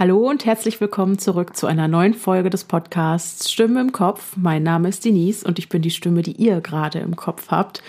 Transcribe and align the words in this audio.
Hallo 0.00 0.30
und 0.30 0.46
herzlich 0.46 0.80
willkommen 0.80 1.18
zurück 1.18 1.54
zu 1.54 1.66
einer 1.66 1.86
neuen 1.86 2.14
Folge 2.14 2.48
des 2.48 2.64
Podcasts 2.64 3.52
Stimme 3.52 3.82
im 3.82 3.92
Kopf. 3.92 4.34
Mein 4.34 4.62
Name 4.62 4.88
ist 4.88 5.04
Denise 5.04 5.44
und 5.44 5.58
ich 5.58 5.68
bin 5.68 5.82
die 5.82 5.90
Stimme, 5.90 6.22
die 6.22 6.32
ihr 6.32 6.62
gerade 6.62 7.00
im 7.00 7.16
Kopf 7.16 7.50
habt. 7.50 7.82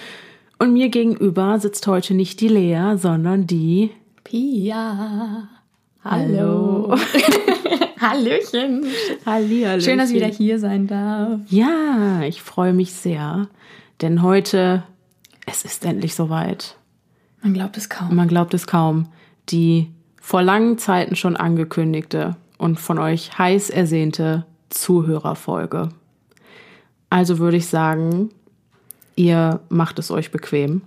Und 0.60 0.74
mir 0.74 0.90
gegenüber 0.90 1.58
sitzt 1.58 1.88
heute 1.88 2.14
nicht 2.14 2.42
die 2.42 2.50
Lea, 2.50 2.98
sondern 2.98 3.48
die 3.48 3.92
Pia. 4.26 5.48
Hallo. 6.04 6.98
Hallöchen. 8.02 8.88
Hallihallo. 9.26 9.80
Schön, 9.80 9.98
dass 9.98 10.10
ich 10.10 10.18
wieder 10.18 10.28
hier 10.28 10.60
sein 10.60 10.88
darf. 10.88 11.40
Ja, 11.48 12.24
ich 12.24 12.42
freue 12.42 12.74
mich 12.74 12.92
sehr, 12.92 13.48
denn 14.02 14.22
heute, 14.22 14.84
es 15.46 15.64
ist 15.64 15.86
endlich 15.86 16.14
soweit. 16.14 16.76
Man 17.42 17.54
glaubt 17.54 17.78
es 17.78 17.88
kaum. 17.88 18.14
Man 18.14 18.28
glaubt 18.28 18.54
es 18.54 18.68
kaum. 18.68 19.08
Die 19.48 19.88
vor 20.22 20.44
langen 20.44 20.78
Zeiten 20.78 21.18
schon 21.18 21.36
angekündigte 21.36 22.38
und 22.58 22.80
von 22.80 23.00
euch 23.00 23.38
heiß 23.38 23.72
ersehnte 23.72 24.46
Zuhörerfolge. 24.70 25.90
Also 27.10 27.40
würde 27.40 27.58
ich 27.58 27.68
sagen, 27.68 28.30
ihr 29.16 29.60
macht 29.68 30.00
es 30.00 30.12
euch 30.12 30.32
bequem. 30.32 30.84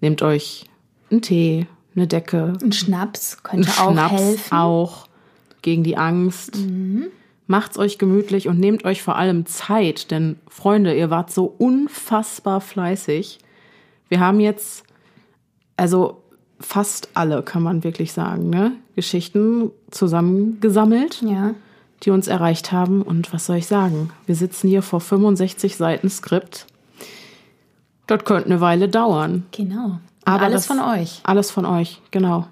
Nehmt 0.00 0.22
euch 0.22 0.64
einen 1.10 1.20
Tee, 1.20 1.66
eine 1.94 2.06
Decke, 2.06 2.54
Ein 2.62 2.72
Schnaps 2.72 3.42
könnte 3.42 3.68
einen 3.68 3.78
auch 3.78 3.92
Schnaps 3.92 4.12
helfen. 4.12 4.52
auch 4.56 5.08
gegen 5.62 5.82
die 5.82 5.96
Angst. 5.96 6.58
Macht's 7.46 7.78
euch 7.78 7.98
gemütlich 7.98 8.48
und 8.48 8.58
nehmt 8.58 8.84
euch 8.84 9.02
vor 9.02 9.16
allem 9.16 9.46
Zeit, 9.46 10.10
denn 10.10 10.36
Freunde, 10.48 10.96
ihr 10.96 11.10
wart 11.10 11.30
so 11.30 11.44
unfassbar 11.44 12.60
fleißig. 12.60 13.38
Wir 14.08 14.20
haben 14.20 14.40
jetzt, 14.40 14.84
also 15.76 16.23
fast 16.60 17.08
alle, 17.14 17.42
kann 17.42 17.62
man 17.62 17.84
wirklich 17.84 18.12
sagen, 18.12 18.50
ne? 18.50 18.72
Geschichten 18.96 19.70
zusammengesammelt, 19.90 21.22
Ja. 21.22 21.54
die 22.02 22.10
uns 22.10 22.28
erreicht 22.28 22.72
haben. 22.72 23.02
Und 23.02 23.32
was 23.32 23.46
soll 23.46 23.56
ich 23.56 23.66
sagen? 23.66 24.10
Wir 24.26 24.34
sitzen 24.34 24.68
hier 24.68 24.82
vor 24.82 25.00
65 25.00 25.76
Seiten 25.76 26.08
Skript. 26.08 26.66
Das 28.06 28.24
könnte 28.24 28.46
eine 28.50 28.60
Weile 28.60 28.88
dauern. 28.88 29.44
Genau. 29.52 29.84
Und 29.86 30.00
Aber 30.26 30.42
alles 30.44 30.66
das- 30.66 30.76
von 30.78 30.80
euch. 30.80 31.20
Alles 31.24 31.50
von 31.50 31.64
euch, 31.66 32.00
genau. 32.10 32.46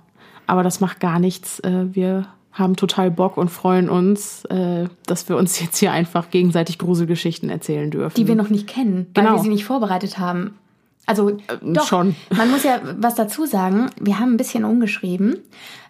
Aber 0.46 0.62
das 0.62 0.80
macht 0.80 1.00
gar 1.00 1.18
nichts. 1.18 1.60
Äh, 1.60 1.86
Wir 1.94 2.26
haben 2.52 2.76
total 2.76 3.10
Bock 3.10 3.38
und 3.38 3.48
freuen 3.50 3.88
uns, 3.88 4.44
äh, 4.46 4.86
dass 5.06 5.26
wir 5.28 5.38
uns 5.38 5.58
jetzt 5.60 5.78
hier 5.78 5.90
einfach 5.92 6.28
gegenseitig 6.30 6.78
Gruselgeschichten 6.78 7.48
erzählen 7.48 7.90
dürfen. 7.90 8.14
Die 8.16 8.26
wir 8.28 8.34
noch 8.34 8.50
nicht 8.50 8.66
kennen, 8.66 9.06
weil 9.14 9.24
Genau. 9.24 9.36
wir 9.36 9.42
sie 9.42 9.48
nicht 9.48 9.64
vorbereitet 9.64 10.18
haben. 10.18 10.58
Also 11.06 11.36
doch, 11.62 11.86
schon. 11.86 12.14
man 12.36 12.50
muss 12.50 12.62
ja 12.62 12.80
was 12.98 13.14
dazu 13.14 13.46
sagen. 13.46 13.90
Wir 14.00 14.18
haben 14.18 14.34
ein 14.34 14.36
bisschen 14.36 14.64
umgeschrieben. 14.64 15.38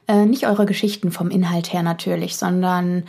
Äh, 0.09 0.27
nicht 0.27 0.47
eure 0.47 0.67
Geschichten 0.67 1.13
vom 1.13 1.31
Inhalt 1.31 1.73
her 1.73 1.83
natürlich, 1.83 2.37
sondern 2.37 3.05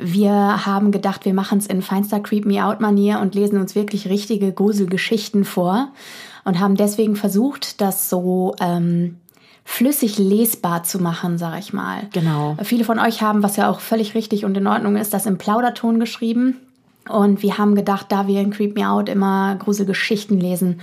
wir 0.00 0.66
haben 0.66 0.92
gedacht, 0.92 1.24
wir 1.24 1.34
machen 1.34 1.58
es 1.58 1.66
in 1.66 1.82
feinster 1.82 2.20
Creep 2.20 2.44
Me 2.44 2.64
Out 2.64 2.80
Manier 2.80 3.20
und 3.20 3.34
lesen 3.34 3.58
uns 3.58 3.74
wirklich 3.74 4.08
richtige 4.08 4.52
Gruselgeschichten 4.52 5.44
vor 5.44 5.88
und 6.44 6.60
haben 6.60 6.76
deswegen 6.76 7.16
versucht, 7.16 7.80
das 7.80 8.08
so 8.08 8.54
ähm, 8.60 9.16
flüssig 9.64 10.18
lesbar 10.18 10.84
zu 10.84 10.98
machen, 10.98 11.36
sag 11.36 11.58
ich 11.58 11.72
mal. 11.72 12.08
Genau. 12.12 12.56
Viele 12.62 12.84
von 12.84 12.98
euch 12.98 13.22
haben, 13.22 13.42
was 13.42 13.56
ja 13.56 13.68
auch 13.68 13.80
völlig 13.80 14.14
richtig 14.14 14.44
und 14.44 14.56
in 14.56 14.66
Ordnung 14.66 14.96
ist, 14.96 15.12
das 15.12 15.26
im 15.26 15.38
Plauderton 15.38 15.98
geschrieben. 15.98 16.56
Und 17.08 17.42
wir 17.42 17.58
haben 17.58 17.74
gedacht, 17.74 18.06
da 18.10 18.26
wir 18.26 18.40
in 18.40 18.50
Creep 18.50 18.76
Me 18.76 18.88
Out 18.88 19.08
immer 19.08 19.56
Gruselgeschichten 19.56 20.38
lesen, 20.38 20.80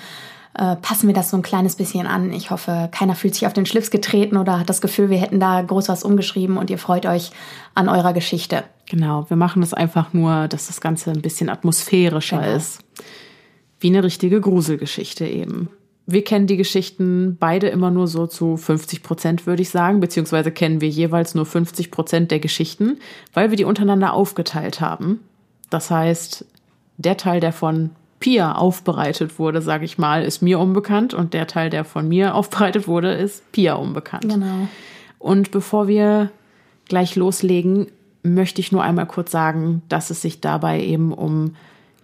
äh, 0.58 0.76
passen 0.78 1.08
wir 1.08 1.14
das 1.14 1.30
so 1.30 1.38
ein 1.38 1.44
kleines 1.44 1.76
bisschen 1.76 2.08
an. 2.08 2.32
Ich 2.32 2.50
hoffe, 2.50 2.90
keiner 2.92 3.16
fühlt 3.16 3.36
sich 3.36 3.46
auf 3.46 3.54
den 3.54 3.66
Schlips 3.66 3.92
getreten 3.92 4.38
oder 4.38 4.60
hat 4.60 4.70
das 4.70 4.82
Gefühl, 4.82 5.10
wir 5.10 5.18
hätten 5.18 5.40
da 5.40 5.62
groß 5.62 5.90
was 5.90 6.04
umgeschrieben 6.04 6.58
und 6.58 6.70
ihr 6.70 6.78
freut 6.78 7.06
euch 7.06 7.32
an 7.74 7.90
eurer 7.90 8.14
Geschichte. 8.14 8.64
Genau, 8.90 9.30
wir 9.30 9.38
machen 9.38 9.62
das 9.62 9.74
einfach 9.74 10.14
nur, 10.14 10.48
dass 10.48 10.68
das 10.68 10.80
Ganze 10.80 11.12
ein 11.12 11.22
bisschen 11.22 11.50
atmosphärischer 11.50 12.40
Genau. 12.40 12.56
ist. 12.56 12.80
Wie 13.80 13.88
eine 13.88 14.04
richtige 14.04 14.40
Gruselgeschichte 14.40 15.28
eben. 15.28 15.70
Wir 16.08 16.24
kennen 16.24 16.48
die 16.48 16.58
Geschichten 16.58 17.36
beide 17.40 17.68
immer 17.68 17.90
nur 17.92 18.08
so 18.08 18.28
zu 18.28 18.58
50 18.58 19.02
Prozent, 19.02 19.48
würde 19.48 19.64
ich 19.64 19.70
sagen, 19.70 20.00
beziehungsweise 20.00 20.52
kennen 20.52 20.80
wir 20.80 20.88
jeweils 20.88 21.36
nur 21.36 21.46
50 21.46 21.90
Prozent 21.90 22.32
der 22.32 22.40
Geschichten, 22.40 23.00
weil 23.34 23.50
wir 23.50 23.58
die 23.58 23.66
untereinander 23.66 24.14
aufgeteilt 24.14 24.82
haben. 24.82 25.20
Das 25.70 25.90
heißt, 25.90 26.46
der 26.98 27.18
Teil, 27.18 27.40
der 27.40 27.52
von 27.52 27.90
Pia 28.20 28.54
aufbereitet 28.54 29.40
wurde, 29.40 29.62
sage 29.62 29.86
ich 29.86 29.98
mal, 29.98 30.24
ist 30.24 30.42
mir 30.42 30.60
unbekannt 30.60 31.14
und 31.14 31.34
der 31.34 31.48
Teil, 31.48 31.70
der 31.70 31.84
von 31.84 32.08
mir 32.08 32.36
aufbereitet 32.36 32.88
wurde, 32.88 33.14
ist 33.14 33.52
Pia 33.52 33.76
unbekannt. 33.76 34.28
Genau. 34.30 34.68
Und 35.20 35.52
bevor 35.52 35.88
wir 35.88 36.32
gleich 36.88 37.16
loslegen, 37.16 37.88
möchte 38.24 38.62
ich 38.62 38.72
nur 38.72 38.84
einmal 38.84 39.06
kurz 39.06 39.32
sagen, 39.32 39.82
dass 39.90 40.10
es 40.10 40.22
sich 40.22 40.42
dabei 40.42 40.82
eben 40.82 41.14
um 41.14 41.56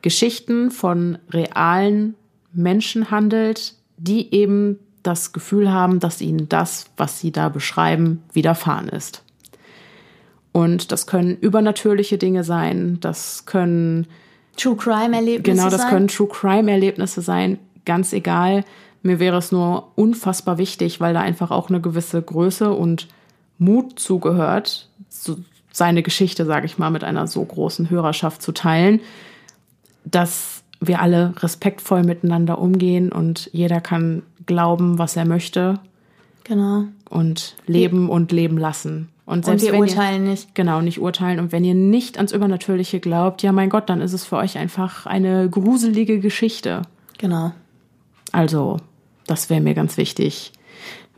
Geschichten 0.01 0.71
von 0.71 1.17
realen 1.29 2.15
Menschen 2.53 3.11
handelt, 3.11 3.75
die 3.97 4.33
eben 4.33 4.79
das 5.03 5.33
Gefühl 5.33 5.71
haben, 5.71 5.99
dass 5.99 6.21
ihnen 6.21 6.49
das, 6.49 6.85
was 6.97 7.19
sie 7.19 7.31
da 7.31 7.49
beschreiben, 7.49 8.23
widerfahren 8.33 8.89
ist. 8.89 9.23
Und 10.51 10.91
das 10.91 11.07
können 11.07 11.37
übernatürliche 11.37 12.17
Dinge 12.17 12.43
sein, 12.43 12.97
das 12.99 13.45
können 13.45 14.07
True 14.57 14.75
Crime 14.75 15.15
Erlebnisse. 15.15 15.57
Genau, 15.57 15.69
das 15.69 15.81
sein. 15.81 15.89
können 15.89 16.07
True 16.07 16.27
Crime 16.27 16.71
Erlebnisse 16.71 17.21
sein, 17.21 17.57
ganz 17.85 18.13
egal. 18.13 18.63
Mir 19.03 19.19
wäre 19.19 19.37
es 19.37 19.51
nur 19.51 19.91
unfassbar 19.95 20.57
wichtig, 20.57 20.99
weil 20.99 21.13
da 21.13 21.21
einfach 21.21 21.51
auch 21.51 21.69
eine 21.69 21.81
gewisse 21.81 22.21
Größe 22.21 22.71
und 22.71 23.07
Mut 23.57 23.99
zugehört, 23.99 24.89
so 25.09 25.37
seine 25.71 26.03
Geschichte, 26.03 26.45
sage 26.45 26.65
ich 26.65 26.77
mal, 26.77 26.89
mit 26.91 27.03
einer 27.03 27.27
so 27.27 27.43
großen 27.43 27.89
Hörerschaft 27.89 28.41
zu 28.41 28.51
teilen, 28.51 28.99
dass 30.03 30.63
wir 30.79 31.01
alle 31.01 31.33
respektvoll 31.37 32.03
miteinander 32.03 32.59
umgehen 32.59 33.11
und 33.11 33.49
jeder 33.53 33.81
kann 33.81 34.23
glauben, 34.45 34.97
was 34.97 35.15
er 35.15 35.25
möchte 35.25 35.79
Genau. 36.43 36.85
und 37.09 37.55
leben 37.67 38.09
und 38.09 38.31
leben 38.31 38.57
lassen. 38.57 39.09
Und, 39.31 39.47
Und 39.47 39.61
wir 39.61 39.71
wenn 39.71 39.79
urteilen 39.79 40.25
ihr, 40.25 40.31
nicht. 40.31 40.55
Genau, 40.55 40.81
nicht 40.81 40.99
urteilen. 40.99 41.39
Und 41.39 41.53
wenn 41.53 41.63
ihr 41.63 41.73
nicht 41.73 42.17
ans 42.17 42.33
Übernatürliche 42.33 42.99
glaubt, 42.99 43.41
ja 43.43 43.53
mein 43.53 43.69
Gott, 43.69 43.89
dann 43.89 44.01
ist 44.01 44.11
es 44.11 44.25
für 44.25 44.35
euch 44.35 44.57
einfach 44.57 45.05
eine 45.05 45.49
gruselige 45.49 46.19
Geschichte. 46.19 46.81
Genau. 47.17 47.53
Also, 48.33 48.75
das 49.27 49.49
wäre 49.49 49.61
mir 49.61 49.73
ganz 49.73 49.95
wichtig. 49.95 50.51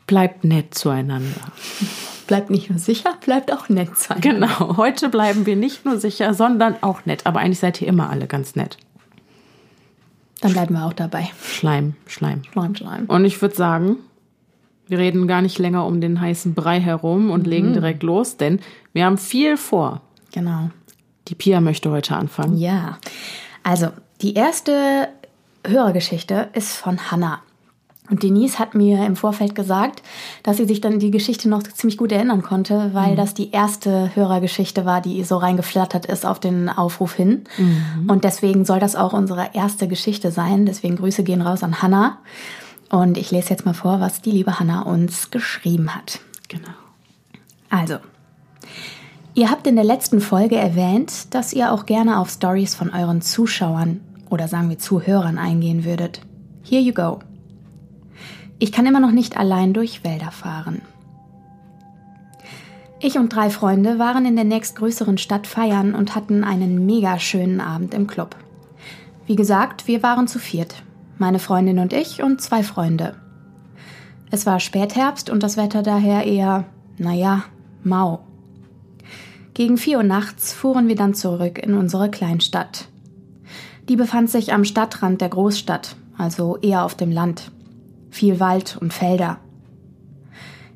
Bleibt 0.06 0.44
nett 0.44 0.76
zueinander. 0.76 1.42
Bleibt 2.28 2.52
nicht 2.52 2.70
nur 2.70 2.78
sicher, 2.78 3.16
bleibt 3.26 3.52
auch 3.52 3.68
nett 3.68 3.98
sein. 3.98 4.22
Genau, 4.22 4.78
heute 4.78 5.10
bleiben 5.10 5.46
wir 5.46 5.58
nicht 5.58 5.84
nur 5.84 5.98
sicher, 5.98 6.34
sondern 6.34 6.76
auch 6.82 7.06
nett. 7.06 7.26
Aber 7.26 7.40
eigentlich 7.40 7.60
seid 7.60 7.82
ihr 7.82 7.88
immer 7.88 8.10
alle 8.10 8.28
ganz 8.28 8.56
nett. 8.56 8.78
Dann 10.40 10.54
bleiben 10.54 10.76
wir 10.76 10.86
auch 10.86 10.94
dabei. 10.94 11.30
Schleim, 11.44 11.96
Schleim. 12.08 12.44
Schleim, 12.52 12.76
Schleim. 12.76 13.06
Und 13.08 13.26
ich 13.26 13.42
würde 13.42 13.56
sagen, 13.56 13.98
wir 14.88 15.00
reden 15.00 15.28
gar 15.28 15.42
nicht 15.42 15.60
länger 15.60 15.86
um 15.86 16.02
den 16.02 16.20
heißen 16.20 16.54
Brei 16.54 16.80
herum 16.80 17.32
und 17.32 17.48
legen 17.48 17.74
direkt 17.74 18.04
los, 18.04 18.38
denn 18.38 18.60
wir 18.92 19.06
haben 19.06 19.18
viel 19.18 19.58
vor. 19.58 20.02
Genau. 20.34 20.70
Die 21.28 21.36
Pia 21.36 21.62
möchte 21.62 21.90
heute 21.90 22.16
anfangen. 22.16 22.58
Ja, 22.58 22.98
also 23.64 23.88
die 24.22 24.34
erste 24.34 25.08
Hörergeschichte 25.66 26.50
ist 26.54 26.76
von 26.76 27.12
Hannah. 27.12 27.40
Und 28.10 28.22
Denise 28.22 28.60
hat 28.60 28.76
mir 28.76 29.06
im 29.06 29.16
Vorfeld 29.16 29.56
gesagt, 29.56 30.04
dass 30.44 30.58
sie 30.58 30.66
sich 30.66 30.82
dann 30.82 31.00
die 31.00 31.10
Geschichte 31.10 31.48
noch 31.48 31.64
ziemlich 31.64 31.98
gut 31.98 32.12
erinnern 32.12 32.42
konnte, 32.42 32.90
weil 32.94 33.16
das 33.16 33.34
die 33.34 33.52
erste 33.52 34.14
Hörergeschichte 34.14 34.84
war, 34.84 35.00
die 35.00 35.24
so 35.24 35.38
reingeflattert 35.38 36.06
ist 36.06 36.26
auf 36.26 36.42
den 36.42 36.68
Aufruf 36.68 37.14
hin. 37.14 37.46
Und 38.08 38.26
deswegen 38.26 38.66
soll 38.66 38.80
das 38.80 38.98
auch 38.98 39.14
unsere 39.14 39.52
erste 39.54 39.88
Geschichte 39.88 40.32
sein. 40.32 40.66
Deswegen 40.66 40.98
Grüße 40.98 41.24
gehen 41.24 41.42
raus 41.42 41.64
an 41.64 41.82
Hannah. 41.82 42.18
Und 42.94 43.18
ich 43.18 43.32
lese 43.32 43.50
jetzt 43.50 43.66
mal 43.66 43.74
vor, 43.74 44.02
was 44.02 44.22
die 44.22 44.30
liebe 44.30 44.60
Hannah 44.60 44.84
uns 44.84 45.32
geschrieben 45.32 45.96
hat. 45.96 46.20
Genau. 46.48 46.70
Also, 47.72 47.98
ihr 49.34 49.50
habt 49.50 49.66
in 49.66 49.76
der 49.76 49.84
letzten 49.84 50.22
Folge 50.22 50.58
erwähnt, 50.58 51.34
dass 51.34 51.54
ihr 51.54 51.72
auch 51.72 51.88
gerne 51.88 52.20
auf 52.20 52.30
Stories 52.30 52.76
von 52.76 52.92
euren 52.92 53.24
Zuschauern 53.24 54.02
oder 54.30 54.48
sagen 54.48 54.70
wir 54.70 54.78
Zuhörern 54.78 55.40
eingehen 55.40 55.86
würdet. 55.86 56.22
Here 56.62 56.84
you 56.84 56.94
go. 56.94 57.18
Ich 58.60 58.72
kann 58.72 58.86
immer 58.86 59.00
noch 59.00 59.12
nicht 59.12 59.38
allein 59.38 59.74
durch 59.74 60.04
Wälder 60.04 60.30
fahren. 60.30 60.84
Ich 63.00 63.18
und 63.18 63.30
drei 63.30 63.50
Freunde 63.50 63.98
waren 63.98 64.28
in 64.28 64.36
der 64.36 64.46
nächstgrößeren 64.46 65.18
Stadt 65.18 65.48
feiern 65.48 65.96
und 65.96 66.14
hatten 66.14 66.44
einen 66.44 66.86
mega 66.86 67.18
schönen 67.18 67.60
Abend 67.60 67.96
im 67.96 68.06
Club. 68.06 68.36
Wie 69.26 69.36
gesagt, 69.36 69.88
wir 69.88 70.04
waren 70.04 70.28
zu 70.28 70.38
viert. 70.38 70.84
Meine 71.18 71.40
Freundin 71.40 71.80
und 71.80 71.94
ich 71.94 72.24
und 72.24 72.42
zwei 72.42 72.64
Freunde. 72.64 73.16
Es 74.32 74.46
war 74.46 74.60
Spätherbst 74.60 75.30
und 75.30 75.44
das 75.44 75.58
Wetter 75.58 75.84
daher 75.84 76.26
eher, 76.26 76.66
naja, 76.98 77.44
mau. 77.84 78.22
Gegen 79.54 79.78
vier 79.78 79.98
Uhr 79.98 80.04
nachts 80.04 80.54
fuhren 80.54 80.88
wir 80.88 80.96
dann 80.96 81.14
zurück 81.14 81.60
in 81.60 81.76
unsere 81.76 82.10
Kleinstadt. 82.10 82.88
Die 83.90 83.96
befand 83.96 84.30
sich 84.32 84.54
am 84.54 84.66
Stadtrand 84.66 85.22
der 85.22 85.30
Großstadt, 85.30 85.96
also 86.18 86.58
eher 86.58 86.84
auf 86.84 86.96
dem 86.96 87.12
Land. 87.12 87.52
Viel 88.10 88.40
Wald 88.40 88.78
und 88.80 88.94
Felder. 88.94 89.38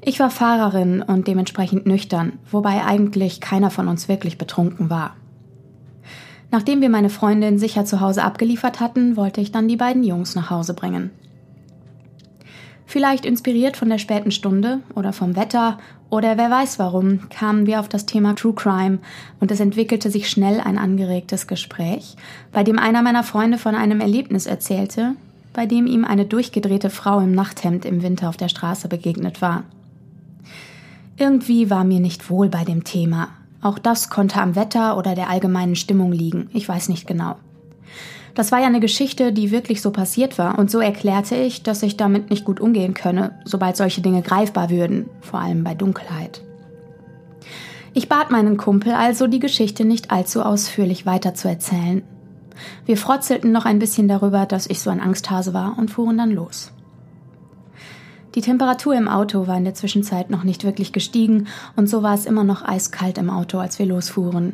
Ich 0.02 0.20
war 0.20 0.30
Fahrerin 0.30 1.02
und 1.02 1.28
dementsprechend 1.28 1.86
nüchtern, 1.86 2.40
wobei 2.52 2.86
eigentlich 2.86 3.42
keiner 3.42 3.72
von 3.72 3.88
uns 3.88 4.08
wirklich 4.08 4.38
betrunken 4.38 4.90
war. 4.90 5.16
Nachdem 6.50 6.82
wir 6.82 6.90
meine 6.90 7.10
Freundin 7.10 7.60
sicher 7.60 7.86
zu 7.86 8.00
Hause 8.00 8.24
abgeliefert 8.24 8.80
hatten, 8.80 9.18
wollte 9.18 9.42
ich 9.42 9.52
dann 9.52 9.68
die 9.68 9.76
beiden 9.76 10.04
Jungs 10.04 10.36
nach 10.36 10.50
Hause 10.50 10.74
bringen. 10.74 11.12
Vielleicht 12.86 13.26
inspiriert 13.26 13.76
von 13.76 13.90
der 13.90 13.98
späten 13.98 14.32
Stunde 14.32 14.80
oder 14.96 15.12
vom 15.12 15.36
Wetter 15.36 15.78
oder 16.10 16.38
wer 16.38 16.50
weiß 16.50 16.80
warum, 16.80 17.30
kamen 17.30 17.68
wir 17.68 17.82
auf 17.82 17.90
das 17.90 18.06
Thema 18.06 18.34
True 18.34 18.54
Crime 18.54 19.00
und 19.42 19.52
es 19.52 19.60
entwickelte 19.60 20.10
sich 20.10 20.30
schnell 20.30 20.62
ein 20.62 20.78
angeregtes 20.78 21.48
Gespräch, 21.48 22.16
bei 22.54 22.64
dem 22.64 22.80
einer 22.80 23.02
meiner 23.02 23.24
Freunde 23.24 23.58
von 23.58 23.76
einem 23.76 24.00
Erlebnis 24.00 24.46
erzählte, 24.46 25.16
bei 25.52 25.66
dem 25.66 25.86
ihm 25.86 26.06
eine 26.06 26.24
durchgedrehte 26.24 26.90
Frau 26.90 27.20
im 27.20 27.34
Nachthemd 27.34 27.84
im 27.84 28.04
Winter 28.04 28.30
auf 28.30 28.38
der 28.38 28.48
Straße 28.48 28.88
begegnet 28.88 29.42
war. 29.42 29.66
Irgendwie 31.18 31.70
war 31.70 31.84
mir 31.84 32.00
nicht 32.00 32.30
wohl 32.30 32.48
bei 32.48 32.64
dem 32.64 32.86
Thema. 32.86 33.30
Auch 33.62 33.80
das 33.80 34.10
konnte 34.10 34.40
am 34.40 34.56
Wetter 34.56 34.98
oder 34.98 35.16
der 35.16 35.30
allgemeinen 35.30 35.76
Stimmung 35.76 36.12
liegen, 36.12 36.50
ich 36.54 36.68
weiß 36.68 36.90
nicht 36.90 37.08
genau. 37.08 37.36
Das 38.36 38.52
war 38.52 38.60
ja 38.60 38.68
eine 38.68 38.80
Geschichte, 38.80 39.34
die 39.34 39.50
wirklich 39.50 39.82
so 39.82 39.90
passiert 39.90 40.38
war, 40.38 40.60
und 40.60 40.70
so 40.70 40.80
erklärte 40.80 41.36
ich, 41.36 41.64
dass 41.64 41.82
ich 41.82 41.98
damit 41.98 42.30
nicht 42.30 42.46
gut 42.46 42.60
umgehen 42.60 42.94
könne, 42.94 43.40
sobald 43.46 43.76
solche 43.76 44.02
Dinge 44.02 44.22
greifbar 44.22 44.70
würden, 44.70 45.10
vor 45.22 45.40
allem 45.40 45.64
bei 45.64 45.74
Dunkelheit. 45.74 46.44
Ich 47.96 48.10
bat 48.10 48.30
meinen 48.30 48.58
Kumpel 48.58 48.94
also, 48.94 49.26
die 49.26 49.40
Geschichte 49.40 49.86
nicht 49.86 50.12
allzu 50.12 50.44
ausführlich 50.44 51.08
weiterzuerzählen. 51.08 52.04
Wir 52.86 52.96
frotzelten 52.96 53.52
noch 53.52 53.66
ein 53.66 53.80
bisschen 53.80 54.08
darüber, 54.08 54.46
dass 54.46 54.70
ich 54.70 54.82
so 54.82 54.92
ein 54.92 55.02
Angsthase 55.02 55.56
war 55.56 55.76
und 55.80 55.90
fuhren 55.90 56.20
dann 56.20 56.30
los. 56.30 56.72
Die 58.38 58.42
Temperatur 58.42 58.94
im 58.94 59.08
Auto 59.08 59.48
war 59.48 59.58
in 59.58 59.64
der 59.64 59.74
Zwischenzeit 59.74 60.30
noch 60.30 60.44
nicht 60.44 60.64
wirklich 60.64 60.94
gestiegen 60.94 61.48
und 61.76 61.90
so 61.90 62.04
war 62.04 62.14
es 62.14 62.28
immer 62.28 62.44
noch 62.44 62.64
eiskalt 62.64 63.18
im 63.18 63.32
Auto, 63.32 63.58
als 63.58 63.80
wir 63.80 63.88
losfuhren. 63.88 64.54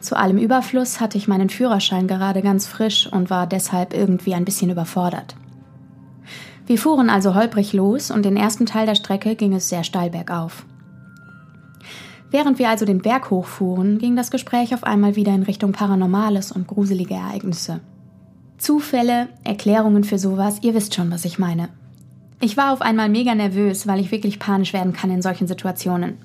Zu 0.00 0.16
allem 0.16 0.38
Überfluss 0.38 1.00
hatte 1.00 1.16
ich 1.16 1.28
meinen 1.28 1.48
Führerschein 1.48 2.08
gerade 2.08 2.42
ganz 2.42 2.66
frisch 2.66 3.06
und 3.06 3.30
war 3.30 3.46
deshalb 3.46 3.94
irgendwie 3.94 4.34
ein 4.34 4.44
bisschen 4.44 4.68
überfordert. 4.68 5.36
Wir 6.66 6.76
fuhren 6.76 7.08
also 7.08 7.36
holprig 7.36 7.72
los 7.72 8.10
und 8.10 8.24
den 8.24 8.36
ersten 8.36 8.66
Teil 8.66 8.86
der 8.86 8.96
Strecke 8.96 9.36
ging 9.36 9.54
es 9.54 9.68
sehr 9.68 9.84
steil 9.84 10.10
bergauf. 10.10 10.66
Während 12.32 12.58
wir 12.58 12.68
also 12.68 12.84
den 12.84 13.00
Berg 13.00 13.30
hochfuhren, 13.30 13.98
ging 13.98 14.16
das 14.16 14.32
Gespräch 14.32 14.74
auf 14.74 14.82
einmal 14.82 15.14
wieder 15.14 15.32
in 15.32 15.44
Richtung 15.44 15.70
Paranormales 15.70 16.50
und 16.50 16.66
gruselige 16.66 17.14
Ereignisse. 17.14 17.78
Zufälle, 18.58 19.28
Erklärungen 19.44 20.02
für 20.02 20.18
sowas, 20.18 20.58
ihr 20.62 20.74
wisst 20.74 20.96
schon, 20.96 21.12
was 21.12 21.24
ich 21.24 21.38
meine. 21.38 21.68
Ich 22.44 22.58
war 22.58 22.74
auf 22.74 22.82
einmal 22.82 23.08
mega 23.08 23.34
nervös, 23.34 23.86
weil 23.86 24.00
ich 24.00 24.10
wirklich 24.10 24.38
panisch 24.38 24.74
werden 24.74 24.92
kann 24.92 25.10
in 25.10 25.22
solchen 25.22 25.46
Situationen. 25.46 26.18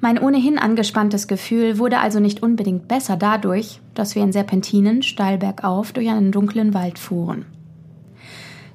Mein 0.00 0.18
ohnehin 0.18 0.58
angespanntes 0.58 1.28
Gefühl 1.28 1.76
wurde 1.76 1.98
also 1.98 2.20
nicht 2.20 2.42
unbedingt 2.42 2.88
besser 2.88 3.18
dadurch, 3.18 3.80
dass 3.92 4.14
wir 4.14 4.22
in 4.22 4.32
Serpentinen 4.32 5.02
steil 5.02 5.36
bergauf 5.36 5.92
durch 5.92 6.08
einen 6.08 6.32
dunklen 6.32 6.72
Wald 6.72 6.98
fuhren. 6.98 7.44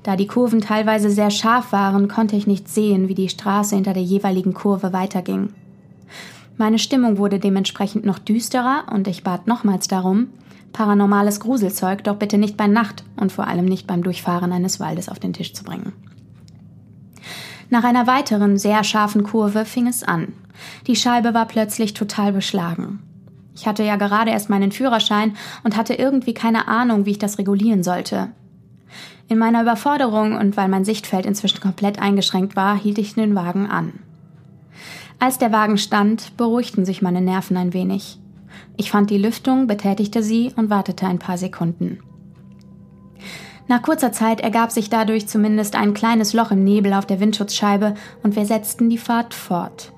Da 0.04 0.16
die 0.16 0.28
Kurven 0.28 0.62
teilweise 0.62 1.10
sehr 1.10 1.32
scharf 1.32 1.72
waren, 1.72 2.08
konnte 2.10 2.36
ich 2.36 2.46
nicht 2.46 2.70
sehen, 2.70 3.08
wie 3.08 3.16
die 3.16 3.30
Straße 3.30 3.74
hinter 3.74 3.94
der 3.94 4.04
jeweiligen 4.04 4.54
Kurve 4.54 4.94
weiterging. 4.94 5.50
Meine 6.58 6.78
Stimmung 6.78 7.18
wurde 7.18 7.40
dementsprechend 7.40 8.06
noch 8.06 8.20
düsterer 8.20 8.84
und 8.94 9.08
ich 9.08 9.24
bat 9.24 9.48
nochmals 9.48 9.88
darum, 9.88 10.28
paranormales 10.74 11.40
Gruselzeug 11.40 12.04
doch 12.04 12.18
bitte 12.18 12.38
nicht 12.38 12.56
bei 12.56 12.68
Nacht 12.68 13.04
und 13.18 13.32
vor 13.32 13.48
allem 13.48 13.66
nicht 13.66 13.88
beim 13.88 14.04
Durchfahren 14.04 14.52
eines 14.52 14.80
Waldes 14.80 15.10
auf 15.10 15.18
den 15.18 15.34
Tisch 15.34 15.52
zu 15.52 15.64
bringen. 15.64 15.94
Nach 17.70 17.84
einer 17.84 18.08
weiteren 18.08 18.58
sehr 18.58 18.84
scharfen 18.84 19.24
Kurve 19.24 19.66
fing 19.66 19.88
es 19.88 20.04
an. 20.04 20.34
Die 20.88 20.96
Scheibe 20.96 21.34
war 21.34 21.46
plötzlich 21.46 21.94
total 21.94 22.32
beschlagen. 22.32 23.00
Ich 23.56 23.68
hatte 23.68 23.84
ja 23.84 23.96
gerade 23.96 24.32
erst 24.32 24.50
meinen 24.50 24.72
Führerschein 24.72 25.36
und 25.64 25.78
hatte 25.78 25.94
irgendwie 25.94 26.34
keine 26.34 26.68
Ahnung, 26.68 27.06
wie 27.06 27.12
ich 27.12 27.20
das 27.20 27.38
regulieren 27.38 27.84
sollte. 27.84 28.30
In 29.28 29.40
meiner 29.40 29.64
Überforderung 29.64 30.36
und 30.38 30.56
weil 30.56 30.68
mein 30.68 30.86
Sichtfeld 30.86 31.26
inzwischen 31.26 31.62
komplett 31.62 32.00
eingeschränkt 32.00 32.56
war, 32.56 32.78
hielt 32.78 33.00
ich 33.00 33.16
den 33.16 33.34
Wagen 33.34 33.68
an. 33.68 33.94
Als 35.20 35.38
der 35.38 35.52
Wagen 35.52 35.78
stand, 35.78 36.38
beruhigten 36.38 36.86
sich 36.86 37.02
meine 37.02 37.22
Nerven 37.22 37.58
ein 37.58 37.74
wenig. 37.74 38.20
Ich 38.78 38.92
fand 38.92 39.10
die 39.10 39.18
Lüftung, 39.18 39.68
betätigte 39.68 40.22
sie 40.22 40.52
und 40.56 40.70
wartete 40.70 41.08
ein 41.08 41.20
paar 41.20 41.38
Sekunden. 41.38 42.00
Nach 43.68 43.82
kurzer 43.82 44.12
Zeit 44.12 44.42
ergab 44.42 44.72
sich 44.72 44.90
dadurch 44.90 45.28
zumindest 45.28 45.76
ein 45.76 45.94
kleines 45.94 46.34
Loch 46.34 46.52
im 46.52 46.64
Nebel 46.64 46.94
auf 46.94 47.06
der 47.06 47.20
Windschutzscheibe 47.20 47.96
und 48.22 48.36
wir 48.36 48.46
setzten 48.46 48.90
die 48.90 48.98
Fahrt 48.98 49.34
fort. 49.34 49.92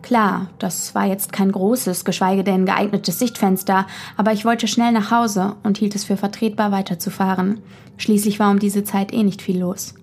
Klar, 0.00 0.48
das 0.58 0.94
war 0.94 1.04
jetzt 1.04 1.34
kein 1.34 1.52
großes, 1.52 2.06
geschweige 2.06 2.42
denn 2.42 2.64
geeignetes 2.64 3.18
Sichtfenster, 3.18 3.86
aber 4.16 4.32
ich 4.32 4.46
wollte 4.46 4.66
schnell 4.66 4.92
nach 4.92 5.10
Hause 5.10 5.56
und 5.64 5.76
hielt 5.76 5.94
es 5.94 6.04
für 6.04 6.16
vertretbar 6.16 6.72
weiterzufahren. 6.72 7.60
Schließlich 7.98 8.38
war 8.38 8.50
um 8.50 8.58
diese 8.58 8.84
Zeit 8.84 9.12
eh 9.12 9.22
nicht 9.22 9.42
viel 9.42 9.58
los. 9.58 9.94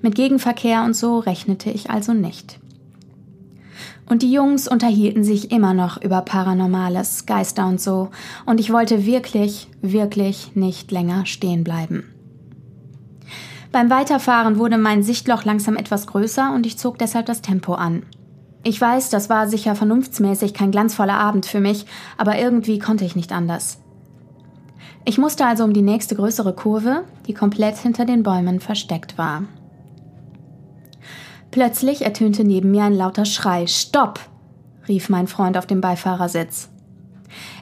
Mit 0.00 0.16
Gegenverkehr 0.16 0.82
und 0.82 0.96
so 0.96 1.20
rechnete 1.20 1.70
ich 1.70 1.88
also 1.88 2.12
nicht. 2.12 2.58
Und 4.12 4.20
die 4.20 4.30
Jungs 4.30 4.68
unterhielten 4.68 5.24
sich 5.24 5.50
immer 5.52 5.72
noch 5.72 5.96
über 5.96 6.20
Paranormales, 6.20 7.24
Geister 7.24 7.66
und 7.66 7.80
so, 7.80 8.10
und 8.44 8.60
ich 8.60 8.70
wollte 8.70 9.06
wirklich, 9.06 9.68
wirklich 9.80 10.54
nicht 10.54 10.90
länger 10.90 11.24
stehen 11.24 11.64
bleiben. 11.64 12.04
Beim 13.72 13.88
Weiterfahren 13.88 14.58
wurde 14.58 14.76
mein 14.76 15.02
Sichtloch 15.02 15.44
langsam 15.46 15.78
etwas 15.78 16.06
größer 16.06 16.52
und 16.54 16.66
ich 16.66 16.76
zog 16.76 16.98
deshalb 16.98 17.24
das 17.24 17.40
Tempo 17.40 17.72
an. 17.72 18.02
Ich 18.64 18.78
weiß, 18.78 19.08
das 19.08 19.30
war 19.30 19.48
sicher 19.48 19.74
vernunftsmäßig 19.74 20.52
kein 20.52 20.72
glanzvoller 20.72 21.18
Abend 21.18 21.46
für 21.46 21.60
mich, 21.60 21.86
aber 22.18 22.38
irgendwie 22.38 22.78
konnte 22.78 23.06
ich 23.06 23.16
nicht 23.16 23.32
anders. 23.32 23.78
Ich 25.06 25.16
musste 25.16 25.46
also 25.46 25.64
um 25.64 25.72
die 25.72 25.80
nächste 25.80 26.16
größere 26.16 26.52
Kurve, 26.52 27.04
die 27.26 27.32
komplett 27.32 27.78
hinter 27.78 28.04
den 28.04 28.22
Bäumen 28.22 28.60
versteckt 28.60 29.16
war. 29.16 29.44
Plötzlich 31.52 32.02
ertönte 32.02 32.44
neben 32.44 32.70
mir 32.70 32.84
ein 32.84 32.94
lauter 32.94 33.26
Schrei. 33.26 33.66
Stopp! 33.66 34.18
rief 34.88 35.10
mein 35.10 35.28
Freund 35.28 35.56
auf 35.58 35.66
dem 35.66 35.82
Beifahrersitz. 35.82 36.70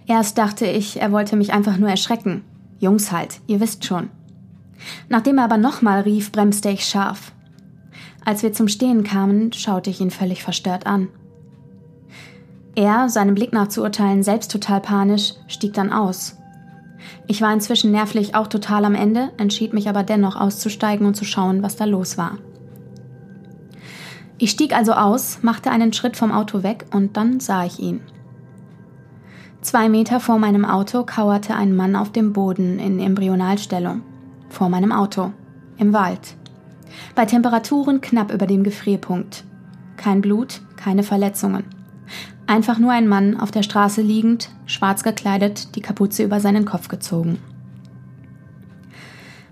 Erst 0.07 0.39
dachte 0.39 0.65
ich, 0.65 1.01
er 1.01 1.13
wollte 1.13 1.37
mich 1.37 1.53
einfach 1.53 1.77
nur 1.77 1.91
erschrecken. 1.91 2.45
Jungs 2.79 3.13
halt, 3.13 3.41
ihr 3.49 3.61
wisst 3.61 3.85
schon. 3.85 4.09
Nachdem 5.09 5.39
er 5.39 5.45
aber 5.45 5.59
nochmal 5.59 6.03
rief, 6.03 6.31
bremste 6.31 6.71
ich 6.71 6.85
scharf. 6.85 7.33
Als 8.25 8.45
wir 8.45 8.53
zum 8.53 8.69
Stehen 8.69 9.03
kamen, 9.03 9.53
schaute 9.53 9.91
ich 9.91 10.01
ihn 10.01 10.13
völlig 10.13 10.45
verstört 10.45 10.87
an. 10.87 11.09
Er, 12.77 13.09
seinem 13.09 13.35
Blick 13.35 13.53
nach 13.53 13.69
zu 13.69 13.83
urteilen, 13.83 14.23
selbst 14.23 14.53
total 14.53 14.81
panisch, 14.81 15.35
stieg 15.49 15.75
dann 15.75 15.93
aus. 15.93 16.37
Ich 17.27 17.43
war 17.43 17.53
inzwischen 17.53 17.91
nervlich 17.91 18.37
auch 18.37 18.47
total 18.47 18.85
am 18.85 18.95
Ende, 18.95 19.33
entschied 19.37 19.73
mich 19.73 19.89
aber 19.89 20.05
dennoch 20.05 20.37
auszusteigen 20.37 21.07
und 21.07 21.15
zu 21.15 21.25
schauen, 21.25 21.65
was 21.65 21.75
da 21.75 21.87
los 21.87 22.17
war. 22.17 22.39
Ich 24.43 24.51
stieg 24.51 24.75
also 24.75 24.93
aus, 24.93 25.41
machte 25.43 25.71
einen 25.71 25.93
Schritt 25.93 26.17
vom 26.17 26.33
Auto 26.33 26.63
weg 26.63 26.87
und 26.93 27.19
dann 27.19 27.41
sah 27.41 27.67
ich 27.67 27.79
ihn. 27.79 28.01
Zwei 29.61 29.91
Meter 29.91 30.19
vor 30.19 30.39
meinem 30.39 30.65
Auto 30.65 31.05
kauerte 31.05 31.55
ein 31.55 31.77
Mann 31.77 31.95
auf 31.95 32.11
dem 32.11 32.33
Boden 32.33 32.79
in 32.79 33.01
Embryonalstellung. 33.01 34.01
Vor 34.49 34.71
meinem 34.71 34.93
Auto. 34.93 35.35
Im 35.77 35.93
Wald. 35.93 36.37
Bei 37.15 37.27
Temperaturen 37.27 38.01
knapp 38.01 38.33
über 38.33 38.47
dem 38.47 38.65
Gefrierpunkt. 38.65 39.45
Kein 39.99 40.23
Blut, 40.23 40.63
keine 40.77 41.03
Verletzungen. 41.03 41.65
Einfach 42.47 42.79
nur 42.79 42.93
ein 42.93 43.09
Mann 43.09 43.39
auf 43.39 43.51
der 43.51 43.63
Straße 43.63 44.01
liegend, 44.01 44.49
schwarz 44.65 45.03
gekleidet, 45.03 45.77
die 45.77 45.83
Kapuze 45.83 46.23
über 46.23 46.41
seinen 46.41 46.65
Kopf 46.65 46.89
gezogen. 46.89 47.39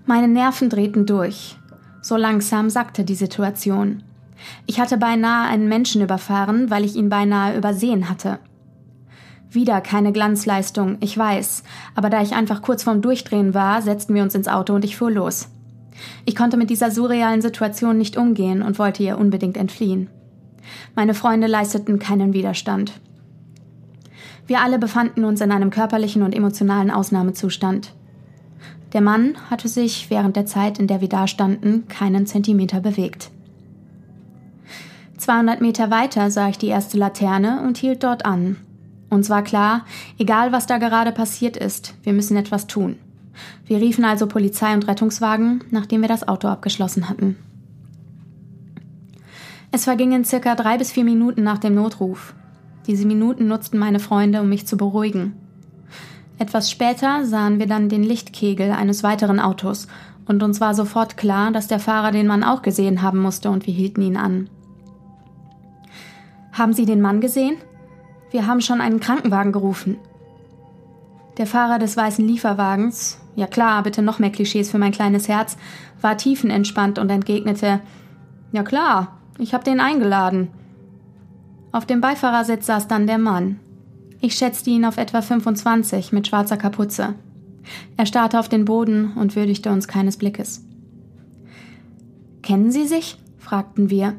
Meine 0.07 0.28
Nerven 0.28 0.71
drehten 0.71 1.04
durch. 1.04 1.59
So 2.00 2.16
langsam 2.16 2.71
sackte 2.71 3.04
die 3.04 3.14
Situation. 3.14 4.02
Ich 4.66 4.80
hatte 4.80 4.97
beinahe 4.97 5.49
einen 5.49 5.68
Menschen 5.68 6.02
überfahren, 6.02 6.71
weil 6.71 6.85
ich 6.85 6.97
ihn 6.97 7.09
beinahe 7.09 7.57
übersehen 7.57 8.09
hatte. 8.09 8.38
Wieder 9.50 9.80
keine 9.80 10.12
Glanzleistung, 10.12 10.99
ich 11.00 11.16
weiß, 11.16 11.62
aber 11.95 12.11
da 12.11 12.21
ich 12.21 12.35
einfach 12.35 12.61
kurz 12.61 12.83
vorm 12.83 13.00
Durchdrehen 13.00 13.54
war, 13.54 13.80
setzten 13.80 14.14
wir 14.14 14.23
uns 14.23 14.35
ins 14.35 14.49
Auto 14.49 14.75
und 14.75 14.85
ich 14.85 14.97
fuhr 14.97 15.11
los. 15.11 15.49
Ich 16.26 16.37
konnte 16.37 16.57
mit 16.57 16.71
dieser 16.71 16.90
surrealen 16.90 17.40
Situation 17.40 17.97
nicht 17.97 18.16
umgehen 18.16 18.62
und 18.62 18.78
wollte 18.78 19.02
ihr 19.02 19.18
unbedingt 19.18 19.57
entfliehen. 19.57 20.09
Meine 20.95 21.14
Freunde 21.14 21.47
leisteten 21.47 21.99
keinen 21.99 22.35
Widerstand. 22.35 22.92
Wir 24.47 24.61
alle 24.61 24.78
befanden 24.78 25.25
uns 25.25 25.40
in 25.40 25.50
einem 25.50 25.71
körperlichen 25.71 26.23
und 26.23 26.35
emotionalen 26.35 26.90
Ausnahmezustand. 26.90 27.95
Der 28.92 29.00
Mann 29.00 29.35
hatte 29.50 29.68
sich 29.68 30.09
während 30.11 30.37
der 30.37 30.47
Zeit, 30.47 30.78
in 30.78 30.87
der 30.87 31.00
wir 31.00 31.09
dastanden, 31.09 31.88
keinen 31.88 32.26
Zentimeter 32.26 32.80
bewegt. 32.80 33.30
200 35.18 35.60
Meter 35.60 35.90
weiter 35.90 36.30
sah 36.30 36.48
ich 36.48 36.58
die 36.58 36.68
erste 36.68 36.96
Laterne 36.96 37.62
und 37.62 37.78
hielt 37.78 38.04
dort 38.04 38.25
an. 38.25 38.56
Uns 39.10 39.30
war 39.30 39.42
klar, 39.42 39.84
egal 40.18 40.52
was 40.52 40.66
da 40.66 40.78
gerade 40.78 41.12
passiert 41.12 41.56
ist, 41.56 41.94
wir 42.02 42.12
müssen 42.12 42.37
etwas 42.37 42.66
tun. 42.66 42.96
Wir 43.66 43.78
riefen 43.78 44.04
also 44.04 44.26
Polizei 44.26 44.75
und 44.75 44.87
Rettungswagen, 44.87 45.64
nachdem 45.70 46.02
wir 46.02 46.08
das 46.08 46.26
Auto 46.26 46.48
abgeschlossen 46.48 47.08
hatten. 47.08 47.37
Es 49.70 49.84
vergingen 49.84 50.25
circa 50.25 50.54
drei 50.54 50.78
bis 50.78 50.92
vier 50.92 51.04
Minuten 51.04 51.42
nach 51.42 51.58
dem 51.58 51.75
Notruf. 51.75 52.34
Diese 52.87 53.06
Minuten 53.06 53.48
nutzten 53.48 53.78
meine 53.78 54.00
Freunde, 54.00 54.40
um 54.40 54.48
mich 54.48 54.66
zu 54.66 54.76
beruhigen. 54.76 55.34
Etwas 56.38 56.70
später 56.70 57.25
sahen 57.26 57.58
wir 57.58 57.66
dann 57.66 57.88
den 57.88 58.02
Lichtkegel 58.02 58.70
eines 58.70 59.02
weiteren 59.02 59.40
Autos 59.40 59.88
und 60.26 60.42
uns 60.42 60.60
war 60.60 60.75
sofort 60.75 61.16
klar, 61.16 61.50
dass 61.50 61.66
der 61.66 61.80
Fahrer 61.80 62.12
den 62.12 62.26
Mann 62.26 62.44
auch 62.44 62.62
gesehen 62.62 63.02
haben 63.02 63.18
musste 63.18 63.50
und 63.50 63.66
wir 63.66 63.75
hielten 63.75 64.02
ihn 64.02 64.16
an. 64.16 64.48
Haben 66.58 66.72
Sie 66.72 66.86
den 66.86 67.00
Mann 67.00 67.20
gesehen? 67.20 67.56
Wir 68.32 68.48
haben 68.48 68.60
schon 68.60 68.80
einen 68.80 68.98
Krankenwagen 68.98 69.52
gerufen. 69.52 69.96
Der 71.36 71.46
Fahrer 71.46 71.78
des 71.78 71.96
weißen 71.96 72.26
Lieferwagens, 72.26 73.20
ja 73.36 73.46
klar, 73.46 73.80
bitte 73.84 74.02
noch 74.02 74.18
mehr 74.18 74.32
Klischees 74.32 74.68
für 74.68 74.78
mein 74.78 74.90
kleines 74.90 75.28
Herz, 75.28 75.56
war 76.00 76.16
tiefenentspannt 76.16 76.98
und 76.98 77.10
entgegnete, 77.10 77.78
ja 78.50 78.64
klar, 78.64 79.18
ich 79.38 79.54
hab 79.54 79.62
den 79.62 79.78
eingeladen. 79.78 80.48
Auf 81.70 81.86
dem 81.86 82.00
Beifahrersitz 82.00 82.66
saß 82.66 82.88
dann 82.88 83.06
der 83.06 83.18
Mann. 83.18 83.60
Ich 84.20 84.34
schätzte 84.34 84.70
ihn 84.70 84.84
auf 84.84 84.96
etwa 84.96 85.22
25 85.22 86.12
mit 86.12 86.26
schwarzer 86.26 86.56
Kapuze. 86.56 87.14
Er 87.96 88.06
starrte 88.06 88.40
auf 88.40 88.48
den 88.48 88.64
Boden 88.64 89.12
und 89.14 89.36
würdigte 89.36 89.70
uns 89.70 89.86
keines 89.86 90.16
Blickes. 90.16 90.64
Kennen 92.42 92.72
Sie 92.72 92.88
sich? 92.88 93.16
fragten 93.38 93.90
wir. 93.90 94.14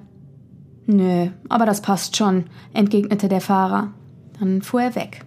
Nö, 0.92 1.28
aber 1.50 1.68
das 1.68 1.84
passt 1.84 2.18
schon, 2.18 2.46
entgegnete 2.74 3.28
der 3.28 3.42
Fahrer. 3.42 3.94
Dann 4.40 4.64
fuhr 4.64 4.82
er 4.82 4.96
weg. 4.96 5.24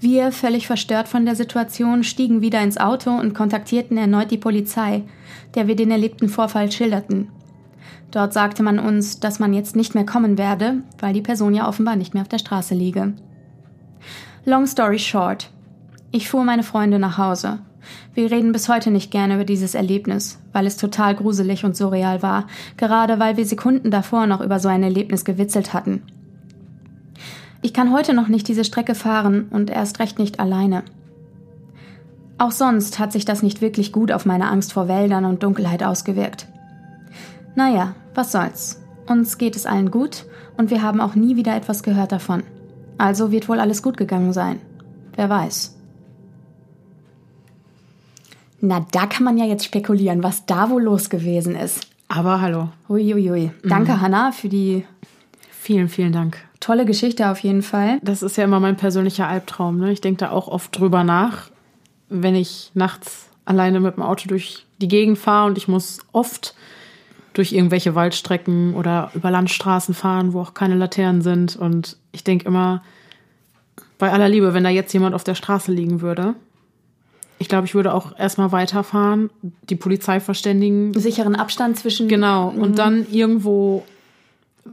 Wir, 0.00 0.32
völlig 0.32 0.66
verstört 0.66 1.06
von 1.06 1.24
der 1.24 1.36
Situation, 1.36 2.02
stiegen 2.02 2.40
wieder 2.40 2.60
ins 2.60 2.78
Auto 2.78 3.12
und 3.12 3.32
kontaktierten 3.32 3.96
erneut 3.96 4.32
die 4.32 4.38
Polizei, 4.38 5.04
der 5.54 5.68
wir 5.68 5.76
den 5.76 5.92
erlebten 5.92 6.28
Vorfall 6.28 6.72
schilderten. 6.72 7.28
Dort 8.10 8.32
sagte 8.32 8.64
man 8.64 8.80
uns, 8.80 9.20
dass 9.20 9.38
man 9.38 9.54
jetzt 9.54 9.76
nicht 9.76 9.94
mehr 9.94 10.04
kommen 10.04 10.36
werde, 10.36 10.82
weil 10.98 11.14
die 11.14 11.22
Person 11.22 11.54
ja 11.54 11.68
offenbar 11.68 11.94
nicht 11.94 12.12
mehr 12.12 12.24
auf 12.24 12.28
der 12.28 12.38
Straße 12.38 12.74
liege. 12.74 13.12
Long 14.44 14.66
story 14.66 14.98
short. 14.98 15.48
Ich 16.10 16.28
fuhr 16.28 16.42
meine 16.42 16.64
Freunde 16.64 16.98
nach 16.98 17.18
Hause. 17.18 17.60
Wir 18.14 18.30
reden 18.30 18.52
bis 18.52 18.68
heute 18.68 18.90
nicht 18.90 19.10
gerne 19.10 19.34
über 19.34 19.44
dieses 19.44 19.74
Erlebnis, 19.74 20.38
weil 20.52 20.66
es 20.66 20.76
total 20.76 21.14
gruselig 21.14 21.64
und 21.64 21.76
surreal 21.76 22.22
war, 22.22 22.46
gerade 22.76 23.18
weil 23.18 23.36
wir 23.36 23.46
Sekunden 23.46 23.90
davor 23.90 24.26
noch 24.26 24.40
über 24.40 24.60
so 24.60 24.68
ein 24.68 24.82
Erlebnis 24.82 25.24
gewitzelt 25.24 25.72
hatten. 25.72 26.02
Ich 27.62 27.72
kann 27.72 27.92
heute 27.92 28.12
noch 28.12 28.28
nicht 28.28 28.46
diese 28.48 28.64
Strecke 28.64 28.94
fahren 28.94 29.46
und 29.50 29.70
erst 29.70 29.98
recht 29.98 30.18
nicht 30.18 30.38
alleine. 30.38 30.82
Auch 32.36 32.50
sonst 32.50 32.98
hat 32.98 33.12
sich 33.12 33.24
das 33.24 33.42
nicht 33.42 33.60
wirklich 33.60 33.92
gut 33.92 34.12
auf 34.12 34.26
meine 34.26 34.50
Angst 34.50 34.72
vor 34.72 34.88
Wäldern 34.88 35.24
und 35.24 35.42
Dunkelheit 35.42 35.82
ausgewirkt. 35.82 36.46
Naja, 37.54 37.94
was 38.14 38.32
soll's. 38.32 38.80
Uns 39.06 39.38
geht 39.38 39.56
es 39.56 39.66
allen 39.66 39.90
gut 39.90 40.26
und 40.56 40.70
wir 40.70 40.82
haben 40.82 41.00
auch 41.00 41.14
nie 41.14 41.36
wieder 41.36 41.54
etwas 41.56 41.82
gehört 41.82 42.12
davon. 42.12 42.42
Also 42.98 43.30
wird 43.30 43.48
wohl 43.48 43.60
alles 43.60 43.82
gut 43.82 43.96
gegangen 43.96 44.32
sein. 44.32 44.60
Wer 45.14 45.28
weiß. 45.28 45.73
Na, 48.66 48.86
da 48.92 49.04
kann 49.04 49.24
man 49.24 49.36
ja 49.36 49.44
jetzt 49.44 49.66
spekulieren, 49.66 50.22
was 50.22 50.46
da 50.46 50.70
wohl 50.70 50.82
los 50.82 51.10
gewesen 51.10 51.54
ist. 51.54 51.86
Aber 52.08 52.40
hallo. 52.40 52.70
Uiuiui. 52.88 53.50
Danke, 53.62 53.92
mhm. 53.92 54.00
Hanna, 54.00 54.32
für 54.32 54.48
die. 54.48 54.86
Vielen, 55.50 55.90
vielen 55.90 56.12
Dank. 56.12 56.38
Tolle 56.60 56.86
Geschichte 56.86 57.28
auf 57.30 57.40
jeden 57.40 57.60
Fall. 57.60 57.98
Das 58.02 58.22
ist 58.22 58.38
ja 58.38 58.44
immer 58.44 58.60
mein 58.60 58.78
persönlicher 58.78 59.28
Albtraum. 59.28 59.78
Ne? 59.78 59.92
Ich 59.92 60.00
denke 60.00 60.20
da 60.20 60.30
auch 60.30 60.48
oft 60.48 60.78
drüber 60.78 61.04
nach, 61.04 61.50
wenn 62.08 62.34
ich 62.34 62.70
nachts 62.72 63.28
alleine 63.44 63.80
mit 63.80 63.96
dem 63.96 64.02
Auto 64.02 64.28
durch 64.28 64.64
die 64.80 64.88
Gegend 64.88 65.18
fahre 65.18 65.46
und 65.46 65.58
ich 65.58 65.68
muss 65.68 65.98
oft 66.12 66.54
durch 67.34 67.52
irgendwelche 67.52 67.94
Waldstrecken 67.94 68.74
oder 68.74 69.10
über 69.12 69.30
Landstraßen 69.30 69.94
fahren, 69.94 70.32
wo 70.32 70.40
auch 70.40 70.54
keine 70.54 70.76
Laternen 70.76 71.20
sind. 71.20 71.54
Und 71.54 71.98
ich 72.12 72.24
denke 72.24 72.46
immer, 72.46 72.82
bei 73.98 74.10
aller 74.10 74.30
Liebe, 74.30 74.54
wenn 74.54 74.64
da 74.64 74.70
jetzt 74.70 74.94
jemand 74.94 75.14
auf 75.14 75.24
der 75.24 75.34
Straße 75.34 75.70
liegen 75.70 76.00
würde, 76.00 76.34
ich 77.38 77.48
glaube, 77.48 77.66
ich 77.66 77.74
würde 77.74 77.92
auch 77.92 78.18
erstmal 78.18 78.52
weiterfahren, 78.52 79.30
die 79.68 79.76
Polizei 79.76 80.20
verständigen. 80.20 80.94
Sicheren 80.94 81.36
Abstand 81.36 81.78
zwischen. 81.78 82.08
Genau. 82.08 82.48
Und 82.48 82.72
mhm. 82.72 82.76
dann 82.76 83.06
irgendwo 83.10 83.84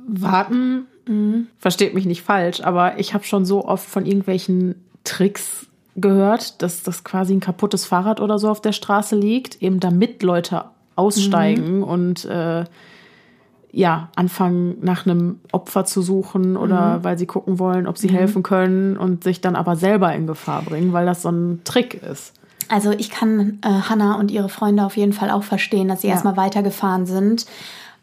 warten. 0.08 0.86
Mhm. 1.08 1.48
Versteht 1.58 1.94
mich 1.94 2.06
nicht 2.06 2.22
falsch, 2.22 2.62
aber 2.62 3.00
ich 3.00 3.13
habe 3.13 3.24
schon 3.24 3.46
so 3.46 3.65
oft 3.65 3.88
von 3.88 4.06
irgendwelchen 4.06 4.75
Tricks 5.03 5.65
gehört, 5.96 6.62
dass 6.62 6.84
das 6.84 7.03
quasi 7.03 7.34
ein 7.34 7.39
kaputtes 7.39 7.86
Fahrrad 7.86 8.22
oder 8.22 8.39
so 8.39 8.50
auf 8.50 8.62
der 8.62 8.72
Straße 8.72 9.15
liegt, 9.15 9.62
eben 9.62 9.80
damit 9.80 10.24
Leute 10.24 10.65
aussteigen 10.96 11.77
mhm. 11.77 11.84
und 11.84 12.25
äh, 12.25 12.65
ja, 13.74 14.10
anfangen 14.15 14.77
nach 14.82 15.06
einem 15.06 15.39
Opfer 15.51 15.86
zu 15.86 16.01
suchen 16.01 16.58
oder 16.58 17.00
mhm. 17.00 17.03
weil 17.03 17.18
sie 17.18 17.25
gucken 17.25 17.58
wollen, 17.58 17.88
ob 17.88 17.98
sie 17.98 18.10
mhm. 18.10 18.13
helfen 18.13 18.44
können 18.44 18.98
und 18.98 19.24
sich 19.24 19.41
dann 19.41 19.56
aber 19.56 19.75
selber 19.75 20.13
in 20.13 20.27
Gefahr 20.27 20.62
bringen, 20.62 20.94
weil 20.94 21.06
das 21.06 21.22
so 21.22 21.30
ein 21.30 21.62
Trick 21.63 22.01
ist. 22.01 22.34
Also 22.72 22.92
ich 22.92 23.10
kann 23.10 23.60
äh, 23.63 23.68
Hannah 23.68 24.16
und 24.16 24.32
ihre 24.32 24.48
Freunde 24.48 24.86
auf 24.86 24.96
jeden 24.96 25.12
Fall 25.12 25.30
auch 25.30 25.44
verstehen, 25.44 25.90
dass 25.90 26.01
sie 26.01 26.08
ja. 26.08 26.13
erstmal 26.13 26.38
weitergefahren 26.38 27.06
sind 27.06 27.46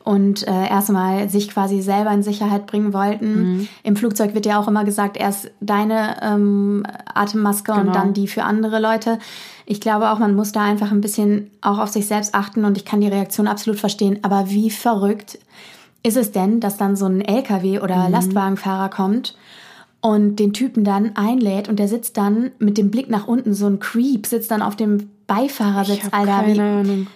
und 0.04 0.46
äh, 0.46 0.68
erstmal 0.68 1.30
sich 1.30 1.48
quasi 1.48 1.80
selber 1.80 2.10
in 2.10 2.22
Sicherheit 2.22 2.66
bringen 2.66 2.92
wollten. 2.92 3.56
Mhm. 3.56 3.68
Im 3.82 3.96
Flugzeug 3.96 4.34
wird 4.34 4.44
ja 4.44 4.60
auch 4.60 4.68
immer 4.68 4.84
gesagt, 4.84 5.16
erst 5.16 5.50
deine 5.60 6.16
ähm, 6.20 6.84
Atemmaske 7.14 7.72
genau. 7.72 7.86
und 7.86 7.94
dann 7.94 8.12
die 8.12 8.28
für 8.28 8.42
andere 8.44 8.78
Leute. 8.78 9.18
Ich 9.64 9.80
glaube 9.80 10.10
auch, 10.10 10.18
man 10.18 10.34
muss 10.34 10.52
da 10.52 10.62
einfach 10.62 10.92
ein 10.92 11.00
bisschen 11.00 11.50
auch 11.62 11.78
auf 11.78 11.88
sich 11.88 12.06
selbst 12.06 12.34
achten 12.34 12.66
und 12.66 12.76
ich 12.76 12.84
kann 12.84 13.00
die 13.00 13.08
Reaktion 13.08 13.48
absolut 13.48 13.80
verstehen. 13.80 14.18
Aber 14.20 14.50
wie 14.50 14.68
verrückt 14.68 15.38
ist 16.02 16.18
es 16.18 16.30
denn, 16.30 16.60
dass 16.60 16.76
dann 16.76 16.94
so 16.94 17.06
ein 17.06 17.22
LKW 17.22 17.80
oder 17.80 18.06
mhm. 18.06 18.12
Lastwagenfahrer 18.12 18.90
kommt 18.90 19.34
und 20.00 20.36
den 20.36 20.52
Typen 20.52 20.84
dann 20.84 21.16
einlädt 21.16 21.68
und 21.68 21.78
der 21.78 21.88
sitzt 21.88 22.16
dann 22.16 22.52
mit 22.58 22.78
dem 22.78 22.90
Blick 22.90 23.10
nach 23.10 23.26
unten, 23.26 23.54
so 23.54 23.66
ein 23.66 23.80
Creep 23.80 24.26
sitzt 24.26 24.50
dann 24.50 24.62
auf 24.62 24.76
dem 24.76 25.10
Beifahrersitz, 25.26 26.04
Alter. 26.12 26.42
Keine 26.42 26.62
Ahnung. 26.62 27.06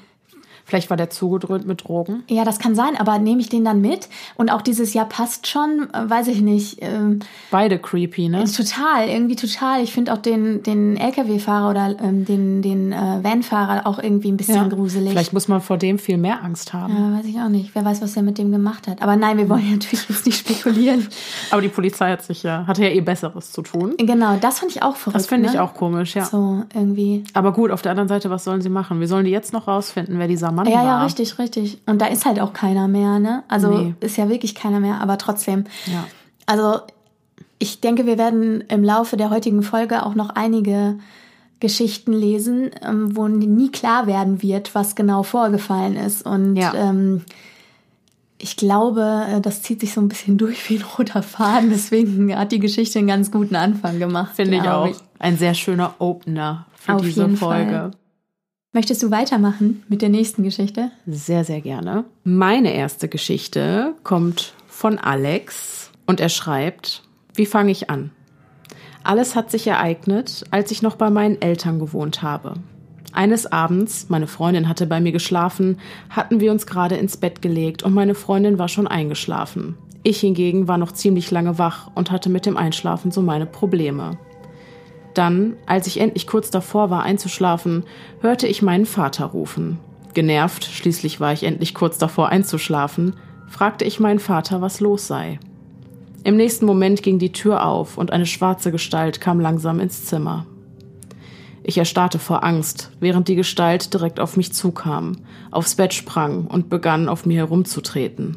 Vielleicht 0.65 0.91
war 0.91 0.97
der 0.97 1.11
zugedröhnt 1.11 1.67
mit 1.67 1.85
Drogen. 1.85 2.23
Ja, 2.29 2.45
das 2.45 2.59
kann 2.59 2.75
sein, 2.75 2.97
aber 2.97 3.19
nehme 3.19 3.41
ich 3.41 3.49
den 3.49 3.65
dann 3.65 3.81
mit? 3.81 4.09
Und 4.37 4.51
auch 4.51 4.63
dieses 4.63 4.95
Jahr 4.95 5.07
passt 5.07 5.47
schon, 5.47 5.89
äh, 5.93 6.09
weiß 6.09 6.29
ich 6.29 6.41
nicht. 6.41 6.79
Ähm, 6.81 7.21
Beide 7.51 7.79
creepy, 7.79 8.29
ne? 8.29 8.45
Total, 8.45 9.09
irgendwie 9.09 9.37
total. 9.37 9.83
Ich 9.83 9.93
finde 9.93 10.13
auch 10.13 10.19
den, 10.19 10.63
den 10.63 10.97
LKW-Fahrer 10.97 11.71
oder 11.71 11.97
ähm, 12.03 12.25
den, 12.25 12.63
den 12.63 12.93
äh, 12.93 13.23
Van-Fahrer 13.23 13.87
auch 13.87 13.99
irgendwie 13.99 14.31
ein 14.31 14.37
bisschen 14.37 14.57
ja. 14.57 14.69
gruselig. 14.69 15.11
Vielleicht 15.11 15.33
muss 15.33 15.49
man 15.49 15.61
vor 15.61 15.79
dem 15.79 15.99
viel 15.99 16.17
mehr 16.17 16.43
Angst 16.43 16.73
haben. 16.73 16.95
Ja, 16.97 17.19
weiß 17.19 17.27
ich 17.27 17.39
auch 17.41 17.49
nicht. 17.49 17.75
Wer 17.75 17.85
weiß, 17.85 18.03
was 18.03 18.17
er 18.17 18.23
mit 18.23 18.39
dem 18.39 18.53
gemacht 18.53 18.87
hat. 18.89 19.03
Aber 19.03 19.17
nein, 19.17 19.39
wir 19.39 19.49
wollen 19.49 19.65
ja 19.65 19.73
natürlich 19.73 20.09
jetzt 20.09 20.27
nicht 20.27 20.39
spekulieren. 20.39 21.09
aber 21.51 21.63
die 21.63 21.69
Polizei 21.69 22.11
hat 22.11 22.23
sich 22.23 22.43
ja, 22.43 22.67
hatte 22.67 22.83
ja 22.83 22.91
eh 22.91 23.01
Besseres 23.01 23.53
zu 23.53 23.63
tun. 23.63 23.95
Genau, 23.99 24.37
das 24.41 24.61
fand 24.61 24.71
ich 24.71 24.83
auch 24.83 24.97
verrückt. 24.97 25.17
Das 25.17 25.27
finde 25.27 25.49
ich 25.49 25.55
ne? 25.55 25.63
auch 25.63 25.75
komisch, 25.75 26.15
ja. 26.15 26.25
So, 26.25 26.63
irgendwie. 26.75 27.25
Aber 27.35 27.53
gut, 27.53 27.71
auf 27.71 27.83
der 27.83 27.91
anderen 27.91 28.09
Seite, 28.09 28.31
was 28.31 28.45
sollen 28.45 28.61
sie 28.61 28.69
machen? 28.69 29.01
Wir 29.01 29.09
sollen 29.09 29.25
die 29.25 29.31
jetzt 29.31 29.53
noch 29.53 29.69
rausfinden, 29.69 30.19
wer 30.19 30.29
dieser 30.29 30.52
Mann 30.53 30.67
ja, 30.67 30.77
war. 30.77 30.85
Ja, 30.85 31.05
richtig, 31.05 31.39
richtig. 31.39 31.81
Und 31.87 32.01
da 32.01 32.07
ist 32.07 32.25
halt 32.25 32.41
auch 32.41 32.53
keiner 32.53 32.89
mehr, 32.89 33.19
ne? 33.19 33.43
Also 33.49 33.71
nee. 33.71 33.95
ist 34.01 34.17
ja 34.17 34.29
wirklich 34.29 34.55
keiner 34.55 34.81
mehr, 34.81 35.01
aber 35.01 35.19
trotzdem. 35.19 35.65
Ja. 35.87 36.05
Also 36.47 36.81
ich 37.59 37.81
denke, 37.81 38.07
wir 38.07 38.19
werden 38.19 38.63
im 38.69 38.83
Laufe 38.83 39.17
der 39.17 39.31
heutigen 39.31 39.63
Folge 39.63 40.05
auch 40.05 40.15
noch 40.15 40.31
einige 40.31 40.99
Geschichten 41.61 42.13
lesen, 42.13 42.71
ähm, 42.83 43.17
wo 43.17 43.29
nie 43.29 43.71
klar 43.71 44.09
werden 44.09 44.43
wird, 44.43 44.75
was 44.75 44.97
genau 44.97 45.23
vorgefallen 45.23 45.95
ist. 45.95 46.27
Und 46.27 46.57
ja. 46.57 46.75
ähm, 46.75 47.23
ich 48.39 48.57
glaube, 48.57 49.27
äh, 49.31 49.41
das 49.41 49.63
zieht 49.63 49.79
sich 49.79 49.93
so 49.93 50.01
ein 50.01 50.09
bisschen 50.09 50.39
durch 50.39 50.69
wie 50.69 50.79
ein 50.79 50.85
roter 50.99 51.23
Faden. 51.23 51.71
Deswegen 51.71 52.37
hat 52.37 52.51
die 52.51 52.59
Geschichte 52.59 52.99
einen 52.99 53.09
ganz 53.09 53.31
guten 53.31 53.55
Anfang 53.55 54.01
gemacht. 54.01 54.33
Finde 54.35 54.57
ich 54.57 54.63
auch. 54.63 54.89
Ich. 54.89 54.97
Ein 55.21 55.39
sehr 55.39 55.55
schöner 55.55 55.95
Opener 56.01 56.67
für 56.75 56.95
Auf 56.95 57.03
diese 57.03 57.29
Folge. 57.37 57.71
Fall. 57.71 57.91
Möchtest 58.75 59.03
du 59.03 59.11
weitermachen 59.11 59.83
mit 59.91 60.01
der 60.01 60.09
nächsten 60.09 60.43
Geschichte? 60.43 60.91
Sehr, 61.07 61.45
sehr 61.45 61.61
gerne. 61.61 62.07
Meine 62.25 62.73
erste 62.73 63.07
Geschichte 63.07 63.95
kommt 64.03 64.55
von 64.67 64.97
Alex 64.97 65.91
und 66.07 66.21
er 66.21 66.31
schreibt, 66.31 67.03
wie 67.35 67.45
fange 67.45 67.71
ich 67.71 67.91
an? 67.91 68.13
Alles 69.05 69.37
hat 69.37 69.51
sich 69.51 69.67
ereignet, 69.67 70.45
als 70.51 70.71
ich 70.71 70.81
noch 70.81 70.97
bei 70.97 71.11
meinen 71.11 71.43
Eltern 71.43 71.81
gewohnt 71.81 72.23
habe. 72.23 72.55
Eines 73.13 73.45
Abends, 73.45 74.07
meine 74.09 74.27
Freundin 74.27 74.71
hatte 74.71 74.87
bei 74.87 75.03
mir 75.03 75.13
geschlafen, 75.13 75.79
hatten 76.09 76.41
wir 76.41 76.51
uns 76.51 76.67
gerade 76.67 76.97
ins 76.97 77.19
Bett 77.19 77.43
gelegt 77.43 77.83
und 77.83 77.93
meine 77.93 78.15
Freundin 78.15 78.59
war 78.59 78.69
schon 78.69 78.87
eingeschlafen. 78.87 79.77
Ich 80.03 80.21
hingegen 80.21 80.67
war 80.67 80.79
noch 80.79 80.93
ziemlich 80.93 81.31
lange 81.31 81.59
wach 81.59 81.91
und 81.95 82.11
hatte 82.11 82.31
mit 82.31 82.47
dem 82.47 82.57
Einschlafen 82.57 83.11
so 83.11 83.21
meine 83.21 83.45
Probleme. 83.45 84.17
Dann, 85.15 85.57
als 85.67 85.87
ich 85.87 86.01
endlich 86.01 86.27
kurz 86.27 86.51
davor 86.51 86.91
war 86.91 87.03
einzuschlafen, 87.03 87.85
hörte 88.21 88.47
ich 88.47 88.63
meinen 88.63 88.87
Vater 88.87 89.27
rufen. 89.27 89.79
Genervt, 90.15 90.65
schließlich 90.65 91.21
war 91.21 91.33
ich 91.33 91.45
endlich 91.45 91.75
kurz 91.75 91.99
davor 91.99 92.29
einzuschlafen, 92.29 93.15
fragte 93.49 93.85
ich 93.85 94.01
meinen 94.01 94.19
Vater, 94.19 94.61
was 94.61 94.81
los 94.81 95.07
sei. 95.07 95.39
Im 96.25 96.37
nächsten 96.37 96.67
Moment 96.67 97.03
ging 97.03 97.19
die 97.19 97.33
Tür 97.33 97.67
auf 97.67 97.99
und 97.99 98.13
eine 98.13 98.27
schwarze 98.27 98.71
Gestalt 98.71 99.21
kam 99.21 99.41
langsam 99.41 99.81
ins 99.81 100.05
Zimmer. 100.05 100.47
Ich 101.65 101.79
erstarrte 101.79 102.19
vor 102.19 102.45
Angst, 102.45 102.91
während 103.01 103.29
die 103.29 103.37
Gestalt 103.37 103.93
direkt 103.95 104.19
auf 104.21 104.37
mich 104.37 104.53
zukam, 104.53 105.17
aufs 105.51 105.77
Bett 105.77 105.95
sprang 105.95 106.47
und 106.47 106.69
begann, 106.69 107.09
auf 107.09 107.25
mir 107.25 107.39
herumzutreten. 107.39 108.37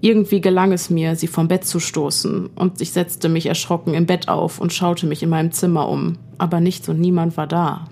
Irgendwie 0.00 0.40
gelang 0.40 0.72
es 0.72 0.90
mir, 0.90 1.16
sie 1.16 1.26
vom 1.26 1.48
Bett 1.48 1.64
zu 1.64 1.80
stoßen, 1.80 2.50
und 2.54 2.80
ich 2.80 2.92
setzte 2.92 3.28
mich 3.28 3.46
erschrocken 3.46 3.94
im 3.94 4.06
Bett 4.06 4.28
auf 4.28 4.60
und 4.60 4.72
schaute 4.72 5.06
mich 5.06 5.22
in 5.22 5.28
meinem 5.28 5.52
Zimmer 5.52 5.88
um, 5.88 6.18
aber 6.38 6.60
nichts 6.60 6.88
und 6.88 7.00
niemand 7.00 7.36
war 7.36 7.46
da. 7.46 7.86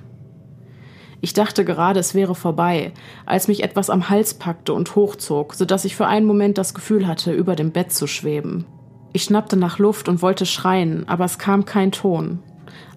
Ich 1.20 1.32
dachte 1.32 1.64
gerade, 1.64 1.99
es 1.99 2.14
wäre 2.14 2.35
vorbei, 2.35 2.92
als 3.26 3.49
mich 3.49 3.64
etwas 3.64 3.90
am 3.90 4.08
Hals 4.08 4.35
packte 4.35 4.73
und 4.73 4.94
hochzog, 4.94 5.54
so 5.54 5.64
dass 5.64 5.85
ich 5.85 5.97
für 5.97 6.06
einen 6.06 6.26
Moment 6.26 6.58
das 6.58 6.75
Gefühl 6.75 7.06
hatte, 7.06 7.32
über 7.32 7.56
dem 7.56 7.73
Bett 7.73 7.92
zu 7.92 8.06
schweben. 8.06 8.66
Ich 9.12 9.25
schnappte 9.25 9.56
nach 9.56 9.78
Luft 9.78 10.08
und 10.08 10.23
wollte 10.23 10.47
schreien, 10.47 11.08
aber 11.08 11.25
es 11.25 11.38
kam 11.38 11.64
kein 11.64 11.90
Ton. 11.90 12.38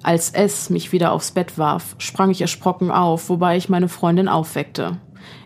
Als 0.04 0.32
es 0.32 0.70
mich 0.70 0.92
wieder 0.92 1.12
aufs 1.14 1.32
Bett 1.32 1.58
warf, 1.58 1.96
sprang 1.98 2.30
ich 2.30 2.42
erschrocken 2.42 2.92
auf, 2.92 3.30
wobei 3.30 3.58
ich 3.58 3.70
meine 3.70 3.88
Freundin 3.88 4.28
aufweckte. 4.28 4.98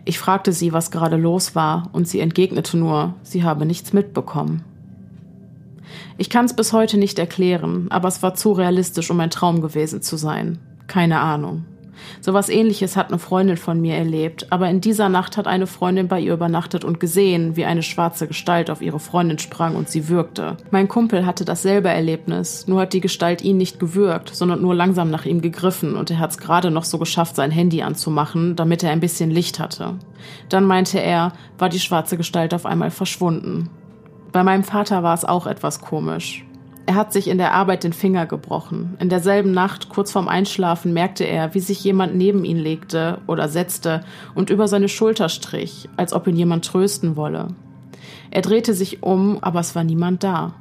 Ich 0.04 0.18
fragte 0.18 0.52
sie, 0.52 0.72
was 0.72 0.90
gerade 0.90 1.16
los 1.16 1.54
war, 1.54 1.90
und 1.92 2.06
sie 2.08 2.20
entgegnete 2.20 2.76
nur, 2.76 3.14
sie 3.22 3.44
habe 3.44 3.66
nichts 3.66 3.92
mitbekommen. 3.92 4.64
Ich 6.18 6.30
kann 6.30 6.46
es 6.46 6.54
bis 6.54 6.72
heute 6.72 6.98
nicht 6.98 7.18
erklären, 7.18 7.86
aber 7.90 8.08
es 8.08 8.22
war 8.22 8.34
zu 8.34 8.52
realistisch, 8.52 9.10
um 9.10 9.20
ein 9.20 9.30
Traum 9.30 9.60
gewesen 9.60 10.02
zu 10.02 10.16
sein. 10.16 10.58
Keine 10.86 11.20
Ahnung. 11.20 11.64
Sowas 12.20 12.48
ähnliches 12.48 12.96
hat 12.96 13.08
eine 13.08 13.18
Freundin 13.18 13.56
von 13.56 13.80
mir 13.80 13.94
erlebt, 13.94 14.46
aber 14.50 14.68
in 14.68 14.80
dieser 14.80 15.08
Nacht 15.08 15.36
hat 15.36 15.46
eine 15.46 15.66
Freundin 15.66 16.08
bei 16.08 16.20
ihr 16.20 16.34
übernachtet 16.34 16.84
und 16.84 17.00
gesehen, 17.00 17.56
wie 17.56 17.64
eine 17.64 17.82
schwarze 17.82 18.26
Gestalt 18.26 18.70
auf 18.70 18.82
ihre 18.82 19.00
Freundin 19.00 19.38
sprang 19.38 19.76
und 19.76 19.88
sie 19.88 20.08
würgte. 20.08 20.56
Mein 20.70 20.88
Kumpel 20.88 21.26
hatte 21.26 21.44
dasselbe 21.44 21.88
Erlebnis, 21.88 22.66
nur 22.66 22.80
hat 22.80 22.92
die 22.92 23.00
Gestalt 23.00 23.42
ihn 23.42 23.56
nicht 23.56 23.78
gewürgt, 23.78 24.34
sondern 24.34 24.62
nur 24.62 24.74
langsam 24.74 25.10
nach 25.10 25.26
ihm 25.26 25.40
gegriffen 25.40 25.96
und 25.96 26.10
er 26.10 26.18
hat 26.18 26.30
es 26.30 26.38
gerade 26.38 26.70
noch 26.70 26.84
so 26.84 26.98
geschafft, 26.98 27.36
sein 27.36 27.50
Handy 27.50 27.82
anzumachen, 27.82 28.56
damit 28.56 28.82
er 28.82 28.90
ein 28.90 29.00
bisschen 29.00 29.30
Licht 29.30 29.58
hatte. 29.58 29.94
Dann 30.48 30.64
meinte 30.64 31.00
er, 31.00 31.32
war 31.58 31.68
die 31.68 31.80
schwarze 31.80 32.16
Gestalt 32.16 32.54
auf 32.54 32.66
einmal 32.66 32.90
verschwunden. 32.90 33.68
Bei 34.32 34.42
meinem 34.42 34.64
Vater 34.64 35.02
war 35.02 35.14
es 35.14 35.24
auch 35.24 35.46
etwas 35.46 35.80
komisch. 35.80 36.45
Er 36.88 36.94
hat 36.94 37.12
sich 37.12 37.26
in 37.26 37.38
der 37.38 37.52
Arbeit 37.52 37.82
den 37.82 37.92
Finger 37.92 38.26
gebrochen. 38.26 38.96
In 39.00 39.08
derselben 39.08 39.50
Nacht, 39.50 39.88
kurz 39.88 40.12
vorm 40.12 40.28
Einschlafen, 40.28 40.92
merkte 40.92 41.24
er, 41.24 41.52
wie 41.52 41.60
sich 41.60 41.82
jemand 41.82 42.14
neben 42.14 42.44
ihn 42.44 42.58
legte 42.58 43.18
oder 43.26 43.48
setzte 43.48 44.04
und 44.36 44.50
über 44.50 44.68
seine 44.68 44.88
Schulter 44.88 45.28
strich, 45.28 45.88
als 45.96 46.12
ob 46.12 46.28
ihn 46.28 46.36
jemand 46.36 46.64
trösten 46.64 47.16
wolle. 47.16 47.48
Er 48.30 48.42
drehte 48.42 48.72
sich 48.72 49.02
um, 49.02 49.38
aber 49.40 49.58
es 49.58 49.74
war 49.74 49.82
niemand 49.82 50.22
da. 50.22 50.54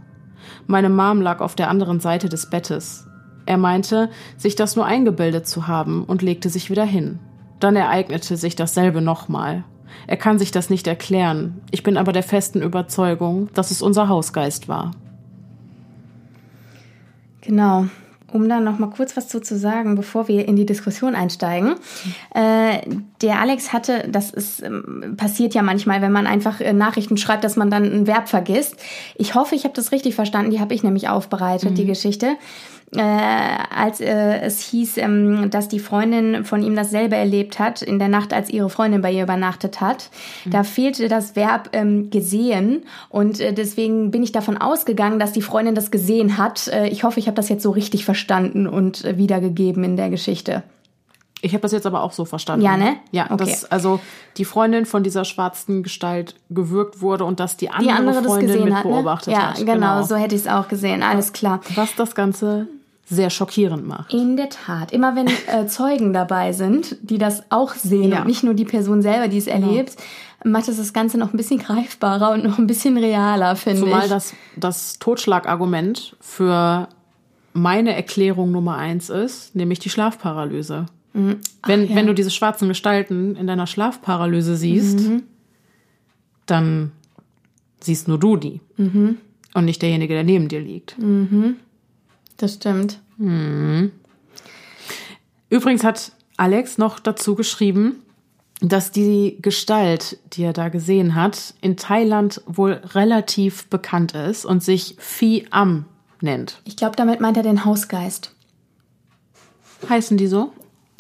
Meine 0.65 0.89
Mom 0.89 1.21
lag 1.21 1.41
auf 1.41 1.53
der 1.53 1.69
anderen 1.69 1.99
Seite 1.99 2.27
des 2.27 2.49
Bettes. 2.49 3.05
Er 3.45 3.57
meinte, 3.57 4.09
sich 4.35 4.55
das 4.55 4.75
nur 4.75 4.85
eingebildet 4.85 5.47
zu 5.47 5.67
haben 5.67 6.03
und 6.05 6.23
legte 6.23 6.49
sich 6.49 6.71
wieder 6.71 6.85
hin. 6.85 7.19
Dann 7.59 7.75
ereignete 7.75 8.35
sich 8.35 8.55
dasselbe 8.55 9.01
nochmal. 9.01 9.63
Er 10.07 10.17
kann 10.17 10.39
sich 10.39 10.51
das 10.51 10.71
nicht 10.71 10.87
erklären. 10.87 11.61
Ich 11.69 11.83
bin 11.83 11.97
aber 11.97 12.11
der 12.13 12.23
festen 12.23 12.63
Überzeugung, 12.63 13.49
dass 13.53 13.69
es 13.69 13.83
unser 13.83 14.09
Hausgeist 14.09 14.67
war. 14.67 14.91
Genau. 17.45 17.87
Um 18.31 18.49
da 18.49 18.59
noch 18.59 18.79
mal 18.79 18.89
kurz 18.89 19.15
was 19.15 19.29
zu, 19.29 19.39
zu 19.39 19.57
sagen, 19.57 19.95
bevor 19.95 20.27
wir 20.27 20.47
in 20.47 20.55
die 20.55 20.65
Diskussion 20.65 21.15
einsteigen. 21.15 21.75
Äh, 22.33 22.81
der 23.21 23.39
Alex 23.39 23.71
hatte, 23.71 24.09
das 24.09 24.31
ist 24.31 24.61
ähm, 24.61 25.15
passiert 25.15 25.53
ja 25.53 25.61
manchmal, 25.61 26.01
wenn 26.01 26.11
man 26.11 26.27
einfach 26.27 26.59
äh, 26.59 26.73
Nachrichten 26.73 27.17
schreibt, 27.17 27.43
dass 27.43 27.55
man 27.55 27.69
dann 27.69 27.83
ein 27.83 28.07
Verb 28.07 28.27
vergisst. 28.27 28.75
Ich 29.15 29.35
hoffe, 29.35 29.55
ich 29.55 29.63
habe 29.63 29.75
das 29.75 29.91
richtig 29.91 30.15
verstanden. 30.15 30.51
Die 30.51 30.59
habe 30.59 30.73
ich 30.73 30.83
nämlich 30.83 31.07
aufbereitet, 31.07 31.71
mhm. 31.71 31.75
die 31.75 31.85
Geschichte 31.85 32.35
äh, 32.93 33.01
als 33.01 33.99
äh, 33.99 34.39
es 34.41 34.61
hieß, 34.61 34.97
ähm, 34.97 35.49
dass 35.49 35.67
die 35.67 35.79
Freundin 35.79 36.45
von 36.45 36.61
ihm 36.63 36.75
dasselbe 36.75 37.15
erlebt 37.15 37.59
hat 37.59 37.81
in 37.81 37.99
der 37.99 38.07
Nacht, 38.07 38.33
als 38.33 38.49
ihre 38.49 38.69
Freundin 38.69 39.01
bei 39.01 39.11
ihr 39.11 39.23
übernachtet 39.23 39.81
hat. 39.81 40.09
Mhm. 40.45 40.51
Da 40.51 40.63
fehlte 40.63 41.07
das 41.07 41.35
Verb 41.35 41.69
ähm, 41.73 42.09
gesehen 42.09 42.83
und 43.09 43.39
äh, 43.39 43.53
deswegen 43.53 44.11
bin 44.11 44.23
ich 44.23 44.31
davon 44.31 44.57
ausgegangen, 44.57 45.19
dass 45.19 45.31
die 45.31 45.41
Freundin 45.41 45.75
das 45.75 45.91
gesehen 45.91 46.37
hat. 46.37 46.67
Äh, 46.67 46.87
ich 46.87 47.03
hoffe, 47.03 47.19
ich 47.19 47.27
habe 47.27 47.35
das 47.35 47.49
jetzt 47.49 47.63
so 47.63 47.71
richtig 47.71 48.05
verstanden 48.05 48.67
und 48.67 49.03
äh, 49.03 49.17
wiedergegeben 49.17 49.83
in 49.83 49.97
der 49.97 50.09
Geschichte. 50.09 50.63
Ich 51.41 51.53
habe 51.53 51.61
das 51.61 51.73
jetzt 51.73 51.85
aber 51.85 52.01
auch 52.01 52.11
so 52.11 52.25
verstanden. 52.25 52.65
Ja, 52.65 52.75
ne? 52.75 52.95
Ja, 53.11 53.25
okay. 53.25 53.37
dass 53.37 53.65
also 53.65 53.99
die 54.37 54.45
Freundin 54.45 54.85
von 54.85 55.03
dieser 55.03 55.25
schwarzen 55.25 55.83
Gestalt 55.83 56.35
gewürgt 56.49 57.01
wurde 57.01 57.23
und 57.25 57.39
dass 57.39 57.55
die 57.55 57.69
andere, 57.69 57.83
die 57.83 57.91
andere 57.91 58.23
Freundin 58.23 58.63
mit 58.63 58.73
hat, 58.73 58.85
ne? 58.85 58.91
beobachtet 58.91 59.33
ja, 59.33 59.49
hat. 59.49 59.59
Ja, 59.59 59.65
genau, 59.65 59.95
genau, 59.95 60.03
so 60.03 60.15
hätte 60.15 60.33
ich 60.33 60.41
es 60.41 60.47
auch 60.47 60.67
gesehen. 60.67 61.03
Alles 61.03 61.33
klar. 61.33 61.61
Was 61.75 61.93
das 61.95 62.15
Ganze 62.15 62.67
sehr 63.05 63.29
schockierend 63.29 63.87
macht. 63.87 64.13
In 64.13 64.35
der 64.35 64.49
Tat. 64.49 64.91
Immer 64.91 65.15
wenn 65.15 65.27
äh, 65.27 65.67
Zeugen 65.67 66.11
dabei 66.11 66.53
sind, 66.53 66.97
die 67.01 67.17
das 67.17 67.43
auch 67.51 67.73
sehen 67.73 68.11
ja. 68.11 68.19
und 68.19 68.27
nicht 68.27 68.43
nur 68.43 68.55
die 68.55 68.65
Person 68.65 69.01
selber, 69.01 69.27
die 69.27 69.37
es 69.37 69.45
genau. 69.45 69.67
erlebt, 69.67 69.95
macht 70.43 70.67
es 70.67 70.77
das 70.77 70.91
Ganze 70.91 71.17
noch 71.17 71.33
ein 71.33 71.37
bisschen 71.37 71.59
greifbarer 71.63 72.31
und 72.31 72.43
noch 72.43 72.57
ein 72.57 72.67
bisschen 72.67 72.97
realer, 72.97 73.55
finde 73.55 73.79
ich. 73.79 73.83
Zumal 73.85 74.09
das, 74.09 74.33
das 74.55 74.99
Totschlagargument 74.99 76.15
für 76.19 76.89
meine 77.53 77.95
Erklärung 77.95 78.51
Nummer 78.51 78.77
eins 78.77 79.09
ist, 79.09 79.55
nämlich 79.55 79.79
die 79.79 79.89
Schlafparalyse. 79.89 80.87
Mhm. 81.13 81.37
Ach, 81.61 81.69
wenn, 81.69 81.87
ja. 81.87 81.95
wenn 81.95 82.07
du 82.07 82.13
diese 82.13 82.31
schwarzen 82.31 82.67
Gestalten 82.67 83.35
in 83.35 83.47
deiner 83.47 83.67
Schlafparalyse 83.67 84.57
siehst, 84.57 84.99
mhm. 84.99 85.23
dann 86.47 86.91
siehst 87.79 88.07
nur 88.07 88.19
du 88.19 88.35
die. 88.35 88.61
Mhm. 88.77 89.17
Und 89.53 89.65
nicht 89.65 89.81
derjenige, 89.81 90.13
der 90.13 90.23
neben 90.23 90.49
dir 90.49 90.59
liegt. 90.59 90.97
Mhm. 90.99 91.55
Das 92.37 92.55
stimmt. 92.55 92.99
Hm. 93.17 93.91
Übrigens 95.49 95.83
hat 95.83 96.11
Alex 96.37 96.77
noch 96.77 96.99
dazu 96.99 97.35
geschrieben, 97.35 98.03
dass 98.61 98.91
die 98.91 99.37
Gestalt, 99.41 100.17
die 100.33 100.43
er 100.43 100.53
da 100.53 100.69
gesehen 100.69 101.15
hat, 101.15 101.53
in 101.61 101.77
Thailand 101.77 102.41
wohl 102.45 102.81
relativ 102.93 103.67
bekannt 103.67 104.13
ist 104.13 104.45
und 104.45 104.63
sich 104.63 104.95
Phi 104.99 105.45
Am 105.51 105.85
nennt. 106.21 106.61
Ich 106.65 106.77
glaube, 106.77 106.95
damit 106.95 107.19
meint 107.19 107.37
er 107.37 107.43
den 107.43 107.65
Hausgeist. 107.65 108.33
Heißen 109.87 110.17
die 110.17 110.27
so? 110.27 110.51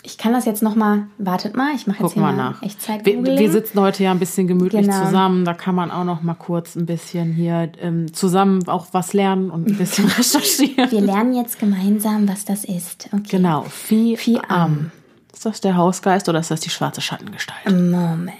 Ich 0.05 0.19
kann 0.19 0.33
das 0.33 0.45
jetzt 0.45 0.61
noch 0.61 0.75
mal. 0.75 1.07
Wartet 1.17 1.57
mal, 1.57 1.73
ich 1.73 1.87
mache 1.87 1.97
jetzt 1.97 2.03
Guck 2.03 2.13
hier 2.13 2.21
mal 2.21 2.35
nach. 2.35 2.61
Echtzeit 2.61 3.03
wir, 3.05 3.23
wir 3.23 3.51
sitzen 3.51 3.79
heute 3.79 4.03
ja 4.03 4.11
ein 4.11 4.19
bisschen 4.19 4.47
gemütlich 4.47 4.85
genau. 4.85 5.03
zusammen. 5.03 5.45
Da 5.45 5.55
kann 5.55 5.73
man 5.73 5.89
auch 5.89 6.03
noch 6.03 6.21
mal 6.21 6.35
kurz 6.35 6.75
ein 6.75 6.85
bisschen 6.85 7.33
hier 7.33 7.71
ähm, 7.81 8.13
zusammen 8.13 8.67
auch 8.67 8.87
was 8.91 9.13
lernen 9.13 9.49
und 9.49 9.67
ein 9.67 9.77
bisschen 9.77 10.05
recherchieren. 10.17 10.91
Wir 10.91 11.01
lernen 11.01 11.33
jetzt 11.33 11.57
gemeinsam, 11.57 12.29
was 12.29 12.45
das 12.45 12.65
ist. 12.65 13.09
Okay. 13.11 13.23
Genau, 13.31 13.63
Phi 13.63 14.39
Am. 14.47 14.91
Ist 15.33 15.45
das 15.45 15.59
der 15.59 15.75
Hausgeist 15.75 16.29
oder 16.29 16.39
ist 16.39 16.51
das 16.51 16.59
die 16.59 16.69
schwarze 16.69 17.01
Schattengestalt? 17.01 17.65
Moment. 17.65 18.33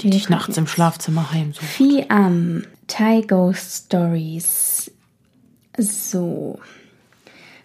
Die 0.00 0.10
dich 0.10 0.28
nachts 0.28 0.56
im 0.56 0.66
Schlafzimmer 0.66 1.30
heimsucht. 1.32 1.64
Phi 1.64 2.06
Am, 2.08 2.64
Thai 2.88 3.20
Ghost 3.20 3.86
Stories. 3.86 4.90
So. 5.78 6.58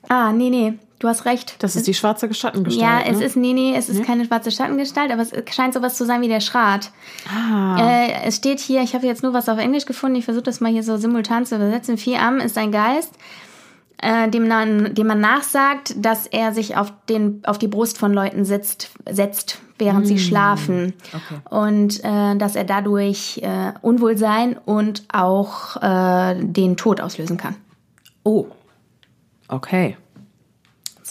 Ah, 0.07 0.31
nee, 0.31 0.51
nee. 0.51 0.73
Du 1.03 1.09
hast 1.09 1.25
recht. 1.25 1.57
Das 1.59 1.75
ist 1.75 1.85
die 1.85 1.93
schwarze 1.93 2.33
Schattengestalt. 2.33 2.81
Ja, 2.81 3.01
es 3.05 3.17
ne? 3.17 3.25
ist, 3.25 3.35
nee, 3.35 3.51
nee, 3.51 3.75
es 3.75 3.89
ist 3.89 3.99
nee? 3.99 4.05
keine 4.05 4.23
schwarze 4.23 4.51
Schattengestalt, 4.51 5.11
aber 5.11 5.23
es 5.23 5.33
scheint 5.53 5.73
sowas 5.73 5.97
zu 5.97 6.05
sein 6.05 6.21
wie 6.21 6.29
der 6.29 6.39
Schrat. 6.39 6.91
Ah. 7.29 7.75
Äh, 7.77 8.23
es 8.23 8.37
steht 8.37 8.61
hier, 8.61 8.81
ich 8.83 8.95
habe 8.95 9.05
jetzt 9.05 9.21
nur 9.21 9.33
was 9.33 9.49
auf 9.49 9.59
Englisch 9.59 9.85
gefunden, 9.85 10.15
ich 10.15 10.23
versuche 10.23 10.45
das 10.45 10.61
mal 10.61 10.71
hier 10.71 10.81
so 10.81 10.95
simultan 10.95 11.45
zu 11.45 11.57
übersetzen. 11.57 11.97
Vier 11.97 12.21
Am 12.21 12.37
ist 12.37 12.57
ein 12.57 12.71
Geist, 12.71 13.11
äh, 13.97 14.29
dem, 14.29 14.47
man, 14.47 14.95
dem 14.95 15.07
man 15.07 15.19
nachsagt, 15.19 15.93
dass 15.97 16.25
er 16.25 16.53
sich 16.53 16.77
auf, 16.77 16.93
den, 17.09 17.41
auf 17.43 17.57
die 17.57 17.67
Brust 17.67 17.97
von 17.97 18.13
Leuten 18.13 18.45
sitzt, 18.45 18.91
setzt, 19.05 19.59
während 19.77 20.05
mm. 20.05 20.07
sie 20.07 20.19
schlafen. 20.19 20.93
Okay. 21.09 21.41
Und 21.53 22.01
äh, 22.05 22.37
dass 22.37 22.55
er 22.55 22.63
dadurch 22.63 23.41
äh, 23.43 23.73
Unwohlsein 23.81 24.57
und 24.57 25.03
auch 25.11 25.75
äh, 25.83 26.35
den 26.41 26.77
Tod 26.77 27.01
auslösen 27.01 27.35
kann. 27.35 27.57
Oh. 28.23 28.45
Okay. 29.49 29.97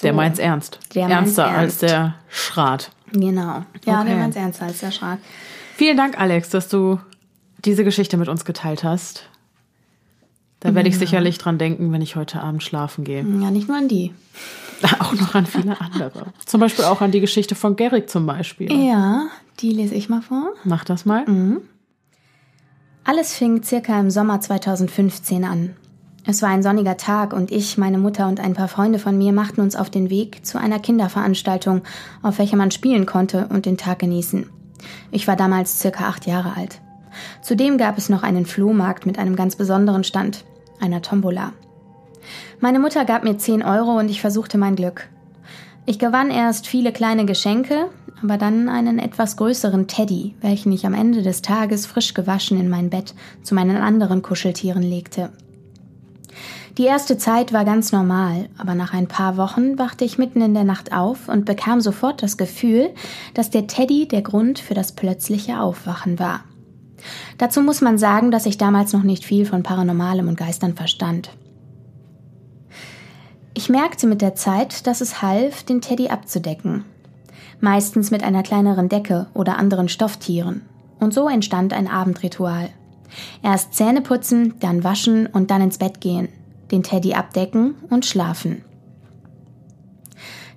So. 0.02 0.08
Der 0.08 0.14
meint's 0.14 0.40
ernst. 0.40 0.80
Der 0.96 1.08
Ernster 1.08 1.44
ernst. 1.44 1.58
als 1.58 1.78
der 1.78 2.14
Schrat. 2.28 2.90
Genau. 3.12 3.62
Ja, 3.84 4.00
okay. 4.00 4.08
der 4.08 4.16
meint's 4.16 4.36
ernster 4.36 4.64
als 4.64 4.80
der 4.80 4.90
Schrat. 4.90 5.20
Vielen 5.76 5.96
Dank, 5.96 6.18
Alex, 6.20 6.48
dass 6.48 6.68
du 6.68 6.98
diese 7.64 7.84
Geschichte 7.84 8.16
mit 8.16 8.28
uns 8.28 8.44
geteilt 8.44 8.82
hast. 8.82 9.28
Da 10.58 10.74
werde 10.74 10.88
ich 10.88 10.96
ja. 10.96 11.00
sicherlich 11.00 11.38
dran 11.38 11.56
denken, 11.56 11.92
wenn 11.92 12.02
ich 12.02 12.16
heute 12.16 12.40
Abend 12.40 12.64
schlafen 12.64 13.04
gehe. 13.04 13.20
Ja, 13.20 13.52
nicht 13.52 13.68
nur 13.68 13.76
an 13.76 13.86
die. 13.86 14.12
auch 14.98 15.12
noch 15.12 15.36
an 15.36 15.46
viele 15.46 15.80
andere. 15.80 16.32
zum 16.46 16.58
Beispiel 16.58 16.84
auch 16.84 17.00
an 17.00 17.12
die 17.12 17.20
Geschichte 17.20 17.54
von 17.54 17.76
Gerrit 17.76 18.10
zum 18.10 18.26
Beispiel. 18.26 18.72
Ja, 18.72 19.28
die 19.60 19.70
lese 19.70 19.94
ich 19.94 20.08
mal 20.08 20.22
vor. 20.22 20.52
Mach 20.64 20.84
das 20.84 21.04
mal. 21.04 21.24
Mhm. 21.26 21.60
Alles 23.04 23.34
fing 23.34 23.62
circa 23.62 24.00
im 24.00 24.10
Sommer 24.10 24.40
2015 24.40 25.44
an. 25.44 25.76
Es 26.24 26.40
war 26.40 26.50
ein 26.50 26.62
sonniger 26.62 26.96
Tag 26.96 27.32
und 27.32 27.50
ich, 27.50 27.78
meine 27.78 27.98
Mutter 27.98 28.28
und 28.28 28.38
ein 28.38 28.54
paar 28.54 28.68
Freunde 28.68 29.00
von 29.00 29.18
mir 29.18 29.32
machten 29.32 29.60
uns 29.60 29.74
auf 29.74 29.90
den 29.90 30.08
Weg 30.08 30.46
zu 30.46 30.56
einer 30.56 30.78
Kinderveranstaltung, 30.78 31.82
auf 32.22 32.38
welcher 32.38 32.56
man 32.56 32.70
spielen 32.70 33.06
konnte 33.06 33.48
und 33.48 33.66
den 33.66 33.76
Tag 33.76 33.98
genießen. 33.98 34.48
Ich 35.10 35.26
war 35.26 35.34
damals 35.34 35.80
circa 35.80 36.04
acht 36.04 36.26
Jahre 36.26 36.56
alt. 36.56 36.80
Zudem 37.42 37.76
gab 37.76 37.98
es 37.98 38.08
noch 38.08 38.22
einen 38.22 38.46
Flohmarkt 38.46 39.04
mit 39.04 39.18
einem 39.18 39.34
ganz 39.34 39.56
besonderen 39.56 40.04
Stand, 40.04 40.44
einer 40.80 41.02
Tombola. 41.02 41.52
Meine 42.60 42.78
Mutter 42.78 43.04
gab 43.04 43.24
mir 43.24 43.36
zehn 43.38 43.64
Euro 43.64 43.98
und 43.98 44.08
ich 44.08 44.20
versuchte 44.20 44.58
mein 44.58 44.76
Glück. 44.76 45.08
Ich 45.86 45.98
gewann 45.98 46.30
erst 46.30 46.68
viele 46.68 46.92
kleine 46.92 47.26
Geschenke, 47.26 47.88
aber 48.22 48.38
dann 48.38 48.68
einen 48.68 49.00
etwas 49.00 49.36
größeren 49.36 49.88
Teddy, 49.88 50.36
welchen 50.40 50.70
ich 50.70 50.86
am 50.86 50.94
Ende 50.94 51.22
des 51.22 51.42
Tages 51.42 51.86
frisch 51.86 52.14
gewaschen 52.14 52.60
in 52.60 52.68
mein 52.68 52.90
Bett 52.90 53.14
zu 53.42 53.56
meinen 53.56 53.76
anderen 53.78 54.22
Kuscheltieren 54.22 54.84
legte. 54.84 55.30
Die 56.78 56.84
erste 56.84 57.18
Zeit 57.18 57.52
war 57.52 57.66
ganz 57.66 57.92
normal, 57.92 58.48
aber 58.56 58.74
nach 58.74 58.94
ein 58.94 59.06
paar 59.06 59.36
Wochen 59.36 59.78
wachte 59.78 60.06
ich 60.06 60.16
mitten 60.16 60.40
in 60.40 60.54
der 60.54 60.64
Nacht 60.64 60.92
auf 60.92 61.28
und 61.28 61.44
bekam 61.44 61.82
sofort 61.82 62.22
das 62.22 62.38
Gefühl, 62.38 62.90
dass 63.34 63.50
der 63.50 63.66
Teddy 63.66 64.08
der 64.08 64.22
Grund 64.22 64.58
für 64.58 64.72
das 64.72 64.92
plötzliche 64.92 65.60
Aufwachen 65.60 66.18
war. 66.18 66.44
Dazu 67.36 67.60
muss 67.60 67.82
man 67.82 67.98
sagen, 67.98 68.30
dass 68.30 68.46
ich 68.46 68.56
damals 68.56 68.94
noch 68.94 69.02
nicht 69.02 69.24
viel 69.24 69.44
von 69.44 69.62
Paranormalem 69.62 70.28
und 70.28 70.38
Geistern 70.38 70.74
verstand. 70.74 71.30
Ich 73.52 73.68
merkte 73.68 74.06
mit 74.06 74.22
der 74.22 74.34
Zeit, 74.34 74.86
dass 74.86 75.02
es 75.02 75.20
half, 75.20 75.64
den 75.64 75.82
Teddy 75.82 76.08
abzudecken. 76.08 76.84
Meistens 77.60 78.10
mit 78.10 78.24
einer 78.24 78.42
kleineren 78.42 78.88
Decke 78.88 79.26
oder 79.34 79.58
anderen 79.58 79.90
Stofftieren. 79.90 80.62
Und 80.98 81.12
so 81.12 81.28
entstand 81.28 81.74
ein 81.74 81.86
Abendritual. 81.86 82.70
Erst 83.42 83.74
Zähne 83.74 84.00
putzen, 84.00 84.54
dann 84.60 84.84
waschen 84.84 85.26
und 85.26 85.50
dann 85.50 85.60
ins 85.60 85.76
Bett 85.76 86.00
gehen, 86.00 86.28
den 86.72 86.82
Teddy 86.82 87.14
abdecken 87.14 87.74
und 87.90 88.04
schlafen. 88.06 88.64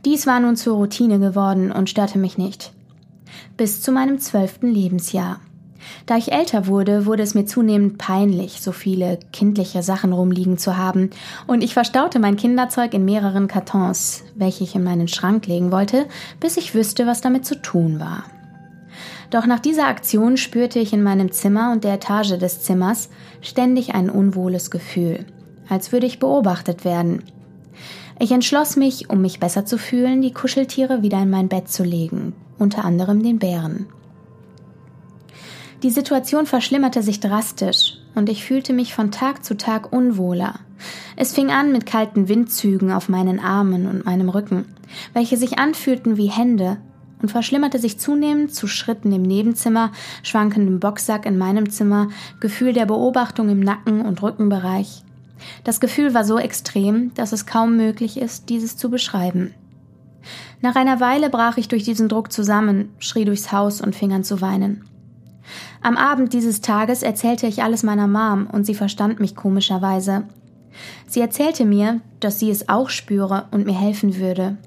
Dies 0.05 0.27
war 0.27 0.39
nun 0.39 0.55
zur 0.55 0.77
Routine 0.77 1.19
geworden 1.19 1.71
und 1.71 1.89
störte 1.89 2.17
mich 2.17 2.37
nicht. 2.37 2.71
Bis 3.57 3.81
zu 3.81 3.91
meinem 3.91 4.19
zwölften 4.19 4.71
Lebensjahr. 4.71 5.39
Da 6.05 6.17
ich 6.17 6.31
älter 6.31 6.67
wurde, 6.67 7.05
wurde 7.05 7.23
es 7.23 7.35
mir 7.35 7.45
zunehmend 7.45 7.97
peinlich, 7.97 8.61
so 8.61 8.71
viele 8.71 9.19
kindliche 9.31 9.83
Sachen 9.83 10.13
rumliegen 10.13 10.57
zu 10.57 10.77
haben, 10.77 11.09
und 11.47 11.63
ich 11.63 11.73
verstaute 11.73 12.19
mein 12.19 12.37
Kinderzeug 12.37 12.93
in 12.93 13.05
mehreren 13.05 13.47
Kartons, 13.47 14.23
welche 14.35 14.63
ich 14.63 14.75
in 14.75 14.83
meinen 14.83 15.07
Schrank 15.07 15.47
legen 15.47 15.71
wollte, 15.71 16.05
bis 16.39 16.57
ich 16.57 16.73
wüsste, 16.73 17.07
was 17.07 17.21
damit 17.21 17.45
zu 17.45 17.61
tun 17.61 17.99
war. 17.99 18.23
Doch 19.31 19.45
nach 19.47 19.59
dieser 19.59 19.87
Aktion 19.87 20.37
spürte 20.37 20.79
ich 20.79 20.93
in 20.93 21.03
meinem 21.03 21.31
Zimmer 21.31 21.71
und 21.71 21.83
der 21.83 21.95
Etage 21.95 22.37
des 22.37 22.61
Zimmers 22.61 23.09
ständig 23.41 23.95
ein 23.95 24.09
unwohles 24.09 24.71
Gefühl, 24.71 25.25
als 25.69 25.91
würde 25.91 26.05
ich 26.05 26.19
beobachtet 26.19 26.85
werden. 26.85 27.23
Ich 28.19 28.31
entschloss 28.31 28.77
mich, 28.77 29.09
um 29.09 29.21
mich 29.21 29.39
besser 29.39 29.65
zu 29.65 29.77
fühlen, 29.77 30.21
die 30.21 30.33
Kuscheltiere 30.33 31.01
wieder 31.01 31.21
in 31.21 31.29
mein 31.29 31.49
Bett 31.49 31.67
zu 31.67 31.83
legen, 31.83 32.33
unter 32.57 32.85
anderem 32.85 33.21
den 33.21 33.39
Bären. 33.39 33.87
Die 35.83 35.89
Situation 35.89 36.45
verschlimmerte 36.45 37.03
sich 37.03 37.19
drastisch 37.19 37.99
und 38.15 38.29
ich 38.29 38.43
fühlte 38.43 38.73
mich 38.73 38.95
von 38.95 39.11
Tag 39.11 39.45
zu 39.45 39.55
Tag 39.55 39.91
unwohler. 39.91 40.59
Es 41.15 41.33
fing 41.33 41.51
an 41.51 41.71
mit 41.71 41.85
kalten 41.85 42.27
Windzügen 42.27 42.91
auf 42.91 43.09
meinen 43.09 43.39
Armen 43.39 43.85
und 43.87 44.05
meinem 44.05 44.29
Rücken, 44.29 44.65
welche 45.13 45.37
sich 45.37 45.59
anfühlten 45.59 46.17
wie 46.17 46.27
Hände, 46.27 46.77
und 47.21 47.29
verschlimmerte 47.29 47.79
sich 47.79 47.97
zunehmend 47.97 48.53
zu 48.53 48.67
Schritten 48.67 49.11
im 49.11 49.21
Nebenzimmer, 49.21 49.91
schwankendem 50.21 50.79
Boxsack 50.79 51.25
in 51.25 51.37
meinem 51.37 51.69
Zimmer, 51.69 52.09
Gefühl 52.39 52.73
der 52.73 52.85
Beobachtung 52.85 53.49
im 53.49 53.61
Nacken- 53.61 54.05
und 54.05 54.21
Rückenbereich. 54.21 55.04
Das 55.63 55.79
Gefühl 55.79 56.13
war 56.13 56.23
so 56.23 56.37
extrem, 56.37 57.13
dass 57.15 57.31
es 57.31 57.45
kaum 57.45 57.77
möglich 57.77 58.17
ist, 58.17 58.49
dieses 58.49 58.77
zu 58.77 58.89
beschreiben. 58.89 59.53
Nach 60.61 60.75
einer 60.75 60.99
Weile 60.99 61.29
brach 61.29 61.57
ich 61.57 61.67
durch 61.67 61.83
diesen 61.83 62.09
Druck 62.09 62.31
zusammen, 62.31 62.89
schrie 62.99 63.25
durchs 63.25 63.51
Haus 63.51 63.81
und 63.81 63.95
fing 63.95 64.13
an 64.13 64.23
zu 64.23 64.41
weinen. 64.41 64.85
Am 65.81 65.97
Abend 65.97 66.33
dieses 66.33 66.61
Tages 66.61 67.03
erzählte 67.03 67.45
ich 67.45 67.61
alles 67.61 67.83
meiner 67.83 68.07
Mom 68.07 68.47
und 68.51 68.65
sie 68.65 68.73
verstand 68.73 69.19
mich 69.19 69.35
komischerweise. 69.35 70.23
Sie 71.07 71.21
erzählte 71.21 71.65
mir, 71.65 72.01
dass 72.19 72.39
sie 72.39 72.49
es 72.49 72.69
auch 72.69 72.89
spüre 72.89 73.45
und 73.51 73.65
mir 73.65 73.79
helfen 73.79 74.17
würde. 74.17 74.57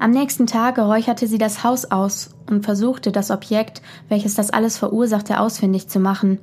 Am 0.00 0.12
nächsten 0.12 0.46
Tag 0.46 0.78
räucherte 0.78 1.26
sie 1.26 1.36
das 1.36 1.62
Haus 1.62 1.90
aus 1.90 2.30
und 2.48 2.64
versuchte, 2.64 3.12
das 3.12 3.30
Objekt, 3.30 3.82
welches 4.08 4.34
das 4.34 4.48
alles 4.48 4.78
verursachte, 4.78 5.38
ausfindig 5.38 5.88
zu 5.88 6.00
machen. 6.00 6.38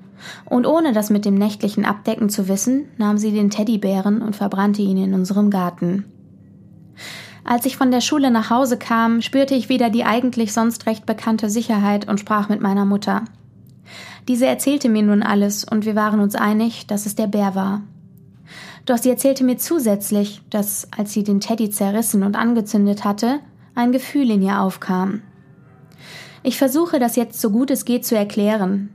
Und 0.45 0.67
ohne 0.67 0.93
das 0.93 1.09
mit 1.09 1.25
dem 1.25 1.33
nächtlichen 1.33 1.83
Abdecken 1.83 2.29
zu 2.29 2.47
wissen, 2.47 2.85
nahm 2.97 3.17
sie 3.17 3.31
den 3.31 3.49
Teddybären 3.49 4.21
und 4.21 4.35
verbrannte 4.35 4.83
ihn 4.83 4.97
in 4.97 5.15
unserem 5.15 5.49
Garten. 5.49 6.05
Als 7.43 7.65
ich 7.65 7.77
von 7.77 7.89
der 7.89 8.01
Schule 8.01 8.29
nach 8.29 8.51
Hause 8.51 8.77
kam, 8.77 9.23
spürte 9.23 9.55
ich 9.55 9.69
wieder 9.69 9.89
die 9.89 10.03
eigentlich 10.03 10.53
sonst 10.53 10.85
recht 10.85 11.07
bekannte 11.07 11.49
Sicherheit 11.49 12.07
und 12.07 12.19
sprach 12.19 12.49
mit 12.49 12.61
meiner 12.61 12.85
Mutter. 12.85 13.23
Diese 14.27 14.45
erzählte 14.45 14.87
mir 14.87 15.01
nun 15.01 15.23
alles 15.23 15.63
und 15.63 15.83
wir 15.83 15.95
waren 15.95 16.19
uns 16.19 16.35
einig, 16.35 16.85
dass 16.85 17.07
es 17.07 17.15
der 17.15 17.25
Bär 17.27 17.55
war. 17.55 17.81
Doch 18.87 18.97
sie 18.97 19.09
erzählte 19.09 19.43
mir 19.43 19.57
zusätzlich, 19.57 20.41
dass, 20.49 20.87
als 20.97 21.11
sie 21.11 21.23
den 21.23 21.41
Teddy 21.41 21.69
zerrissen 21.69 22.23
und 22.23 22.37
angezündet 22.37 23.03
hatte, 23.03 23.41
ein 23.75 23.91
Gefühl 23.91 24.31
in 24.31 24.41
ihr 24.41 24.61
aufkam. 24.61 25.21
Ich 26.41 26.57
versuche 26.57 26.97
das 26.97 27.17
jetzt 27.17 27.41
so 27.41 27.51
gut 27.51 27.69
es 27.69 27.83
geht 27.83 28.05
zu 28.05 28.15
erklären, 28.15 28.89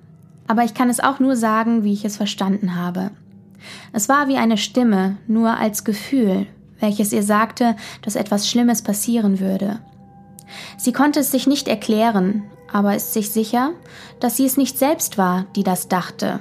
aber 0.49 0.65
ich 0.65 0.73
kann 0.73 0.89
es 0.89 0.99
auch 0.99 1.21
nur 1.21 1.37
sagen, 1.37 1.85
wie 1.85 1.93
ich 1.93 2.07
es 2.07 2.17
verstanden 2.17 2.75
habe. 2.75 3.11
Es 3.93 4.09
war 4.09 4.29
wie 4.29 4.39
eine 4.39 4.57
Stimme, 4.57 5.19
nur 5.27 5.59
als 5.59 5.85
Gefühl, 5.85 6.47
welches 6.81 7.13
ihr 7.13 7.23
sagte, 7.23 7.77
dass 8.01 8.17
etwas 8.17 8.49
Schlimmes 8.49 8.81
passieren 8.81 9.41
würde. 9.41 9.79
Sie 10.79 10.93
konnte 10.93 11.21
es 11.21 11.31
sich 11.31 11.47
nicht 11.47 11.69
erklären, 11.69 12.45
aber 12.73 12.97
ist 12.97 13.13
sich 13.13 13.31
sicher, 13.31 13.73
dass 14.21 14.39
sie 14.39 14.47
es 14.47 14.57
nicht 14.57 14.79
selbst 14.79 15.19
war, 15.19 15.45
die 15.55 15.65
das 15.65 15.89
dachte. 15.89 16.41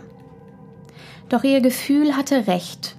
Doch 1.28 1.44
ihr 1.44 1.60
Gefühl 1.60 2.16
hatte 2.16 2.48
recht. 2.48 2.96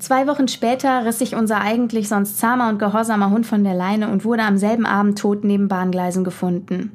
Zwei 0.00 0.26
Wochen 0.26 0.48
später 0.48 1.04
riss 1.04 1.18
sich 1.18 1.34
unser 1.34 1.60
eigentlich 1.60 2.08
sonst 2.08 2.38
zahmer 2.38 2.70
und 2.70 2.78
gehorsamer 2.78 3.28
Hund 3.28 3.46
von 3.46 3.64
der 3.64 3.74
Leine 3.74 4.08
und 4.08 4.24
wurde 4.24 4.42
am 4.44 4.56
selben 4.56 4.86
Abend 4.86 5.18
tot 5.18 5.44
neben 5.44 5.68
Bahngleisen 5.68 6.24
gefunden. 6.24 6.90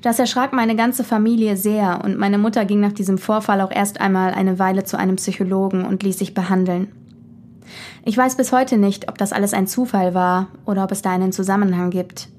Das 0.00 0.18
erschrak 0.18 0.54
meine 0.54 0.74
ganze 0.74 1.04
Familie 1.04 1.58
sehr 1.58 2.00
und 2.02 2.16
meine 2.16 2.38
Mutter 2.38 2.64
ging 2.64 2.80
nach 2.80 2.92
diesem 2.92 3.18
Vorfall 3.18 3.60
auch 3.60 3.70
erst 3.70 4.00
einmal 4.00 4.32
eine 4.32 4.58
Weile 4.58 4.84
zu 4.84 4.98
einem 4.98 5.16
Psychologen 5.16 5.84
und 5.84 6.02
ließ 6.02 6.18
sich 6.18 6.32
behandeln. 6.32 6.90
Ich 8.06 8.16
weiß 8.16 8.38
bis 8.38 8.52
heute 8.52 8.78
nicht, 8.78 9.10
ob 9.10 9.18
das 9.18 9.34
alles 9.34 9.52
ein 9.52 9.66
Zufall 9.66 10.14
war 10.14 10.48
oder 10.64 10.84
ob 10.84 10.92
es 10.92 11.02
da 11.02 11.10
einen 11.10 11.32
Zusammenhang 11.32 11.90
gibt. 11.90 12.30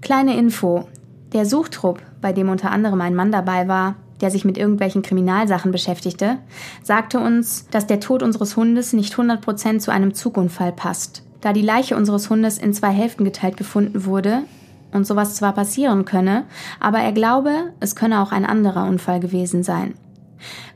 Kleine 0.00 0.38
Info. 0.38 0.88
Der 1.34 1.44
Suchtrupp, 1.44 2.00
bei 2.22 2.32
dem 2.32 2.48
unter 2.48 2.70
anderem 2.70 3.02
ein 3.02 3.14
Mann 3.14 3.30
dabei 3.30 3.68
war, 3.68 3.96
der 4.20 4.30
sich 4.30 4.44
mit 4.44 4.58
irgendwelchen 4.58 5.02
Kriminalsachen 5.02 5.72
beschäftigte, 5.72 6.38
sagte 6.82 7.20
uns, 7.20 7.66
dass 7.70 7.86
der 7.86 8.00
Tod 8.00 8.22
unseres 8.22 8.56
Hundes 8.56 8.92
nicht 8.92 9.14
100% 9.14 9.78
zu 9.78 9.90
einem 9.90 10.14
Zugunfall 10.14 10.72
passt. 10.72 11.22
Da 11.40 11.52
die 11.52 11.62
Leiche 11.62 11.96
unseres 11.96 12.30
Hundes 12.30 12.58
in 12.58 12.72
zwei 12.72 12.90
Hälften 12.90 13.24
geteilt 13.24 13.56
gefunden 13.56 14.04
wurde 14.04 14.42
und 14.92 15.06
sowas 15.06 15.34
zwar 15.34 15.52
passieren 15.52 16.04
könne, 16.04 16.44
aber 16.80 16.98
er 16.98 17.12
glaube, 17.12 17.72
es 17.80 17.96
könne 17.96 18.22
auch 18.22 18.32
ein 18.32 18.46
anderer 18.46 18.86
Unfall 18.86 19.20
gewesen 19.20 19.62
sein. 19.62 19.94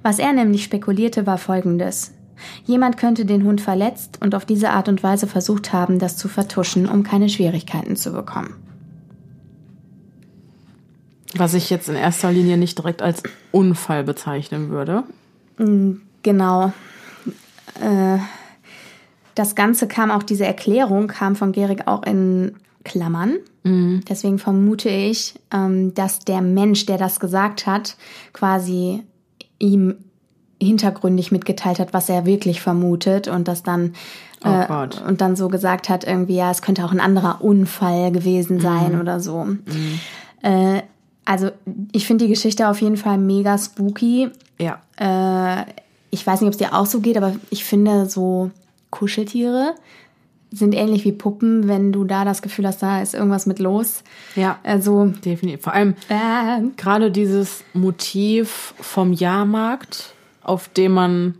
Was 0.03 0.19
er 0.19 0.33
nämlich 0.33 0.65
spekulierte, 0.65 1.27
war 1.27 1.39
folgendes. 1.39 2.13
Jemand 2.65 2.97
könnte 2.99 3.25
den 3.25 3.45
Hund 3.45 3.61
verletzt 3.61 4.19
und 4.23 4.35
auf 4.35 4.45
diese 4.45 4.71
Art 4.71 4.89
und 4.89 5.03
Weise 5.03 5.27
versucht 5.27 5.73
haben, 5.73 5.99
das 5.99 6.17
zu 6.17 6.29
vertuschen, 6.29 6.89
um 6.89 7.03
keine 7.03 7.29
Schwierigkeiten 7.29 7.97
zu 7.97 8.13
bekommen. 8.13 8.68
Was 11.35 11.55
ich 11.55 11.71
jetzt 11.71 11.89
in 11.89 11.95
erster 11.95 12.33
Linie 12.33 12.57
nicht 12.57 12.79
direkt 12.79 13.03
als 13.03 13.23
Unfall 13.53 14.05
bezeichnen 14.05 14.71
würde. 14.71 15.05
Mm, 15.59 15.97
genau. 16.23 16.73
Äh, 17.81 18.19
das 19.35 19.55
Ganze 19.55 19.87
kam 19.87 20.11
auch, 20.11 20.23
diese 20.23 20.47
Erklärung 20.47 21.07
kam 21.07 21.37
von 21.37 21.53
Gerig 21.53 21.87
auch 21.87 22.03
in 22.03 22.57
Klammern. 22.85 23.37
Mhm. 23.63 24.03
Deswegen 24.09 24.39
vermute 24.39 24.89
ich, 24.89 25.35
ähm, 25.53 25.95
dass 25.95 26.21
der 26.21 26.41
Mensch, 26.41 26.87
der 26.87 26.99
das 26.99 27.21
gesagt 27.21 27.67
hat, 27.67 27.97
quasi 28.33 29.05
ihm 29.59 29.97
hintergründig 30.61 31.31
mitgeteilt 31.31 31.79
hat, 31.79 31.93
was 31.93 32.09
er 32.09 32.27
wirklich 32.27 32.61
vermutet 32.61 33.29
und 33.29 33.47
das 33.47 33.63
dann 33.63 33.95
oh 34.45 34.49
äh, 34.49 34.89
und 35.07 35.21
dann 35.21 35.37
so 35.37 35.49
gesagt 35.49 35.89
hat 35.89 36.05
irgendwie 36.05 36.35
ja 36.35 36.51
es 36.51 36.63
könnte 36.63 36.85
auch 36.85 36.91
ein 36.91 36.99
anderer 36.99 37.43
Unfall 37.43 38.11
gewesen 38.11 38.59
sein 38.59 38.95
mhm. 38.95 39.01
oder 39.01 39.21
so. 39.21 39.45
Mhm. 39.45 40.01
Äh, 40.43 40.83
also 41.29 41.51
ich 41.93 42.07
finde 42.07 42.25
die 42.25 42.31
Geschichte 42.31 42.69
auf 42.69 42.81
jeden 42.81 42.97
Fall 42.97 43.19
mega 43.19 43.59
spooky. 43.59 44.31
Ja. 44.59 44.81
Äh, 44.97 45.65
ich 46.11 46.27
weiß 46.27 46.41
nicht, 46.41 46.49
ob 46.49 46.53
es 46.53 46.59
dir 46.59 46.75
auch 46.75 46.87
so 46.87 47.01
geht, 47.01 47.17
aber 47.17 47.37
ich 47.51 47.65
finde 47.65 48.07
so 48.07 48.51
Kuscheltiere 48.91 49.75
sind 50.51 50.75
ähnlich 50.75 51.05
wie 51.05 51.13
Puppen, 51.13 51.69
wenn 51.69 51.93
du 51.93 52.05
da 52.05 52.25
das 52.25 52.41
Gefühl 52.41 52.67
hast, 52.67 52.83
da 52.83 53.03
ist 53.03 53.13
irgendwas 53.13 53.45
mit 53.45 53.59
los. 53.59 54.03
Ja, 54.35 54.59
also 54.63 55.13
definitiv. 55.23 55.63
Vor 55.63 55.75
allem 55.75 55.95
äh, 56.09 56.63
gerade 56.79 57.11
dieses 57.11 57.63
Motiv 57.75 58.73
vom 58.81 59.13
Jahrmarkt 59.13 60.15
auf 60.49 60.69
dem 60.69 60.93
man 60.93 61.35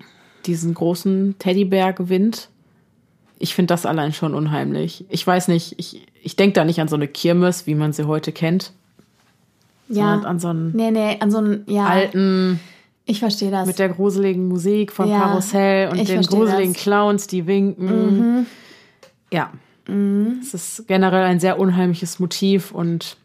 diesen 0.45 0.75
großen 0.75 1.37
Teddybär 1.39 1.95
gewinnt. 1.95 2.51
Ich 3.39 3.55
finde 3.55 3.73
das 3.73 3.87
allein 3.87 4.13
schon 4.13 4.35
unheimlich. 4.35 5.07
Ich 5.09 5.27
weiß 5.27 5.49
nicht, 5.49 5.75
ich, 5.79 6.07
ich 6.23 6.37
denke 6.37 6.53
da 6.53 6.65
nicht 6.65 6.81
an 6.81 6.89
so 6.89 6.97
eine 6.97 7.09
Kirmes, 7.09 7.67
wie 7.67 7.75
man 7.75 7.95
sie 7.95 8.07
heute 8.07 8.33
kennt. 8.33 8.73
Ja. 9.89 10.21
An 10.21 10.39
so 10.39 10.49
einen 10.49 10.77
nee, 10.77 10.91
nee, 10.91 11.17
an 11.21 11.31
so 11.31 11.39
einen 11.39 11.65
ja, 11.67 11.87
alten. 11.87 12.61
Ich 13.07 13.21
verstehe 13.21 13.51
das. 13.51 13.67
Mit 13.67 13.79
der 13.79 13.89
gruseligen 13.89 14.49
Musik 14.49 14.93
von 14.93 15.09
ja, 15.09 15.21
Karussell 15.21 15.89
und 15.89 16.09
den 16.09 16.23
gruseligen 16.23 16.75
das. 16.75 16.83
Clowns, 16.83 17.27
die 17.27 17.47
winken. 17.47 17.87
Mhm. 17.87 18.47
Ja. 19.33 19.51
Mhm. 19.87 20.41
Es 20.43 20.53
ist 20.53 20.87
generell 20.87 21.25
ein 21.25 21.41
sehr 21.41 21.59
unheimliches 21.59 22.19
Motiv 22.19 22.71
und 22.71 23.17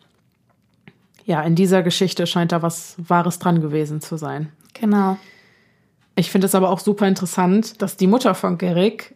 ja, 1.26 1.42
in 1.42 1.56
dieser 1.56 1.84
Geschichte 1.84 2.28
scheint 2.28 2.52
da 2.52 2.62
was 2.62 2.96
Wahres 2.98 3.40
dran 3.40 3.62
gewesen 3.62 4.02
zu 4.02 4.18
sein. 4.18 4.50
Genau. 4.74 5.18
Ich 6.16 6.32
finde 6.32 6.48
es 6.48 6.56
aber 6.56 6.70
auch 6.70 6.80
super 6.80 7.08
interessant, 7.08 7.82
dass 7.82 7.98
die 7.98 8.08
Mutter 8.08 8.36
von 8.36 8.58
Gerrick 8.58 9.16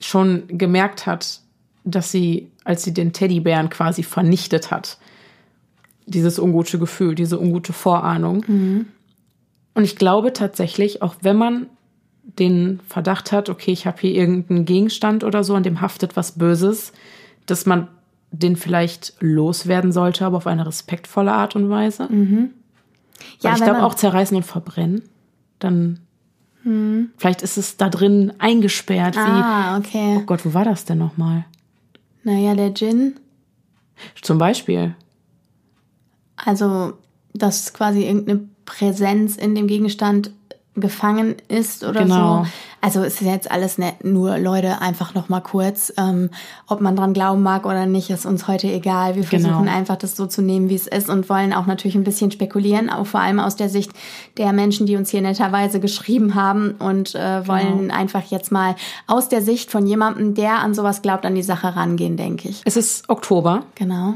schon 0.00 0.44
gemerkt 0.48 1.06
hat, 1.06 1.40
dass 1.84 2.10
sie, 2.10 2.50
als 2.64 2.84
sie 2.84 2.94
den 2.94 3.12
Teddybären 3.12 3.68
quasi 3.70 4.02
vernichtet 4.02 4.70
hat, 4.70 4.98
dieses 6.06 6.38
ungute 6.38 6.78
Gefühl, 6.78 7.14
diese 7.14 7.38
ungute 7.38 7.72
Vorahnung. 7.72 8.44
Mhm. 8.46 8.86
Und 9.74 9.84
ich 9.84 9.96
glaube 9.96 10.32
tatsächlich, 10.32 11.02
auch 11.02 11.16
wenn 11.22 11.36
man 11.36 11.66
den 12.22 12.80
Verdacht 12.86 13.32
hat, 13.32 13.48
okay, 13.48 13.72
ich 13.72 13.86
habe 13.86 14.00
hier 14.00 14.12
irgendeinen 14.12 14.64
Gegenstand 14.64 15.24
oder 15.24 15.44
so, 15.44 15.54
an 15.54 15.62
dem 15.62 15.80
haftet 15.80 16.16
was 16.16 16.32
Böses, 16.32 16.92
dass 17.46 17.66
man 17.66 17.88
den 18.30 18.56
vielleicht 18.56 19.14
loswerden 19.20 19.92
sollte, 19.92 20.24
aber 20.24 20.38
auf 20.38 20.46
eine 20.46 20.66
respektvolle 20.66 21.32
Art 21.32 21.56
und 21.56 21.68
Weise. 21.68 22.06
Mhm. 22.10 22.50
Ja, 23.40 23.54
ich 23.54 23.62
glaube 23.62 23.82
auch 23.82 23.94
zerreißen 23.94 24.36
und 24.36 24.44
verbrennen. 24.44 25.02
Dann 25.58 26.00
hm. 26.62 27.10
vielleicht 27.16 27.42
ist 27.42 27.56
es 27.56 27.76
da 27.76 27.88
drin 27.88 28.32
eingesperrt. 28.38 29.16
Ah, 29.16 29.76
wie, 29.76 29.86
okay. 29.86 30.16
Oh 30.18 30.24
Gott, 30.26 30.44
wo 30.44 30.54
war 30.54 30.64
das 30.64 30.84
denn 30.84 30.98
nochmal? 30.98 31.44
Naja, 32.24 32.54
der 32.54 32.72
Gin. 32.74 33.14
Zum 34.20 34.38
Beispiel. 34.38 34.94
Also, 36.44 36.94
dass 37.34 37.72
quasi 37.72 38.04
irgendeine 38.04 38.40
Präsenz 38.64 39.36
in 39.36 39.54
dem 39.54 39.66
Gegenstand 39.66 40.32
gefangen 40.74 41.36
ist 41.48 41.84
oder 41.84 42.02
genau. 42.02 42.44
so. 42.44 42.50
Also 42.80 43.02
es 43.02 43.20
ist 43.20 43.26
jetzt 43.26 43.50
alles 43.50 43.76
nett, 43.76 44.04
nur 44.04 44.38
Leute, 44.38 44.80
einfach 44.80 45.14
noch 45.14 45.28
mal 45.28 45.40
kurz, 45.40 45.92
ähm, 45.98 46.30
ob 46.66 46.80
man 46.80 46.96
dran 46.96 47.12
glauben 47.12 47.42
mag 47.42 47.66
oder 47.66 47.84
nicht, 47.84 48.08
ist 48.08 48.24
uns 48.24 48.48
heute 48.48 48.68
egal. 48.68 49.14
Wir 49.14 49.22
genau. 49.22 49.42
versuchen 49.42 49.64
genau. 49.66 49.76
einfach 49.76 49.96
das 49.96 50.16
so 50.16 50.26
zu 50.26 50.40
nehmen, 50.40 50.70
wie 50.70 50.74
es 50.74 50.86
ist 50.86 51.10
und 51.10 51.28
wollen 51.28 51.52
auch 51.52 51.66
natürlich 51.66 51.94
ein 51.94 52.04
bisschen 52.04 52.30
spekulieren, 52.30 52.88
auch 52.88 53.06
vor 53.06 53.20
allem 53.20 53.38
aus 53.38 53.54
der 53.54 53.68
Sicht 53.68 53.92
der 54.38 54.52
Menschen, 54.54 54.86
die 54.86 54.96
uns 54.96 55.10
hier 55.10 55.20
netterweise 55.20 55.78
geschrieben 55.78 56.34
haben 56.34 56.72
und 56.78 57.14
äh, 57.14 57.46
wollen 57.46 57.82
genau. 57.82 57.94
einfach 57.94 58.24
jetzt 58.30 58.50
mal 58.50 58.74
aus 59.06 59.28
der 59.28 59.42
Sicht 59.42 59.70
von 59.70 59.86
jemandem, 59.86 60.34
der 60.34 60.60
an 60.60 60.74
sowas 60.74 61.02
glaubt, 61.02 61.26
an 61.26 61.34
die 61.34 61.42
Sache 61.42 61.76
rangehen, 61.76 62.16
denke 62.16 62.48
ich. 62.48 62.62
Es 62.64 62.78
ist 62.78 63.10
Oktober. 63.10 63.64
Genau 63.74 64.14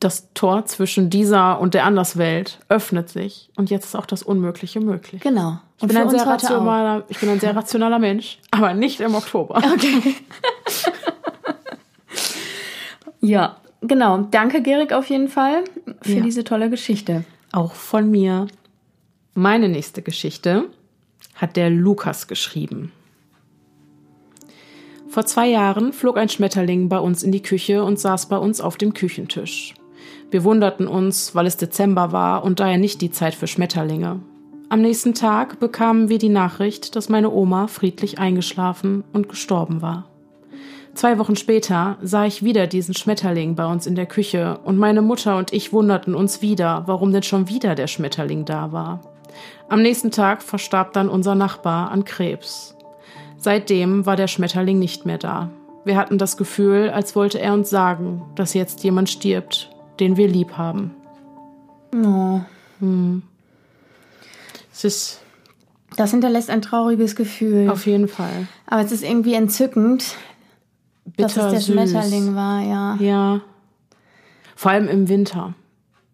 das 0.00 0.32
Tor 0.32 0.64
zwischen 0.66 1.10
dieser 1.10 1.60
und 1.60 1.74
der 1.74 1.84
Anderswelt 1.84 2.60
öffnet 2.68 3.08
sich 3.08 3.50
und 3.56 3.70
jetzt 3.70 3.86
ist 3.86 3.94
auch 3.96 4.06
das 4.06 4.22
Unmögliche 4.22 4.80
möglich. 4.80 5.20
Genau. 5.22 5.58
Ich 5.80 5.86
bin, 5.86 5.96
ein 5.96 6.10
sehr 6.10 6.26
rationaler, 6.26 7.04
ich 7.08 7.18
bin 7.18 7.28
ein 7.28 7.40
sehr 7.40 7.54
rationaler 7.54 7.98
Mensch, 7.98 8.38
aber 8.50 8.74
nicht 8.74 9.00
im 9.00 9.14
Oktober. 9.14 9.62
Okay. 9.72 10.14
ja, 13.20 13.56
genau. 13.80 14.18
Danke, 14.30 14.62
Gerig, 14.62 14.92
auf 14.92 15.08
jeden 15.08 15.28
Fall 15.28 15.64
für 16.02 16.14
ja. 16.16 16.20
diese 16.22 16.44
tolle 16.44 16.70
Geschichte. 16.70 17.24
Auch 17.52 17.74
von 17.74 18.10
mir. 18.10 18.46
Meine 19.34 19.68
nächste 19.68 20.02
Geschichte 20.02 20.64
hat 21.34 21.56
der 21.56 21.70
Lukas 21.70 22.26
geschrieben. 22.26 22.92
Vor 25.08 25.24
zwei 25.26 25.48
Jahren 25.48 25.92
flog 25.92 26.18
ein 26.18 26.28
Schmetterling 26.28 26.88
bei 26.88 26.98
uns 26.98 27.22
in 27.22 27.32
die 27.32 27.42
Küche 27.42 27.82
und 27.82 27.98
saß 27.98 28.26
bei 28.28 28.36
uns 28.36 28.60
auf 28.60 28.76
dem 28.76 28.94
Küchentisch. 28.94 29.74
Wir 30.30 30.44
wunderten 30.44 30.86
uns, 30.86 31.34
weil 31.34 31.46
es 31.46 31.56
Dezember 31.56 32.12
war 32.12 32.44
und 32.44 32.60
daher 32.60 32.78
nicht 32.78 33.00
die 33.00 33.10
Zeit 33.10 33.34
für 33.34 33.46
Schmetterlinge. 33.46 34.20
Am 34.70 34.82
nächsten 34.82 35.14
Tag 35.14 35.60
bekamen 35.60 36.10
wir 36.10 36.18
die 36.18 36.28
Nachricht, 36.28 36.94
dass 36.94 37.08
meine 37.08 37.30
Oma 37.30 37.68
friedlich 37.68 38.18
eingeschlafen 38.18 39.02
und 39.14 39.28
gestorben 39.28 39.80
war. 39.80 40.04
Zwei 40.92 41.18
Wochen 41.18 41.36
später 41.36 41.96
sah 42.02 42.26
ich 42.26 42.42
wieder 42.42 42.66
diesen 42.66 42.94
Schmetterling 42.94 43.54
bei 43.54 43.64
uns 43.64 43.86
in 43.86 43.94
der 43.94 44.06
Küche 44.06 44.58
und 44.64 44.76
meine 44.76 45.00
Mutter 45.00 45.38
und 45.38 45.52
ich 45.52 45.72
wunderten 45.72 46.14
uns 46.14 46.42
wieder, 46.42 46.82
warum 46.86 47.12
denn 47.12 47.22
schon 47.22 47.48
wieder 47.48 47.74
der 47.74 47.86
Schmetterling 47.86 48.44
da 48.44 48.72
war. 48.72 49.00
Am 49.68 49.80
nächsten 49.80 50.10
Tag 50.10 50.42
verstarb 50.42 50.92
dann 50.92 51.08
unser 51.08 51.34
Nachbar 51.34 51.90
an 51.90 52.04
Krebs. 52.04 52.76
Seitdem 53.36 54.04
war 54.04 54.16
der 54.16 54.26
Schmetterling 54.26 54.78
nicht 54.78 55.06
mehr 55.06 55.18
da. 55.18 55.50
Wir 55.84 55.96
hatten 55.96 56.18
das 56.18 56.36
Gefühl, 56.36 56.90
als 56.90 57.14
wollte 57.14 57.40
er 57.40 57.54
uns 57.54 57.70
sagen, 57.70 58.22
dass 58.34 58.52
jetzt 58.52 58.82
jemand 58.82 59.08
stirbt, 59.08 59.70
den 60.00 60.16
wir 60.16 60.28
lieb 60.28 60.52
haben. 60.56 60.92
Oh. 61.94 62.40
Hm. 62.80 63.22
Es 64.72 64.84
ist. 64.84 65.20
Das 65.96 66.10
hinterlässt 66.10 66.50
ein 66.50 66.62
trauriges 66.62 67.16
Gefühl. 67.16 67.70
Auf 67.70 67.86
jeden 67.86 68.08
Fall. 68.08 68.46
Aber 68.66 68.82
es 68.82 68.92
ist 68.92 69.02
irgendwie 69.02 69.34
entzückend, 69.34 70.16
Bitter, 71.04 71.22
dass 71.22 71.36
es 71.36 71.50
der 71.50 71.60
süß. 71.60 71.74
Schmetterling 71.74 72.34
war, 72.34 72.60
ja. 72.62 72.96
Ja. 73.00 73.40
Vor 74.54 74.70
allem 74.70 74.88
im 74.88 75.08
Winter. 75.08 75.54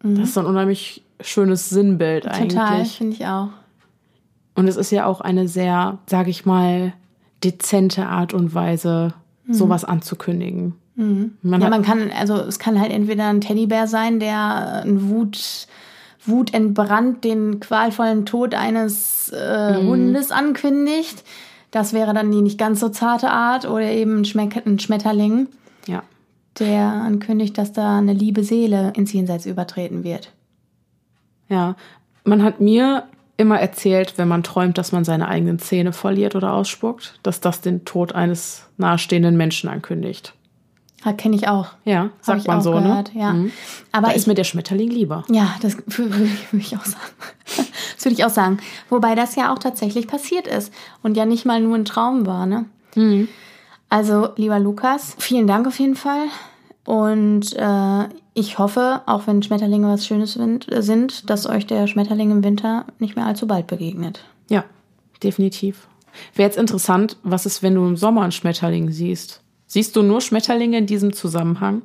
Mhm. 0.03 0.17
Das 0.17 0.31
ist 0.31 0.39
ein 0.39 0.47
unheimlich 0.47 1.03
schönes 1.21 1.69
Sinnbild 1.71 2.25
Total, 2.25 2.39
eigentlich. 2.39 2.55
Total, 2.55 2.85
finde 2.85 3.17
ich 3.17 3.27
auch. 3.27 3.49
Und 4.55 4.69
es 4.69 4.77
ist 4.77 4.91
ja 4.91 5.07
auch 5.07 5.21
eine 5.21 5.49
sehr, 5.49 5.99
sage 6.07 6.31
ich 6.31 6.47
mal, 6.47 6.93
dezente 7.43 8.07
Art 8.07 8.33
und 8.33 8.55
Weise, 8.55 9.15
mhm. 9.47 9.55
sowas 9.55 9.85
anzukündigen. 9.85 10.75
Mhm. 10.97 11.37
Man 11.43 11.61
ja, 11.61 11.69
man 11.69 11.83
kann, 11.83 12.11
also 12.11 12.37
es 12.37 12.59
kann 12.59 12.81
halt 12.81 12.93
entweder 12.93 13.29
ein 13.29 13.41
Teddybär 13.41 13.87
sein, 13.87 14.21
der 14.21 14.83
ein 14.85 15.09
Wut, 15.09 15.67
wutentbrannt 16.25 17.25
den 17.25 17.61
qualvollen 17.61 18.27
Tod 18.27 18.55
eines 18.55 19.31
äh, 19.35 19.81
mhm. 19.81 19.89
Hundes 19.89 20.31
ankündigt. 20.31 21.25
Das 21.71 21.93
wäre 21.93 22.15
dann 22.15 22.31
die 22.31 22.41
nicht 22.41 22.59
ganz 22.59 22.81
so 22.81 22.89
zarte 22.89 23.31
Art 23.31 23.69
oder 23.69 23.91
eben 23.91 24.21
ein, 24.21 24.25
Schmeck 24.25 24.65
ein 24.65 24.79
Schmetterling. 24.79 25.49
Ja. 25.87 26.03
Der 26.59 26.85
ankündigt, 26.85 27.59
dass 27.59 27.73
da 27.73 27.99
eine 27.99 28.13
liebe 28.13 28.45
Seele 28.45 28.93
ins 28.95 29.13
Jenseits 29.13 29.45
übertreten 29.45 30.05
wird. 30.05 30.33
Ja, 31.49 31.75
man 32.23 32.43
hat 32.43 32.61
mir 32.61 33.05
immer 33.37 33.59
erzählt, 33.59 34.15
wenn 34.17 34.29
man 34.29 34.45
träumt, 34.45 34.79
dass 34.79 34.93
man 34.93 35.05
seine 35.05 35.27
eigenen 35.27 35.59
Zähne 35.59 35.93
verliert 35.93 36.37
oder 36.37 36.53
ausspuckt, 36.53 37.19
dass 37.25 37.41
das 37.41 37.61
den 37.61 37.85
Tod 37.85 38.15
eines 38.15 38.69
nahestehenden 38.77 39.37
Menschen 39.37 39.69
ankündigt. 39.69 40.35
Kenne 41.13 41.37
ich 41.37 41.49
auch. 41.49 41.69
Ja, 41.85 42.11
sagt 42.23 42.47
man 42.47 42.63
so, 42.63 42.75
ne? 42.75 42.83
gehört, 42.83 43.15
ne? 43.15 43.21
Ja. 43.21 43.33
Mhm. 43.33 43.53
Aber 43.93 44.09
da 44.09 44.13
ist 44.15 44.27
mir 44.27 44.35
der 44.35 44.45
Schmetterling 44.45 44.91
lieber. 44.91 45.25
Ja, 45.29 45.55
das 45.61 45.77
würde 45.87 46.29
ich 46.53 46.77
auch 46.77 46.85
sagen. 46.85 47.13
Das 47.97 48.05
würde 48.05 48.15
ich 48.15 48.25
auch 48.25 48.31
sagen. 48.31 48.59
Wobei 48.89 49.15
das 49.15 49.37
ja 49.37 49.53
auch 49.53 49.59
tatsächlich 49.59 50.07
passiert 50.09 50.47
ist 50.47 50.73
und 51.03 51.17
ja 51.17 51.27
nicht 51.27 51.45
mal 51.45 51.61
nur 51.61 51.77
ein 51.77 51.85
Traum 51.85 52.27
war, 52.27 52.47
ne? 52.47 52.65
Mhm. 52.95 53.29
Also, 53.91 54.31
lieber 54.37 54.59
Lukas, 54.59 55.15
vielen 55.19 55.47
Dank 55.47 55.67
auf 55.67 55.79
jeden 55.79 55.95
Fall. 55.95 56.27
Und 56.85 57.55
äh, 57.57 58.09
ich 58.35 58.59
hoffe, 58.59 59.03
auch 59.07 59.27
wenn 59.27 59.43
Schmetterlinge 59.43 59.89
was 59.89 60.07
Schönes 60.07 60.33
sind, 60.35 61.31
dass 61.31 61.47
euch 61.47 61.67
der 61.67 61.87
Schmetterling 61.87 62.31
im 62.31 62.45
Winter 62.45 62.87
nicht 62.99 63.15
mehr 63.15 63.27
allzu 63.27 63.47
bald 63.47 63.67
begegnet. 63.67 64.25
Ja, 64.49 64.65
definitiv. 65.23 65.87
Wäre 66.35 66.49
jetzt 66.49 66.59
interessant, 66.59 67.17
was 67.23 67.47
ist, 67.47 67.63
wenn 67.63 67.75
du 67.75 67.87
im 67.87 67.97
Sommer 67.97 68.23
einen 68.23 68.33
Schmetterling 68.33 68.91
siehst? 68.91 69.44
Siehst 69.75 69.97
du 69.97 70.05
nur 70.05 70.21
Schmetterlinge 70.21 70.79
in 70.79 70.87
diesem 70.87 71.15
Zusammenhang? 71.15 71.83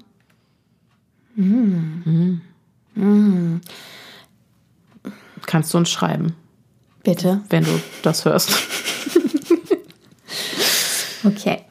Mm. 1.35 2.39
Mm. 2.93 3.61
Kannst 5.47 5.73
du 5.73 5.79
uns 5.79 5.89
schreiben? 5.89 6.35
Bitte. 7.03 7.41
Wenn 7.49 7.63
du 7.63 7.81
das 8.03 8.25
hörst. 8.25 8.51
okay. 11.23 11.63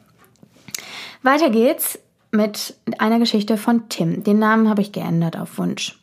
Weiter 1.23 1.51
geht's 1.51 1.97
mit 2.33 2.75
einer 2.97 3.19
Geschichte 3.19 3.55
von 3.55 3.87
Tim. 3.87 4.25
Den 4.25 4.39
Namen 4.39 4.67
habe 4.67 4.81
ich 4.81 4.91
geändert 4.91 5.37
auf 5.37 5.57
Wunsch. 5.57 6.01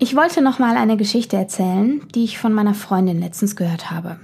Ich 0.00 0.16
wollte 0.16 0.42
noch 0.42 0.58
mal 0.58 0.76
eine 0.76 0.96
Geschichte 0.96 1.36
erzählen, 1.36 2.02
die 2.16 2.24
ich 2.24 2.36
von 2.36 2.52
meiner 2.52 2.74
Freundin 2.74 3.20
letztens 3.20 3.54
gehört 3.54 3.92
habe. 3.92 4.18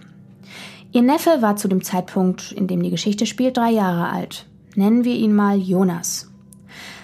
Ihr 0.92 1.02
Neffe 1.02 1.40
war 1.40 1.54
zu 1.54 1.68
dem 1.68 1.84
Zeitpunkt, 1.84 2.50
in 2.50 2.66
dem 2.66 2.82
die 2.82 2.90
Geschichte 2.90 3.24
spielt, 3.24 3.56
drei 3.56 3.70
Jahre 3.70 4.08
alt. 4.08 4.46
Nennen 4.74 5.04
wir 5.04 5.14
ihn 5.14 5.34
mal 5.34 5.56
Jonas. 5.56 6.32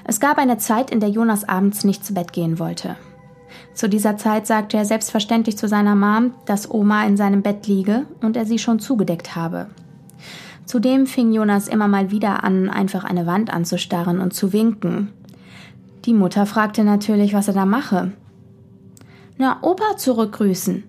Es 0.05 0.18
gab 0.18 0.38
eine 0.38 0.59
Zeit, 0.59 0.90
in 0.90 0.99
der 0.99 1.09
Jonas 1.09 1.49
abends 1.49 1.85
nicht 1.85 2.05
zu 2.05 2.12
Bett 2.12 2.33
gehen 2.33 2.59
wollte. 2.59 2.96
Zu 3.75 3.88
dieser 3.88 4.16
Zeit 4.16 4.46
sagte 4.46 4.77
er 4.77 4.85
selbstverständlich 4.85 5.57
zu 5.57 5.68
seiner 5.68 5.94
Mom, 5.94 6.33
dass 6.46 6.70
Oma 6.70 7.07
in 7.07 7.16
seinem 7.16 7.42
Bett 7.42 7.66
liege 7.68 8.07
und 8.22 8.37
er 8.37 8.44
sie 8.44 8.59
schon 8.59 8.81
zugedeckt 8.81 9.37
habe. 9.37 9.68
Zudem 10.64 11.07
fing 11.07 11.33
Jonas 11.33 11.68
immer 11.68 11.87
mal 11.87 12.11
wieder 12.11 12.42
an, 12.42 12.68
einfach 12.68 13.05
eine 13.05 13.27
Wand 13.27 13.53
anzustarren 13.53 14.18
und 14.18 14.35
zu 14.35 14.53
winken. 14.53 15.12
Die 16.07 16.14
Mutter 16.14 16.46
fragte 16.46 16.83
natürlich, 16.83 17.35
was 17.35 17.46
er 17.46 17.55
da 17.55 17.66
mache. 17.66 18.12
Na, 19.38 19.59
Opa 19.62 19.96
zurückgrüßen, 19.96 20.85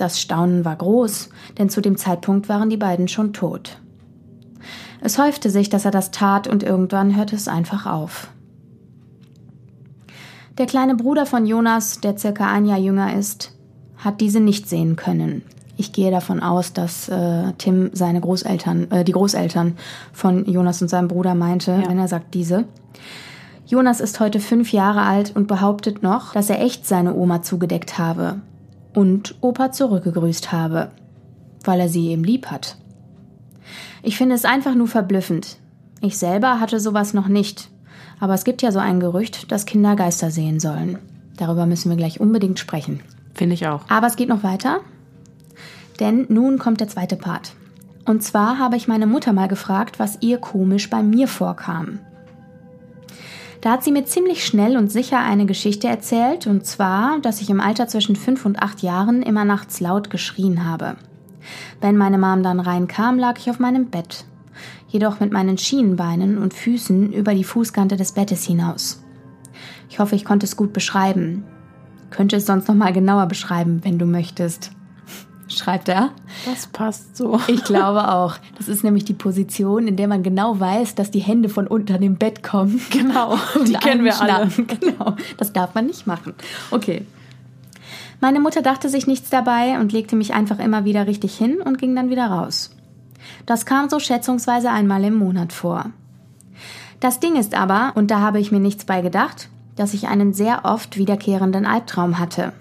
das 0.00 0.20
Staunen 0.20 0.64
war 0.64 0.76
groß, 0.76 1.28
denn 1.58 1.68
zu 1.70 1.80
dem 1.80 1.96
Zeitpunkt 1.96 2.48
waren 2.48 2.70
die 2.70 2.76
beiden 2.76 3.08
schon 3.08 3.32
tot. 3.32 3.78
Es 5.00 5.18
häufte 5.18 5.50
sich, 5.50 5.68
dass 5.70 5.84
er 5.84 5.90
das 5.90 6.10
tat, 6.10 6.46
und 6.46 6.62
irgendwann 6.62 7.16
hörte 7.16 7.36
es 7.36 7.48
einfach 7.48 7.86
auf. 7.86 8.28
Der 10.58 10.66
kleine 10.66 10.94
Bruder 10.94 11.24
von 11.26 11.46
Jonas, 11.46 12.00
der 12.00 12.18
circa 12.18 12.50
ein 12.52 12.66
Jahr 12.66 12.78
jünger 12.78 13.16
ist, 13.16 13.52
hat 13.96 14.20
diese 14.20 14.40
nicht 14.40 14.68
sehen 14.68 14.96
können. 14.96 15.42
Ich 15.76 15.92
gehe 15.92 16.10
davon 16.10 16.40
aus, 16.40 16.74
dass 16.74 17.08
äh, 17.08 17.52
Tim 17.56 17.90
seine 17.94 18.20
Großeltern, 18.20 18.90
äh, 18.90 19.04
die 19.04 19.12
Großeltern 19.12 19.76
von 20.12 20.44
Jonas 20.44 20.82
und 20.82 20.88
seinem 20.88 21.08
Bruder 21.08 21.34
meinte, 21.34 21.70
Ja. 21.70 21.88
wenn 21.88 21.98
er 21.98 22.08
sagt 22.08 22.34
diese. 22.34 22.64
Jonas 23.66 24.00
ist 24.00 24.20
heute 24.20 24.40
fünf 24.40 24.72
Jahre 24.72 25.02
alt 25.02 25.34
und 25.34 25.46
behauptet 25.46 26.02
noch, 26.02 26.34
dass 26.34 26.50
er 26.50 26.60
echt 26.60 26.86
seine 26.86 27.14
Oma 27.14 27.40
zugedeckt 27.40 27.96
habe 27.98 28.42
und 28.94 29.36
Opa 29.40 29.72
zurückgegrüßt 29.72 30.52
habe, 30.52 30.90
weil 31.64 31.80
er 31.80 31.88
sie 31.88 32.08
eben 32.08 32.24
lieb 32.24 32.46
hat. 32.46 32.76
Ich 34.02 34.16
finde 34.16 34.34
es 34.34 34.44
einfach 34.44 34.74
nur 34.74 34.88
verblüffend. 34.88 35.58
Ich 36.00 36.16
selber 36.18 36.60
hatte 36.60 36.80
sowas 36.80 37.12
noch 37.12 37.28
nicht. 37.28 37.68
Aber 38.18 38.34
es 38.34 38.44
gibt 38.44 38.62
ja 38.62 38.72
so 38.72 38.78
ein 38.78 39.00
Gerücht, 39.00 39.50
dass 39.52 39.66
Kinder 39.66 39.96
Geister 39.96 40.30
sehen 40.30 40.60
sollen. 40.60 40.98
Darüber 41.36 41.66
müssen 41.66 41.90
wir 41.90 41.96
gleich 41.96 42.20
unbedingt 42.20 42.58
sprechen. 42.58 43.00
Finde 43.34 43.54
ich 43.54 43.66
auch. 43.66 43.82
Aber 43.88 44.06
es 44.06 44.16
geht 44.16 44.28
noch 44.28 44.42
weiter. 44.42 44.80
Denn 46.00 46.26
nun 46.28 46.58
kommt 46.58 46.80
der 46.80 46.88
zweite 46.88 47.16
Part. 47.16 47.52
Und 48.04 48.22
zwar 48.22 48.58
habe 48.58 48.76
ich 48.76 48.88
meine 48.88 49.06
Mutter 49.06 49.32
mal 49.32 49.48
gefragt, 49.48 49.98
was 49.98 50.18
ihr 50.20 50.38
komisch 50.38 50.90
bei 50.90 51.02
mir 51.02 51.28
vorkam. 51.28 52.00
Da 53.60 53.72
hat 53.72 53.84
sie 53.84 53.92
mir 53.92 54.06
ziemlich 54.06 54.44
schnell 54.44 54.76
und 54.76 54.90
sicher 54.90 55.18
eine 55.18 55.44
Geschichte 55.44 55.86
erzählt, 55.86 56.46
und 56.46 56.64
zwar, 56.64 57.20
dass 57.20 57.42
ich 57.42 57.50
im 57.50 57.60
Alter 57.60 57.88
zwischen 57.88 58.16
fünf 58.16 58.46
und 58.46 58.62
acht 58.62 58.82
Jahren 58.82 59.22
immer 59.22 59.44
nachts 59.44 59.80
laut 59.80 60.08
geschrien 60.08 60.64
habe. 60.64 60.96
Wenn 61.80 61.96
meine 61.96 62.18
Mom 62.18 62.42
dann 62.42 62.60
reinkam, 62.60 63.18
lag 63.18 63.38
ich 63.38 63.50
auf 63.50 63.58
meinem 63.58 63.90
Bett, 63.90 64.24
jedoch 64.88 65.20
mit 65.20 65.32
meinen 65.32 65.58
Schienenbeinen 65.58 66.38
und 66.38 66.54
Füßen 66.54 67.12
über 67.12 67.34
die 67.34 67.44
Fußkante 67.44 67.96
des 67.96 68.12
Bettes 68.12 68.44
hinaus. 68.44 69.02
Ich 69.90 69.98
hoffe, 69.98 70.16
ich 70.16 70.24
konnte 70.24 70.46
es 70.46 70.56
gut 70.56 70.72
beschreiben. 70.72 71.44
Könnte 72.10 72.36
es 72.36 72.46
sonst 72.46 72.66
noch 72.68 72.74
mal 72.74 72.92
genauer 72.92 73.26
beschreiben, 73.26 73.80
wenn 73.84 73.98
du 73.98 74.06
möchtest. 74.06 74.70
Schreibt 75.50 75.88
er. 75.88 76.10
Das 76.46 76.68
passt 76.68 77.16
so. 77.16 77.40
Ich 77.48 77.64
glaube 77.64 78.12
auch. 78.12 78.36
Das 78.56 78.68
ist 78.68 78.84
nämlich 78.84 79.04
die 79.04 79.14
Position, 79.14 79.88
in 79.88 79.96
der 79.96 80.06
man 80.06 80.22
genau 80.22 80.60
weiß, 80.60 80.94
dass 80.94 81.10
die 81.10 81.18
Hände 81.18 81.48
von 81.48 81.66
unter 81.66 81.98
dem 81.98 82.16
Bett 82.16 82.42
kommen. 82.42 82.80
Genau, 82.90 83.36
die 83.66 83.72
kennen 83.72 84.04
wir 84.04 84.20
alle. 84.20 84.48
Genau. 84.48 85.16
Das 85.38 85.52
darf 85.52 85.74
man 85.74 85.86
nicht 85.86 86.06
machen. 86.06 86.34
Okay. 86.70 87.04
Meine 88.20 88.38
Mutter 88.38 88.62
dachte 88.62 88.88
sich 88.88 89.06
nichts 89.06 89.30
dabei 89.30 89.80
und 89.80 89.92
legte 89.92 90.14
mich 90.14 90.34
einfach 90.34 90.58
immer 90.58 90.84
wieder 90.84 91.06
richtig 91.06 91.36
hin 91.36 91.60
und 91.62 91.78
ging 91.78 91.96
dann 91.96 92.10
wieder 92.10 92.26
raus. 92.26 92.70
Das 93.46 93.66
kam 93.66 93.88
so 93.88 93.98
schätzungsweise 93.98 94.70
einmal 94.70 95.02
im 95.04 95.14
Monat 95.14 95.52
vor. 95.52 95.86
Das 97.00 97.18
Ding 97.18 97.36
ist 97.36 97.54
aber, 97.54 97.92
und 97.94 98.10
da 98.10 98.20
habe 98.20 98.38
ich 98.38 98.52
mir 98.52 98.60
nichts 98.60 98.84
bei 98.84 99.00
gedacht, 99.00 99.48
dass 99.76 99.94
ich 99.94 100.08
einen 100.08 100.34
sehr 100.34 100.64
oft 100.64 100.98
wiederkehrenden 100.98 101.64
Albtraum 101.64 102.18
hatte. 102.18 102.52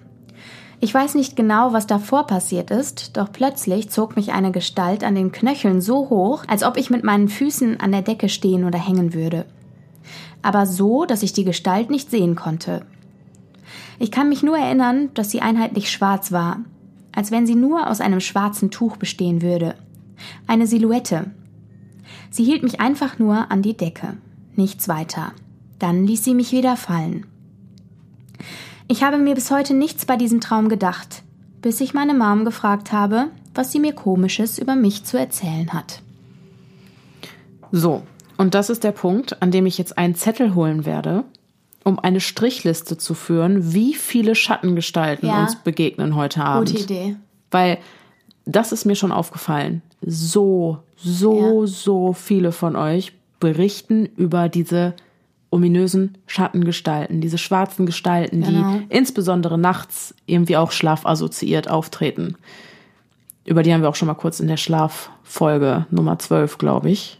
Ich 0.82 0.94
weiß 0.94 1.16
nicht 1.16 1.36
genau, 1.36 1.74
was 1.74 1.88
davor 1.88 2.26
passiert 2.26 2.72
ist, 2.72 3.18
doch 3.18 3.32
plötzlich 3.32 3.90
zog 3.90 4.16
mich 4.16 4.32
eine 4.32 4.52
Gestalt 4.52 5.04
an 5.04 5.14
den 5.14 5.34
Knöcheln 5.34 5.82
so 5.82 6.10
hoch, 6.10 6.46
als 6.48 6.64
ob 6.64 6.78
ich 6.78 6.90
mit 6.90 7.04
meinen 7.04 7.28
Füßen 7.28 7.82
an 7.82 7.92
der 7.92 8.02
Decke 8.02 8.30
stehen 8.30 8.64
oder 8.64 8.80
hängen 8.80 9.14
würde. 9.14 9.46
Aber 10.42 10.66
so, 10.66 11.04
dass 11.04 11.22
ich 11.22 11.34
die 11.34 11.44
Gestalt 11.44 11.90
nicht 11.90 12.10
sehen 12.10 12.36
konnte. 12.36 12.86
Ich 14.00 14.10
kann 14.10 14.30
mich 14.30 14.42
nur 14.42 14.58
erinnern, 14.58 15.10
dass 15.16 15.32
sie 15.32 15.42
einheitlich 15.42 15.92
schwarz 15.92 16.32
war, 16.32 16.60
als 17.14 17.30
wenn 17.30 17.46
sie 17.46 17.56
nur 17.56 17.90
aus 17.90 18.00
einem 18.00 18.22
schwarzen 18.22 18.72
Tuch 18.72 18.96
bestehen 18.96 19.42
würde. 19.42 19.76
Eine 20.48 20.66
Silhouette. 20.66 21.32
Sie 22.32 22.46
hielt 22.46 22.64
mich 22.64 22.80
einfach 22.80 23.20
nur 23.20 23.52
an 23.52 23.62
die 23.62 23.76
Decke, 23.76 24.16
nichts 24.56 24.88
weiter. 24.88 25.34
Dann 25.78 26.06
ließ 26.06 26.24
sie 26.24 26.36
mich 26.36 26.54
wieder 26.54 26.78
fallen. 26.78 27.26
Ich 28.92 29.04
habe 29.04 29.18
mir 29.20 29.36
bis 29.36 29.52
heute 29.52 29.76
nichts 29.76 30.06
bei 30.06 30.16
diesem 30.16 30.42
Traum 30.42 30.68
gedacht, 30.68 31.22
bis 31.62 31.80
ich 31.80 31.94
meine 31.94 32.16
Mom 32.16 32.44
gefragt 32.44 32.92
habe, 32.92 33.28
was 33.54 33.72
sie 33.72 33.80
mir 33.80 33.94
komisches 33.94 34.58
über 34.58 34.76
mich 34.76 35.04
zu 35.04 35.18
erzählen 35.18 35.72
hat. 35.74 36.02
So, 37.72 38.02
und 38.38 38.56
das 38.56 38.72
ist 38.72 38.84
der 38.84 38.92
Punkt, 38.92 39.44
an 39.44 39.52
dem 39.52 39.68
ich 39.68 39.78
jetzt 39.78 39.98
einen 40.00 40.16
Zettel 40.16 40.56
holen 40.56 40.86
werde, 40.86 41.24
um 41.84 42.00
eine 42.00 42.20
Strichliste 42.20 42.98
zu 42.98 43.14
führen, 43.14 43.74
wie 43.74 43.94
viele 43.94 44.34
Schattengestalten 44.34 45.30
Ja. 45.30 45.44
uns 45.44 45.56
begegnen 45.56 46.16
heute 46.16 46.44
Abend. 46.44 46.72
Idee. 46.80 47.16
Weil 47.52 47.78
das 48.46 48.72
ist 48.72 48.86
mir 48.86 48.96
schon 48.96 49.12
aufgefallen. 49.12 49.84
So, 50.02 50.80
so, 50.98 51.62
Ja. 51.62 51.68
so 51.68 52.14
viele 52.14 52.52
von 52.52 52.76
euch 52.76 53.14
berichten 53.40 54.08
über 54.18 54.50
diese 54.50 54.96
ominösen 55.52 56.18
Schattengestalten, 56.28 57.22
diese 57.22 57.38
schwarzen 57.38 57.86
Gestalten, 57.86 58.42
Genau. 58.44 58.78
die 58.78 58.86
insbesondere 58.96 59.58
nachts 59.58 60.14
irgendwie 60.26 60.58
auch 60.58 60.72
schlafassoziiert 60.72 61.70
auftreten. 61.70 62.36
Über 63.46 63.64
die 63.64 63.74
haben 63.74 63.82
wir 63.82 63.90
auch 63.90 63.96
schon 63.96 64.08
mal 64.08 64.14
kurz 64.14 64.40
in 64.40 64.48
der 64.48 64.58
Schlaffolge 64.58 65.88
Nummer 65.90 66.20
12, 66.20 66.58
glaube 66.60 66.92
ich, 66.92 67.20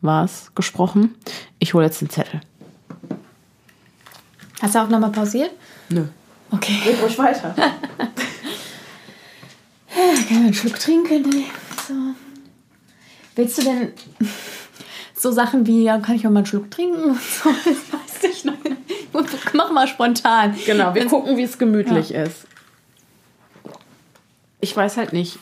war 0.00 0.24
es, 0.24 0.52
gesprochen. 0.54 1.14
Ich 1.58 1.74
hole 1.74 1.84
jetzt 1.84 2.00
den 2.00 2.08
Zettel. 2.08 2.40
Hast 4.62 4.74
du 4.74 4.78
auch 4.78 4.88
nochmal 4.88 5.10
pausiert? 5.10 5.50
Nö. 5.90 6.04
Okay. 6.50 6.78
Geht 6.84 7.02
ruhig 7.02 7.18
weiter. 7.18 7.54
Kann 10.28 10.36
man 10.36 10.44
einen 10.44 10.54
Schluck 10.54 10.78
trinken? 10.78 11.44
So. 11.86 11.94
Willst 13.34 13.58
du 13.58 13.62
denn 13.64 13.92
so 15.16 15.32
Sachen 15.32 15.66
wie, 15.66 15.82
ja, 15.82 15.98
kann 15.98 16.14
ich 16.16 16.24
mal 16.24 16.36
einen 16.36 16.46
Schluck 16.46 16.70
trinken? 16.70 17.04
Und 17.10 17.20
so, 17.20 17.50
das 17.50 17.66
weiß 17.92 18.30
ich 18.30 18.44
noch 18.44 18.62
nicht. 18.62 18.76
Mach 19.54 19.70
mal 19.70 19.88
spontan. 19.88 20.54
Genau, 20.66 20.94
wir 20.94 21.06
gucken, 21.06 21.36
wie 21.36 21.42
es 21.42 21.58
gemütlich 21.58 22.12
ist. 22.12 22.46
Ich 24.60 24.76
weiß 24.76 24.96
halt 24.96 25.12
nicht. 25.12 25.38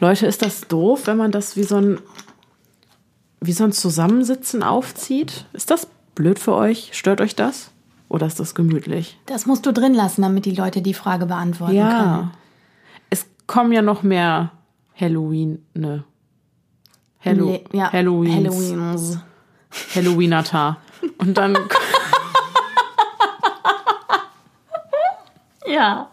Leute, 0.00 0.26
ist 0.26 0.42
das 0.42 0.62
doof, 0.62 1.06
wenn 1.06 1.16
man 1.16 1.30
das 1.30 1.56
wie 1.56 1.62
so 1.62 1.76
ein 1.76 2.00
wie 3.42 3.52
so 3.52 3.64
ein 3.64 3.72
Zusammensitzen 3.72 4.62
aufzieht? 4.62 5.46
Ist 5.52 5.70
das 5.70 5.88
blöd 6.14 6.38
für 6.38 6.54
euch? 6.54 6.90
Stört 6.92 7.20
euch 7.20 7.34
das? 7.34 7.70
Oder 8.08 8.26
ist 8.26 8.38
das 8.38 8.54
gemütlich? 8.54 9.18
Das 9.26 9.46
musst 9.46 9.66
du 9.66 9.72
drin 9.72 9.94
lassen, 9.94 10.22
damit 10.22 10.44
die 10.44 10.54
Leute 10.54 10.82
die 10.82 10.94
Frage 10.94 11.26
beantworten 11.26 11.72
können. 11.72 11.88
Ja. 11.88 12.30
Es 13.10 13.26
kommen 13.46 13.72
ja 13.72 13.82
noch 13.82 14.02
mehr 14.02 14.52
Halloween, 14.94 15.64
ne? 15.74 16.04
Hallo 17.24 17.52
Le- 17.52 17.64
ja, 17.72 17.92
Halloweens. 17.92 18.34
Halloweens. 18.54 19.18
Halloweenata. 19.94 20.76
Und 21.18 21.36
dann 21.38 21.56
Ja. 25.66 26.08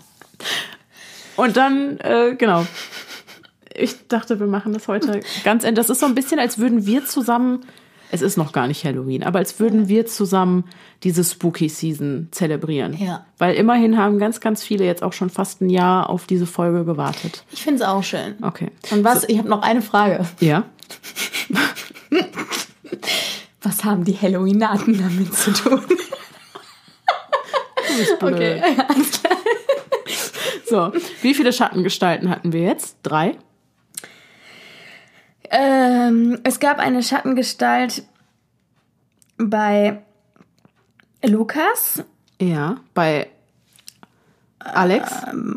Und 1.35 1.57
dann, 1.57 1.97
äh, 1.99 2.35
genau. 2.37 2.65
Ich 3.73 4.07
dachte, 4.07 4.39
wir 4.39 4.47
machen 4.47 4.73
das 4.73 4.87
heute 4.87 5.21
ganz 5.43 5.63
end. 5.63 5.77
Das 5.77 5.89
ist 5.89 5.99
so 5.99 6.05
ein 6.05 6.15
bisschen, 6.15 6.39
als 6.39 6.57
würden 6.59 6.85
wir 6.85 7.05
zusammen, 7.05 7.61
es 8.11 8.21
ist 8.21 8.37
noch 8.37 8.51
gar 8.51 8.67
nicht 8.67 8.83
Halloween, 8.85 9.23
aber 9.23 9.39
als 9.39 9.59
würden 9.59 9.87
wir 9.87 10.05
zusammen 10.05 10.63
diese 11.03 11.23
Spooky 11.23 11.69
Season 11.69 12.27
zelebrieren. 12.31 12.97
Ja. 12.97 13.25
Weil 13.37 13.55
immerhin 13.55 13.97
haben 13.97 14.19
ganz, 14.19 14.39
ganz 14.39 14.63
viele 14.63 14.85
jetzt 14.85 15.03
auch 15.03 15.13
schon 15.13 15.29
fast 15.29 15.61
ein 15.61 15.69
Jahr 15.69 16.09
auf 16.09 16.25
diese 16.25 16.45
Folge 16.45 16.85
gewartet. 16.85 17.43
Ich 17.51 17.61
finde 17.61 17.83
es 17.83 17.87
auch 17.87 18.03
schön. 18.03 18.35
Okay. 18.41 18.71
Und 18.91 19.03
was, 19.03 19.27
ich 19.29 19.37
habe 19.37 19.49
noch 19.49 19.61
eine 19.61 19.81
Frage. 19.81 20.25
Ja. 20.39 20.65
Was 23.61 23.83
haben 23.83 24.05
die 24.05 24.15
Halloweenaten 24.15 24.97
damit 24.97 25.33
zu 25.33 25.51
tun? 25.51 25.81
Okay. 28.21 28.61
So, 30.69 30.91
wie 31.23 31.33
viele 31.33 31.51
Schattengestalten 31.51 32.29
hatten 32.29 32.53
wir 32.53 32.61
jetzt? 32.61 32.97
Drei? 33.01 33.37
Ähm, 35.51 36.39
es 36.43 36.59
gab 36.59 36.79
eine 36.79 37.01
Schattengestalt 37.03 38.03
bei 39.37 40.01
Lukas 41.23 42.03
Ja. 42.39 42.77
Bei 42.93 43.27
Alex. 44.59 45.11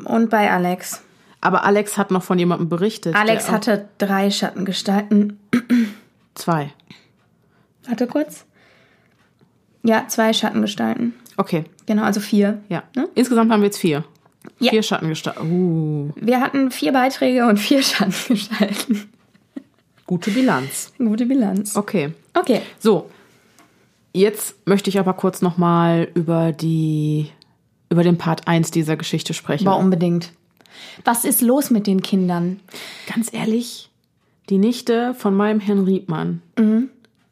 und 0.05 0.30
bei 0.30 0.51
Alex. 0.51 1.03
Aber 1.40 1.64
Alex 1.64 1.99
hat 1.99 2.11
noch 2.11 2.22
von 2.22 2.38
jemandem 2.38 2.68
berichtet. 2.68 3.14
Alex 3.16 3.51
hatte 3.51 3.88
drei 3.99 4.30
Schattengestalten. 4.30 5.40
Zwei. 6.34 6.72
Warte 7.86 8.07
kurz. 8.07 8.45
Ja, 9.82 10.07
zwei 10.07 10.32
Schattengestalten. 10.32 11.14
Okay. 11.36 11.64
Genau, 11.86 12.05
also 12.05 12.20
vier. 12.20 12.62
Ja. 12.68 12.84
Ne? 12.95 13.09
Insgesamt 13.16 13.51
haben 13.51 13.61
wir 13.61 13.66
jetzt 13.66 13.78
vier. 13.78 14.05
Ja. 14.61 14.70
Vier 14.70 14.82
Schattengestalten. 14.84 15.51
Uh, 15.51 16.12
Wir 16.14 16.40
hatten 16.40 16.70
vier 16.70 16.93
Beiträge 16.93 17.47
und 17.47 17.59
vier 17.59 17.82
Schattengestalten. 17.82 19.11
Gute 20.12 20.30
Bilanz. 20.30 20.92
Gute 20.98 21.24
Bilanz. 21.24 21.74
Okay. 21.74 22.12
Okay. 22.34 22.60
So. 22.78 23.08
Jetzt 24.12 24.66
möchte 24.66 24.90
ich 24.90 24.98
aber 24.98 25.14
kurz 25.14 25.40
nochmal 25.40 26.08
über 26.14 26.52
die, 26.52 27.28
über 27.88 28.02
den 28.02 28.18
Part 28.18 28.46
1 28.46 28.70
dieser 28.70 28.96
Geschichte 28.98 29.32
sprechen. 29.32 29.66
Aber 29.66 29.78
unbedingt. 29.78 30.32
Was 31.04 31.24
ist 31.24 31.40
los 31.40 31.70
mit 31.70 31.86
den 31.86 32.02
Kindern? 32.02 32.60
Ganz 33.12 33.32
ehrlich, 33.32 33.88
die 34.50 34.58
Nichte 34.58 35.14
von 35.14 35.34
meinem 35.34 35.60
Herrn 35.60 35.84
Riebmann, 35.84 36.42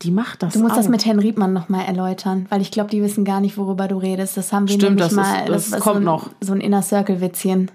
die 0.03 0.11
macht 0.11 0.43
das 0.43 0.55
Mhm. 0.55 0.59
Du 0.61 0.63
musst 0.65 0.73
auch. 0.73 0.79
das 0.79 0.89
mit 0.89 1.05
Herrn 1.05 1.19
Riebmann 1.19 1.53
nochmal 1.53 1.85
erläutern, 1.85 2.47
weil 2.49 2.63
ich 2.63 2.71
glaube, 2.71 2.89
die 2.91 3.03
wissen 3.03 3.27
gar 3.27 3.41
nicht, 3.43 3.59
worüber 3.59 3.87
du 3.89 3.99
redest. 3.99 4.39
Das 4.39 4.51
haben 4.51 4.67
wir 4.67 4.77
Stimmt, 4.77 4.97
nämlich 5.01 5.03
das 5.05 5.13
ist- 5.13 5.17
mal. 5.19 5.45
das 5.47 5.73
war 5.73 5.79
kommt 5.81 5.95
so 5.97 6.01
ein, 6.01 6.05
noch. 6.05 6.31
So 6.41 6.53
ein 6.55 6.61
Inner 6.63 6.81
Circle-Witzchen. 6.81 7.71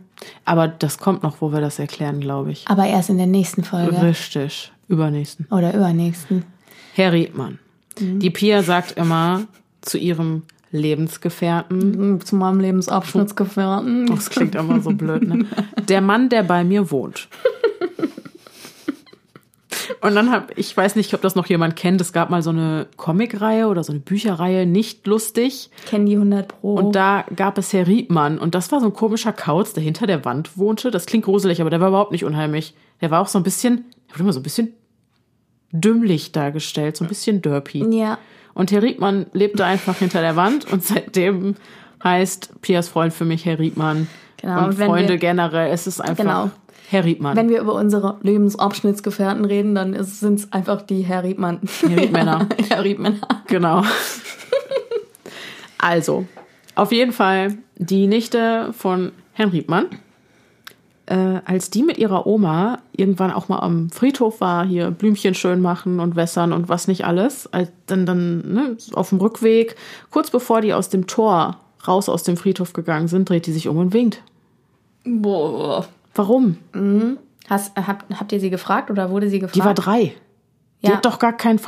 Aber 0.45 0.68
das 0.68 0.97
kommt 0.97 1.22
noch, 1.22 1.41
wo 1.41 1.51
wir 1.51 1.62
das 1.62 1.78
erklären, 1.78 2.22
glaube 2.22 2.51
ich. 2.51 2.66
Aber 2.68 2.88
erst 2.88 3.10
in 3.12 3.18
der 3.18 3.28
nächsten 3.28 3.64
Folge. 3.64 4.01
Richtig. 4.01 4.72
Übernächsten. 4.88 5.48
Oder 5.52 5.74
übernächsten. 5.74 6.46
Herr 6.94 7.12
Riedmann. 7.14 7.60
Die 8.00 8.30
Pia 8.30 8.62
sagt 8.64 8.94
immer 8.98 9.44
zu 9.82 9.98
ihrem 9.98 10.44
Lebensgefährten, 10.72 12.20
Zu 12.22 12.36
meinem 12.36 12.60
Lebensabschnittsgefährten. 12.60 14.08
das 14.08 14.30
klingt 14.30 14.56
immer 14.56 14.82
so 14.82 14.92
blöd, 14.92 15.28
ne? 15.28 15.46
Der 15.88 16.02
Mann, 16.02 16.30
der 16.30 16.44
bei 16.44 16.64
mir 16.64 16.92
wohnt. 16.92 17.30
Und 20.02 20.16
dann 20.16 20.32
habe 20.32 20.48
ich 20.56 20.76
weiß 20.76 20.96
nicht, 20.96 21.14
ob 21.14 21.22
das 21.22 21.36
noch 21.36 21.46
jemand 21.48 21.76
kennt. 21.76 22.02
Es 22.02 22.12
gab 22.12 22.30
mal 22.30 22.42
so 22.42 22.50
eine 22.50 22.88
Comicreihe 22.98 23.68
oder 23.68 23.84
so 23.84 23.92
eine 23.92 24.00
Bücherreihe, 24.02 24.66
nicht 24.66 25.06
lustig. 25.06 25.70
Kennen 25.86 26.06
die 26.08 26.16
100 26.16 26.48
Pro. 26.48 26.76
Und 26.76 26.96
da 26.96 27.24
gab 27.36 27.58
es 27.58 27.72
Herr 27.72 27.86
Riedmann 27.88 28.40
und 28.40 28.56
das 28.56 28.72
war 28.72 28.80
so 28.80 28.88
ein 28.88 28.94
komischer 28.94 29.32
Kauz, 29.34 29.74
der 29.74 29.84
hinter 29.84 30.08
der 30.08 30.26
Wand 30.26 30.58
wohnte. 30.58 30.92
Das 30.92 31.06
klingt 31.06 31.26
gruselig, 31.26 31.62
aber 31.62 31.70
der 31.70 31.82
war 31.82 31.90
überhaupt 31.90 32.12
nicht 32.12 32.26
unheimlich. 32.26 32.74
Der 33.02 33.12
war 33.12 33.22
auch 33.22 33.28
so 33.28 33.38
ein 33.40 33.44
bisschen, 33.44 33.86
der 34.08 34.16
wurde 34.16 34.24
immer 34.24 34.34
so 34.34 34.39
ein 34.39 34.43
bisschen 34.43 34.74
dümmlich 35.72 36.32
dargestellt, 36.32 36.95
so 36.97 37.03
ein 37.06 37.08
bisschen 37.10 37.41
derpy. 37.41 37.86
ja. 37.95 38.18
Und 38.53 38.72
Herr 38.72 38.82
Riedmann 38.84 39.26
lebte 39.34 39.66
einfach 39.66 39.97
hinter 39.97 40.22
der 40.22 40.38
Wand 40.38 40.72
und 40.72 40.82
seitdem 40.82 41.56
heißt 42.01 42.62
Pias 42.62 42.88
Freund 42.88 43.14
für 43.14 43.26
mich 43.26 43.43
Herr 43.45 43.60
Riedmann. 43.60 44.08
Genau, 44.38 44.66
Und 44.68 44.76
Freunde 44.76 45.10
wir- 45.14 45.18
generell, 45.18 45.72
es 45.74 45.88
ist 45.88 45.99
einfach 45.99 46.24
Genau. 46.24 46.51
Herr 46.89 47.03
Riedmann. 47.03 47.36
Wenn 47.36 47.49
wir 47.49 47.60
über 47.60 47.74
unsere 47.74 48.18
Lebensabschnittsgefährten 48.22 49.43
reden, 49.43 49.76
dann 49.76 50.01
sind 50.06 50.39
es 50.39 50.53
einfach 50.53 50.84
die 50.84 51.01
Herr 51.01 51.24
Riedmann. 51.26 51.60
Herr 51.82 51.97
Riedmänner. 51.97 52.47
Herr 52.70 52.84
Riedmänner. 52.86 53.20
Genau. 53.47 53.84
Also, 55.78 56.26
auf 56.76 56.91
jeden 56.91 57.12
Fall 57.12 57.58
die 57.76 58.08
Nichte 58.08 58.72
von 58.78 59.12
Herrn 59.34 59.49
Riedmann. 59.49 59.88
Äh, 61.08 61.41
als 61.45 61.70
die 61.70 61.84
mit 61.84 61.99
ihrer 61.99 62.26
Oma 62.26 62.80
irgendwann 62.95 63.32
auch 63.32 63.47
mal 63.47 63.60
am 63.60 63.91
Friedhof 63.91 64.41
war, 64.41 64.66
hier 64.66 64.89
Blümchen 64.89 65.36
schön 65.36 65.62
machen 65.62 65.99
und 65.99 66.16
wässern 66.16 66.51
und 66.51 66.68
was 66.68 66.88
nicht 66.88 67.06
alles, 67.06 67.45
als 67.53 67.70
dann, 67.86 68.08
dann 68.08 68.53
ne, 68.53 68.78
auf 68.93 69.10
dem 69.10 69.20
Rückweg, 69.20 69.76
kurz 70.10 70.32
bevor 70.32 70.62
die 70.62 70.74
aus 70.74 70.89
dem 70.89 71.06
Tor 71.06 71.60
raus 71.88 72.10
aus 72.10 72.24
dem 72.24 72.38
Friedhof 72.38 72.74
gegangen 72.74 73.08
sind, 73.08 73.30
dreht 73.30 73.45
die 73.45 73.51
sich 73.51 73.68
um 73.68 73.78
und 73.78 73.93
winkt. 73.93 74.24
Boah. 75.03 75.86
Warum? 76.16 76.58
Hast, 77.47 77.76
habt, 77.76 78.06
habt 78.20 78.32
ihr 78.32 78.39
sie 78.39 78.49
gefragt 78.49 78.89
oder 78.89 79.12
wurde 79.12 79.30
sie 79.30 79.38
gefragt? 79.39 79.56
Die 79.56 79.64
war 79.64 79.76
drei. 79.76 80.14
Die 80.82 80.88
Ja. 80.88 80.95
hat 80.95 81.06
doch 81.06 81.20
gar 81.20 81.34
kein 81.34 81.60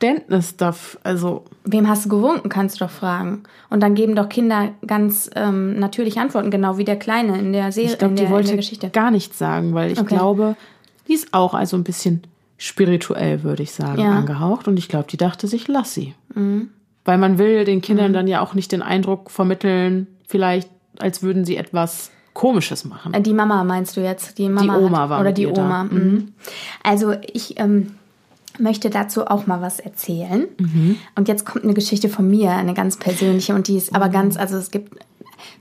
Verständnis 0.00 0.56
dafür. 0.56 1.00
Also, 1.04 1.44
Wem 1.64 1.88
hast 1.88 2.06
du 2.06 2.08
gewunken, 2.08 2.48
kannst 2.48 2.80
du 2.80 2.84
doch 2.84 2.90
fragen. 2.90 3.42
Und 3.68 3.82
dann 3.82 3.94
geben 3.94 4.16
doch 4.16 4.28
Kinder 4.28 4.70
ganz 4.86 5.30
ähm, 5.36 5.78
natürlich 5.78 6.18
Antworten, 6.18 6.50
genau 6.50 6.78
wie 6.78 6.84
der 6.84 6.98
Kleine 6.98 7.38
in 7.38 7.52
der 7.52 7.70
Serie, 7.72 7.90
Ich 7.92 7.98
glaube, 7.98 8.12
in, 8.12 8.16
die 8.16 8.24
in 8.24 8.30
wollte 8.30 8.48
der 8.48 8.56
Geschichte. 8.56 8.88
gar 8.90 9.10
nichts 9.10 9.38
sagen, 9.38 9.74
weil 9.74 9.90
ich 9.92 10.00
Okay. 10.00 10.14
glaube, 10.16 10.56
die 11.08 11.12
ist 11.14 11.32
auch 11.32 11.54
also 11.54 11.76
ein 11.76 11.84
bisschen 11.84 12.22
spirituell, 12.56 13.42
würde 13.42 13.62
ich 13.62 13.72
sagen, 13.72 14.00
Ja. 14.00 14.10
Mhm. 14.12 14.16
angehaucht. 14.18 14.68
Und 14.68 14.78
ich 14.78 14.88
glaube, 14.88 15.06
die 15.10 15.16
dachte 15.16 15.46
sich, 15.46 15.68
lass 15.68 15.92
sie. 15.94 16.14
Weil 17.04 17.18
man 17.18 17.38
will 17.38 17.64
den 17.64 17.80
Kindern 17.80 18.12
dann 18.12 18.26
ja 18.26 18.40
auch 18.40 18.54
nicht 18.54 18.72
den 18.72 18.82
Eindruck 18.82 19.30
vermitteln, 19.30 20.06
vielleicht, 20.26 20.68
als 20.98 21.22
würden 21.22 21.44
sie 21.44 21.56
etwas 21.56 22.10
Komisches 22.32 22.84
machen. 22.84 23.12
Die 23.22 23.32
Mama 23.34 23.64
meinst 23.64 23.96
du 23.96 24.00
jetzt? 24.02 24.38
Die 24.38 24.48
Mama 24.48 24.76
Oma 24.78 25.00
hat, 25.00 25.08
war 25.10 25.20
oder 25.20 25.32
die. 25.32 25.46
Oma. 25.46 25.84
Mhm. 25.84 26.32
Also 26.84 27.12
ich 27.32 27.58
ähm, 27.58 27.96
möchte 28.58 28.90
dazu 28.90 29.26
auch 29.26 29.46
mal 29.46 29.60
was 29.60 29.80
erzählen. 29.80 30.48
Mhm. 30.58 30.96
Und 31.14 31.28
jetzt 31.28 31.44
kommt 31.44 31.64
eine 31.64 31.74
Geschichte 31.74 32.08
von 32.08 32.28
mir, 32.28 32.50
eine 32.50 32.74
ganz 32.74 32.96
persönliche 32.96 33.54
und 33.54 33.68
die 33.68 33.76
ist 33.76 33.94
aber 33.94 34.08
ganz, 34.08 34.36
also 34.36 34.56
es 34.56 34.70
gibt 34.70 34.98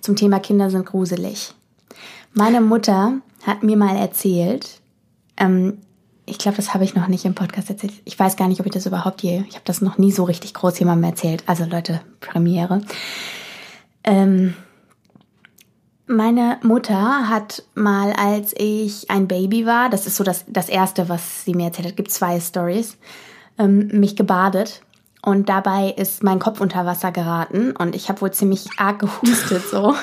zum 0.02 0.16
Thema 0.16 0.40
Kinder 0.40 0.70
sind 0.70 0.86
gruselig. 0.86 1.54
Meine 2.34 2.62
Mutter 2.62 3.14
hat 3.46 3.64
mir 3.64 3.78
mal 3.78 3.96
erzählt, 3.96 4.82
ähm, 5.38 5.78
ich 6.26 6.38
glaube, 6.38 6.58
das 6.58 6.74
habe 6.74 6.84
ich 6.84 6.94
noch 6.94 7.08
nicht 7.08 7.26
im 7.26 7.34
Podcast 7.34 7.70
erzählt. 7.70 7.94
Ich 8.06 8.18
weiß 8.18 8.36
gar 8.36 8.48
nicht, 8.48 8.60
ob 8.60 8.66
ich 8.68 8.72
das 8.72 8.86
überhaupt 8.86 9.24
je, 9.24 9.44
ich 9.48 9.56
habe 9.56 9.66
das 9.66 9.82
noch 9.82 9.98
nie 9.98 10.12
so 10.12 10.24
richtig 10.24 10.54
groß 10.54 10.78
jemandem 10.80 11.10
erzählt. 11.10 11.44
Also 11.48 11.66
Leute, 11.66 12.02
Premiere. 12.20 12.82
Ähm, 14.04 14.54
meine 16.10 16.58
Mutter 16.64 17.30
hat 17.30 17.64
mal, 17.76 18.12
als 18.14 18.54
ich 18.58 19.12
ein 19.12 19.28
Baby 19.28 19.68
war, 19.68 19.90
das 19.90 20.08
ist 20.08 20.16
so 20.16 20.24
das, 20.24 20.44
das 20.48 20.68
Erste, 20.68 21.08
was 21.08 21.46
sie 21.46 21.54
mir 21.54 21.66
erzählt 21.68 21.88
hat, 21.88 21.98
gibt 21.98 22.10
zwei 22.10 22.40
Stories, 22.40 22.98
ähm, 23.60 23.90
mich 23.94 24.16
gebadet. 24.16 24.82
Und 25.22 25.50
dabei 25.50 25.94
ist 25.96 26.24
mein 26.24 26.40
Kopf 26.40 26.62
unter 26.62 26.86
Wasser 26.86 27.12
geraten 27.12 27.76
und 27.76 27.94
ich 27.96 28.10
habe 28.10 28.22
wohl 28.22 28.32
ziemlich 28.32 28.68
arg 28.78 29.00
gehustet 29.00 29.64
so. 29.70 29.94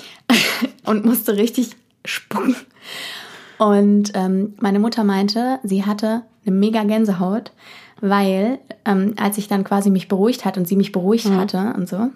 und 0.84 1.04
musste 1.04 1.36
richtig 1.36 1.76
spucken. 2.04 2.56
Und 3.58 4.10
ähm, 4.14 4.54
meine 4.60 4.80
Mutter 4.80 5.04
meinte, 5.04 5.60
sie 5.62 5.84
hatte 5.86 6.22
eine 6.44 6.56
mega 6.56 6.82
Gänsehaut, 6.82 7.52
weil 8.00 8.58
ähm, 8.84 9.14
als 9.18 9.38
ich 9.38 9.46
dann 9.46 9.62
quasi 9.62 9.90
mich 9.90 10.08
beruhigt 10.08 10.44
hat 10.44 10.56
und 10.58 10.66
sie 10.66 10.76
mich 10.76 10.90
beruhigt 10.90 11.30
hatte 11.30 11.74
und 11.76 11.88
so, 11.88 12.10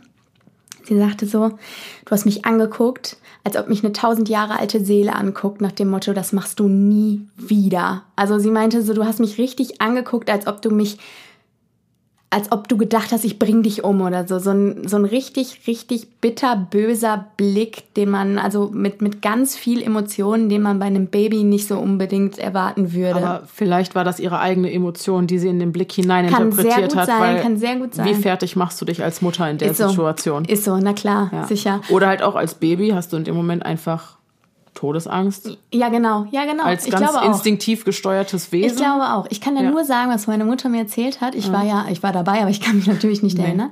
Sie 0.91 0.99
sagte 0.99 1.25
so, 1.25 1.51
du 1.51 2.11
hast 2.11 2.25
mich 2.25 2.45
angeguckt, 2.47 3.17
als 3.45 3.57
ob 3.57 3.69
mich 3.69 3.85
eine 3.85 3.93
tausend 3.93 4.29
Jahre 4.29 4.59
alte 4.59 4.85
Seele 4.85 5.15
anguckt, 5.15 5.61
nach 5.61 5.71
dem 5.71 5.89
Motto, 5.89 6.13
das 6.13 6.33
machst 6.33 6.59
du 6.59 6.67
nie 6.67 7.29
wieder. 7.37 8.03
Also 8.17 8.41
sie 8.41 8.51
meinte 8.51 8.83
so, 8.83 8.93
du 8.93 9.05
hast 9.05 9.21
mich 9.21 9.39
richtig 9.39 9.81
angeguckt, 9.81 10.29
als 10.29 10.49
ob 10.49 10.63
du 10.63 10.71
mich, 10.71 10.99
als 12.33 12.53
ob 12.53 12.69
du 12.69 12.77
gedacht 12.77 13.11
hast, 13.11 13.25
ich 13.25 13.41
bring 13.41 13.65
dich 13.65 13.83
um 13.83 14.01
oder 14.03 14.25
so. 14.29 14.39
So 14.39 14.51
ein, 14.51 14.87
so 14.87 14.97
ein 14.97 15.05
richtig, 15.05 15.63
richtig 15.67 16.07
bitter, 16.21 16.55
böser 16.71 17.27
Blick, 17.37 17.93
den 17.95 18.09
man, 18.09 18.39
also 18.39 18.71
mit, 18.73 19.03
mit 19.03 19.21
ganz 19.21 19.57
viel 19.57 19.83
Emotionen, 19.83 20.49
den 20.49 20.63
man 20.63 20.79
bei 20.79 20.85
einem 20.87 21.09
Baby 21.09 21.43
nicht 21.43 21.67
so 21.67 21.77
unbedingt 21.77 22.39
erwarten 22.39 22.93
würde. 22.93 23.17
Aber 23.17 23.43
vielleicht 23.53 23.97
war 23.97 24.05
das 24.05 24.21
ihre 24.21 24.39
eigene 24.39 24.73
Emotion, 24.73 25.27
die 25.27 25.41
sie 25.41 25.49
in 25.49 25.59
den 25.59 25.73
Blick 25.73 25.91
hinein 25.91 26.29
Kann 26.31 26.53
sehr 26.53 26.63
interpretiert 26.63 26.93
gut 26.93 27.01
hat. 27.01 27.07
sein, 27.09 27.21
weil 27.21 27.43
kann 27.43 27.57
sehr 27.57 27.77
gut 27.77 27.95
sein. 27.97 28.07
Wie 28.07 28.15
fertig 28.15 28.55
machst 28.55 28.81
du 28.81 28.85
dich 28.85 29.03
als 29.03 29.21
Mutter 29.23 29.51
in 29.51 29.59
der 29.59 29.73
Ist 29.73 29.79
so. 29.79 29.89
Situation? 29.89 30.45
Ist 30.45 30.63
so, 30.63 30.77
na 30.77 30.93
klar, 30.93 31.31
Ja. 31.33 31.45
sicher. 31.49 31.81
Oder 31.91 32.07
halt 32.07 32.23
auch 32.23 32.37
als 32.37 32.55
Baby 32.55 32.91
hast 32.91 33.13
du 33.13 33.17
in 33.17 33.25
dem 33.25 33.35
Moment 33.35 33.67
einfach 33.67 34.20
Todesangst. 34.75 35.59
Ja, 35.73 35.89
genau, 35.89 36.27
ja, 36.31 36.45
genau. 36.45 36.65
Als 36.65 36.87
ich 36.87 36.93
ganz 36.93 37.11
glaube 37.11 37.23
auch. 37.23 37.27
instinktiv 37.29 37.85
gesteuertes 37.85 38.53
Wesen. 38.53 38.71
Ich 38.71 38.77
glaube 38.77 39.13
auch. 39.15 39.27
Ich 39.31 39.41
kann 39.41 39.57
ja, 39.57 39.63
Ja. 39.63 39.71
nur 39.71 39.85
sagen, 39.85 40.11
was 40.11 40.27
meine 40.27 40.45
Mutter 40.45 40.69
mir 40.69 40.79
erzählt 40.81 41.21
hat. 41.21 41.35
Ich 41.35 41.53
war 41.53 41.65
ja, 41.65 41.87
ich 41.91 42.03
war 42.03 42.13
dabei, 42.13 42.41
aber 42.41 42.51
ich 42.51 42.61
kann 42.61 42.77
mich 42.77 42.87
natürlich 42.87 43.23
nicht 43.23 43.39
erinnern. 43.39 43.71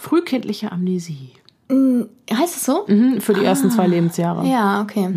Frühkindliche 0.00 0.72
Amnesie. 0.72 1.32
Heißt 1.70 2.56
es 2.56 2.64
so? 2.64 2.84
Mhm, 2.88 3.20
für 3.20 3.32
die 3.32 3.44
ersten 3.44 3.70
zwei 3.70 3.86
Lebensjahre. 3.86 4.44
Ja, 4.46 4.80
okay. 4.82 5.08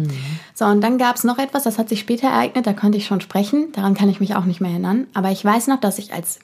So, 0.54 0.66
und 0.66 0.82
dann 0.82 1.00
gab 1.00 1.16
es 1.16 1.24
noch 1.24 1.40
etwas, 1.40 1.64
das 1.64 1.80
hat 1.80 1.90
sich 1.90 2.00
später 2.00 2.28
ereignet, 2.28 2.68
da 2.68 2.74
konnte 2.74 2.98
ich 3.00 3.08
schon 3.08 3.22
sprechen. 3.22 3.72
Daran 3.72 3.96
kann 3.96 4.08
ich 4.10 4.20
mich 4.20 4.36
auch 4.36 4.46
nicht 4.46 4.62
mehr 4.62 4.70
erinnern. 4.70 5.08
Aber 5.16 5.32
ich 5.32 5.44
weiß 5.44 5.66
noch, 5.68 5.80
dass 5.80 5.98
ich 5.98 6.14
als 6.14 6.40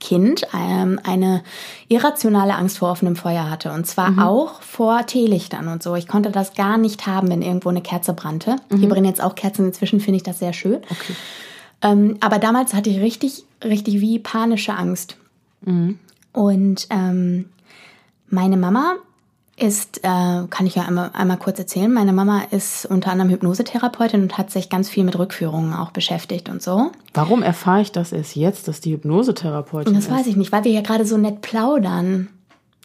Kind 0.00 0.46
ähm, 0.54 1.00
eine 1.02 1.42
irrationale 1.88 2.54
Angst 2.54 2.78
vor 2.78 2.90
offenem 2.90 3.16
Feuer 3.16 3.50
hatte. 3.50 3.72
Und 3.72 3.86
zwar 3.86 4.26
auch 4.26 4.60
vor 4.60 5.06
Teelichtern 5.06 5.68
und 5.68 5.82
so. 5.82 5.94
Ich 5.94 6.06
konnte 6.06 6.30
das 6.30 6.54
gar 6.54 6.78
nicht 6.78 7.06
haben, 7.06 7.28
wenn 7.28 7.42
irgendwo 7.42 7.70
eine 7.70 7.82
Kerze 7.82 8.12
brannte. 8.12 8.56
Hier 8.76 8.88
brennen 8.88 9.06
jetzt 9.06 9.22
auch 9.22 9.34
Kerzen. 9.34 9.66
Inzwischen 9.66 10.00
finde 10.00 10.16
ich 10.16 10.22
das 10.22 10.38
sehr 10.38 10.52
schön. 10.52 10.76
Okay. 10.76 11.14
Ähm, 11.82 12.16
aber 12.20 12.38
damals 12.38 12.74
hatte 12.74 12.90
ich 12.90 13.00
richtig, 13.00 13.44
richtig 13.62 14.00
wie 14.00 14.18
panische 14.18 14.74
Angst. 14.74 15.16
Und 16.32 16.86
ähm, 16.90 17.50
meine 18.28 18.56
Mama 18.56 18.96
ist, 19.56 19.98
äh, 19.98 20.46
kann 20.50 20.66
ich 20.66 20.74
ja 20.74 20.82
einmal, 20.82 21.10
einmal 21.12 21.36
kurz 21.36 21.58
erzählen, 21.58 21.92
meine 21.92 22.12
Mama 22.12 22.42
ist 22.50 22.86
unter 22.86 23.10
anderem 23.12 23.30
Hypnosetherapeutin 23.30 24.22
und 24.22 24.36
hat 24.38 24.50
sich 24.50 24.68
ganz 24.68 24.88
viel 24.88 25.04
mit 25.04 25.16
Rückführungen 25.18 25.72
auch 25.74 25.92
beschäftigt 25.92 26.48
und 26.48 26.60
so. 26.62 26.90
Warum 27.12 27.42
erfahre 27.42 27.80
ich 27.82 27.92
das 27.92 28.12
erst 28.12 28.34
jetzt, 28.34 28.66
dass 28.68 28.80
die 28.80 28.92
Hypnosetherapeutin 28.92 29.94
Das 29.94 30.04
ist? 30.06 30.10
weiß 30.10 30.26
ich 30.26 30.36
nicht, 30.36 30.50
weil 30.50 30.64
wir 30.64 30.72
ja 30.72 30.80
gerade 30.80 31.06
so 31.06 31.16
nett 31.16 31.40
plaudern. 31.40 32.28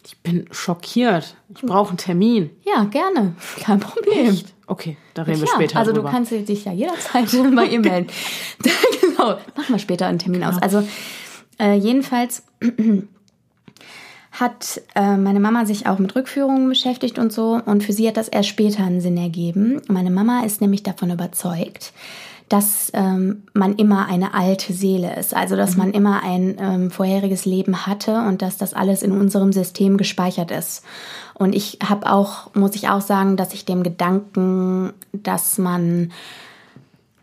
Ich 0.06 0.16
bin 0.18 0.46
schockiert. 0.50 1.36
Ich 1.54 1.62
brauche 1.62 1.90
einen 1.90 1.98
Termin. 1.98 2.50
Ja, 2.64 2.84
gerne. 2.84 3.34
Kein 3.60 3.80
Problem. 3.80 4.38
Okay, 4.66 4.96
da 5.14 5.22
reden 5.24 5.40
wir 5.40 5.46
Klar, 5.46 5.56
später 5.56 5.78
also 5.78 5.92
drüber. 5.92 6.08
du 6.08 6.14
kannst 6.14 6.30
dich 6.30 6.64
ja 6.64 6.72
jederzeit 6.72 7.26
bei 7.56 7.66
ihr 7.66 7.80
melden. 7.80 8.06
genau, 9.00 9.30
machen 9.56 9.74
wir 9.74 9.78
später 9.80 10.06
einen 10.06 10.20
Termin 10.20 10.44
aus. 10.44 10.62
Also 10.62 10.86
äh, 11.58 11.74
jedenfalls 11.74 12.44
hat 14.40 14.80
äh, 14.94 15.16
meine 15.16 15.40
Mama 15.40 15.66
sich 15.66 15.86
auch 15.86 15.98
mit 15.98 16.16
Rückführungen 16.16 16.68
beschäftigt 16.68 17.18
und 17.18 17.32
so 17.32 17.60
und 17.64 17.84
für 17.84 17.92
sie 17.92 18.08
hat 18.08 18.16
das 18.16 18.28
erst 18.28 18.48
später 18.48 18.84
einen 18.84 19.00
Sinn 19.00 19.16
ergeben. 19.16 19.82
Meine 19.88 20.10
Mama 20.10 20.42
ist 20.44 20.60
nämlich 20.60 20.82
davon 20.82 21.10
überzeugt, 21.10 21.92
dass 22.48 22.90
ähm, 22.94 23.44
man 23.52 23.76
immer 23.76 24.08
eine 24.08 24.34
alte 24.34 24.72
Seele 24.72 25.14
ist, 25.16 25.36
also 25.36 25.54
dass 25.54 25.76
man 25.76 25.92
immer 25.92 26.24
ein 26.24 26.56
ähm, 26.58 26.90
vorheriges 26.90 27.44
Leben 27.44 27.86
hatte 27.86 28.22
und 28.26 28.42
dass 28.42 28.56
das 28.56 28.74
alles 28.74 29.02
in 29.02 29.12
unserem 29.12 29.52
System 29.52 29.96
gespeichert 29.96 30.50
ist. 30.50 30.82
Und 31.34 31.54
ich 31.54 31.78
habe 31.88 32.10
auch, 32.10 32.52
muss 32.54 32.74
ich 32.74 32.88
auch 32.88 33.02
sagen, 33.02 33.36
dass 33.36 33.54
ich 33.54 33.66
dem 33.66 33.84
Gedanken, 33.84 34.92
dass 35.12 35.58
man 35.58 36.10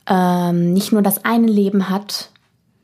ähm, 0.07 0.72
nicht 0.72 0.93
nur 0.93 1.01
das 1.01 1.26
eine 1.26 1.47
Leben 1.47 1.89
hat, 1.89 2.30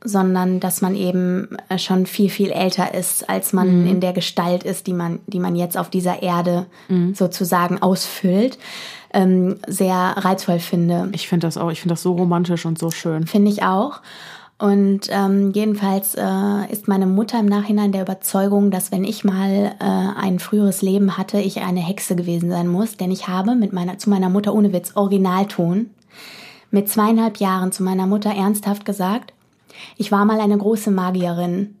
sondern 0.04 0.60
dass 0.60 0.82
man 0.82 0.94
eben 0.94 1.48
äh, 1.68 1.78
schon 1.78 2.06
viel, 2.06 2.30
viel 2.30 2.50
älter 2.50 2.94
ist, 2.94 3.28
als 3.28 3.52
man 3.52 3.86
in 3.86 4.00
der 4.00 4.12
Gestalt 4.12 4.62
ist, 4.62 4.86
die 4.86 4.92
man, 4.92 5.18
die 5.26 5.40
man 5.40 5.56
jetzt 5.56 5.76
auf 5.76 5.90
dieser 5.90 6.22
Erde 6.22 6.66
sozusagen 7.14 7.80
ausfüllt. 7.82 8.58
ähm, 9.14 9.56
sehr 9.66 9.94
reizvoll 9.94 10.58
finde. 10.58 11.08
Ich 11.12 11.28
finde 11.28 11.46
das 11.46 11.56
auch, 11.56 11.70
ich 11.70 11.80
finde 11.80 11.94
das 11.94 12.02
so 12.02 12.12
romantisch 12.12 12.66
und 12.66 12.78
so 12.78 12.90
schön. 12.90 13.26
Finde 13.26 13.50
ich 13.50 13.62
auch. 13.62 14.00
Und 14.58 15.08
ähm, 15.10 15.52
jedenfalls 15.52 16.14
äh, 16.14 16.72
ist 16.72 16.86
meine 16.86 17.06
Mutter 17.06 17.40
im 17.40 17.46
Nachhinein 17.46 17.92
der 17.92 18.02
Überzeugung, 18.02 18.70
dass 18.70 18.92
wenn 18.92 19.04
ich 19.04 19.24
mal 19.24 19.74
äh, 19.80 20.20
ein 20.20 20.38
früheres 20.38 20.80
Leben 20.80 21.16
hatte, 21.18 21.38
ich 21.38 21.60
eine 21.60 21.80
Hexe 21.80 22.16
gewesen 22.16 22.50
sein 22.50 22.68
muss. 22.68 22.96
Denn 22.96 23.10
ich 23.10 23.28
habe 23.28 23.54
mit 23.56 23.72
meiner, 23.72 23.98
zu 23.98 24.10
meiner 24.10 24.28
Mutter 24.28 24.54
ohne 24.54 24.72
Witz 24.72 24.92
Originalton 24.94 25.90
mit 26.70 26.88
zweieinhalb 26.88 27.38
Jahren 27.38 27.72
zu 27.72 27.82
meiner 27.82 28.06
Mutter 28.06 28.30
ernsthaft 28.30 28.84
gesagt, 28.84 29.33
ich 29.96 30.12
war 30.12 30.24
mal 30.24 30.40
eine 30.40 30.56
große 30.56 30.90
Magierin. 30.90 31.76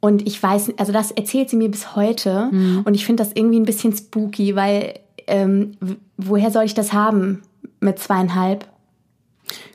Und 0.00 0.26
ich 0.26 0.42
weiß, 0.42 0.72
also 0.78 0.92
das 0.92 1.12
erzählt 1.12 1.48
sie 1.48 1.56
mir 1.56 1.70
bis 1.70 1.94
heute. 1.94 2.48
Mhm. 2.50 2.82
Und 2.84 2.94
ich 2.94 3.06
finde 3.06 3.22
das 3.22 3.32
irgendwie 3.34 3.60
ein 3.60 3.64
bisschen 3.64 3.96
spooky, 3.96 4.56
weil 4.56 4.98
ähm, 5.26 5.76
woher 6.16 6.50
soll 6.50 6.64
ich 6.64 6.74
das 6.74 6.92
haben 6.92 7.42
mit 7.80 7.98
zweieinhalb? 7.98 8.66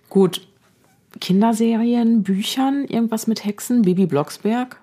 Gut, 0.09 0.45
Kinderserien, 1.19 2.23
Büchern, 2.23 2.85
irgendwas 2.85 3.27
mit 3.27 3.45
Hexen, 3.45 3.83
Baby 3.83 4.05
Blocksberg? 4.05 4.77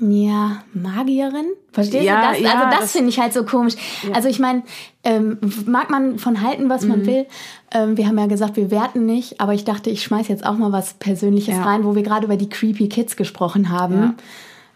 Ja, 0.00 0.62
Magierin? 0.74 1.46
Verstehst 1.72 2.04
ja, 2.04 2.20
du 2.20 2.32
das? 2.32 2.40
Ja, 2.40 2.54
also 2.54 2.70
das, 2.70 2.80
das 2.80 2.92
finde 2.92 3.08
ich 3.08 3.18
halt 3.18 3.32
so 3.32 3.44
komisch. 3.44 3.74
Ja. 4.02 4.14
Also 4.14 4.28
ich 4.28 4.38
meine, 4.38 4.62
ähm, 5.04 5.38
mag 5.66 5.90
man 5.90 6.18
von 6.18 6.42
halten, 6.42 6.68
was 6.68 6.82
mhm. 6.82 6.88
man 6.88 7.06
will. 7.06 7.26
Ähm, 7.70 7.96
wir 7.96 8.06
haben 8.06 8.18
ja 8.18 8.26
gesagt, 8.26 8.56
wir 8.56 8.70
werten 8.70 9.06
nicht, 9.06 9.40
aber 9.40 9.54
ich 9.54 9.64
dachte, 9.64 9.90
ich 9.90 10.02
schmeiß 10.02 10.28
jetzt 10.28 10.44
auch 10.44 10.56
mal 10.56 10.72
was 10.72 10.94
Persönliches 10.94 11.56
rein, 11.58 11.84
wo 11.84 11.94
wir 11.94 12.02
gerade 12.02 12.26
über 12.26 12.36
die 12.36 12.48
Creepy 12.48 12.88
Kids 12.88 13.16
gesprochen 13.16 13.70
haben. 13.70 14.16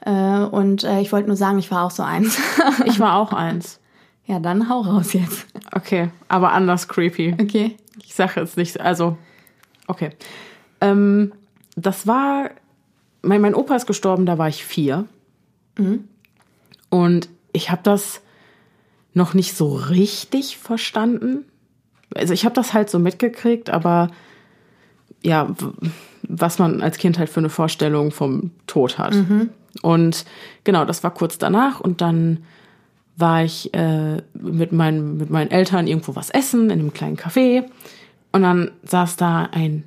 Äh, 0.05 0.11
und 0.11 0.85
äh, 0.85 1.01
ich 1.01 1.13
wollte 1.13 1.29
nur 1.29 1.37
sagen, 1.37 1.59
ich 1.59 1.71
war 1.71 1.85
auch 1.85 1.91
so 1.91 2.03
eins. 2.03 2.39
ich 2.87 2.99
war 2.99 3.17
auch 3.17 3.33
eins. 3.33 3.79
Ja, 4.27 4.39
dann 4.39 4.69
hau 4.69 4.81
raus 4.81 5.13
jetzt. 5.13 5.47
Okay, 5.73 6.11
aber 6.29 6.53
anders 6.53 6.89
creepy. 6.89 7.37
Okay. 7.41 7.77
Ich 8.03 8.15
sage 8.15 8.41
jetzt 8.41 8.57
nicht, 8.57 8.81
also 8.81 9.17
Okay. 9.91 10.11
Ähm, 10.81 11.33
das 11.75 12.07
war, 12.07 12.51
mein, 13.23 13.41
mein 13.41 13.55
Opa 13.55 13.77
ist 13.77 13.87
gestorben, 13.87 14.27
da 14.27 14.39
war 14.39 14.49
ich 14.49 14.65
vier. 14.65 15.07
Mhm. 15.79 16.05
Und 16.89 17.29
ich 17.53 17.71
habe 17.71 17.83
das 17.83 18.21
noch 19.15 19.35
nicht 19.35 19.57
so 19.57 19.75
richtig 19.75 20.57
verstanden. 20.59 21.45
Also 22.15 22.33
ich 22.33 22.45
habe 22.45 22.55
das 22.55 22.73
halt 22.73 22.91
so 22.91 22.99
mitgekriegt, 22.99 23.71
aber 23.71 24.11
ja, 25.23 25.55
was 26.23 26.59
man 26.59 26.83
als 26.83 26.99
Kind 26.99 27.19
halt 27.19 27.29
für 27.29 27.41
eine 27.41 27.51
Vorstellung 27.51 28.11
vom 28.11 28.53
Tod 28.67 28.99
hat. 28.99 29.15
Mhm. 29.15 29.51
Und 29.83 30.25
genau, 30.65 30.85
das 30.85 31.05
war 31.05 31.13
kurz 31.13 31.39
danach 31.39 31.81
und 31.81 32.01
dann 32.01 32.45
war 33.17 33.45
ich 33.45 33.75
äh, 33.75 34.23
mit, 34.35 34.73
meinen, 34.73 35.19
mit 35.19 35.31
meinen 35.31 35.51
Eltern 35.51 35.87
irgendwo 35.87 36.17
was 36.17 36.31
essen 36.31 36.71
in 36.71 36.81
einem 36.81 36.93
kleinen 36.93 37.17
Café 37.17 37.65
und 38.33 38.43
dann 38.43 38.71
saß 38.83 39.17
da 39.17 39.49
ein 39.53 39.85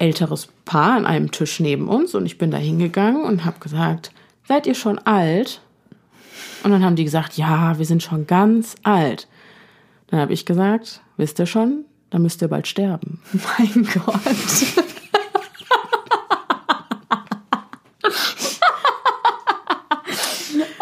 älteres 0.00 0.48
Paar 0.64 0.96
an 0.96 1.06
einem 1.06 1.30
Tisch 1.30 1.60
neben 1.60 1.88
uns 1.88 2.14
und 2.14 2.26
ich 2.26 2.38
bin 2.38 2.50
da 2.50 2.56
hingegangen 2.56 3.24
und 3.24 3.44
habe 3.44 3.60
gesagt, 3.60 4.12
seid 4.48 4.66
ihr 4.66 4.74
schon 4.74 4.98
alt? 4.98 5.60
Und 6.62 6.72
dann 6.72 6.84
haben 6.84 6.96
die 6.96 7.04
gesagt, 7.04 7.36
ja, 7.36 7.78
wir 7.78 7.86
sind 7.86 8.02
schon 8.02 8.26
ganz 8.26 8.74
alt. 8.82 9.28
Dann 10.08 10.20
habe 10.20 10.32
ich 10.32 10.46
gesagt, 10.46 11.00
wisst 11.16 11.38
ihr 11.38 11.46
schon, 11.46 11.84
dann 12.10 12.22
müsst 12.22 12.42
ihr 12.42 12.48
bald 12.48 12.66
sterben. 12.66 13.20
Mein 13.58 13.86
Gott. 13.94 14.20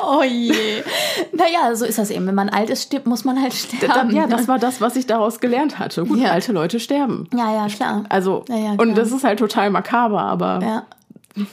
Oh 0.08 0.22
je. 0.22 0.52
Naja, 1.32 1.74
so 1.74 1.84
ist 1.84 1.98
das 1.98 2.10
eben. 2.10 2.26
Wenn 2.26 2.34
man 2.34 2.48
alt 2.48 2.70
ist, 2.70 2.84
stirbt, 2.84 3.06
muss 3.06 3.24
man 3.24 3.40
halt 3.40 3.52
sterben. 3.52 4.14
ja, 4.14 4.26
das 4.26 4.48
war 4.48 4.58
das, 4.58 4.80
was 4.80 4.96
ich 4.96 5.06
daraus 5.06 5.40
gelernt 5.40 5.78
hatte. 5.78 6.04
Gut, 6.04 6.18
ja. 6.18 6.30
alte 6.30 6.52
Leute 6.52 6.80
sterben. 6.80 7.28
Ja, 7.34 7.52
ja, 7.54 7.66
klar. 7.66 8.04
Also, 8.08 8.44
ja, 8.48 8.56
ja, 8.56 8.74
klar. 8.74 8.80
und 8.80 8.96
das 8.96 9.12
ist 9.12 9.24
halt 9.24 9.38
total 9.38 9.70
makaber, 9.70 10.22
aber 10.22 10.60
ja. 10.62 11.46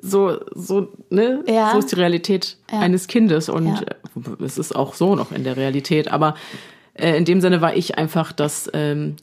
so, 0.00 0.38
so, 0.54 0.88
ne? 1.10 1.42
Ja. 1.46 1.72
So 1.72 1.78
ist 1.78 1.90
die 1.90 1.96
Realität 1.96 2.56
eines 2.70 3.06
Kindes 3.06 3.48
und 3.48 3.82
äh, 3.82 4.44
es 4.44 4.58
ist 4.58 4.76
auch 4.76 4.94
so 4.94 5.14
noch 5.14 5.32
in 5.32 5.44
der 5.44 5.56
Realität. 5.56 6.08
Aber 6.10 6.34
äh, 6.94 7.16
in 7.16 7.24
dem 7.24 7.40
Sinne 7.40 7.60
war 7.60 7.74
ich 7.74 7.98
einfach 7.98 8.32
das 8.32 8.70
ähm, 8.74 9.16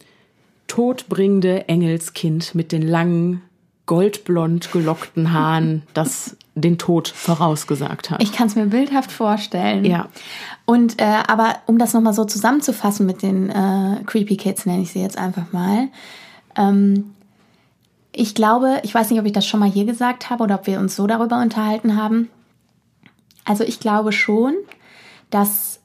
todbringende 0.67 1.69
Engelskind 1.69 2.55
mit 2.55 2.71
den 2.71 2.81
langen 2.81 3.41
goldblond 3.85 4.71
gelockten 4.71 5.31
Haaren, 5.31 5.83
das 5.93 6.37
den 6.55 6.77
Tod 6.77 7.09
vorausgesagt 7.09 8.09
hat. 8.09 8.23
Ich 8.23 8.31
kann 8.31 8.47
es 8.47 8.55
mir 8.55 8.65
bildhaft 8.65 9.11
vorstellen. 9.11 9.83
Ja. 9.83 10.07
Und 10.65 11.01
äh, 11.01 11.21
aber 11.27 11.57
um 11.67 11.77
das 11.77 11.93
nochmal 11.93 12.13
so 12.13 12.23
zusammenzufassen 12.23 13.05
mit 13.05 13.21
den 13.21 13.49
äh, 13.49 14.01
Creepy 14.05 14.37
Kids, 14.37 14.65
nenne 14.65 14.81
ich 14.81 14.91
sie 14.91 15.01
jetzt 15.01 15.17
einfach 15.17 15.51
mal. 15.51 15.89
Ähm, 16.55 17.13
ich 18.13 18.33
glaube, 18.33 18.79
ich 18.83 18.95
weiß 18.95 19.09
nicht, 19.09 19.19
ob 19.19 19.25
ich 19.25 19.33
das 19.33 19.45
schon 19.45 19.59
mal 19.59 19.69
hier 19.69 19.85
gesagt 19.85 20.29
habe 20.29 20.43
oder 20.43 20.55
ob 20.55 20.67
wir 20.67 20.79
uns 20.79 20.95
so 20.95 21.05
darüber 21.05 21.41
unterhalten 21.41 21.97
haben. 21.97 22.29
Also 23.43 23.65
ich 23.65 23.81
glaube 23.81 24.13
schon, 24.13 24.53
dass, 25.29 25.81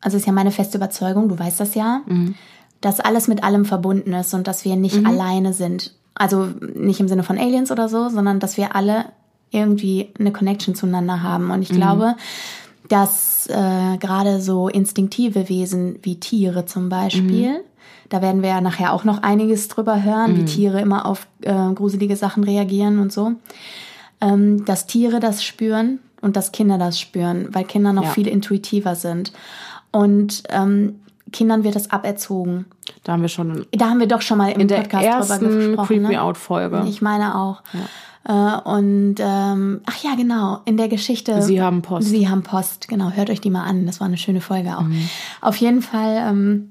also 0.00 0.16
ist 0.16 0.26
ja 0.26 0.32
meine 0.32 0.50
feste 0.50 0.78
Überzeugung, 0.78 1.28
du 1.28 1.38
weißt 1.38 1.60
das 1.60 1.76
ja, 1.76 2.02
mhm. 2.06 2.34
dass 2.80 2.98
alles 2.98 3.28
mit 3.28 3.44
allem 3.44 3.64
verbunden 3.64 4.12
ist 4.12 4.34
und 4.34 4.48
dass 4.48 4.64
wir 4.64 4.74
nicht 4.74 4.96
mhm. 4.96 5.06
alleine 5.06 5.52
sind. 5.52 5.94
Also 6.14 6.48
nicht 6.74 6.98
im 6.98 7.06
Sinne 7.06 7.22
von 7.22 7.38
Aliens 7.38 7.70
oder 7.70 7.88
so, 7.88 8.08
sondern 8.08 8.40
dass 8.40 8.56
wir 8.56 8.74
alle 8.74 9.04
irgendwie 9.50 10.12
eine 10.18 10.32
Connection 10.32 10.74
zueinander 10.74 11.22
haben. 11.22 11.50
Und 11.50 11.62
ich 11.62 11.72
mhm. 11.72 11.76
glaube, 11.76 12.16
dass 12.88 13.46
äh, 13.48 13.96
gerade 13.98 14.40
so 14.40 14.68
instinktive 14.68 15.48
Wesen 15.48 15.98
wie 16.02 16.20
Tiere 16.20 16.66
zum 16.66 16.88
Beispiel, 16.88 17.50
mhm. 17.50 17.60
da 18.08 18.22
werden 18.22 18.42
wir 18.42 18.50
ja 18.50 18.60
nachher 18.60 18.92
auch 18.92 19.04
noch 19.04 19.22
einiges 19.22 19.68
drüber 19.68 20.02
hören, 20.02 20.32
mhm. 20.32 20.36
wie 20.38 20.44
Tiere 20.44 20.80
immer 20.80 21.06
auf 21.06 21.26
äh, 21.42 21.72
gruselige 21.74 22.16
Sachen 22.16 22.44
reagieren 22.44 22.98
und 22.98 23.12
so, 23.12 23.32
ähm, 24.20 24.64
dass 24.64 24.86
Tiere 24.86 25.20
das 25.20 25.44
spüren 25.44 26.00
und 26.20 26.36
dass 26.36 26.52
Kinder 26.52 26.78
das 26.78 26.98
spüren, 26.98 27.48
weil 27.52 27.64
Kinder 27.64 27.92
noch 27.92 28.04
ja. 28.04 28.10
viel 28.10 28.26
intuitiver 28.26 28.94
sind. 28.94 29.32
Und 29.90 30.42
ähm, 30.50 31.00
Kindern 31.32 31.64
wird 31.64 31.76
das 31.76 31.90
aberzogen. 31.90 32.66
Da 33.04 33.12
haben 33.12 33.22
wir 33.22 33.28
schon. 33.28 33.66
Da 33.72 33.90
haben 33.90 34.00
wir 34.00 34.08
doch 34.08 34.22
schon 34.22 34.38
mal 34.38 34.50
im 34.50 34.60
in 34.60 34.68
Podcast 34.68 35.04
der 35.04 35.12
ersten 35.12 35.44
drüber 35.44 35.56
gesprochen. 35.56 35.86
Creep 35.86 36.02
Me 36.02 36.08
ne? 36.08 36.22
Out 36.22 36.38
Folge. 36.38 36.84
Ich 36.88 37.02
meine 37.02 37.36
auch. 37.36 37.62
Ja. 37.72 37.80
Äh, 38.24 38.32
und 38.32 39.16
ähm, 39.18 39.80
ach 39.86 40.02
ja, 40.02 40.14
genau, 40.16 40.60
in 40.64 40.76
der 40.76 40.88
Geschichte. 40.88 41.40
Sie 41.42 41.62
haben 41.62 41.82
Post. 41.82 42.08
Sie 42.08 42.28
haben 42.28 42.42
Post, 42.42 42.88
genau, 42.88 43.10
hört 43.10 43.30
euch 43.30 43.40
die 43.40 43.50
mal 43.50 43.64
an. 43.64 43.86
Das 43.86 44.00
war 44.00 44.06
eine 44.06 44.18
schöne 44.18 44.40
Folge 44.40 44.76
auch. 44.76 44.82
Mhm. 44.82 45.08
Auf 45.40 45.56
jeden 45.56 45.82
Fall 45.82 46.16
ähm, 46.28 46.70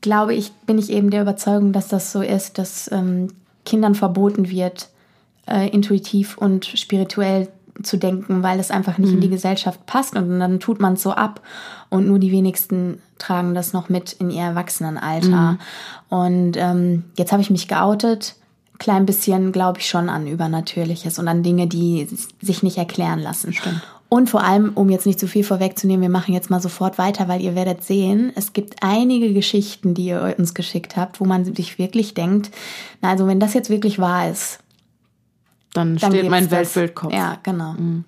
glaube 0.00 0.34
ich, 0.34 0.52
bin 0.66 0.78
ich 0.78 0.90
eben 0.90 1.10
der 1.10 1.22
Überzeugung, 1.22 1.72
dass 1.72 1.88
das 1.88 2.12
so 2.12 2.20
ist, 2.20 2.58
dass 2.58 2.90
ähm, 2.92 3.28
Kindern 3.64 3.94
verboten 3.94 4.50
wird, 4.50 4.88
äh, 5.46 5.68
intuitiv 5.68 6.36
und 6.36 6.66
spirituell 6.66 7.48
zu 7.82 7.96
denken, 7.96 8.42
weil 8.42 8.60
es 8.60 8.70
einfach 8.70 8.98
nicht 8.98 9.08
mhm. 9.08 9.14
in 9.16 9.20
die 9.22 9.28
mhm. 9.28 9.32
Gesellschaft 9.32 9.86
passt 9.86 10.14
und 10.14 10.38
dann 10.38 10.60
tut 10.60 10.80
man 10.80 10.94
es 10.94 11.02
so 11.02 11.12
ab 11.12 11.40
und 11.88 12.06
nur 12.06 12.18
die 12.18 12.32
wenigsten 12.32 13.00
tragen 13.18 13.54
das 13.54 13.72
noch 13.72 13.88
mit 13.88 14.12
in 14.12 14.30
ihr 14.30 14.42
Erwachsenenalter. 14.42 15.52
Mhm. 15.52 15.58
Und 16.08 16.56
ähm, 16.56 17.04
jetzt 17.16 17.32
habe 17.32 17.40
ich 17.40 17.50
mich 17.50 17.68
geoutet 17.68 18.34
klein 18.82 19.06
bisschen, 19.06 19.52
glaube 19.52 19.78
ich, 19.78 19.88
schon 19.88 20.08
an 20.08 20.26
Übernatürliches 20.26 21.18
und 21.20 21.28
an 21.28 21.44
Dinge, 21.44 21.68
die 21.68 22.08
sich 22.40 22.62
nicht 22.64 22.78
erklären 22.78 23.20
lassen. 23.20 23.52
Stimmt. 23.52 23.80
Und 24.08 24.28
vor 24.28 24.42
allem, 24.42 24.72
um 24.74 24.90
jetzt 24.90 25.06
nicht 25.06 25.20
zu 25.20 25.28
viel 25.28 25.44
vorwegzunehmen, 25.44 26.02
wir 26.02 26.10
machen 26.10 26.34
jetzt 26.34 26.50
mal 26.50 26.60
sofort 26.60 26.98
weiter, 26.98 27.28
weil 27.28 27.40
ihr 27.40 27.54
werdet 27.54 27.84
sehen, 27.84 28.32
es 28.34 28.52
gibt 28.52 28.82
einige 28.82 29.32
Geschichten, 29.32 29.94
die 29.94 30.06
ihr 30.06 30.34
uns 30.36 30.52
geschickt 30.52 30.96
habt, 30.96 31.20
wo 31.20 31.24
man 31.24 31.44
sich 31.54 31.78
wirklich 31.78 32.12
denkt, 32.12 32.50
na 33.00 33.10
also 33.10 33.26
wenn 33.26 33.40
das 33.40 33.54
jetzt 33.54 33.70
wirklich 33.70 33.98
wahr 34.00 34.28
ist, 34.28 34.58
dann, 35.72 35.96
dann 35.96 36.10
steht 36.10 36.28
mein 36.28 36.50
Weltbildkopf. 36.50 37.14
Ja, 37.14 37.38
genau. 37.42 37.72
Mhm. 37.72 38.04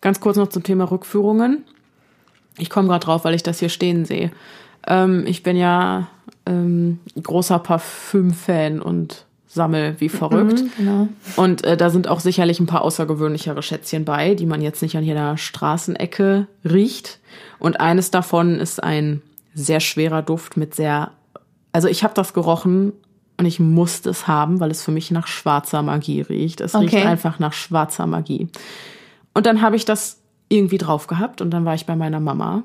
Ganz 0.00 0.20
kurz 0.20 0.36
noch 0.36 0.48
zum 0.48 0.64
Thema 0.64 0.90
Rückführungen. 0.90 1.64
Ich 2.58 2.68
komme 2.68 2.88
gerade 2.88 3.06
drauf, 3.06 3.24
weil 3.24 3.34
ich 3.34 3.42
das 3.44 3.60
hier 3.60 3.70
stehen 3.70 4.04
sehe. 4.04 4.32
Ähm, 4.86 5.24
ich 5.26 5.42
bin 5.42 5.56
ja 5.56 6.08
ähm, 6.44 6.98
großer 7.22 7.60
Parfüm-Fan 7.60 8.82
und 8.82 9.24
sammel 9.48 9.96
wie 9.98 10.10
verrückt. 10.10 10.62
Mhm, 10.62 10.70
genau. 10.76 11.08
Und 11.36 11.64
äh, 11.64 11.76
da 11.76 11.90
sind 11.90 12.06
auch 12.06 12.20
sicherlich 12.20 12.60
ein 12.60 12.66
paar 12.66 12.82
außergewöhnlichere 12.82 13.62
Schätzchen 13.62 14.04
bei, 14.04 14.34
die 14.34 14.46
man 14.46 14.60
jetzt 14.60 14.82
nicht 14.82 14.96
an 14.96 15.02
jeder 15.02 15.36
Straßenecke 15.36 16.46
riecht. 16.64 17.18
Und 17.58 17.80
eines 17.80 18.10
davon 18.10 18.60
ist 18.60 18.82
ein 18.82 19.22
sehr 19.54 19.80
schwerer 19.80 20.22
Duft 20.22 20.56
mit 20.56 20.74
sehr, 20.74 21.10
also 21.72 21.88
ich 21.88 22.04
habe 22.04 22.14
das 22.14 22.34
gerochen 22.34 22.92
und 23.38 23.46
ich 23.46 23.58
musste 23.58 24.10
es 24.10 24.28
haben, 24.28 24.60
weil 24.60 24.70
es 24.70 24.84
für 24.84 24.90
mich 24.92 25.10
nach 25.10 25.26
schwarzer 25.26 25.82
Magie 25.82 26.20
riecht. 26.20 26.60
Es 26.60 26.74
okay. 26.74 26.84
riecht 26.84 27.06
einfach 27.06 27.38
nach 27.38 27.54
schwarzer 27.54 28.06
Magie. 28.06 28.48
Und 29.32 29.46
dann 29.46 29.62
habe 29.62 29.76
ich 29.76 29.84
das 29.84 30.18
irgendwie 30.48 30.78
drauf 30.78 31.06
gehabt 31.06 31.40
und 31.40 31.50
dann 31.50 31.64
war 31.64 31.74
ich 31.74 31.86
bei 31.86 31.96
meiner 31.96 32.20
Mama. 32.20 32.64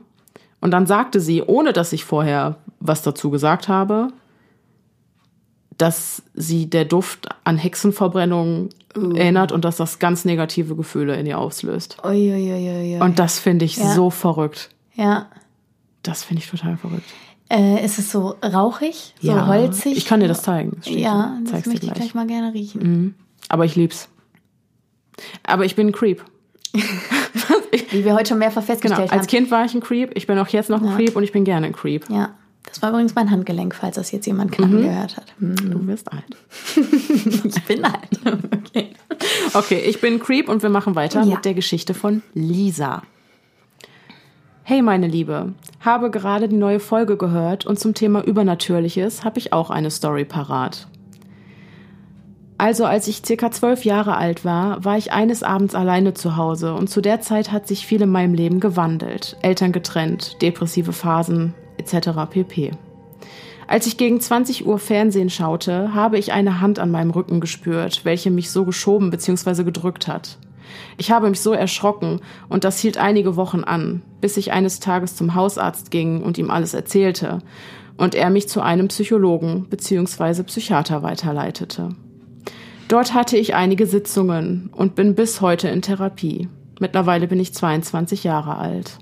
Und 0.60 0.72
dann 0.72 0.86
sagte 0.86 1.20
sie, 1.20 1.42
ohne 1.42 1.74
dass 1.74 1.94
ich 1.94 2.06
vorher 2.06 2.58
was 2.80 3.02
dazu 3.02 3.30
gesagt 3.30 3.68
habe, 3.68 4.10
dass 5.78 6.24
sie 6.34 6.69
der 6.69 6.86
Duft 6.86 7.28
an 7.43 7.57
Hexenverbrennung 7.57 8.69
uh. 8.97 9.11
erinnert 9.13 9.51
und 9.51 9.65
dass 9.65 9.78
das 9.78 9.99
ganz 9.99 10.26
negative 10.26 10.76
Gefühle 10.76 11.15
in 11.15 11.26
ihr 11.26 11.38
auslöst. 11.38 11.97
Ui, 12.03 12.32
ui, 12.32 12.53
ui, 12.53 13.01
und 13.01 13.19
das 13.19 13.39
finde 13.39 13.65
ich 13.65 13.78
ja. 13.78 13.93
so 13.93 14.09
verrückt. 14.09 14.69
Ja. 14.95 15.28
Das 16.03 16.24
finde 16.24 16.43
ich 16.43 16.49
total 16.49 16.78
verrückt. 16.78 17.05
Äh, 17.49 17.84
ist 17.84 17.99
es 17.99 18.11
so 18.11 18.36
rauchig, 18.43 19.13
so 19.21 19.28
ja, 19.28 19.47
holzig? 19.47 19.97
Ich 19.97 20.05
kann 20.05 20.19
dir 20.19 20.28
das 20.28 20.41
zeigen. 20.41 20.78
Das 20.84 20.89
ja, 20.89 21.38
das 21.43 21.51
Zeig's 21.51 21.67
möchte 21.67 21.86
ich 21.86 21.93
gleich 21.93 22.15
mal 22.15 22.28
gerne 22.28 22.53
riechen. 22.53 22.82
Mhm. 22.82 23.15
Aber 23.49 23.65
ich 23.65 23.76
lieb's. 23.76 24.09
Aber 25.43 25.65
ich 25.65 25.76
bin 25.76 25.88
ein 25.88 25.91
Creep. 25.91 26.24
Wie 27.91 28.03
wir 28.03 28.15
heute 28.15 28.30
schon 28.30 28.39
mehrfach 28.39 28.61
Genau. 28.61 28.74
festgestellt 28.74 29.11
Als 29.11 29.21
haben. 29.21 29.28
Kind 29.28 29.51
war 29.51 29.65
ich 29.65 29.74
ein 29.74 29.82
Creep, 29.82 30.11
ich 30.15 30.26
bin 30.26 30.39
auch 30.39 30.47
jetzt 30.47 30.69
noch 30.69 30.82
ein 30.82 30.88
Ja. 30.88 30.95
Creep 30.95 31.15
und 31.15 31.24
ich 31.24 31.32
bin 31.32 31.43
gerne 31.43 31.67
ein 31.67 31.74
Creep. 31.74 32.09
Ja, 32.09 32.34
das 32.74 32.82
war 32.82 32.89
übrigens 32.89 33.13
mein 33.13 33.30
Handgelenk, 33.30 33.76
falls 33.76 33.97
das 33.97 34.11
jetzt 34.11 34.26
jemand 34.26 34.51
knacken 34.51 34.82
gehört 34.82 35.15
hat. 35.15 35.26
Hm. 35.38 35.55
Du 35.55 35.86
wirst 35.86 36.11
alt. 36.11 36.24
Ich 37.45 37.63
bin 37.65 37.86
alt. 37.86 38.19
Okay. 38.65 38.89
Okay, 39.53 39.80
ich 39.86 40.01
bin 40.01 40.19
Creep 40.19 40.49
und 40.49 40.63
wir 40.63 40.71
machen 40.71 40.95
weiter 40.95 41.21
Ja. 41.21 41.36
mit 41.36 41.45
der 41.45 41.53
Geschichte 41.53 41.93
von 41.93 42.24
Lisa. 42.34 43.03
Hey 44.63 44.82
meine 44.82 45.05
Liebe, 45.07 45.53
habe 45.82 46.09
gerade 46.09 46.49
die 46.49 46.55
neue 46.55 46.80
Folge 46.80 47.15
gehört 47.15 47.63
und 47.67 47.80
zum 47.80 47.93
Thema 47.93 48.24
Übernatürliches 48.24 49.24
habe 49.24 49.38
ich 49.38 49.53
auch 49.53 49.69
eine 49.69 49.91
Story 49.91 50.26
parat. 50.26 50.88
Also 52.57 52.86
als 52.86 53.07
ich 53.07 53.21
circa 53.24 53.51
zwölf 53.51 53.86
Jahre 53.86 54.17
alt 54.17 54.43
war, 54.45 54.84
war 54.84 54.97
ich 54.97 55.11
eines 55.11 55.43
Abends 55.43 55.76
alleine 55.76 56.15
zu 56.15 56.36
Hause 56.36 56.74
und 56.74 56.89
zu 56.89 57.01
der 57.01 57.21
Zeit 57.21 57.51
hat 57.51 57.67
sich 57.67 57.86
viel 57.86 58.01
in 58.01 58.09
meinem 58.09 58.34
Leben 58.34 58.59
gewandelt. 58.59 59.38
Eltern 59.43 59.71
getrennt, 59.74 60.41
depressive 60.41 60.93
Phasen 60.93 61.53
etc. 61.78 62.09
pp. 62.30 62.71
Als 63.67 63.88
ich 63.88 63.97
gegen 63.97 64.19
20 64.19 64.65
Uhr 64.65 64.78
Fernsehen 64.78 65.30
schaute, 65.30 65.93
habe 65.93 66.17
ich 66.17 66.34
eine 66.34 66.61
Hand 66.61 66.80
an 66.80 66.91
meinem 66.91 67.11
Rücken 67.11 67.39
gespürt, 67.39 68.01
welche 68.03 68.30
mich 68.30 68.51
so 68.51 68.65
geschoben 68.65 69.09
bzw. 69.09 69.63
gedrückt 69.63 70.07
hat. 70.07 70.38
Ich 70.97 71.11
habe 71.11 71.30
mich 71.30 71.41
so 71.41 71.53
erschrocken 71.53 72.21
und 72.49 72.63
das 72.63 72.80
hielt 72.80 72.97
einige 72.97 73.36
Wochen 73.36 73.63
an, 73.63 74.01
bis 74.21 74.38
ich 74.38 74.51
eines 74.51 74.80
Tages 74.80 75.15
zum 75.15 75.36
Hausarzt 75.36 75.91
ging 75.91 76.21
und 76.21 76.38
ihm 76.38 76.49
alles 76.49 76.74
erzählte 76.74 77.39
und 77.97 78.15
er 78.15 78.30
mich 78.30 78.49
zu 78.49 78.61
einem 78.61 78.88
Psychologen 78.88 79.67
bzw. 79.69 80.43
Psychiater 80.43 81.03
weiterleitete. 81.03 81.89
Dort 82.88 83.13
hatte 83.13 83.38
ich 83.38 83.55
einige 83.55 83.86
Sitzungen 83.86 84.69
und 84.76 84.95
bin 84.95 85.15
bis 85.15 85.41
heute 85.41 85.67
in 85.69 85.82
Therapie. 85.82 86.49
Mittlerweile 86.80 87.28
bin 87.28 87.39
ich 87.39 87.53
22 87.53 88.24
Jahre 88.24 88.57
alt. 88.57 88.97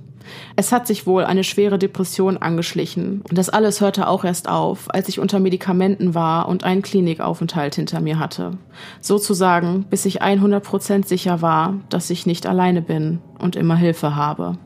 Es 0.55 0.72
hat 0.72 0.88
sich 0.88 1.05
wohl 1.07 1.24
eine 1.24 1.43
schwere 1.43 1.80
Depression 1.80 2.38
angeschlichen 2.38 3.22
und 3.28 3.38
das 3.38 3.49
alles 3.49 3.82
hörte 3.82 4.07
auch 4.07 4.24
erst 4.24 4.49
auf, 4.49 4.93
als 4.93 5.09
ich 5.09 5.19
unter 5.19 5.39
Medikamenten 5.39 6.13
war 6.13 6.47
und 6.47 6.63
einen 6.63 6.82
Klinikaufenthalt 6.82 7.76
hinter 7.76 8.01
mir 8.01 8.19
hatte. 8.19 8.57
Sozusagen, 8.99 9.86
bis 9.89 10.05
ich 10.05 10.22
100% 10.22 11.07
sicher 11.07 11.41
war, 11.41 11.76
dass 11.89 12.09
ich 12.09 12.26
nicht 12.26 12.45
alleine 12.45 12.82
bin 12.82 13.19
und 13.39 13.55
immer 13.55 13.76
Hilfe 13.76 14.15
habe. 14.15 14.57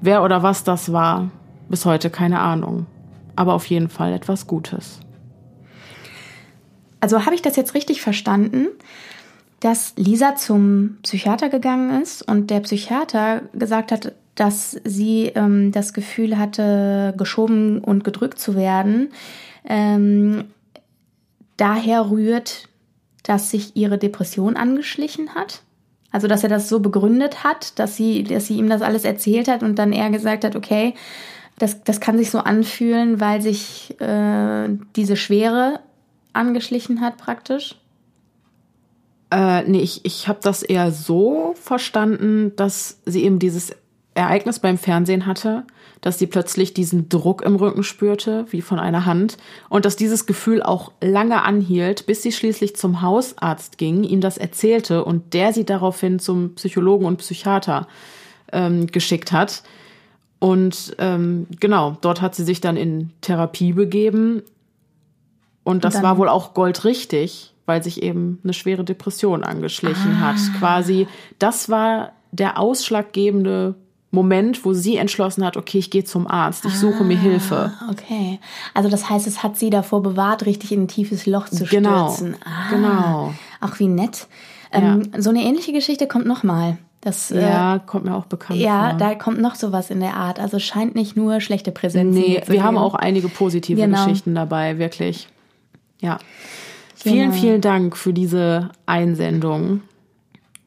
Wer 0.00 0.22
oder 0.22 0.42
was 0.42 0.64
das 0.64 0.92
war, 0.92 1.30
bis 1.68 1.84
heute 1.84 2.10
keine 2.10 2.40
Ahnung. 2.40 2.86
Aber 3.34 3.54
auf 3.54 3.66
jeden 3.66 3.88
Fall 3.88 4.12
etwas 4.12 4.46
Gutes. 4.46 5.00
Also 7.00 7.24
habe 7.24 7.34
ich 7.34 7.42
das 7.42 7.56
jetzt 7.56 7.74
richtig 7.74 8.00
verstanden, 8.00 8.68
dass 9.60 9.94
Lisa 9.96 10.36
zum 10.36 10.98
Psychiater 11.02 11.48
gegangen 11.48 12.02
ist 12.02 12.22
und 12.22 12.50
der 12.50 12.60
Psychiater 12.60 13.42
gesagt 13.52 13.92
hat, 13.92 14.12
dass 14.36 14.72
sie 14.84 15.32
ähm, 15.34 15.72
das 15.72 15.92
Gefühl 15.92 16.38
hatte, 16.38 17.14
geschoben 17.16 17.80
und 17.80 18.04
gedrückt 18.04 18.38
zu 18.38 18.54
werden. 18.54 19.08
Ähm, 19.64 20.44
daher 21.56 22.10
rührt, 22.10 22.68
dass 23.24 23.50
sich 23.50 23.74
ihre 23.76 23.98
Depression 23.98 24.56
angeschlichen 24.56 25.34
hat. 25.34 25.62
Also, 26.12 26.28
dass 26.28 26.44
er 26.44 26.48
das 26.48 26.68
so 26.68 26.80
begründet 26.80 27.44
hat, 27.44 27.78
dass 27.78 27.96
sie, 27.96 28.22
dass 28.22 28.46
sie 28.46 28.56
ihm 28.56 28.68
das 28.68 28.82
alles 28.82 29.04
erzählt 29.04 29.48
hat 29.48 29.62
und 29.62 29.78
dann 29.78 29.92
er 29.92 30.10
gesagt 30.10 30.44
hat, 30.44 30.54
okay, 30.54 30.94
das, 31.58 31.82
das 31.82 32.00
kann 32.00 32.18
sich 32.18 32.30
so 32.30 32.38
anfühlen, 32.38 33.20
weil 33.20 33.40
sich 33.40 33.98
äh, 34.00 34.68
diese 34.94 35.16
Schwere 35.16 35.80
angeschlichen 36.32 37.00
hat 37.00 37.16
praktisch. 37.16 37.76
Äh, 39.30 39.64
nee, 39.64 39.80
ich, 39.80 40.04
ich 40.04 40.28
habe 40.28 40.38
das 40.42 40.62
eher 40.62 40.92
so 40.92 41.54
verstanden, 41.60 42.52
dass 42.56 43.00
sie 43.06 43.24
eben 43.24 43.38
dieses 43.38 43.74
Ereignis 44.16 44.58
beim 44.58 44.78
Fernsehen 44.78 45.26
hatte, 45.26 45.64
dass 46.00 46.18
sie 46.18 46.26
plötzlich 46.26 46.74
diesen 46.74 47.08
Druck 47.08 47.42
im 47.42 47.56
Rücken 47.56 47.82
spürte, 47.82 48.46
wie 48.50 48.62
von 48.62 48.78
einer 48.78 49.06
Hand, 49.06 49.36
und 49.68 49.84
dass 49.84 49.96
dieses 49.96 50.26
Gefühl 50.26 50.62
auch 50.62 50.92
lange 51.00 51.42
anhielt, 51.42 52.06
bis 52.06 52.22
sie 52.22 52.32
schließlich 52.32 52.76
zum 52.76 53.02
Hausarzt 53.02 53.78
ging, 53.78 54.04
ihm 54.04 54.20
das 54.20 54.38
erzählte 54.38 55.04
und 55.04 55.34
der 55.34 55.52
sie 55.52 55.64
daraufhin 55.64 56.18
zum 56.18 56.54
Psychologen 56.54 57.06
und 57.06 57.18
Psychiater 57.18 57.88
ähm, 58.52 58.86
geschickt 58.86 59.32
hat. 59.32 59.62
Und 60.38 60.94
ähm, 60.98 61.46
genau, 61.60 61.96
dort 62.00 62.20
hat 62.20 62.34
sie 62.34 62.44
sich 62.44 62.60
dann 62.60 62.76
in 62.76 63.10
Therapie 63.22 63.72
begeben. 63.72 64.42
Und 65.64 65.84
das 65.84 65.94
dann- 65.94 66.02
war 66.02 66.18
wohl 66.18 66.28
auch 66.28 66.54
goldrichtig, 66.54 67.54
weil 67.64 67.82
sich 67.82 68.02
eben 68.02 68.38
eine 68.44 68.52
schwere 68.52 68.84
Depression 68.84 69.42
angeschlichen 69.42 70.20
hat. 70.20 70.36
Quasi, 70.58 71.08
das 71.38 71.68
war 71.68 72.12
der 72.30 72.58
ausschlaggebende 72.60 73.74
Moment, 74.10 74.64
wo 74.64 74.72
sie 74.72 74.96
entschlossen 74.96 75.44
hat, 75.44 75.56
okay, 75.56 75.78
ich 75.78 75.90
gehe 75.90 76.04
zum 76.04 76.26
Arzt, 76.26 76.64
ich 76.64 76.74
suche 76.78 77.04
mir 77.04 77.18
Hilfe. 77.18 77.72
Ah, 77.80 77.90
Okay. 77.90 78.38
Also 78.72 78.88
das 78.88 79.10
heißt, 79.10 79.26
es 79.26 79.42
hat 79.42 79.56
sie 79.58 79.68
davor 79.70 80.02
bewahrt, 80.02 80.46
richtig 80.46 80.72
in 80.72 80.84
ein 80.84 80.88
tiefes 80.88 81.26
Loch 81.26 81.48
zu 81.48 81.64
Genau, 81.64 82.08
stürzen. 82.12 82.36
Ah, 82.44 82.70
genau. 82.70 83.34
Ach, 83.60 83.78
wie 83.80 83.88
nett. 83.88 84.26
Ähm, 84.72 85.10
So 85.18 85.30
eine 85.30 85.42
ähnliche 85.42 85.72
Geschichte 85.72 86.06
kommt 86.06 86.26
nochmal. 86.26 86.78
Das, 87.00 87.30
äh, 87.30 87.40
Ja, 87.40 87.78
kommt 87.84 88.04
mir 88.04 88.14
auch 88.16 88.26
bekannt 88.26 88.58
ja, 88.60 88.90
vor. 88.90 88.98
da 88.98 89.14
kommt 89.14 89.40
noch 89.40 89.54
sowas 89.54 89.90
in 89.90 90.00
der 90.00 90.14
Art. 90.14 90.40
Also 90.40 90.56
es 90.56 90.64
scheint 90.64 90.94
nicht 90.94 91.16
nur 91.16 91.40
schlechte 91.40 91.70
Präsenz 91.72 92.14
Nee, 92.14 92.42
wir 92.46 92.62
haben 92.64 92.78
auch 92.78 92.94
einige 92.94 93.28
positive 93.28 93.80
Genau. 93.80 94.04
Geschichten 94.04 94.34
dabei, 94.34 94.78
wirklich. 94.78 95.28
Ja. 96.00 96.18
Vielen, 96.94 97.30
Genau. 97.30 97.40
vielen 97.42 97.60
Dank 97.60 97.96
für 97.96 98.12
diese 98.12 98.70
Einsendung. 98.86 99.82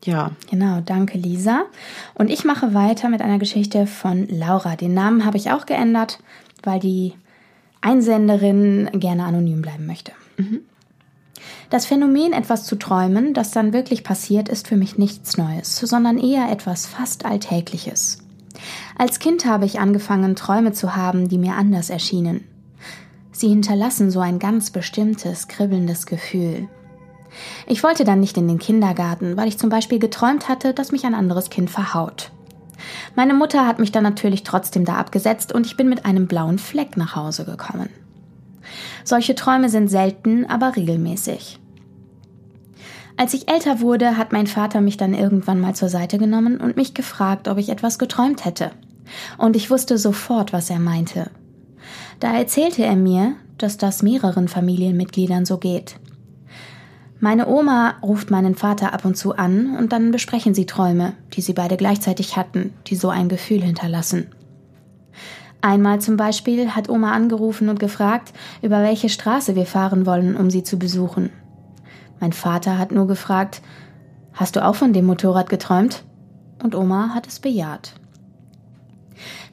Ja, 0.06 0.32
Genau, 0.50 0.82
danke 0.82 1.18
Lisa. 1.18 1.64
Und 2.14 2.30
ich 2.30 2.46
mache 2.46 2.74
weiter 2.74 3.10
mit 3.10 3.22
einer 3.22 3.38
Geschichte 3.38 3.86
von 3.86 4.28
Laura. 4.30 4.76
Den 4.76 4.94
Namen 4.94 5.26
habe 5.26 5.38
ich 5.38 5.52
auch 5.52 5.66
geändert, 5.66 6.20
weil 6.64 6.80
die 6.80 7.14
Einsenderin 7.82 8.90
gerne 8.94 9.24
anonym 9.26 9.62
bleiben 9.62 9.86
möchte. 9.86 10.12
Das 11.70 11.86
Phänomen, 11.86 12.34
etwas 12.34 12.66
zu 12.66 12.78
träumen, 12.78 13.34
das 13.34 13.52
dann 13.52 13.74
wirklich 13.74 14.04
passiert, 14.04 14.50
ist 14.50 14.68
für 14.68 14.76
mich 14.76 14.98
nichts 14.98 15.38
Neues, 15.38 15.78
sondern 15.78 16.18
eher 16.18 16.50
etwas 16.50 16.86
fast 16.88 17.26
Alltägliches. 17.26 18.20
Als 18.98 19.20
Kind 19.20 19.46
habe 19.46 19.66
ich 19.66 19.80
angefangen, 19.80 20.36
Träume 20.36 20.74
zu 20.74 20.96
haben, 20.96 21.30
die 21.30 21.38
mir 21.38 21.54
anders 21.54 21.90
erschienen. 21.90 22.44
Sie 23.32 23.48
hinterlassen 23.48 24.12
so 24.12 24.20
ein 24.20 24.40
ganz 24.40 24.72
bestimmtes, 24.72 25.48
kribbelndes 25.48 26.06
Gefühl. 26.06 26.68
Ich 27.68 27.84
wollte 27.84 28.04
dann 28.04 28.20
nicht 28.20 28.38
in 28.38 28.48
den 28.48 28.60
Kindergarten, 28.60 29.38
weil 29.38 29.48
ich 29.48 29.58
zum 29.58 29.70
Beispiel 29.70 30.00
geträumt 30.00 30.50
hatte, 30.50 30.74
dass 30.74 30.92
mich 30.92 31.06
ein 31.06 31.16
anderes 31.16 31.50
Kind 31.50 31.70
verhaut. 31.70 32.32
Meine 33.16 33.34
Mutter 33.34 33.68
hat 33.68 33.80
mich 33.80 33.92
dann 33.92 34.04
natürlich 34.04 34.44
trotzdem 34.44 34.86
da 34.86 34.96
abgesetzt 34.96 35.54
und 35.54 35.66
ich 35.66 35.78
bin 35.78 35.90
mit 35.90 36.06
einem 36.06 36.28
blauen 36.28 36.60
Fleck 36.60 36.98
nach 36.98 37.16
Hause 37.16 37.46
gekommen. 37.46 37.90
Solche 39.04 39.36
Träume 39.36 39.70
sind 39.70 39.90
selten, 39.90 40.46
aber 40.46 40.76
regelmäßig. 40.76 41.60
Als 43.18 43.34
ich 43.34 43.50
älter 43.52 43.82
wurde, 43.82 44.16
hat 44.16 44.32
mein 44.32 44.48
Vater 44.48 44.80
mich 44.80 44.96
dann 44.96 45.14
irgendwann 45.14 45.60
mal 45.60 45.76
zur 45.76 45.90
Seite 45.90 46.18
genommen 46.18 46.58
und 46.58 46.78
mich 46.78 46.94
gefragt, 46.94 47.50
ob 47.50 47.58
ich 47.58 47.70
etwas 47.70 48.00
geträumt 48.00 48.46
hätte. 48.46 48.72
Und 49.38 49.56
ich 49.56 49.70
wusste 49.70 49.98
sofort, 49.98 50.54
was 50.54 50.70
er 50.70 50.80
meinte. 50.80 51.30
Da 52.20 52.34
erzählte 52.34 52.84
er 52.84 52.96
mir, 52.96 53.34
dass 53.58 53.78
das 53.78 54.04
mehreren 54.04 54.48
Familienmitgliedern 54.48 55.46
so 55.46 55.58
geht. 55.58 55.96
Meine 57.22 57.48
Oma 57.48 57.96
ruft 58.02 58.32
meinen 58.32 58.56
Vater 58.56 58.94
ab 58.94 59.04
und 59.04 59.16
zu 59.16 59.36
an 59.36 59.76
und 59.78 59.92
dann 59.92 60.12
besprechen 60.12 60.54
sie 60.54 60.66
Träume, 60.66 61.14
die 61.34 61.42
sie 61.42 61.54
beide 61.54 61.76
gleichzeitig 61.76 62.38
hatten, 62.38 62.74
die 62.88 62.96
so 62.96 63.10
ein 63.10 63.28
Gefühl 63.28 63.62
hinterlassen. 63.62 64.28
Einmal 65.62 66.00
zum 66.00 66.16
Beispiel 66.16 66.70
hat 66.70 66.88
Oma 66.88 67.12
angerufen 67.12 67.68
und 67.68 67.80
gefragt, 67.80 68.32
über 68.62 68.82
welche 68.82 69.10
Straße 69.10 69.58
wir 69.58 69.66
fahren 69.66 70.06
wollen, 70.06 70.38
um 70.38 70.50
sie 70.50 70.64
zu 70.64 70.80
besuchen. 70.80 71.30
Mein 72.22 72.32
Vater 72.32 72.78
hat 72.78 72.94
nur 72.94 73.08
gefragt, 73.08 73.62
hast 74.34 74.56
du 74.56 74.66
auch 74.66 74.76
von 74.76 74.94
dem 74.94 75.06
Motorrad 75.06 75.50
geträumt? 75.50 76.06
Und 76.64 76.76
Oma 76.76 77.14
hat 77.14 77.28
es 77.28 77.40
bejaht. 77.40 77.99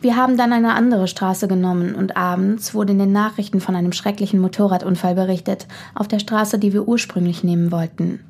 Wir 0.00 0.16
haben 0.16 0.36
dann 0.36 0.52
eine 0.52 0.74
andere 0.74 1.08
Straße 1.08 1.48
genommen 1.48 1.94
und 1.94 2.16
abends 2.16 2.74
wurde 2.74 2.92
in 2.92 2.98
den 2.98 3.12
Nachrichten 3.12 3.60
von 3.60 3.74
einem 3.76 3.92
schrecklichen 3.92 4.40
Motorradunfall 4.40 5.14
berichtet, 5.14 5.66
auf 5.94 6.08
der 6.08 6.18
Straße, 6.18 6.58
die 6.58 6.72
wir 6.72 6.86
ursprünglich 6.86 7.44
nehmen 7.44 7.72
wollten. 7.72 8.20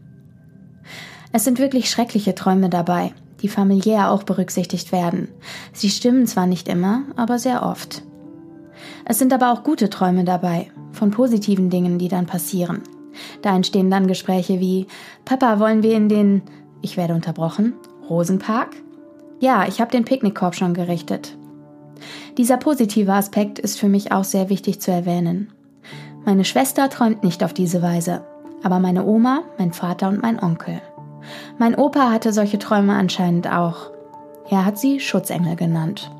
Es 1.33 1.45
sind 1.45 1.59
wirklich 1.59 1.91
schreckliche 1.91 2.35
Träume 2.35 2.71
dabei, 2.71 3.13
die 3.43 3.49
familiär 3.49 4.11
auch 4.11 4.23
berücksichtigt 4.23 4.93
werden. 4.93 5.29
Sie 5.73 5.91
stimmen 5.91 6.27
zwar 6.27 6.47
nicht 6.47 6.69
immer, 6.69 7.03
aber 7.17 7.39
sehr 7.39 7.63
oft. 7.63 8.03
Es 9.05 9.19
sind 9.19 9.33
aber 9.33 9.53
auch 9.53 9.63
gute 9.63 9.91
Träume 9.91 10.25
dabei, 10.25 10.71
von 10.93 11.11
positiven 11.11 11.71
Dingen, 11.71 11.99
die 11.99 12.09
dann 12.09 12.27
passieren. 12.27 12.83
Da 13.43 13.55
entstehen 13.55 13.91
dann 13.91 14.07
Gespräche 14.07 14.61
wie 14.61 14.87
Papa, 15.25 15.59
wollen 15.59 15.83
wir 15.83 15.97
in 15.97 16.09
den 16.09 16.43
ich 16.83 16.97
werde 16.97 17.15
unterbrochen, 17.15 17.75
Rosenpark? 18.09 18.77
Ja, 19.39 19.67
ich 19.69 19.81
habe 19.81 19.91
den 19.91 20.05
Picknickkorb 20.05 20.55
schon 20.55 20.75
gerichtet. 20.75 21.37
Dieser 22.39 22.57
positive 22.57 23.13
Aspekt 23.13 23.59
ist 23.59 23.79
für 23.79 23.89
mich 23.89 24.13
auch 24.13 24.25
sehr 24.25 24.49
wichtig 24.49 24.81
zu 24.81 24.91
erwähnen. 24.91 25.53
Meine 26.25 26.45
Schwester 26.45 26.89
träumt 26.91 27.23
nicht 27.23 27.45
auf 27.45 27.55
diese 27.55 27.83
Weise, 27.83 28.25
aber 28.63 28.79
meine 28.79 29.05
Oma, 29.05 29.43
mein 29.59 29.73
Vater 29.73 30.09
und 30.09 30.23
mein 30.23 30.43
Onkel. 30.43 30.81
Mein 31.59 31.75
Opa 31.75 32.11
hatte 32.11 32.33
solche 32.33 32.59
Träume 32.59 32.95
anscheinend 32.95 33.49
auch. 33.51 33.91
Er 34.51 34.65
hat 34.65 34.79
sie 34.79 35.01
Schutzengel 35.01 35.57
genannt. 35.57 36.11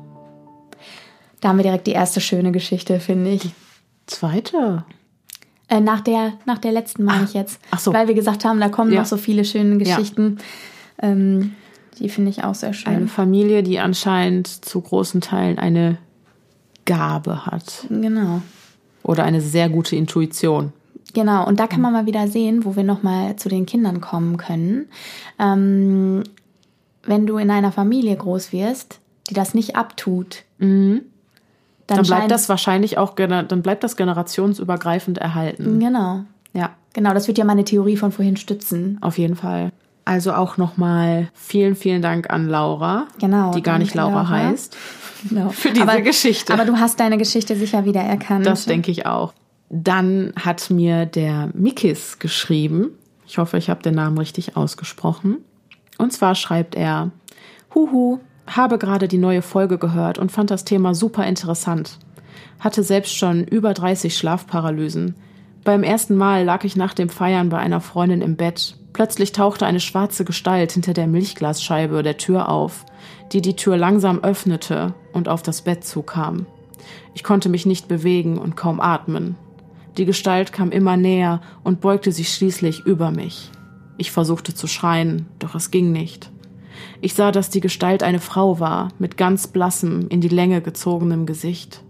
Da 1.39 1.49
haben 1.49 1.57
wir 1.57 1.63
direkt 1.63 1.87
die 1.87 1.91
erste 1.91 2.19
schöne 2.19 2.51
Geschichte, 2.51 2.99
finde 2.99 3.29
ich. 3.31 3.51
Zweite. 4.07 4.83
Äh, 5.69 5.81
nach, 5.81 6.01
der, 6.01 6.33
nach 6.45 6.57
der 6.57 6.71
letzten 6.71 7.03
meine 7.03 7.25
ich 7.25 7.33
jetzt. 7.33 7.59
ach 7.71 7.79
so. 7.79 7.93
Weil 7.93 8.07
wir 8.07 8.15
gesagt 8.15 8.43
haben, 8.45 8.59
da 8.59 8.69
kommen 8.69 8.91
Ja. 8.91 9.01
noch 9.01 9.05
so 9.05 9.17
viele 9.17 9.45
schöne 9.45 9.77
Geschichten. 9.77 10.37
Ähm, 11.01 11.53
die 11.99 12.09
finde 12.09 12.29
ich 12.31 12.43
auch 12.43 12.55
sehr 12.55 12.73
schön. 12.73 12.93
Eine 12.93 13.07
Familie, 13.07 13.63
die 13.63 13.79
anscheinend 13.79 14.47
zu 14.47 14.81
großen 14.81 15.21
Teilen 15.21 15.59
eine 15.59 15.97
Gabe 16.85 17.45
hat. 17.45 17.85
Genau. 17.89 18.41
Oder 19.03 19.23
eine 19.23 19.41
sehr 19.41 19.69
gute 19.69 19.95
Intuition. 19.95 20.73
Genau, 21.13 21.47
und 21.47 21.59
da 21.59 21.67
kann 21.67 21.81
man 21.81 21.93
mal 21.93 22.05
wieder 22.05 22.27
sehen, 22.27 22.65
wo 22.65 22.75
wir 22.75 22.83
nochmal 22.83 23.37
zu 23.37 23.49
den 23.49 23.65
Kindern 23.65 24.01
kommen 24.01 24.37
können. 24.37 24.87
Ähm, 25.39 26.23
wenn 27.03 27.25
du 27.25 27.37
in 27.37 27.49
einer 27.49 27.71
Familie 27.71 28.15
groß 28.15 28.51
wirst, 28.51 28.99
die 29.29 29.33
das 29.33 29.53
nicht 29.53 29.75
abtut, 29.75 30.43
dann, 30.59 31.01
Dann 31.87 32.03
bleibt 32.03 32.31
das 32.31 32.49
wahrscheinlich 32.49 32.97
auch, 32.97 33.15
dann 33.15 33.61
bleibt 33.61 33.83
das 33.83 33.95
generationsübergreifend 33.95 35.17
erhalten. 35.17 35.79
Genau. 35.79 36.21
Ja, 36.53 36.71
Genau, 36.97 37.13
das 37.13 37.27
wird 37.27 37.37
ja 37.37 37.45
meine 37.45 37.63
Theorie 37.63 37.95
von 37.95 38.11
vorhin 38.11 38.37
stützen. 38.37 38.97
auf 39.01 39.19
jeden 39.19 39.35
Fall. 39.35 39.71
Also 40.07 40.31
auch 40.31 40.55
nochmal 40.55 41.27
vielen, 41.33 41.75
vielen 41.75 42.01
Dank 42.01 42.29
an 42.29 42.47
Laura, 42.47 43.07
Genau, 43.19 43.51
die 43.51 43.61
gar 43.61 43.77
nicht 43.77 43.93
Laura, 43.93 44.21
Laura. 44.21 44.29
heißt. 44.29 44.77
Genau. 45.27 45.49
Für 45.49 45.71
diese 45.71 46.01
Geschichte. 46.01 46.53
Aber 46.53 46.63
du 46.63 46.79
hast 46.79 47.01
deine 47.01 47.17
Geschichte 47.17 47.57
sicher 47.57 47.83
wieder 47.83 47.99
erkannt. 47.99 48.45
Das 48.45 48.65
denke 48.65 48.89
ich 48.89 49.05
auch. 49.05 49.33
Dann 49.69 50.31
hat 50.39 50.69
mir 50.69 51.05
der 51.05 51.49
Mikis 51.53 52.19
geschrieben. 52.19 52.91
Ich 53.25 53.37
hoffe, 53.37 53.57
ich 53.57 53.69
habe 53.69 53.83
den 53.83 53.95
Namen 53.95 54.17
richtig 54.17 54.55
ausgesprochen. 54.55 55.39
Und 55.97 56.13
zwar 56.13 56.35
schreibt 56.35 56.75
er: 56.75 57.11
Huhu, 57.75 58.19
habe 58.47 58.77
gerade 58.77 59.09
die 59.09 59.17
neue 59.17 59.41
Folge 59.41 59.77
gehört 59.77 60.19
und 60.19 60.31
fand 60.31 60.51
das 60.51 60.63
Thema 60.63 60.95
super 60.95 61.25
interessant. 61.27 61.99
Hatte 62.61 62.81
selbst 62.81 63.13
schon 63.13 63.43
über 63.43 63.73
30 63.73 64.17
Schlafparalysen. 64.17 65.15
Beim 65.65 65.83
ersten 65.83 66.15
Mal 66.15 66.45
lag 66.45 66.63
ich 66.63 66.77
nach 66.77 66.93
dem 66.93 67.09
Feiern 67.09 67.49
bei 67.49 67.57
einer 67.57 67.81
Freundin 67.81 68.21
im 68.21 68.37
Bett. 68.37 68.77
Plötzlich 68.97 69.31
tauchte 69.31 69.67
eine 69.67 69.79
schwarze 69.79 70.25
Gestalt 70.25 70.71
hinter 70.71 70.91
der 70.91 71.05
Milchglasscheibe 71.05 72.01
der 72.01 72.17
Tür 72.17 72.49
auf, 72.49 72.83
die 73.31 73.43
die 73.43 73.55
Tür 73.55 73.77
langsam 73.77 74.23
öffnete 74.23 74.95
und 75.13 75.29
auf 75.29 75.43
das 75.43 75.61
Bett 75.61 75.83
zukam. 75.83 76.47
Ich 77.13 77.23
konnte 77.23 77.47
mich 77.47 77.67
nicht 77.67 77.87
bewegen 77.87 78.39
und 78.39 78.57
kaum 78.57 78.81
atmen. 78.81 79.35
Die 79.99 80.05
Gestalt 80.05 80.51
kam 80.51 80.71
immer 80.71 80.97
näher 80.97 81.41
und 81.63 81.79
beugte 81.79 82.11
sich 82.11 82.33
schließlich 82.33 82.87
über 82.87 83.11
mich. 83.11 83.51
Ich 83.99 84.09
versuchte 84.11 84.55
zu 84.55 84.65
schreien, 84.65 85.27
doch 85.37 85.53
es 85.53 85.69
ging 85.69 85.91
nicht. 85.91 86.31
Ich 86.99 87.13
sah, 87.13 87.31
dass 87.31 87.51
die 87.51 87.61
Gestalt 87.61 88.01
eine 88.01 88.19
Frau 88.19 88.59
war, 88.59 88.87
mit 88.97 89.15
ganz 89.15 89.45
blassem, 89.45 90.07
in 90.09 90.21
die 90.21 90.27
Länge 90.27 90.59
gezogenem 90.59 91.27
Gesicht. 91.27 91.83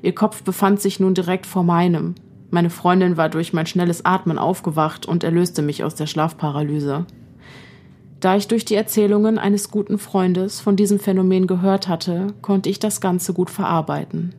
Ihr 0.00 0.14
Kopf 0.14 0.42
befand 0.44 0.80
sich 0.80 0.98
nun 0.98 1.12
direkt 1.12 1.44
vor 1.44 1.62
meinem. 1.62 2.14
Meine 2.50 2.70
Freundin 2.70 3.16
war 3.16 3.28
durch 3.28 3.52
mein 3.52 3.66
schnelles 3.66 4.04
Atmen 4.04 4.38
aufgewacht 4.38 5.06
und 5.06 5.22
erlöste 5.22 5.60
mich 5.62 5.84
aus 5.84 5.94
der 5.94 6.06
Schlafparalyse. 6.06 7.04
Da 8.20 8.36
ich 8.36 8.48
durch 8.48 8.64
die 8.64 8.74
Erzählungen 8.74 9.38
eines 9.38 9.70
guten 9.70 9.98
Freundes 9.98 10.60
von 10.60 10.74
diesem 10.74 10.98
Phänomen 10.98 11.46
gehört 11.46 11.88
hatte, 11.88 12.28
konnte 12.42 12.68
ich 12.68 12.78
das 12.78 13.00
Ganze 13.00 13.32
gut 13.32 13.50
verarbeiten. 13.50 14.34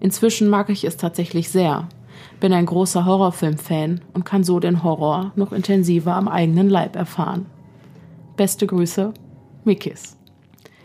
Inzwischen 0.00 0.48
mag 0.48 0.70
ich 0.70 0.84
es 0.84 0.96
tatsächlich 0.96 1.50
sehr, 1.50 1.88
bin 2.40 2.52
ein 2.52 2.66
großer 2.66 3.04
Horrorfilm-Fan 3.04 4.00
und 4.14 4.24
kann 4.24 4.44
so 4.44 4.60
den 4.60 4.82
Horror 4.82 5.32
noch 5.34 5.52
intensiver 5.52 6.14
am 6.14 6.28
eigenen 6.28 6.70
Leib 6.70 6.96
erfahren. 6.96 7.46
Beste 8.36 8.66
Grüße, 8.66 9.12
Mikis. 9.64 10.16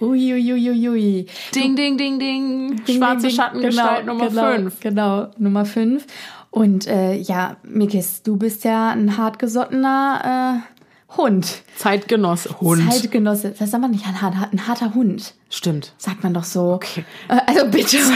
Uiuiuiui. 0.02 1.26
Ding, 1.54 1.76
ding, 1.76 1.98
ding, 1.98 2.20
ding. 2.20 2.82
Ding, 2.86 2.98
Schwarze 2.98 3.28
ding, 3.28 3.30
ding. 3.30 3.36
Schattengestalt 3.36 4.02
Genau, 4.02 4.14
Nummer 4.14 4.30
genau, 4.30 4.52
5. 4.54 4.80
Genau, 4.80 5.28
Nummer 5.38 5.66
5. 5.66 6.06
Und 6.52 6.88
äh, 6.88 7.14
ja, 7.14 7.58
Mikis, 7.64 8.24
du 8.24 8.38
bist 8.38 8.64
ja 8.64 8.90
ein 8.90 9.18
hartgesottener 9.18 10.64
äh, 10.66 11.16
Hund. 11.18 11.64
Zeitgenosse. 11.78 12.60
Hund. 12.60 12.92
Zeitgenosse. 12.92 13.52
Das 13.58 13.72
sagt 13.72 13.82
man 13.82 13.92
nicht, 13.92 14.06
ein 14.08 14.22
harter, 14.22 14.50
ein 14.52 14.68
harter 14.68 14.94
Hund. 14.94 15.34
Stimmt. 15.50 15.94
Sagt 15.98 16.24
man 16.24 16.34
doch 16.34 16.44
so. 16.44 16.74
Okay. 16.74 17.04
Äh, 17.28 17.40
Also 17.48 17.68
bitte. 17.68 17.98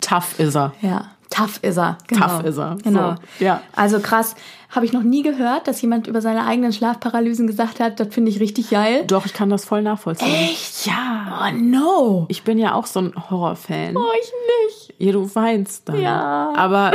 Tough 0.00 0.38
ist 0.40 0.56
er. 0.56 0.72
Ja, 0.80 1.10
tough 1.28 1.58
ist 1.62 1.76
er. 1.76 1.98
Genau. 2.06 2.26
Tough 2.26 2.44
ist 2.44 2.56
er. 2.56 2.76
Genau. 2.82 3.14
So, 3.38 3.44
ja. 3.44 3.60
Also 3.76 4.00
krass. 4.00 4.34
Habe 4.70 4.84
ich 4.84 4.92
noch 4.92 5.02
nie 5.02 5.22
gehört, 5.22 5.66
dass 5.66 5.80
jemand 5.80 6.06
über 6.06 6.20
seine 6.20 6.44
eigenen 6.44 6.74
Schlafparalysen 6.74 7.46
gesagt 7.46 7.80
hat, 7.80 8.00
das 8.00 8.08
finde 8.12 8.30
ich 8.30 8.38
richtig 8.38 8.68
geil. 8.68 9.04
Doch, 9.06 9.24
ich 9.24 9.32
kann 9.32 9.48
das 9.48 9.64
voll 9.64 9.80
nachvollziehen. 9.80 10.28
Echt? 10.28 10.84
Ja. 10.84 11.48
Oh 11.48 11.56
no. 11.56 12.26
Ich 12.28 12.42
bin 12.42 12.58
ja 12.58 12.74
auch 12.74 12.84
so 12.84 13.00
ein 13.00 13.14
Horrorfan. 13.30 13.96
Oh, 13.96 14.12
ich 14.20 14.30
nicht. 14.66 14.94
Ja, 14.98 15.12
du 15.12 15.34
weinst 15.34 15.88
dann. 15.88 16.00
Ja. 16.00 16.52
Aber. 16.54 16.92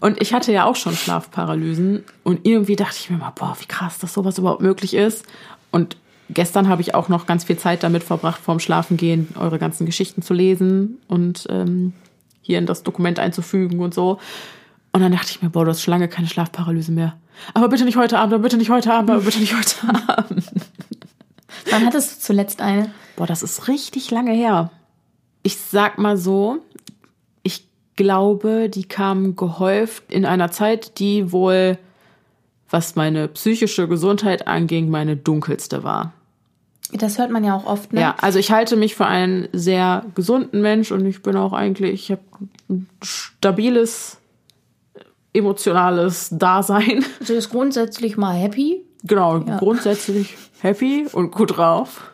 und 0.00 0.20
ich 0.20 0.34
hatte 0.34 0.50
ja 0.52 0.64
auch 0.64 0.74
schon 0.74 0.94
Schlafparalysen. 0.94 2.04
Und 2.24 2.44
irgendwie 2.44 2.74
dachte 2.74 2.96
ich 2.98 3.08
mir 3.08 3.18
mal, 3.18 3.32
boah, 3.34 3.56
wie 3.60 3.66
krass, 3.66 3.98
dass 3.98 4.12
sowas 4.12 4.38
überhaupt 4.38 4.62
möglich 4.62 4.92
ist. 4.94 5.24
Und 5.70 5.96
gestern 6.30 6.68
habe 6.68 6.82
ich 6.82 6.96
auch 6.96 7.08
noch 7.08 7.26
ganz 7.26 7.44
viel 7.44 7.58
Zeit 7.58 7.84
damit 7.84 8.02
verbracht, 8.02 8.40
vorm 8.40 8.58
Schlafengehen 8.58 9.28
eure 9.38 9.60
ganzen 9.60 9.86
Geschichten 9.86 10.22
zu 10.22 10.34
lesen 10.34 10.98
und 11.06 11.46
ähm, 11.48 11.92
hier 12.42 12.58
in 12.58 12.66
das 12.66 12.82
Dokument 12.82 13.20
einzufügen 13.20 13.80
und 13.80 13.94
so. 13.94 14.18
Und 14.96 15.02
dann 15.02 15.12
dachte 15.12 15.30
ich 15.30 15.42
mir, 15.42 15.50
boah, 15.50 15.66
du 15.66 15.72
hast 15.72 15.82
schon 15.82 15.92
lange 15.92 16.08
keine 16.08 16.26
Schlafparalyse 16.26 16.90
mehr. 16.90 17.18
Aber 17.52 17.68
bitte 17.68 17.84
nicht 17.84 17.98
heute 17.98 18.18
Abend, 18.18 18.32
aber 18.32 18.42
bitte 18.42 18.56
nicht 18.56 18.70
heute 18.70 18.94
Abend, 18.94 19.10
aber 19.10 19.20
bitte 19.20 19.40
nicht 19.40 19.54
heute 19.54 20.08
Abend. 20.08 20.42
Wann 21.70 21.84
hattest 21.84 22.16
du 22.16 22.20
zuletzt 22.20 22.62
eine? 22.62 22.90
Boah, 23.14 23.26
das 23.26 23.42
ist 23.42 23.68
richtig 23.68 24.10
lange 24.10 24.32
her. 24.32 24.70
Ich 25.42 25.58
sag 25.58 25.98
mal 25.98 26.16
so, 26.16 26.64
ich 27.42 27.68
glaube, 27.96 28.70
die 28.70 28.84
kamen 28.84 29.36
gehäuft 29.36 30.04
in 30.08 30.24
einer 30.24 30.50
Zeit, 30.50 30.98
die 30.98 31.30
wohl, 31.30 31.76
was 32.70 32.96
meine 32.96 33.28
psychische 33.28 33.88
Gesundheit 33.88 34.48
anging, 34.48 34.88
meine 34.88 35.14
dunkelste 35.14 35.84
war. 35.84 36.14
Das 36.92 37.18
hört 37.18 37.30
man 37.30 37.44
ja 37.44 37.54
auch 37.54 37.66
oft, 37.66 37.92
ne? 37.92 38.00
Ja, 38.00 38.16
also 38.22 38.38
ich 38.38 38.50
halte 38.50 38.76
mich 38.76 38.94
für 38.94 39.04
einen 39.04 39.48
sehr 39.52 40.06
gesunden 40.14 40.62
Mensch 40.62 40.90
und 40.90 41.04
ich 41.04 41.20
bin 41.20 41.36
auch 41.36 41.52
eigentlich, 41.52 41.92
ich 41.92 42.10
habe 42.12 42.22
ein 42.70 42.88
stabiles 43.02 44.16
emotionales 45.36 46.28
Dasein. 46.32 47.04
Also 47.20 47.34
ist 47.34 47.50
grundsätzlich 47.50 48.16
mal 48.16 48.34
happy. 48.34 48.84
Genau, 49.04 49.40
grundsätzlich 49.40 50.36
happy 50.60 51.06
und 51.12 51.32
gut 51.32 51.56
drauf. 51.56 52.10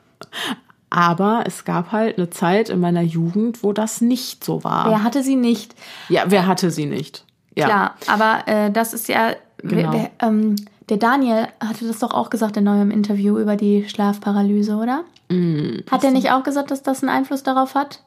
Aber 0.91 1.45
es 1.47 1.64
gab 1.64 1.93
halt 1.93 2.18
eine 2.18 2.29
Zeit 2.31 2.68
in 2.68 2.81
meiner 2.81 3.01
Jugend, 3.01 3.62
wo 3.62 3.73
das 3.73 4.01
nicht 4.01 4.45
so 4.45 4.62
war. 4.62 4.91
Wer 4.91 5.03
hatte 5.03 5.23
sie 5.23 5.37
nicht? 5.37 5.75
Ja, 6.09 6.25
wer 6.27 6.47
hatte 6.47 6.70
sie 6.70 6.87
nicht? 6.87 7.25
Ja. 7.55 7.66
Klar, 7.66 7.95
aber 8.07 8.47
äh, 8.47 8.70
das 8.70 8.93
ist 8.93 9.09
ja. 9.09 9.33
Genau. 9.59 9.93
Wer, 9.93 10.11
wer, 10.20 10.29
ähm, 10.29 10.57
der 10.89 10.97
Daniel 10.97 11.49
hatte 11.61 11.87
das 11.87 12.01
doch 12.01 12.12
auch 12.12 12.31
gesagt 12.31 12.57
in 12.57 12.64
neuem 12.64 12.91
Interview 12.91 13.39
über 13.39 13.57
die 13.57 13.89
Schlafparalyse, 13.89 14.75
oder? 14.77 15.05
Mm, 15.31 15.79
hat 15.91 16.05
er 16.05 16.11
nicht 16.11 16.31
auch 16.33 16.43
gesagt, 16.43 16.70
dass 16.70 16.83
das 16.83 17.03
einen 17.03 17.11
Einfluss 17.11 17.43
darauf 17.43 17.75
hat? 17.75 18.03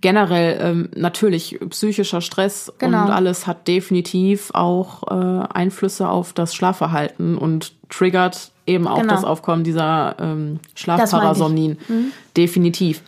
Generell 0.00 0.58
ähm, 0.60 0.88
natürlich 0.94 1.58
psychischer 1.70 2.20
Stress 2.20 2.72
Genau. 2.78 3.04
und 3.04 3.10
alles 3.10 3.46
hat 3.46 3.66
definitiv 3.68 4.50
auch 4.54 5.02
äh, 5.10 5.46
Einflüsse 5.54 6.08
auf 6.08 6.32
das 6.32 6.54
Schlafverhalten 6.54 7.36
und 7.38 7.72
triggert 7.88 8.50
eben 8.66 8.86
auch 8.86 9.00
Genau. 9.00 9.14
das 9.14 9.24
Aufkommen 9.24 9.64
dieser 9.64 10.16
ähm, 10.18 10.60
Schlafparasomnien. 10.74 11.78
Mhm. 11.88 12.12
Definitiv. 12.36 13.02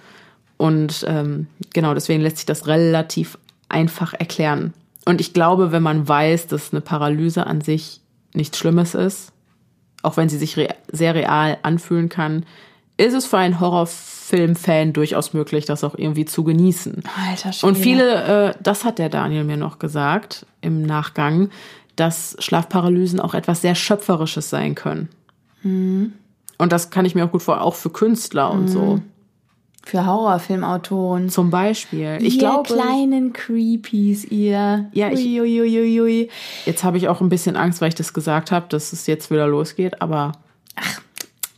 Und 0.57 1.05
ähm, 1.09 1.47
genau, 1.73 1.95
deswegen 1.95 2.23
lässt 2.23 2.39
sich 2.39 2.47
das 2.47 2.67
relativ 2.67 3.39
einfach 3.69 4.15
erklären. 4.15 4.73
Und 5.05 5.21
ich 5.21 5.33
glaube, 5.35 5.73
wenn 5.73 5.83
man 5.83 6.09
weiß, 6.09 6.47
dass 6.47 6.73
eine 6.73 6.81
Paralyse 6.81 7.47
an 7.47 7.61
sich 7.61 8.01
nichts 8.33 8.59
Schlimmes 8.59 8.95
ist, 8.95 9.33
auch 10.03 10.17
wenn 10.17 10.29
sie 10.29 10.39
sich 10.39 10.57
rea 10.57 10.75
sehr 10.91 11.15
real 11.15 11.59
anfühlen 11.62 12.09
kann, 12.09 12.45
ist 12.97 13.15
es 13.15 13.27
für 13.27 13.39
einen 13.39 13.61
Horrorfilm-Fan 14.33 14.93
durchaus 14.93 15.33
möglich, 15.33 15.64
das 15.66 15.85
auch 15.85 15.95
irgendwie 15.97 16.25
zu 16.25 16.45
genießen. 16.45 17.03
Alter 17.31 17.53
Schwede. 17.53 17.66
Und 17.66 17.77
viele, 17.77 18.51
äh, 18.51 18.55
das 18.62 18.85
hat 18.85 18.99
der 18.99 19.09
Daniel 19.09 19.45
mir 19.45 19.57
noch 19.57 19.79
gesagt 19.79 20.47
im 20.61 20.83
Nachgang, 20.83 21.51
dass 21.97 22.37
Schlafparalysen 22.39 23.20
auch 23.20 23.35
etwas 23.35 23.61
sehr 23.62 23.75
Schöpferisches 23.75 24.51
sein 24.51 24.75
können. 24.75 25.09
Und 25.62 26.12
das 26.72 26.91
kann 26.91 27.05
ich 27.07 27.14
mir 27.14 27.25
auch 27.25 27.31
gut 27.31 27.43
vorstellen, 27.43 27.66
auch 27.66 27.75
für 27.75 27.91
Künstler 27.91 28.51
und 28.51 28.68
so. 28.68 29.01
Für 29.83 30.05
Horrorfilmautoren. 30.07 31.29
Zum 31.29 31.51
Beispiel. 31.51 32.18
Ich 32.20 32.35
ihr 32.35 32.39
glaube, 32.41 32.75
kleinen 32.75 33.33
Creepies, 33.33 34.25
ihr. 34.25 34.87
Ja, 34.93 35.11
ich- 35.11 35.25
Uiuiuiui. 35.41 36.29
jetzt 36.66 36.85
habe 36.85 36.97
ich 36.99 37.09
auch 37.09 37.20
ein 37.20 37.29
bisschen 37.29 37.57
Angst, 37.57 37.81
weil 37.81 37.89
ich 37.89 37.95
das 37.95 38.12
gesagt 38.12 38.51
habe, 38.51 38.66
dass 38.68 38.93
es 38.93 39.07
jetzt 39.07 39.31
wieder 39.31 39.47
losgeht, 39.47 40.01
aber 40.03 40.33
ach, 40.77 41.01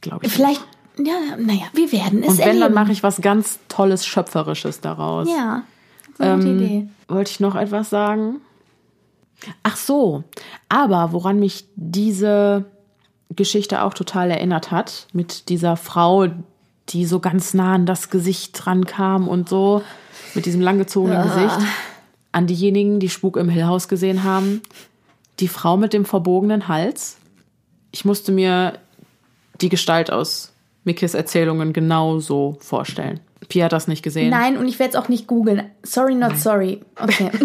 glaube 0.01 0.27
ich. 0.27 0.33
Vielleicht, 0.33 0.65
ja, 0.99 1.37
naja, 1.39 1.65
wir 1.73 1.93
werden 1.93 2.23
es 2.23 2.29
Und 2.31 2.39
wenn, 2.39 2.45
erleben. 2.47 2.61
dann 2.61 2.75
mache 2.75 2.93
ich 2.93 3.03
was 3.03 3.21
ganz 3.21 3.59
Tolles, 3.69 4.07
Schöpferisches 4.07 4.81
daraus. 4.81 5.29
Ja, 5.29 5.63
ist 6.13 6.21
eine 6.21 6.37
gute 6.37 6.49
Ähm, 6.49 6.57
Idee. 6.63 6.89
Wollte 7.09 7.31
ich 7.31 7.41
noch 7.41 7.55
etwas 7.55 7.91
sagen? 7.91 8.41
Ach 9.63 9.77
so, 9.77 10.25
aber 10.69 11.13
woran 11.13 11.39
mich 11.39 11.67
diese 11.77 12.65
Geschichte 13.35 13.83
auch 13.83 13.93
total 13.93 14.31
erinnert 14.31 14.71
hat, 14.71 15.07
mit 15.13 15.49
dieser 15.51 15.77
Frau, 15.77 16.29
die 16.89 17.05
so 17.05 17.21
ganz 17.21 17.53
nah 17.53 17.75
an 17.75 17.85
das 17.87 18.09
Gesicht 18.09 18.53
dran 18.65 18.87
kam 18.87 19.29
und 19.29 19.49
so, 19.49 19.83
mit 20.35 20.47
diesem 20.47 20.61
langgezogenen 20.63 21.23
Gesicht, 21.23 21.59
an 22.33 22.47
diejenigen, 22.47 22.99
die 23.01 23.11
Spuk 23.11 23.37
im 23.37 23.49
Hill 23.49 23.67
House 23.67 23.89
gesehen 23.89 24.25
haben, 24.25 24.63
die 25.41 25.49
Frau 25.49 25.77
mit 25.77 25.93
dem 25.93 26.05
verbogenen 26.07 26.69
Hals. 26.69 27.17
Ich 27.93 28.05
musste 28.05 28.33
mir 28.33 28.79
die 29.61 29.69
Gestalt 29.69 30.11
aus 30.11 30.53
Mikis 30.87 31.15
Erzählungen 31.15 31.73
genau 31.73 32.21
so 32.21 32.57
vorstellen. 32.61 33.21
Pia 33.49 33.67
hat 33.67 33.73
das 33.73 33.89
nicht 33.89 34.03
gesehen. 34.03 34.31
Nein, 34.31 34.57
und 34.57 34.69
ich 34.69 34.79
werde 34.79 34.91
es 34.91 34.97
auch 34.97 35.09
nicht 35.09 35.27
googeln. 35.27 35.65
Sorry, 35.83 36.15
not 36.15 36.39
sorry. 36.39 36.81
Okay. 36.99 37.31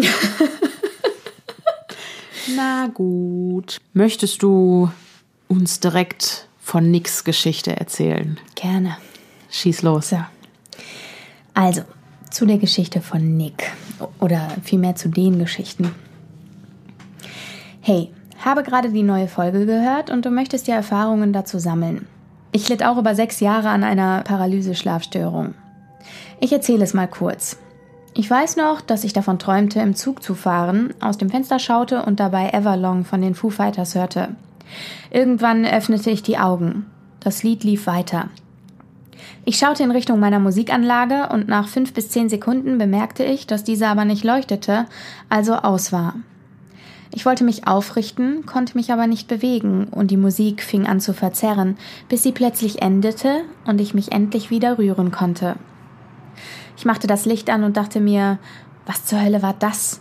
Na 2.56 2.86
gut. 2.86 3.78
Möchtest 3.92 4.42
du 4.42 4.90
uns 5.48 5.80
direkt 5.80 6.48
von 6.60 6.90
Nicks 6.90 7.24
Geschichte 7.24 7.76
erzählen? 7.76 8.38
Gerne. 8.54 8.96
Schieß 9.50 9.82
los. 9.82 10.10
So. 10.10 10.18
Also, 11.54 11.82
zu 12.30 12.46
der 12.46 12.58
Geschichte 12.58 13.00
von 13.00 13.36
Nick. 13.36 13.72
Oder 14.20 14.48
vielmehr 14.62 14.94
zu 14.94 15.08
den 15.08 15.40
Geschichten. 15.40 15.92
Hey, 17.80 18.10
habe 18.38 18.62
gerade 18.62 18.90
die 18.90 19.02
neue 19.02 19.26
Folge 19.26 19.66
gehört 19.66 20.10
und 20.10 20.24
du 20.24 20.30
möchtest 20.30 20.68
ja 20.68 20.76
Erfahrungen 20.76 21.32
dazu 21.32 21.58
sammeln. 21.58 22.06
Ich 22.54 22.68
litt 22.68 22.84
auch 22.84 22.98
über 22.98 23.14
sechs 23.14 23.40
Jahre 23.40 23.70
an 23.70 23.82
einer 23.82 24.22
Paralyse-Schlafstörung. 24.22 25.54
Ich 26.38 26.52
erzähle 26.52 26.84
es 26.84 26.92
mal 26.92 27.08
kurz. 27.08 27.56
Ich 28.14 28.30
weiß 28.30 28.56
noch, 28.56 28.82
dass 28.82 29.04
ich 29.04 29.14
davon 29.14 29.38
träumte, 29.38 29.80
im 29.80 29.94
Zug 29.94 30.22
zu 30.22 30.34
fahren, 30.34 30.92
aus 31.00 31.16
dem 31.16 31.30
Fenster 31.30 31.58
schaute 31.58 32.02
und 32.02 32.20
dabei 32.20 32.50
Everlong 32.50 33.06
von 33.06 33.22
den 33.22 33.34
Foo 33.34 33.48
Fighters 33.48 33.94
hörte. 33.94 34.36
Irgendwann 35.10 35.64
öffnete 35.64 36.10
ich 36.10 36.22
die 36.22 36.36
Augen. 36.36 36.86
Das 37.20 37.42
Lied 37.42 37.64
lief 37.64 37.86
weiter. 37.86 38.28
Ich 39.46 39.56
schaute 39.56 39.82
in 39.82 39.90
Richtung 39.90 40.20
meiner 40.20 40.38
Musikanlage 40.38 41.30
und 41.32 41.48
nach 41.48 41.68
fünf 41.68 41.94
bis 41.94 42.10
zehn 42.10 42.28
Sekunden 42.28 42.76
bemerkte 42.76 43.24
ich, 43.24 43.46
dass 43.46 43.64
diese 43.64 43.88
aber 43.88 44.04
nicht 44.04 44.24
leuchtete, 44.24 44.84
also 45.30 45.54
aus 45.54 45.90
war. 45.90 46.16
Ich 47.14 47.26
wollte 47.26 47.44
mich 47.44 47.66
aufrichten, 47.66 48.46
konnte 48.46 48.76
mich 48.76 48.90
aber 48.90 49.06
nicht 49.06 49.28
bewegen 49.28 49.84
und 49.90 50.10
die 50.10 50.16
Musik 50.16 50.62
fing 50.62 50.86
an 50.86 50.98
zu 50.98 51.12
verzerren, 51.12 51.76
bis 52.08 52.22
sie 52.22 52.32
plötzlich 52.32 52.80
endete 52.80 53.42
und 53.66 53.80
ich 53.80 53.92
mich 53.92 54.12
endlich 54.12 54.50
wieder 54.50 54.78
rühren 54.78 55.10
konnte. 55.10 55.56
Ich 56.76 56.86
machte 56.86 57.06
das 57.06 57.26
Licht 57.26 57.50
an 57.50 57.64
und 57.64 57.76
dachte 57.76 58.00
mir, 58.00 58.38
was 58.86 59.04
zur 59.04 59.22
Hölle 59.22 59.42
war 59.42 59.54
das? 59.58 60.00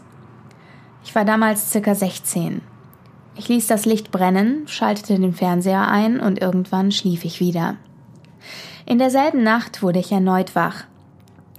Ich 1.03 1.14
war 1.14 1.26
damals 1.26 1.72
circa 1.72 1.95
16. 1.95 2.62
Ich 3.36 3.49
ließ 3.49 3.68
das 3.68 3.86
Licht 3.86 4.12
brennen, 4.12 4.68
schaltete 4.68 5.20
den 5.20 5.34
Fernseher 5.34 5.88
ein 5.89 6.20
und 6.20 6.41
irgendwann 6.41 6.91
schlief 6.91 7.26
ich 7.26 7.41
wieder. 7.41 7.76
In 8.86 8.99
derselben 8.99 9.43
Nacht 9.43 9.84
wurde 9.84 9.99
ich 9.99 10.12
erneut 10.12 10.55
wach. 10.55 10.86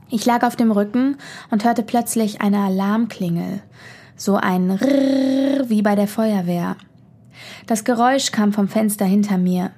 Ich 0.09 0.25
lag 0.25 0.45
auf 0.45 0.57
dem 0.57 0.71
Rücken 0.71 1.17
und 1.51 1.65
hörte 1.65 1.83
plötzlich 1.83 2.41
eine 2.41 2.59
Alarmklingel, 2.59 3.63
so 4.23 4.37
ein 4.37 4.71
Rrrr 4.71 5.69
wie 5.69 5.83
bei 5.83 5.97
der 5.97 6.07
Feuerwehr. 6.07 6.77
Das 7.67 7.83
Geräusch 7.83 8.31
kam 8.31 8.53
vom 8.53 8.69
Fenster 8.69 9.05
hinter 9.05 9.37
mir. 9.37 9.73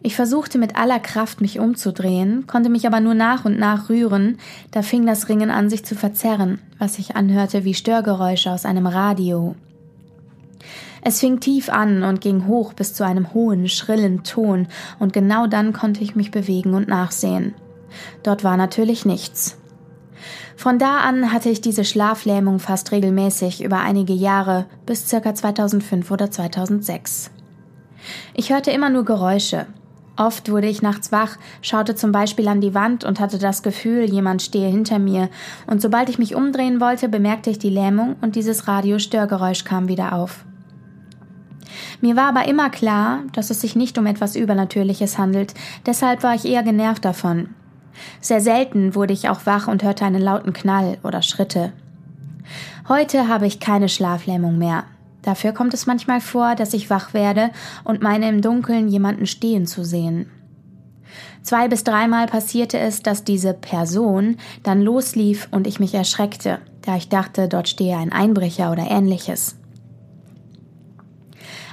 Ich 0.00 0.14
versuchte 0.14 0.56
mit 0.56 0.76
aller 0.76 1.00
Kraft 1.00 1.40
mich 1.40 1.58
umzudrehen, 1.58 2.46
konnte 2.46 2.70
mich 2.70 2.86
aber 2.86 3.00
nur 3.00 3.14
nach 3.14 3.44
und 3.44 3.58
nach 3.58 3.88
rühren, 3.88 4.38
da 4.70 4.82
fing 4.82 5.04
das 5.04 5.28
Ringen 5.28 5.50
an 5.50 5.68
sich 5.68 5.84
zu 5.84 5.96
verzerren, 5.96 6.60
was 6.78 6.94
sich 6.94 7.16
anhörte 7.16 7.64
wie 7.64 7.74
Störgeräusche 7.74 8.52
aus 8.52 8.64
einem 8.64 8.86
Radio. 8.86 9.56
Es 11.02 11.18
fing 11.18 11.40
tief 11.40 11.68
an 11.68 12.04
und 12.04 12.20
ging 12.20 12.46
hoch 12.46 12.72
bis 12.72 12.94
zu 12.94 13.04
einem 13.04 13.34
hohen, 13.34 13.68
schrillen 13.68 14.22
Ton, 14.22 14.68
und 15.00 15.12
genau 15.12 15.48
dann 15.48 15.72
konnte 15.72 16.04
ich 16.04 16.14
mich 16.14 16.30
bewegen 16.30 16.74
und 16.74 16.86
nachsehen. 16.86 17.54
Dort 18.22 18.44
war 18.44 18.56
natürlich 18.56 19.04
nichts. 19.04 19.58
Von 20.56 20.78
da 20.78 20.98
an 20.98 21.32
hatte 21.32 21.50
ich 21.50 21.60
diese 21.60 21.84
Schlaflähmung 21.84 22.58
fast 22.58 22.92
regelmäßig 22.92 23.62
über 23.62 23.80
einige 23.80 24.12
Jahre 24.12 24.66
bis 24.86 25.08
circa 25.08 25.34
2005 25.34 26.10
oder 26.10 26.30
2006. 26.30 27.30
Ich 28.34 28.50
hörte 28.50 28.70
immer 28.70 28.90
nur 28.90 29.04
Geräusche. 29.04 29.66
Oft 30.16 30.50
wurde 30.50 30.68
ich 30.68 30.80
nachts 30.80 31.12
wach, 31.12 31.36
schaute 31.60 31.94
zum 31.94 32.10
Beispiel 32.10 32.48
an 32.48 32.62
die 32.62 32.74
Wand 32.74 33.04
und 33.04 33.20
hatte 33.20 33.38
das 33.38 33.62
Gefühl, 33.62 34.04
jemand 34.04 34.40
stehe 34.40 34.68
hinter 34.68 34.98
mir, 34.98 35.28
und 35.66 35.82
sobald 35.82 36.08
ich 36.08 36.18
mich 36.18 36.34
umdrehen 36.34 36.80
wollte, 36.80 37.10
bemerkte 37.10 37.50
ich 37.50 37.58
die 37.58 37.70
Lähmung 37.70 38.16
und 38.22 38.34
dieses 38.34 38.66
Radiostörgeräusch 38.66 39.64
kam 39.64 39.88
wieder 39.88 40.14
auf. 40.14 40.46
Mir 42.00 42.16
war 42.16 42.28
aber 42.28 42.48
immer 42.48 42.70
klar, 42.70 43.24
dass 43.32 43.50
es 43.50 43.60
sich 43.60 43.76
nicht 43.76 43.98
um 43.98 44.06
etwas 44.06 44.36
Übernatürliches 44.36 45.18
handelt, 45.18 45.52
deshalb 45.84 46.22
war 46.22 46.34
ich 46.34 46.46
eher 46.46 46.62
genervt 46.62 47.04
davon. 47.04 47.50
Sehr 48.20 48.40
selten 48.40 48.94
wurde 48.94 49.12
ich 49.12 49.28
auch 49.28 49.46
wach 49.46 49.68
und 49.68 49.82
hörte 49.82 50.04
einen 50.04 50.22
lauten 50.22 50.52
Knall 50.52 50.98
oder 51.02 51.22
Schritte. 51.22 51.72
Heute 52.88 53.28
habe 53.28 53.46
ich 53.46 53.60
keine 53.60 53.88
Schlaflähmung 53.88 54.58
mehr. 54.58 54.84
Dafür 55.22 55.52
kommt 55.52 55.74
es 55.74 55.86
manchmal 55.86 56.20
vor, 56.20 56.54
dass 56.54 56.72
ich 56.72 56.88
wach 56.88 57.12
werde 57.12 57.50
und 57.82 58.02
meine 58.02 58.28
im 58.28 58.42
Dunkeln 58.42 58.88
jemanden 58.88 59.26
stehen 59.26 59.66
zu 59.66 59.84
sehen. 59.84 60.30
Zwei 61.42 61.68
bis 61.68 61.84
dreimal 61.84 62.26
passierte 62.26 62.78
es, 62.78 63.02
dass 63.02 63.24
diese 63.24 63.54
Person 63.54 64.36
dann 64.62 64.82
loslief 64.82 65.48
und 65.50 65.66
ich 65.66 65.80
mich 65.80 65.94
erschreckte, 65.94 66.58
da 66.82 66.96
ich 66.96 67.08
dachte, 67.08 67.48
dort 67.48 67.68
stehe 67.68 67.96
ein 67.96 68.12
Einbrecher 68.12 68.70
oder 68.70 68.88
ähnliches. 68.88 69.56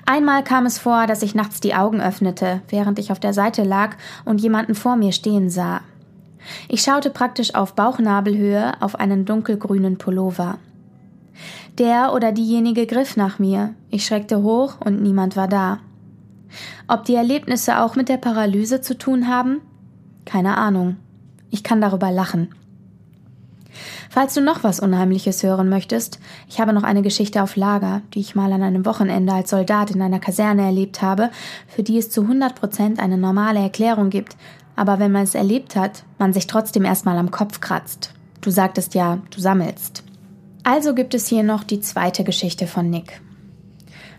Einmal 0.05 0.43
kam 0.43 0.65
es 0.65 0.79
vor, 0.79 1.07
dass 1.07 1.21
ich 1.21 1.33
nachts 1.33 1.59
die 1.59 1.75
Augen 1.75 2.01
öffnete, 2.01 2.61
während 2.67 2.99
ich 2.99 3.11
auf 3.11 3.19
der 3.19 3.33
Seite 3.33 3.63
lag 3.63 3.95
und 4.25 4.41
jemanden 4.41 4.75
vor 4.75 4.95
mir 4.95 5.11
stehen 5.11 5.49
sah. 5.49 5.81
Ich 6.67 6.81
schaute 6.81 7.09
praktisch 7.09 7.55
auf 7.55 7.73
Bauchnabelhöhe 7.73 8.73
auf 8.81 8.95
einen 8.99 9.25
dunkelgrünen 9.25 9.97
Pullover. 9.97 10.57
Der 11.77 12.13
oder 12.13 12.31
diejenige 12.31 12.85
griff 12.85 13.17
nach 13.17 13.39
mir. 13.39 13.73
Ich 13.89 14.05
schreckte 14.05 14.43
hoch 14.43 14.75
und 14.79 15.01
niemand 15.01 15.35
war 15.35 15.47
da. 15.47 15.79
Ob 16.87 17.05
die 17.05 17.15
Erlebnisse 17.15 17.81
auch 17.81 17.95
mit 17.95 18.09
der 18.09 18.17
Paralyse 18.17 18.81
zu 18.81 18.97
tun 18.97 19.27
haben? 19.27 19.61
Keine 20.25 20.57
Ahnung. 20.57 20.97
Ich 21.49 21.63
kann 21.63 21.81
darüber 21.81 22.11
lachen. 22.11 22.49
Falls 24.09 24.35
du 24.35 24.41
noch 24.41 24.63
was 24.63 24.79
Unheimliches 24.79 25.41
hören 25.41 25.69
möchtest, 25.69 26.19
ich 26.47 26.59
habe 26.59 26.73
noch 26.73 26.83
eine 26.83 27.01
Geschichte 27.01 27.41
auf 27.41 27.55
Lager, 27.55 28.01
die 28.13 28.19
ich 28.19 28.35
mal 28.35 28.53
an 28.53 28.61
einem 28.61 28.85
Wochenende 28.85 29.33
als 29.33 29.49
Soldat 29.49 29.89
in 29.89 30.01
einer 30.03 30.19
Kaserne 30.19 30.63
erlebt 30.63 31.01
habe, 31.01 31.31
für 31.67 31.81
die 31.81 31.97
es 31.97 32.11
zu 32.11 32.21
100 32.21 32.53
Prozent 32.53 32.99
eine 32.99 33.17
normale 33.17 33.59
Erklärung 33.59 34.11
gibt, 34.11 34.37
aber 34.75 34.99
wenn 34.99 35.11
man 35.11 35.23
es 35.23 35.35
erlebt 35.35 35.75
hat, 35.75 36.03
man 36.17 36.33
sich 36.33 36.47
trotzdem 36.47 36.85
erstmal 36.85 37.17
am 37.17 37.31
Kopf 37.31 37.61
kratzt. 37.61 38.13
Du 38.41 38.49
sagtest 38.51 38.93
ja, 38.95 39.19
du 39.29 39.39
sammelst. 39.39 40.03
Also 40.63 40.93
gibt 40.93 41.13
es 41.13 41.27
hier 41.27 41.43
noch 41.43 41.63
die 41.63 41.81
zweite 41.81 42.23
Geschichte 42.23 42.67
von 42.67 42.89
Nick. 42.89 43.21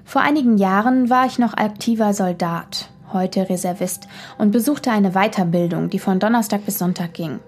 Vor 0.04 0.22
einigen 0.22 0.58
Jahren 0.58 1.08
war 1.10 1.26
ich 1.26 1.38
noch 1.38 1.54
aktiver 1.54 2.12
Soldat, 2.12 2.90
heute 3.12 3.48
Reservist, 3.48 4.06
und 4.38 4.50
besuchte 4.50 4.90
eine 4.90 5.12
Weiterbildung, 5.12 5.88
die 5.88 5.98
von 5.98 6.20
Donnerstag 6.20 6.64
bis 6.66 6.78
Sonntag 6.78 7.14
ging. 7.14 7.40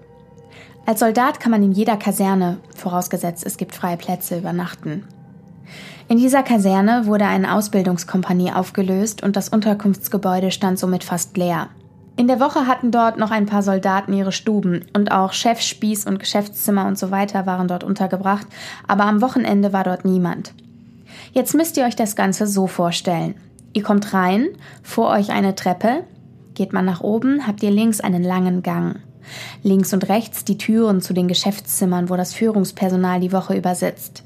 Als 0.85 1.01
Soldat 1.01 1.39
kann 1.39 1.51
man 1.51 1.63
in 1.63 1.73
jeder 1.73 1.97
Kaserne, 1.97 2.57
vorausgesetzt 2.75 3.45
es 3.45 3.57
gibt 3.57 3.75
freie 3.75 3.97
Plätze, 3.97 4.37
übernachten. 4.37 5.03
In 6.07 6.17
dieser 6.17 6.41
Kaserne 6.41 7.05
wurde 7.05 7.25
eine 7.25 7.53
Ausbildungskompanie 7.53 8.53
aufgelöst 8.53 9.21
und 9.21 9.35
das 9.35 9.49
Unterkunftsgebäude 9.49 10.51
stand 10.51 10.79
somit 10.79 11.03
fast 11.03 11.35
leer. 11.35 11.67
In 12.17 12.27
der 12.27 12.39
Woche 12.39 12.65
hatten 12.65 12.89
dort 12.89 13.19
noch 13.19 13.29
ein 13.29 13.45
paar 13.45 13.61
Soldaten 13.61 14.11
ihre 14.11 14.31
Stuben 14.31 14.85
und 14.93 15.11
auch 15.11 15.33
Chef, 15.33 15.61
Spieß 15.61 16.07
und 16.07 16.17
Geschäftszimmer 16.17 16.87
und 16.87 16.97
so 16.97 17.11
weiter 17.11 17.45
waren 17.45 17.67
dort 17.67 17.83
untergebracht, 17.83 18.47
aber 18.87 19.05
am 19.05 19.21
Wochenende 19.21 19.71
war 19.71 19.83
dort 19.83 20.03
niemand. 20.03 20.55
Jetzt 21.31 21.53
müsst 21.53 21.77
ihr 21.77 21.85
euch 21.85 21.95
das 21.95 22.15
Ganze 22.15 22.47
so 22.47 22.65
vorstellen. 22.65 23.35
Ihr 23.73 23.83
kommt 23.83 24.15
rein, 24.15 24.47
vor 24.81 25.09
euch 25.09 25.29
eine 25.29 25.53
Treppe, 25.53 26.05
geht 26.55 26.73
man 26.73 26.85
nach 26.85 27.01
oben, 27.01 27.45
habt 27.45 27.61
ihr 27.61 27.69
links 27.69 28.01
einen 28.01 28.23
langen 28.23 28.63
Gang. 28.63 28.95
Links 29.61 29.93
und 29.93 30.09
rechts 30.09 30.43
die 30.43 30.57
Türen 30.57 31.01
zu 31.01 31.13
den 31.13 31.27
Geschäftszimmern, 31.27 32.09
wo 32.09 32.15
das 32.15 32.33
Führungspersonal 32.33 33.19
die 33.19 33.31
Woche 33.31 33.55
über 33.55 33.75
sitzt. 33.75 34.23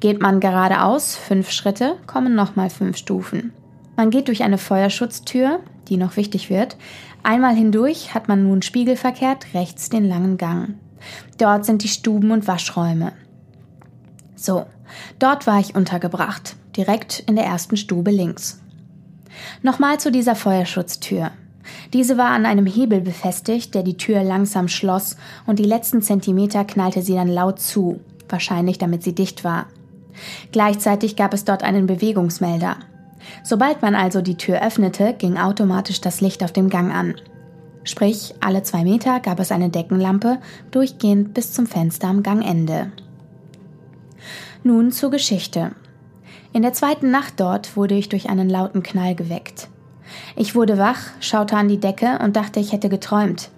Geht 0.00 0.22
man 0.22 0.40
geradeaus 0.40 1.16
fünf 1.16 1.50
Schritte, 1.50 1.96
kommen 2.06 2.34
nochmal 2.34 2.70
fünf 2.70 2.96
Stufen. 2.96 3.52
Man 3.96 4.08
geht 4.08 4.28
durch 4.28 4.42
eine 4.42 4.56
Feuerschutztür, 4.56 5.60
die 5.90 5.98
noch 5.98 6.16
wichtig 6.16 6.48
wird. 6.48 6.76
Einmal 7.22 7.54
hindurch 7.54 8.14
hat 8.14 8.28
man 8.28 8.44
nun 8.44 8.62
spiegelverkehrt 8.62 9.54
rechts 9.54 9.88
den 9.88 10.08
langen 10.08 10.38
Gang. 10.38 10.74
Dort 11.38 11.64
sind 11.64 11.82
die 11.82 11.88
Stuben 11.88 12.30
und 12.30 12.46
Waschräume. 12.46 13.12
So, 14.36 14.66
dort 15.18 15.46
war 15.46 15.60
ich 15.60 15.74
untergebracht, 15.74 16.56
direkt 16.76 17.20
in 17.26 17.36
der 17.36 17.44
ersten 17.44 17.76
Stube 17.76 18.10
links. 18.10 18.60
Nochmal 19.62 20.00
zu 20.00 20.10
dieser 20.10 20.34
Feuerschutztür. 20.34 21.30
Diese 21.92 22.16
war 22.16 22.30
an 22.30 22.46
einem 22.46 22.66
Hebel 22.66 23.00
befestigt, 23.00 23.74
der 23.74 23.82
die 23.82 23.96
Tür 23.96 24.22
langsam 24.22 24.68
schloss, 24.68 25.16
und 25.46 25.58
die 25.58 25.64
letzten 25.64 26.02
Zentimeter 26.02 26.64
knallte 26.64 27.02
sie 27.02 27.14
dann 27.14 27.28
laut 27.28 27.60
zu, 27.60 28.00
wahrscheinlich 28.28 28.78
damit 28.78 29.02
sie 29.02 29.14
dicht 29.14 29.44
war. 29.44 29.66
Gleichzeitig 30.52 31.16
gab 31.16 31.34
es 31.34 31.44
dort 31.44 31.62
einen 31.62 31.86
Bewegungsmelder. 31.86 32.76
Sobald 33.42 33.82
man 33.82 33.94
also 33.94 34.20
die 34.20 34.36
Tür 34.36 34.62
öffnete, 34.62 35.14
ging 35.14 35.36
automatisch 35.36 36.00
das 36.00 36.20
Licht 36.20 36.42
auf 36.42 36.52
dem 36.52 36.68
Gang 36.68 36.92
an. 36.92 37.14
Sprich, 37.84 38.34
alle 38.40 38.62
zwei 38.62 38.84
Meter 38.84 39.20
gab 39.20 39.40
es 39.40 39.52
eine 39.52 39.70
Deckenlampe, 39.70 40.38
durchgehend 40.70 41.34
bis 41.34 41.52
zum 41.52 41.66
Fenster 41.66 42.08
am 42.08 42.22
Gangende. 42.22 42.92
Nun 44.62 44.92
zur 44.92 45.10
Geschichte. 45.10 45.72
In 46.52 46.62
der 46.62 46.72
zweiten 46.72 47.10
Nacht 47.10 47.34
dort 47.38 47.76
wurde 47.76 47.94
ich 47.94 48.08
durch 48.08 48.28
einen 48.28 48.50
lauten 48.50 48.82
Knall 48.82 49.14
geweckt. 49.14 49.68
Ich 50.36 50.54
wurde 50.54 50.78
wach, 50.78 50.98
schaute 51.20 51.56
an 51.56 51.68
die 51.68 51.80
Decke 51.80 52.18
und 52.22 52.36
dachte, 52.36 52.60
ich 52.60 52.72
hätte 52.72 52.88
geträumt. 52.88 53.50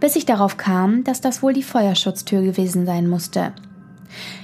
Bis 0.00 0.16
ich 0.16 0.24
darauf 0.24 0.56
kam, 0.56 1.04
dass 1.04 1.20
das 1.20 1.42
wohl 1.42 1.52
die 1.52 1.62
Feuerschutztür 1.62 2.42
gewesen 2.42 2.86
sein 2.86 3.08
musste. 3.08 3.52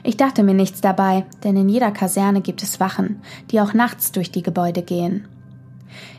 Ich 0.03 0.17
dachte 0.17 0.43
mir 0.43 0.55
nichts 0.55 0.81
dabei, 0.81 1.27
denn 1.45 1.57
in 1.57 1.69
jeder 1.69 1.91
Kaserne 1.91 2.41
gibt 2.41 2.63
es 2.63 2.81
Wachen, 2.81 3.21
die 3.51 3.61
auch 3.61 3.75
nachts 3.75 4.13
durch 4.13 4.31
die 4.31 4.43
Gebäude 4.43 4.83
gehen. 4.83 5.27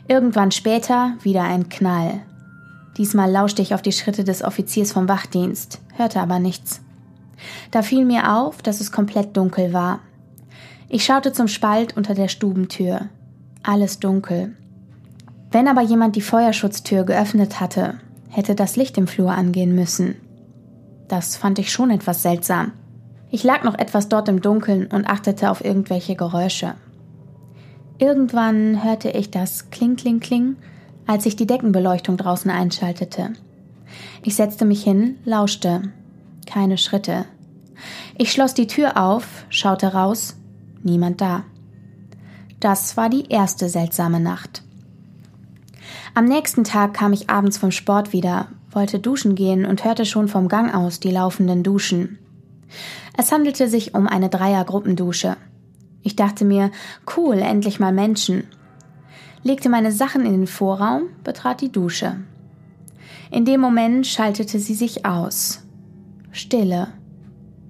Irgendwann 0.08 0.50
später 0.50 1.14
wieder 1.22 1.42
ein 1.42 1.68
Knall. 1.68 2.22
Diesmal 2.96 3.30
lauschte 3.30 3.62
ich 3.62 3.74
auf 3.74 3.82
die 3.82 3.92
Schritte 3.92 4.24
des 4.24 4.42
Offiziers 4.42 4.92
vom 4.92 5.08
Wachdienst, 5.08 5.80
hörte 5.96 6.20
aber 6.20 6.38
nichts. 6.38 6.80
Da 7.70 7.82
fiel 7.82 8.04
mir 8.04 8.36
auf, 8.36 8.62
dass 8.62 8.80
es 8.80 8.92
komplett 8.92 9.36
dunkel 9.36 9.72
war. 9.72 10.00
Ich 10.88 11.04
schaute 11.04 11.32
zum 11.32 11.48
Spalt 11.48 11.96
unter 11.96 12.14
der 12.14 12.28
Stubentür. 12.28 13.08
Alles 13.62 14.00
dunkel. 14.00 14.56
Wenn 15.52 15.68
aber 15.68 15.82
jemand 15.82 16.16
die 16.16 16.20
Feuerschutztür 16.20 17.04
geöffnet 17.04 17.60
hatte, 17.60 18.00
hätte 18.28 18.54
das 18.54 18.76
Licht 18.76 18.98
im 18.98 19.06
Flur 19.06 19.32
angehen 19.32 19.74
müssen. 19.74 20.16
Das 21.08 21.36
fand 21.36 21.58
ich 21.58 21.72
schon 21.72 21.90
etwas 21.90 22.22
seltsam. 22.22 22.72
Ich 23.30 23.44
lag 23.44 23.62
noch 23.62 23.78
etwas 23.78 24.08
dort 24.08 24.28
im 24.28 24.40
Dunkeln 24.40 24.86
und 24.86 25.06
achtete 25.06 25.50
auf 25.50 25.64
irgendwelche 25.64 26.16
Geräusche. 26.16 26.74
Irgendwann 27.98 28.82
hörte 28.82 29.10
ich 29.10 29.30
das 29.30 29.70
Kling, 29.70 29.96
Kling, 29.96 30.20
Kling, 30.20 30.56
als 31.06 31.26
ich 31.26 31.36
die 31.36 31.46
Deckenbeleuchtung 31.46 32.16
draußen 32.16 32.50
einschaltete. 32.50 33.34
Ich 34.22 34.36
setzte 34.36 34.64
mich 34.64 34.82
hin, 34.82 35.18
lauschte. 35.24 35.82
Keine 36.46 36.78
Schritte. 36.78 37.26
Ich 38.16 38.32
schloss 38.32 38.54
die 38.54 38.66
Tür 38.66 38.96
auf, 38.96 39.44
schaute 39.48 39.92
raus. 39.92 40.36
Niemand 40.82 41.20
da. 41.20 41.44
Das 42.58 42.96
war 42.96 43.08
die 43.08 43.28
erste 43.28 43.68
seltsame 43.68 44.20
Nacht. 44.20 44.62
Am 46.14 46.24
nächsten 46.24 46.64
Tag 46.64 46.94
kam 46.94 47.12
ich 47.12 47.30
abends 47.30 47.58
vom 47.58 47.70
Sport 47.70 48.12
wieder, 48.12 48.48
wollte 48.70 48.98
duschen 48.98 49.34
gehen 49.34 49.64
und 49.64 49.84
hörte 49.84 50.04
schon 50.04 50.28
vom 50.28 50.48
Gang 50.48 50.74
aus 50.74 51.00
die 51.00 51.10
laufenden 51.10 51.62
Duschen. 51.62 52.18
Es 53.16 53.32
handelte 53.32 53.68
sich 53.68 53.94
um 53.94 54.06
eine 54.06 54.28
Dreier-Gruppendusche. 54.28 55.36
Ich 56.02 56.16
dachte 56.16 56.44
mir, 56.44 56.70
cool, 57.16 57.38
endlich 57.38 57.80
mal 57.80 57.92
Menschen. 57.92 58.44
Legte 59.42 59.68
meine 59.68 59.92
Sachen 59.92 60.24
in 60.24 60.32
den 60.32 60.46
Vorraum, 60.46 61.04
betrat 61.24 61.60
die 61.60 61.72
Dusche. 61.72 62.16
In 63.30 63.44
dem 63.44 63.60
Moment 63.60 64.06
schaltete 64.06 64.58
sie 64.58 64.74
sich 64.74 65.06
aus. 65.06 65.62
Stille. 66.32 66.88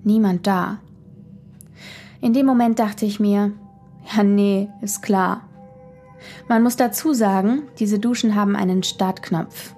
Niemand 0.05 0.47
da. 0.47 0.79
In 2.21 2.33
dem 2.33 2.47
Moment 2.47 2.79
dachte 2.79 3.07
ich 3.07 3.21
mir, 3.21 3.53
ja 4.15 4.23
nee, 4.23 4.69
ist 4.81 5.03
klar. 5.03 5.43
Man 6.49 6.63
muss 6.63 6.77
dazu 6.77 7.15
sagen, 7.15 7.63
diese 7.79 7.99
Duschen 7.99 8.35
haben 8.35 8.57
einen 8.57 8.83
Startknopf. 8.83 9.75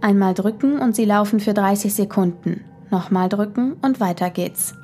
Einmal 0.00 0.34
drücken 0.34 0.78
und 0.78 0.94
sie 0.96 1.04
laufen 1.04 1.40
für 1.40 1.54
30 1.54 1.94
Sekunden. 1.94 2.64
Nochmal 2.90 3.28
drücken 3.28 3.74
und 3.82 4.00
weiter 4.00 4.30
geht's. 4.30 4.74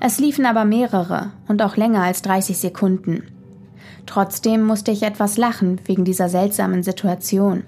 Es 0.00 0.18
liefen 0.18 0.46
aber 0.46 0.64
mehrere 0.64 1.32
und 1.48 1.62
auch 1.62 1.76
länger 1.76 2.02
als 2.02 2.22
30 2.22 2.58
Sekunden. 2.58 3.24
Trotzdem 4.06 4.64
musste 4.64 4.90
ich 4.90 5.02
etwas 5.02 5.36
lachen 5.36 5.80
wegen 5.84 6.04
dieser 6.04 6.28
seltsamen 6.28 6.82
Situation. 6.82 7.64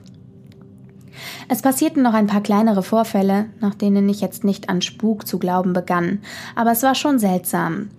Es 1.48 1.62
passierten 1.62 2.02
noch 2.02 2.14
ein 2.14 2.26
paar 2.26 2.42
kleinere 2.42 2.82
Vorfälle, 2.82 3.46
nach 3.60 3.74
denen 3.74 4.08
ich 4.08 4.20
jetzt 4.20 4.44
nicht 4.44 4.68
an 4.68 4.82
Spuk 4.82 5.26
zu 5.26 5.38
glauben 5.38 5.72
begann, 5.72 6.20
aber 6.56 6.72
es 6.72 6.82
war 6.82 6.94
schon 6.94 7.18
seltsam. 7.18 7.90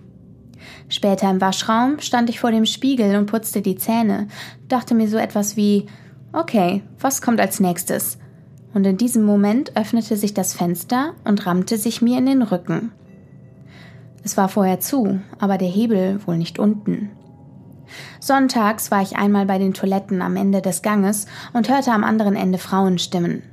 Später 0.88 1.30
im 1.30 1.40
Waschraum 1.40 2.00
stand 2.00 2.28
ich 2.30 2.40
vor 2.40 2.50
dem 2.50 2.66
Spiegel 2.66 3.16
und 3.16 3.26
putzte 3.26 3.62
die 3.62 3.76
Zähne, 3.76 4.28
dachte 4.68 4.94
mir 4.94 5.08
so 5.08 5.16
etwas 5.16 5.56
wie 5.56 5.86
Okay, 6.32 6.82
was 7.00 7.22
kommt 7.22 7.40
als 7.40 7.60
nächstes? 7.60 8.18
Und 8.74 8.84
in 8.86 8.98
diesem 8.98 9.24
Moment 9.24 9.74
öffnete 9.74 10.16
sich 10.16 10.34
das 10.34 10.52
Fenster 10.52 11.14
und 11.24 11.46
rammte 11.46 11.78
sich 11.78 12.02
mir 12.02 12.18
in 12.18 12.26
den 12.26 12.42
Rücken. 12.42 12.92
Es 14.26 14.36
war 14.36 14.48
vorher 14.48 14.80
zu, 14.80 15.20
aber 15.38 15.56
der 15.56 15.68
Hebel 15.68 16.20
wohl 16.26 16.36
nicht 16.36 16.58
unten. 16.58 17.10
Sonntags 18.18 18.90
war 18.90 19.00
ich 19.00 19.16
einmal 19.16 19.46
bei 19.46 19.58
den 19.58 19.72
Toiletten 19.72 20.20
am 20.20 20.34
Ende 20.34 20.60
des 20.60 20.82
Ganges 20.82 21.26
und 21.52 21.68
hörte 21.68 21.92
am 21.92 22.02
anderen 22.02 22.34
Ende 22.34 22.58
Frauenstimmen. 22.58 23.44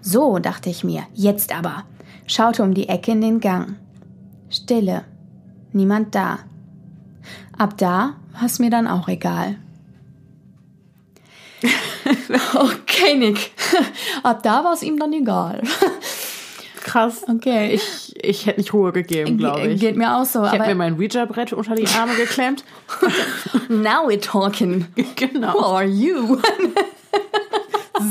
So, 0.00 0.38
dachte 0.38 0.70
ich 0.70 0.84
mir, 0.84 1.02
jetzt 1.12 1.52
aber. 1.52 1.82
Schaute 2.28 2.62
um 2.62 2.72
die 2.72 2.88
Ecke 2.88 3.10
in 3.10 3.20
den 3.20 3.40
Gang. 3.40 3.74
Stille. 4.48 5.02
Niemand 5.72 6.14
da. 6.14 6.38
Ab 7.58 7.76
da 7.76 8.14
war 8.32 8.46
es 8.46 8.60
mir 8.60 8.70
dann 8.70 8.86
auch 8.86 9.08
egal. 9.08 9.56
okay, 12.54 13.16
Nick. 13.18 13.50
Ab 14.22 14.44
da 14.44 14.62
war 14.62 14.72
es 14.72 14.84
ihm 14.84 15.00
dann 15.00 15.12
egal 15.12 15.62
krass. 16.84 17.24
Okay. 17.28 17.72
Ich, 17.74 18.14
ich 18.22 18.46
hätte 18.46 18.60
nicht 18.60 18.72
Ruhe 18.72 18.92
gegeben, 18.92 19.38
glaube 19.38 19.66
ich. 19.68 19.80
Geht 19.80 19.96
mir 19.96 20.16
auch 20.16 20.24
so. 20.24 20.44
Ich 20.44 20.52
hätte 20.52 20.66
mir 20.66 20.74
mein 20.74 20.98
Ouija-Brett 20.98 21.52
unter 21.52 21.74
die 21.74 21.86
Arme 21.88 22.14
geklemmt. 22.14 22.64
Now 23.68 24.08
we're 24.08 24.20
talking. 24.20 24.86
Genau. 25.16 25.54
Who 25.54 25.64
are 25.64 25.84
you? 25.84 26.38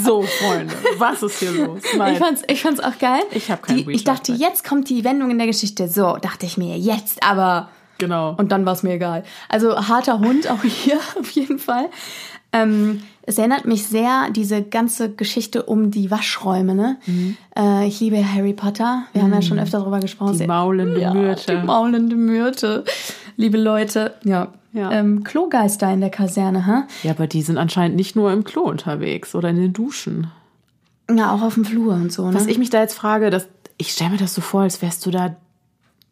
So, 0.04 0.22
Freunde, 0.22 0.74
was 0.98 1.22
ist 1.24 1.40
hier 1.40 1.52
los? 1.52 1.82
Nein. 1.98 2.14
Ich 2.14 2.20
fand's, 2.20 2.42
ich 2.48 2.62
fand's 2.62 2.80
auch 2.80 2.98
geil. 3.00 3.22
Ich 3.32 3.52
habe 3.52 3.62
kein 3.62 3.78
die, 3.78 3.92
Ich 3.92 4.04
dachte, 4.04 4.32
jetzt 4.32 4.64
kommt 4.64 4.90
die 4.90 5.04
Wendung 5.04 5.32
in 5.32 5.38
der 5.38 5.48
Geschichte. 5.48 5.88
So, 5.88 6.18
dachte 6.18 6.46
ich 6.46 6.58
mir, 6.58 6.78
jetzt 6.78 7.24
aber. 7.24 7.70
Genau. 7.98 8.36
Und 8.38 8.52
dann 8.52 8.66
war 8.66 8.74
es 8.74 8.84
mir 8.84 8.94
egal. 8.94 9.24
Also 9.50 9.88
harter 9.88 10.20
Hund 10.20 10.50
auch 10.50 10.64
hier 10.64 11.00
auf 11.20 11.30
jeden 11.32 11.60
Fall. 11.60 11.90
Ähm, 12.54 13.02
es 13.24 13.38
erinnert 13.38 13.66
mich 13.66 13.86
sehr, 13.86 14.30
diese 14.32 14.62
ganze 14.62 15.12
Geschichte 15.12 15.64
um 15.64 15.92
die 15.92 16.12
Waschräume. 16.12 16.76
Ne? 16.76 16.98
Mhm. 17.06 17.38
Äh, 17.58 17.88
ich 17.88 18.00
liebe 18.00 18.18
Harry 18.18 18.54
Potter. 18.54 19.04
Wir 19.14 19.22
mhm. 19.22 19.26
haben 19.26 19.34
ja 19.34 19.42
schon 19.42 19.60
öfter 19.60 19.80
darüber 19.80 20.00
gesprochen. 20.00 20.38
Die 20.38 20.48
maulende 20.48 21.00
ja, 21.00 21.14
Myrte. 21.14 21.56
Die 21.56 21.66
maulende 21.66 22.16
Myrte. 22.16 22.84
Liebe 23.38 23.58
Leute, 23.58 24.16
ja. 24.24 24.50
ja. 24.74 24.92
Ähm, 24.92 25.24
Klogeister 25.24 25.92
in 25.94 26.02
der 26.02 26.10
Kaserne, 26.10 26.66
ha? 26.66 26.88
Ja, 27.04 27.12
aber 27.12 27.28
die 27.28 27.42
sind 27.42 27.58
anscheinend 27.58 27.96
nicht 27.96 28.16
nur 28.16 28.32
im 28.34 28.44
Klo 28.44 28.64
unterwegs 28.64 29.36
oder 29.36 29.50
in 29.50 29.56
den 29.56 29.74
Duschen. 29.74 30.32
Ja, 31.10 31.34
auch 31.34 31.42
auf 31.42 31.54
dem 31.56 31.66
Flur 31.66 31.94
und 31.94 32.12
so. 32.12 32.28
Ne? 32.28 32.36
Was 32.36 32.48
ich 32.48 32.58
mich 32.58 32.70
da 32.70 32.82
jetzt 32.82 32.96
frage, 32.96 33.30
dass, 33.30 33.48
ich 33.78 33.92
stelle 33.92 34.12
mir 34.12 34.18
das 34.18 34.34
so 34.34 34.42
vor, 34.42 34.62
als 34.62 34.82
wärst 34.82 35.06
du 35.06 35.12
da 35.12 35.36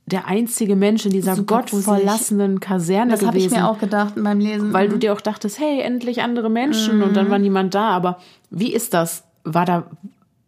der 0.10 0.28
einzige 0.28 0.76
Mensch 0.76 1.06
in 1.06 1.12
dieser 1.12 1.36
Super 1.36 1.58
gottverlassenen 1.62 2.60
Kaserne 2.60 3.12
das 3.12 3.22
gewesen. 3.22 3.34
Das 3.34 3.44
habe 3.44 3.56
ich 3.56 3.64
mir 3.64 3.70
auch 3.70 3.80
gedacht 3.80 4.14
beim 4.18 4.40
Lesen. 4.40 4.74
Weil 4.74 4.88
mhm. 4.88 4.92
du 4.92 4.98
dir 4.98 5.14
auch 5.14 5.22
dachtest, 5.22 5.60
hey, 5.60 5.82
endlich 5.82 6.22
andere 6.22 6.50
Menschen 6.50 6.98
mhm. 6.98 7.04
und 7.04 7.18
dann 7.18 7.30
war 7.30 7.40
niemand 7.40 7.76
da. 7.76 7.90
Aber 7.90 8.20
wie 8.50 8.74
ist 8.74 8.94
das? 8.94 9.24
War 9.44 9.66
da 9.66 9.86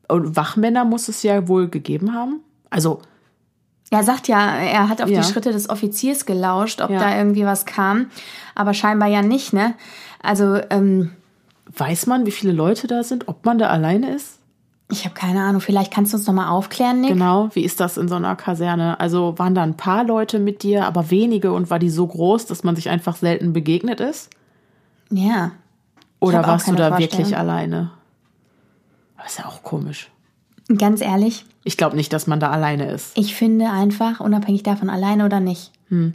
Wachmänner 0.10 0.84
muss 0.84 1.08
es 1.08 1.24
ja 1.24 1.48
wohl 1.48 1.70
gegeben 1.70 2.14
haben? 2.14 2.42
Also 2.70 3.02
er 3.92 4.04
sagt 4.04 4.28
ja, 4.28 4.56
er 4.56 4.90
hat 4.90 5.02
auf 5.02 5.10
ja. 5.10 5.22
die 5.22 5.28
Schritte 5.28 5.52
des 5.52 5.70
Offiziers 5.70 6.26
gelauscht, 6.26 6.82
ob 6.82 6.90
ja. 6.90 7.00
da 7.00 7.18
irgendwie 7.18 7.46
was 7.46 7.66
kam, 7.66 8.08
aber 8.56 8.74
scheinbar 8.74 9.10
ja 9.10 9.22
nicht, 9.22 9.52
ne? 9.52 9.76
Also 10.22 10.60
ähm, 10.70 11.12
weiß 11.76 12.08
man, 12.08 12.26
wie 12.26 12.32
viele 12.32 12.54
Leute 12.54 12.88
da 12.88 13.04
sind, 13.04 13.28
ob 13.28 13.46
man 13.46 13.58
da 13.58 13.68
alleine 13.68 14.16
ist? 14.16 14.40
Ich 14.92 15.06
habe 15.06 15.16
keine 15.16 15.42
Ahnung. 15.42 15.62
Vielleicht 15.62 15.94
kannst 15.94 16.14
du 16.14 16.18
uns 16.18 16.28
noch 16.28 16.34
mal 16.34 16.50
aufklären, 16.50 17.02
Nick. 17.02 17.12
Genau. 17.12 17.50
Wie 17.54 17.64
ist 17.64 17.80
das 17.80 17.98
in 17.98 18.08
so 18.08 18.16
einer 18.16 18.36
Kaserne? 18.36 19.00
Also 19.00 19.38
waren 19.38 19.56
da 19.56 19.64
ein 19.64 19.78
paar 19.78 20.04
Leute 20.04 20.38
mit 20.38 20.64
dir, 20.64 20.86
aber 20.86 21.10
wenige 21.10 21.54
und 21.54 21.70
war 21.70 21.80
die 21.80 21.90
so 21.90 22.06
groß, 22.06 22.46
dass 22.46 22.64
man 22.64 22.76
sich 22.76 22.90
einfach 22.90 23.16
selten 23.16 23.54
begegnet 23.54 24.00
ist? 24.02 24.30
Ja. 25.10 25.52
Oder 26.20 26.46
warst 26.46 26.68
du 26.68 26.76
da 26.76 27.00
wirklich 27.00 27.36
alleine? 27.38 27.92
Das 29.18 29.34
ist 29.34 29.40
ja 29.40 29.46
auch 29.46 29.64
komisch. 29.64 30.12
Ganz 30.78 31.02
ehrlich? 31.02 31.46
Ich 31.64 31.78
glaube 31.78 31.96
nicht, 31.96 32.12
dass 32.14 32.28
man 32.28 32.40
da 32.40 32.50
alleine 32.50 32.92
ist. 32.92 33.18
Ich 33.18 33.36
finde 33.36 33.70
einfach, 33.70 34.20
unabhängig 34.20 34.64
davon, 34.64 34.90
alleine 34.90 35.26
oder 35.26 35.40
nicht. 35.40 35.72
Hm. 35.90 36.14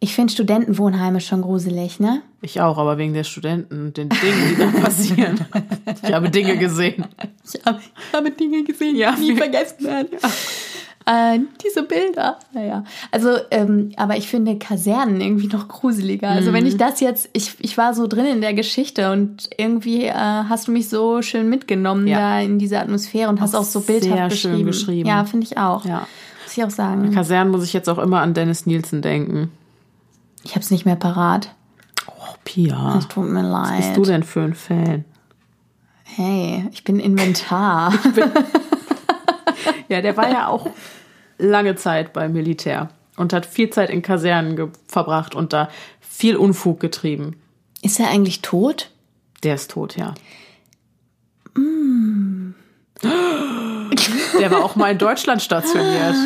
Ich 0.00 0.14
finde 0.14 0.32
Studentenwohnheime 0.32 1.20
schon 1.20 1.42
gruselig, 1.42 1.98
ne? 1.98 2.22
Ich 2.40 2.60
auch, 2.60 2.78
aber 2.78 2.98
wegen 2.98 3.14
der 3.14 3.24
Studenten, 3.24 3.92
den 3.92 4.08
Dingen, 4.08 4.48
die 4.50 4.56
da 4.56 4.66
passieren. 4.80 5.40
ich 6.04 6.12
habe 6.12 6.30
Dinge 6.30 6.56
gesehen. 6.56 7.04
Ich 7.44 7.60
habe, 7.66 7.80
ich 7.80 8.14
habe 8.16 8.30
Dinge 8.30 8.62
gesehen, 8.62 8.94
ja, 8.96 9.12
die 9.16 9.32
nie 9.32 9.36
vergessen 9.36 9.84
werden. 9.84 10.08
Ja. 10.22 10.28
Äh, 11.34 11.40
diese 11.64 11.82
Bilder. 11.84 12.38
Naja. 12.52 12.84
Also, 13.10 13.30
ähm, 13.50 13.90
aber 13.96 14.16
ich 14.18 14.28
finde 14.28 14.56
Kasernen 14.58 15.20
irgendwie 15.20 15.46
noch 15.48 15.66
gruseliger. 15.66 16.28
Also, 16.28 16.52
wenn 16.52 16.66
ich 16.66 16.74
Mhm. 16.74 16.78
das 16.78 17.00
jetzt, 17.00 17.30
ich, 17.32 17.54
ich 17.58 17.76
war 17.78 17.94
so 17.94 18.06
drin 18.06 18.26
in 18.26 18.40
der 18.42 18.52
Geschichte 18.54 19.10
und 19.10 19.48
irgendwie 19.56 20.04
äh, 20.04 20.12
hast 20.12 20.68
du 20.68 20.72
mich 20.72 20.88
so 20.90 21.22
schön 21.22 21.48
mitgenommen 21.48 22.06
Ja. 22.06 22.18
da 22.18 22.40
in 22.40 22.58
diese 22.58 22.78
Atmosphäre 22.78 23.30
und 23.30 23.40
hast 23.40 23.56
auch 23.56 23.64
so 23.64 23.80
bildhaft 23.80 24.12
sehr 24.14 24.28
beschrieben. 24.28 24.56
schön 24.58 24.66
geschrieben. 24.66 25.08
Ja, 25.08 25.24
finde 25.24 25.46
ich 25.46 25.56
auch. 25.58 25.84
Ja. 25.86 26.06
Muss 26.44 26.56
ich 26.56 26.62
auch 26.62 26.70
sagen. 26.70 27.10
Kasernen 27.12 27.50
muss 27.50 27.64
ich 27.64 27.72
jetzt 27.72 27.88
auch 27.88 27.98
immer 27.98 28.20
an 28.20 28.34
Dennis 28.34 28.64
Nielsen 28.66 29.00
denken. 29.02 29.50
Ich 30.44 30.52
habe 30.52 30.60
es 30.60 30.70
nicht 30.70 30.84
mehr 30.84 30.96
parat. 30.96 31.54
Oh, 32.06 32.34
Pia. 32.44 32.96
Es 32.98 33.08
tut 33.08 33.28
mir 33.28 33.42
leid. 33.42 33.78
Was 33.78 33.86
bist 33.86 33.96
du 33.96 34.04
denn 34.04 34.22
für 34.22 34.40
ein 34.40 34.54
Fan? 34.54 35.04
Hey, 36.04 36.66
ich 36.72 36.84
bin 36.84 36.98
Inventar. 37.00 37.92
Ja, 39.88 40.02
der 40.02 40.16
war 40.16 40.30
ja 40.30 40.48
auch 40.48 40.70
lange 41.38 41.74
Zeit 41.74 42.12
beim 42.12 42.32
Militär 42.32 42.90
und 43.16 43.32
hat 43.32 43.46
viel 43.46 43.70
Zeit 43.70 43.90
in 43.90 44.02
Kasernen 44.02 44.70
verbracht 44.86 45.34
und 45.34 45.52
da 45.52 45.68
viel 46.00 46.36
Unfug 46.36 46.80
getrieben. 46.80 47.36
Ist 47.82 47.98
er 47.98 48.08
eigentlich 48.08 48.42
tot? 48.42 48.90
Der 49.42 49.54
ist 49.54 49.70
tot, 49.70 49.96
ja. 49.96 50.14
Mm. 51.54 52.54
Der 54.40 54.50
war 54.50 54.64
auch 54.64 54.76
mal 54.76 54.90
in 54.90 54.98
Deutschland 54.98 55.42
stationiert. 55.42 56.14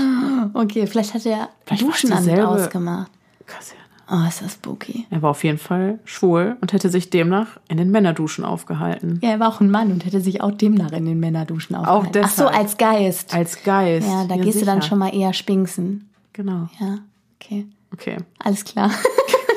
Okay, 0.55 0.87
vielleicht 0.89 1.15
hat 1.15 1.25
er 1.25 1.49
Vielleicht 1.65 1.83
Duschen 1.83 2.13
an 2.13 2.29
ausgemacht. 2.41 3.11
Kaserne. 3.47 3.82
Oh, 4.15 4.29
ist 4.29 4.43
das 4.43 4.53
spooky. 4.55 5.07
Er 5.09 5.23
war 5.23 5.31
auf 5.31 5.43
jeden 5.43 5.57
Fall 5.57 5.99
schwul 6.05 6.59
und 6.61 6.75
hätte 6.75 6.91
sich 6.91 7.09
demnach 7.09 7.59
in 7.69 7.79
den 7.79 7.91
Männerduschen 7.91 8.45
aufgehalten. 8.45 9.19
Ja, 9.23 9.31
er 9.31 9.41
war 9.41 9.49
auch 9.49 9.61
ein 9.63 9.71
Mann 9.71 9.91
und 9.91 10.05
hätte 10.05 10.21
sich 10.21 10.43
auch 10.43 10.51
demnach 10.51 10.93
in 10.93 11.07
den 11.07 11.19
Männerduschen 11.19 11.75
aufgehalten. 11.77 12.21
Ach 12.23 12.31
so, 12.31 12.45
deshalb. 12.45 12.59
als 12.59 12.77
Geist. 12.77 13.35
Als 13.35 13.63
Geist. 13.63 14.07
ja, 14.07 14.27
da 14.27 14.37
gehst 14.37 14.61
du 14.61 14.67
dann 14.67 14.83
sicher. 14.83 14.91
schon 14.91 14.99
mal 14.99 15.15
eher 15.15 15.33
spinksen. 15.33 16.11
Genau. 16.35 16.69
Ja, 16.79 16.99
okay. 17.41 17.67
Okay. 17.95 18.19
Alles 18.39 18.65
klar. 18.65 18.91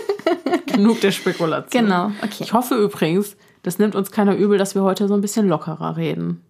Genug 0.68 1.02
der 1.02 1.12
Spekulation. 1.12 1.84
genau, 1.84 2.12
okay. 2.24 2.44
Ich 2.44 2.54
hoffe 2.54 2.76
übrigens, 2.76 3.36
das 3.64 3.78
nimmt 3.78 3.94
uns 3.94 4.12
keiner 4.12 4.36
übel, 4.36 4.58
dass 4.58 4.74
wir 4.74 4.84
heute 4.84 5.10
so 5.10 5.16
ein 5.16 5.22
bisschen 5.22 5.50
lockerer 5.50 5.98
reden. 5.98 6.42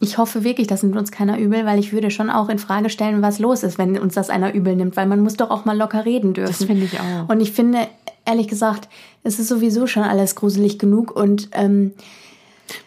Ich 0.00 0.18
hoffe 0.18 0.44
wirklich, 0.44 0.66
das 0.66 0.82
nimmt 0.82 0.96
uns 0.96 1.12
keiner 1.12 1.38
übel, 1.38 1.64
weil 1.64 1.78
ich 1.78 1.92
würde 1.92 2.10
schon 2.10 2.28
auch 2.28 2.48
in 2.48 2.58
Frage 2.58 2.90
stellen, 2.90 3.22
was 3.22 3.38
los 3.38 3.62
ist, 3.62 3.78
wenn 3.78 3.98
uns 3.98 4.14
das 4.14 4.28
einer 4.28 4.52
übel 4.52 4.74
nimmt, 4.76 4.96
weil 4.96 5.06
man 5.06 5.20
muss 5.20 5.36
doch 5.36 5.50
auch 5.50 5.64
mal 5.64 5.76
locker 5.76 6.04
reden 6.04 6.34
dürfen. 6.34 6.52
Das 6.58 6.64
finde 6.64 6.84
ich 6.84 6.98
auch. 7.00 7.28
Und 7.28 7.40
ich 7.40 7.52
finde, 7.52 7.86
ehrlich 8.24 8.48
gesagt, 8.48 8.88
es 9.22 9.38
ist 9.38 9.48
sowieso 9.48 9.86
schon 9.86 10.02
alles 10.02 10.34
gruselig 10.34 10.78
genug 10.78 11.14
und 11.14 11.48
ähm, 11.52 11.92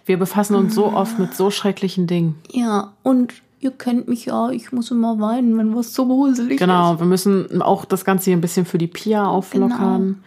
Wir 0.06 0.20
befassen 0.20 0.56
uns 0.56 0.76
so 0.76 0.88
oft 0.94 1.18
mit 1.18 1.34
so 1.36 1.50
schrecklichen 1.50 2.08
Dingen. 2.08 2.36
ja, 2.52 2.94
und 3.04 3.34
ihr 3.60 3.72
kennt 3.72 4.08
mich 4.08 4.26
ja, 4.26 4.50
ich 4.52 4.72
muss 4.72 4.92
immer 4.92 5.20
weinen, 5.20 5.58
wenn 5.58 5.76
was 5.76 5.94
so 5.94 6.06
gruselig 6.06 6.52
ist. 6.54 6.60
Genau, 6.60 7.00
wir 7.00 7.08
müssen 7.08 7.62
auch 7.62 7.86
das 7.86 8.06
Ganze 8.06 8.26
hier 8.26 8.38
ein 8.38 8.42
bisschen 8.42 8.66
für 8.66 8.78
die 8.78 8.86
Pia 8.88 9.26
auflockern. 9.26 10.24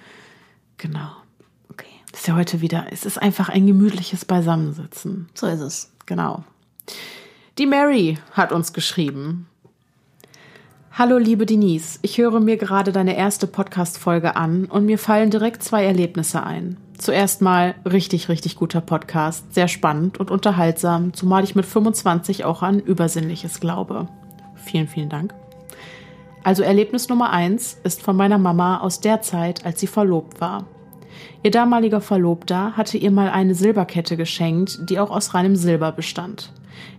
Genau. 0.78 1.10
Okay, 1.70 1.86
Das 2.10 2.22
ist 2.22 2.26
ja 2.26 2.34
heute 2.34 2.60
wieder, 2.60 2.86
es 2.90 3.04
ist 3.06 3.18
einfach 3.22 3.48
ein 3.50 3.66
gemütliches 3.66 4.24
Beisammensitzen. 4.24 5.28
so 5.34 5.46
ist 5.46 5.60
es. 5.60 5.90
Genau. 6.06 6.42
Die 7.58 7.66
Mary 7.66 8.18
hat 8.32 8.52
uns 8.52 8.72
geschrieben. 8.72 9.46
Hallo 10.92 11.18
liebe 11.18 11.46
Denise, 11.46 11.98
ich 12.02 12.18
höre 12.18 12.40
mir 12.40 12.56
gerade 12.56 12.92
deine 12.92 13.16
erste 13.16 13.46
Podcast-Folge 13.46 14.36
an 14.36 14.64
und 14.66 14.86
mir 14.86 14.98
fallen 14.98 15.30
direkt 15.30 15.62
zwei 15.62 15.84
Erlebnisse 15.84 16.42
ein. 16.42 16.76
Zuerst 16.98 17.40
mal 17.40 17.74
richtig, 17.90 18.28
richtig 18.28 18.56
guter 18.56 18.80
Podcast, 18.80 19.54
sehr 19.54 19.68
spannend 19.68 20.18
und 20.18 20.30
unterhaltsam, 20.30 21.14
zumal 21.14 21.44
ich 21.44 21.54
mit 21.54 21.64
25 21.64 22.44
auch 22.44 22.62
an 22.62 22.80
Übersinnliches 22.80 23.60
glaube. 23.60 24.08
Vielen, 24.56 24.88
vielen 24.88 25.08
Dank. 25.08 25.32
Also 26.42 26.62
Erlebnis 26.62 27.08
Nummer 27.08 27.30
eins 27.30 27.78
ist 27.84 28.02
von 28.02 28.16
meiner 28.16 28.38
Mama 28.38 28.80
aus 28.80 29.00
der 29.00 29.22
Zeit, 29.22 29.64
als 29.64 29.80
sie 29.80 29.86
verlobt 29.86 30.40
war. 30.40 30.66
Ihr 31.42 31.50
damaliger 31.50 32.00
Verlobter 32.00 32.76
hatte 32.76 32.98
ihr 32.98 33.10
mal 33.10 33.30
eine 33.30 33.54
Silberkette 33.54 34.16
geschenkt, 34.16 34.90
die 34.90 34.98
auch 34.98 35.10
aus 35.10 35.34
reinem 35.34 35.56
Silber 35.56 35.92
bestand. 35.92 36.52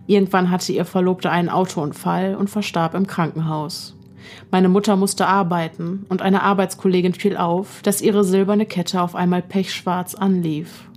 Irgendwann 0.06 0.50
hatte 0.50 0.72
ihr 0.72 0.84
Verlobter 0.84 1.30
einen 1.30 1.48
Autounfall 1.48 2.34
und 2.34 2.50
verstarb 2.50 2.94
im 2.94 3.06
Krankenhaus. 3.06 3.96
Meine 4.50 4.68
Mutter 4.68 4.96
musste 4.96 5.26
arbeiten 5.26 6.06
und 6.08 6.22
eine 6.22 6.42
Arbeitskollegin 6.42 7.14
fiel 7.14 7.36
auf, 7.36 7.82
dass 7.82 8.02
ihre 8.02 8.24
silberne 8.24 8.66
Kette 8.66 9.02
auf 9.02 9.14
einmal 9.14 9.42
pechschwarz 9.42 10.14
anlief. 10.14 10.88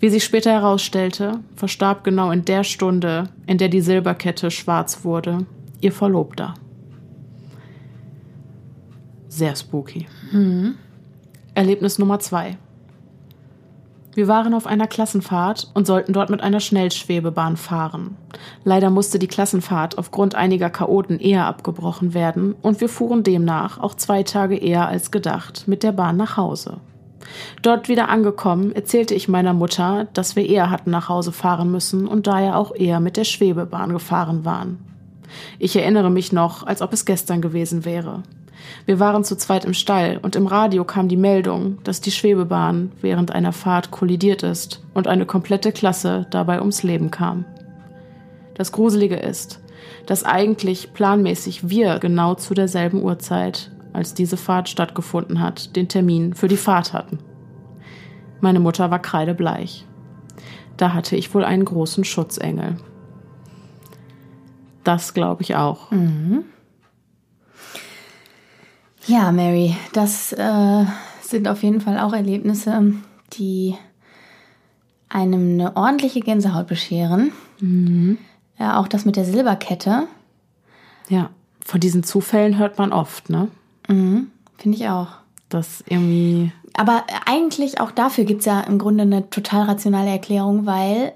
Wie 0.00 0.08
sich 0.08 0.22
später 0.22 0.52
herausstellte, 0.52 1.40
verstarb 1.56 2.04
genau 2.04 2.30
in 2.30 2.44
der 2.44 2.62
Stunde, 2.62 3.30
in 3.46 3.58
der 3.58 3.68
die 3.68 3.80
Silberkette 3.80 4.50
schwarz 4.50 5.04
wurde, 5.04 5.46
ihr 5.80 5.92
Verlobter. 5.92 6.54
Sehr 9.28 9.56
spooky. 9.56 10.06
Erlebnis 11.54 11.98
Nummer 11.98 12.20
zwei. 12.20 12.56
Wir 14.18 14.26
waren 14.26 14.52
auf 14.52 14.66
einer 14.66 14.88
Klassenfahrt 14.88 15.70
und 15.74 15.86
sollten 15.86 16.12
dort 16.12 16.28
mit 16.28 16.40
einer 16.40 16.58
Schnellschwebebahn 16.58 17.56
fahren. 17.56 18.16
Leider 18.64 18.90
musste 18.90 19.20
die 19.20 19.28
Klassenfahrt 19.28 19.96
aufgrund 19.96 20.34
einiger 20.34 20.70
Chaoten 20.70 21.20
eher 21.20 21.46
abgebrochen 21.46 22.14
werden 22.14 22.56
und 22.60 22.80
wir 22.80 22.88
fuhren 22.88 23.22
demnach 23.22 23.78
auch 23.78 23.94
zwei 23.94 24.24
Tage 24.24 24.56
eher 24.56 24.88
als 24.88 25.12
gedacht 25.12 25.68
mit 25.68 25.84
der 25.84 25.92
Bahn 25.92 26.16
nach 26.16 26.36
Hause. 26.36 26.78
Dort 27.62 27.88
wieder 27.88 28.08
angekommen, 28.08 28.72
erzählte 28.72 29.14
ich 29.14 29.28
meiner 29.28 29.52
Mutter, 29.52 30.08
dass 30.14 30.34
wir 30.34 30.44
eher 30.44 30.68
hatten 30.68 30.90
nach 30.90 31.08
Hause 31.08 31.30
fahren 31.30 31.70
müssen 31.70 32.08
und 32.08 32.26
daher 32.26 32.58
auch 32.58 32.74
eher 32.74 32.98
mit 32.98 33.16
der 33.16 33.22
Schwebebahn 33.22 33.92
gefahren 33.92 34.44
waren. 34.44 34.78
Ich 35.60 35.76
erinnere 35.76 36.10
mich 36.10 36.32
noch, 36.32 36.66
als 36.66 36.82
ob 36.82 36.92
es 36.92 37.04
gestern 37.04 37.40
gewesen 37.40 37.84
wäre. 37.84 38.24
Wir 38.86 38.98
waren 39.00 39.24
zu 39.24 39.36
zweit 39.36 39.64
im 39.64 39.74
Stall 39.74 40.18
und 40.22 40.36
im 40.36 40.46
Radio 40.46 40.84
kam 40.84 41.08
die 41.08 41.16
Meldung, 41.16 41.78
dass 41.84 42.00
die 42.00 42.10
Schwebebahn 42.10 42.92
während 43.00 43.32
einer 43.32 43.52
Fahrt 43.52 43.90
kollidiert 43.90 44.42
ist 44.42 44.82
und 44.94 45.06
eine 45.06 45.26
komplette 45.26 45.72
Klasse 45.72 46.26
dabei 46.30 46.60
ums 46.60 46.82
Leben 46.82 47.10
kam. 47.10 47.44
Das 48.54 48.72
Gruselige 48.72 49.16
ist, 49.16 49.60
dass 50.06 50.24
eigentlich 50.24 50.92
planmäßig 50.92 51.68
wir 51.68 51.98
genau 51.98 52.34
zu 52.34 52.54
derselben 52.54 53.02
Uhrzeit, 53.02 53.70
als 53.92 54.14
diese 54.14 54.36
Fahrt 54.36 54.68
stattgefunden 54.68 55.40
hat, 55.40 55.76
den 55.76 55.88
Termin 55.88 56.34
für 56.34 56.48
die 56.48 56.56
Fahrt 56.56 56.92
hatten. 56.92 57.18
Meine 58.40 58.60
Mutter 58.60 58.90
war 58.90 59.00
kreidebleich. 59.00 59.84
Da 60.76 60.94
hatte 60.94 61.16
ich 61.16 61.34
wohl 61.34 61.44
einen 61.44 61.64
großen 61.64 62.04
Schutzengel. 62.04 62.76
Das 64.84 65.12
glaube 65.12 65.42
ich 65.42 65.56
auch. 65.56 65.90
Ja, 69.08 69.32
Mary, 69.32 69.74
das 69.94 70.32
äh, 70.34 70.84
sind 71.22 71.48
auf 71.48 71.62
jeden 71.62 71.80
Fall 71.80 71.98
auch 71.98 72.12
Erlebnisse, 72.12 72.92
die 73.32 73.74
einem 75.08 75.54
eine 75.54 75.76
ordentliche 75.76 76.20
Gänsehaut 76.20 76.66
bescheren. 76.66 77.32
Ja, 78.58 78.78
auch 78.78 78.86
das 78.86 79.06
mit 79.06 79.16
der 79.16 79.24
Silberkette, 79.24 80.06
Ja, 81.08 81.30
von 81.64 81.80
diesen 81.80 82.02
Zufällen 82.02 82.58
hört 82.58 82.76
man 82.76 82.92
oft, 82.92 83.30
ne? 83.30 83.48
finde 83.86 84.76
ich 84.76 84.88
auch. 84.88 85.08
Das 85.48 85.82
irgendwie. 85.86 86.52
Aber 86.74 87.04
eigentlich 87.24 87.80
auch 87.80 87.90
dafür 87.90 88.24
gibt 88.24 88.40
es 88.40 88.46
ja 88.46 88.60
im 88.60 88.78
Grunde 88.78 89.02
eine 89.04 89.30
total 89.30 89.62
rationale 89.62 90.10
Erklärung, 90.10 90.66
weil 90.66 91.14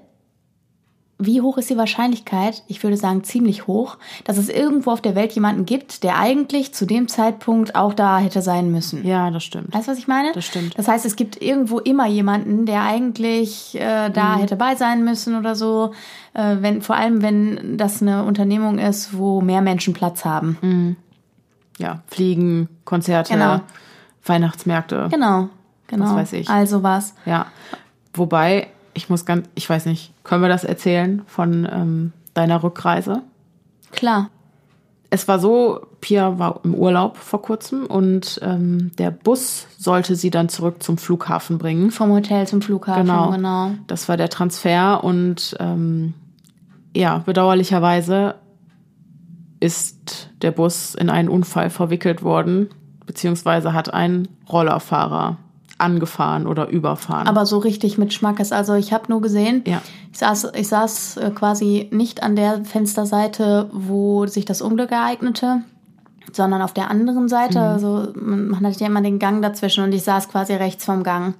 wie 1.19 1.41
hoch 1.41 1.57
ist 1.57 1.69
die 1.69 1.77
Wahrscheinlichkeit? 1.77 2.63
Ich 2.67 2.83
würde 2.83 2.97
sagen 2.97 3.23
ziemlich 3.23 3.67
hoch, 3.67 3.97
dass 4.25 4.37
es 4.37 4.49
irgendwo 4.49 4.91
auf 4.91 4.99
der 4.99 5.15
Welt 5.15 5.31
jemanden 5.33 5.65
gibt, 5.65 6.03
der 6.03 6.17
eigentlich 6.17 6.73
zu 6.73 6.85
dem 6.85 7.07
Zeitpunkt 7.07 7.75
auch 7.75 7.93
da 7.93 8.17
hätte 8.19 8.41
sein 8.41 8.71
müssen. 8.71 9.05
Ja, 9.05 9.29
das 9.31 9.43
stimmt. 9.43 9.73
Weißt 9.73 9.87
du, 9.87 9.91
was 9.91 9.97
ich 9.99 10.07
meine? 10.07 10.31
Das 10.33 10.43
stimmt. 10.45 10.77
Das 10.77 10.87
heißt, 10.87 11.05
es 11.05 11.15
gibt 11.15 11.41
irgendwo 11.41 11.79
immer 11.79 12.07
jemanden, 12.07 12.65
der 12.65 12.81
eigentlich 12.83 13.75
äh, 13.79 14.09
Mhm. 14.09 14.13
da 14.13 14.37
hätte 14.37 14.55
bei 14.55 14.75
sein 14.75 15.03
müssen 15.05 15.35
oder 15.35 15.55
so. 15.55 15.93
Äh, 16.33 16.57
wenn, 16.61 16.81
vor 16.81 16.95
allem, 16.95 17.21
wenn 17.21 17.77
das 17.77 18.01
eine 18.01 18.23
Unternehmung 18.23 18.79
ist, 18.79 19.15
wo 19.17 19.39
mehr 19.39 19.61
Menschen 19.61 19.93
Platz 19.93 20.25
haben. 20.25 20.57
Mhm. 20.61 20.95
Ja, 21.77 22.01
Fliegen, 22.07 22.69
Konzerte, 22.85 23.33
Genau. 23.33 23.61
Weihnachtsmärkte. 24.25 25.07
Genau, 25.11 25.49
genau. 25.87 26.05
Was 26.05 26.15
weiß 26.15 26.33
ich. 26.33 26.49
Also 26.49 26.83
was. 26.83 27.13
Ja. 27.25 27.47
Wobei, 28.13 28.67
ich 28.93 29.09
muss 29.09 29.25
ganz, 29.25 29.47
ich 29.55 29.69
weiß 29.69 29.85
nicht, 29.85 30.12
können 30.23 30.41
wir 30.41 30.49
das 30.49 30.63
erzählen 30.63 31.21
von 31.27 31.67
ähm, 31.71 32.13
deiner 32.33 32.63
Rückreise? 32.63 33.23
Klar. 33.91 34.29
Es 35.09 35.27
war 35.27 35.37
so, 35.37 35.85
Pia 36.01 36.39
war 36.39 36.61
im 36.63 36.73
Urlaub 36.73 37.17
vor 37.17 37.41
kurzem 37.43 37.85
und 37.85 38.39
ähm, 38.41 38.91
der 38.97 39.11
Bus 39.11 39.67
sollte 39.77 40.15
sie 40.15 40.31
dann 40.31 40.49
zurück 40.49 40.81
zum 40.81 40.97
Flughafen 40.97 41.59
bringen. 41.59 41.91
Vom 41.91 42.11
Hotel 42.11 42.47
zum 42.47 42.63
Flughafen, 42.63 43.05
Genau. 43.05 43.29
genau. 43.31 43.71
Das 43.85 44.09
war 44.09 44.17
der 44.17 44.29
Transfer 44.29 45.03
und 45.03 45.55
ähm, 45.59 46.15
ja, 46.95 47.19
bedauerlicherweise 47.19 48.35
ist 49.59 50.29
der 50.41 50.51
Bus 50.51 50.95
in 50.95 51.09
einen 51.09 51.29
Unfall 51.29 51.69
verwickelt 51.69 52.23
worden, 52.23 52.69
beziehungsweise 53.05 53.73
hat 53.73 53.93
ein 53.93 54.27
Rollerfahrer 54.51 55.37
angefahren 55.83 56.47
oder 56.47 56.69
überfahren. 56.69 57.27
Aber 57.27 57.45
so 57.45 57.59
richtig 57.59 57.97
mit 57.97 58.13
Schmackes. 58.13 58.51
Also 58.51 58.73
ich 58.73 58.91
habe 58.93 59.05
nur 59.09 59.21
gesehen, 59.21 59.63
Ja. 59.67 59.81
ich 60.11 60.17
saß, 60.19 60.51
ich 60.55 60.67
saß 60.67 61.17
äh, 61.17 61.29
quasi 61.31 61.89
nicht 61.91 62.23
an 62.23 62.35
der 62.35 62.65
Fensterseite, 62.65 63.69
wo 63.71 64.25
sich 64.25 64.45
das 64.45 64.61
Unglück 64.61 64.91
ereignete, 64.91 65.61
sondern 66.31 66.61
auf 66.61 66.73
der 66.73 66.89
anderen 66.89 67.27
Seite. 67.29 67.61
Also 67.61 68.07
man, 68.15 68.47
man 68.47 68.65
hat 68.65 68.79
ja 68.79 68.87
immer 68.87 69.01
den 69.01 69.19
Gang 69.19 69.41
dazwischen 69.41 69.83
und 69.83 69.93
ich 69.93 70.03
saß 70.03 70.29
quasi 70.29 70.53
rechts 70.53 70.85
vom 70.85 71.03
Gang. 71.03 71.35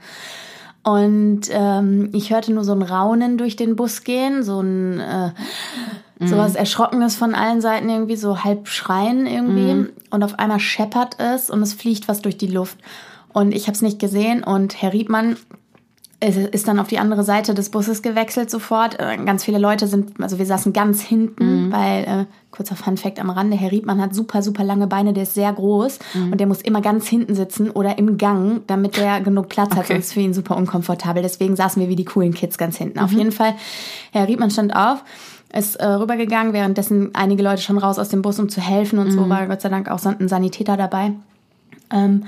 Und 0.84 1.44
ähm, 1.50 2.10
ich 2.12 2.32
hörte 2.32 2.52
nur 2.54 2.66
so 2.66 2.74
ein 2.74 2.82
Raunen 2.82 3.38
durch 3.38 3.56
den 3.56 3.78
Bus 3.78 4.04
gehen, 4.04 4.44
so 4.44 4.60
ein 4.60 5.00
äh, 5.00 5.32
sowas 6.26 6.56
Erschrockenes 6.56 7.16
von 7.16 7.36
allen 7.36 7.62
Seiten 7.62 7.90
irgendwie, 7.90 8.18
so 8.18 8.44
halb 8.44 8.68
schreien 8.68 9.26
irgendwie. 9.26 9.88
Und 10.10 10.24
auf 10.24 10.38
einmal 10.40 10.60
scheppert 10.60 11.16
es 11.20 11.50
und 11.50 11.62
es 11.62 11.74
fliegt 11.74 12.08
was 12.08 12.22
durch 12.22 12.38
die 12.38 12.48
Luft. 12.48 12.78
Und 13.34 13.54
ich 13.54 13.64
habe 13.68 13.74
es 13.74 13.82
nicht 13.82 14.00
gesehen 14.00 14.44
und 14.44 14.82
Herr 14.82 14.94
Riedmann 14.94 15.32
ist 16.20 16.38
ist 16.38 16.70
dann 16.70 16.80
auf 16.80 16.88
die 16.88 17.00
andere 17.00 17.24
Seite 17.26 17.54
des 17.54 17.70
Busses 17.70 18.02
gewechselt 18.02 18.50
sofort. 18.50 18.98
Äh, 18.98 19.18
Ganz 19.26 19.44
viele 19.44 19.58
Leute 19.58 19.88
sind, 19.88 20.22
also 20.22 20.38
wir 20.40 20.46
saßen 20.46 20.72
ganz 20.72 21.02
hinten, 21.02 21.70
weil, 21.70 22.04
äh, 22.04 22.26
kurzer 22.50 22.78
Funfact 22.78 23.20
am 23.20 23.30
Rande, 23.30 23.58
Herr 23.58 23.72
Riedmann 23.72 24.00
hat 24.00 24.16
super, 24.16 24.42
super 24.42 24.64
lange 24.64 24.88
Beine, 24.88 25.12
der 25.12 25.24
ist 25.24 25.34
sehr 25.34 25.52
groß 25.52 26.00
und 26.32 26.40
der 26.40 26.48
muss 26.48 26.62
immer 26.62 26.80
ganz 26.82 27.08
hinten 27.08 27.36
sitzen 27.36 27.72
oder 27.72 27.98
im 27.98 28.18
Gang, 28.18 28.62
damit 28.68 28.96
der 28.96 29.20
genug 29.20 29.50
Platz 29.50 29.72
hat, 29.72 29.80
Okay. 29.80 29.94
sonst 29.94 30.06
ist 30.06 30.14
für 30.14 30.22
ihn 30.22 30.34
super 30.34 30.56
unkomfortabel. 30.56 31.22
Deswegen 31.22 31.56
saßen 31.58 31.82
wir 31.82 31.90
wie 31.90 31.96
die 31.98 32.06
coolen 32.06 32.34
Kids 32.34 32.58
ganz 32.58 32.78
hinten. 32.78 33.00
Auf 33.00 33.12
jeden 33.12 33.32
Fall, 33.34 33.56
Herr 34.14 34.28
Riedmann 34.28 34.52
stand 34.52 34.74
auf, 34.76 35.04
ist 35.52 35.76
äh, 35.76 35.86
rübergegangen, 35.86 36.54
währenddessen 36.54 37.14
einige 37.16 37.44
Leute 37.44 37.62
schon 37.64 37.78
raus 37.78 38.00
aus 38.00 38.08
dem 38.10 38.22
Bus, 38.22 38.40
um 38.40 38.48
zu 38.48 38.62
helfen 38.62 38.98
und 39.00 39.12
so, 39.12 39.28
war 39.28 39.46
Gott 39.48 39.60
sei 39.62 39.68
Dank 39.70 39.90
auch 39.92 40.00
so 40.00 40.08
ein 40.10 40.28
Sanitäter 40.30 40.78
dabei. 40.78 41.12
Ähm, 41.92 42.26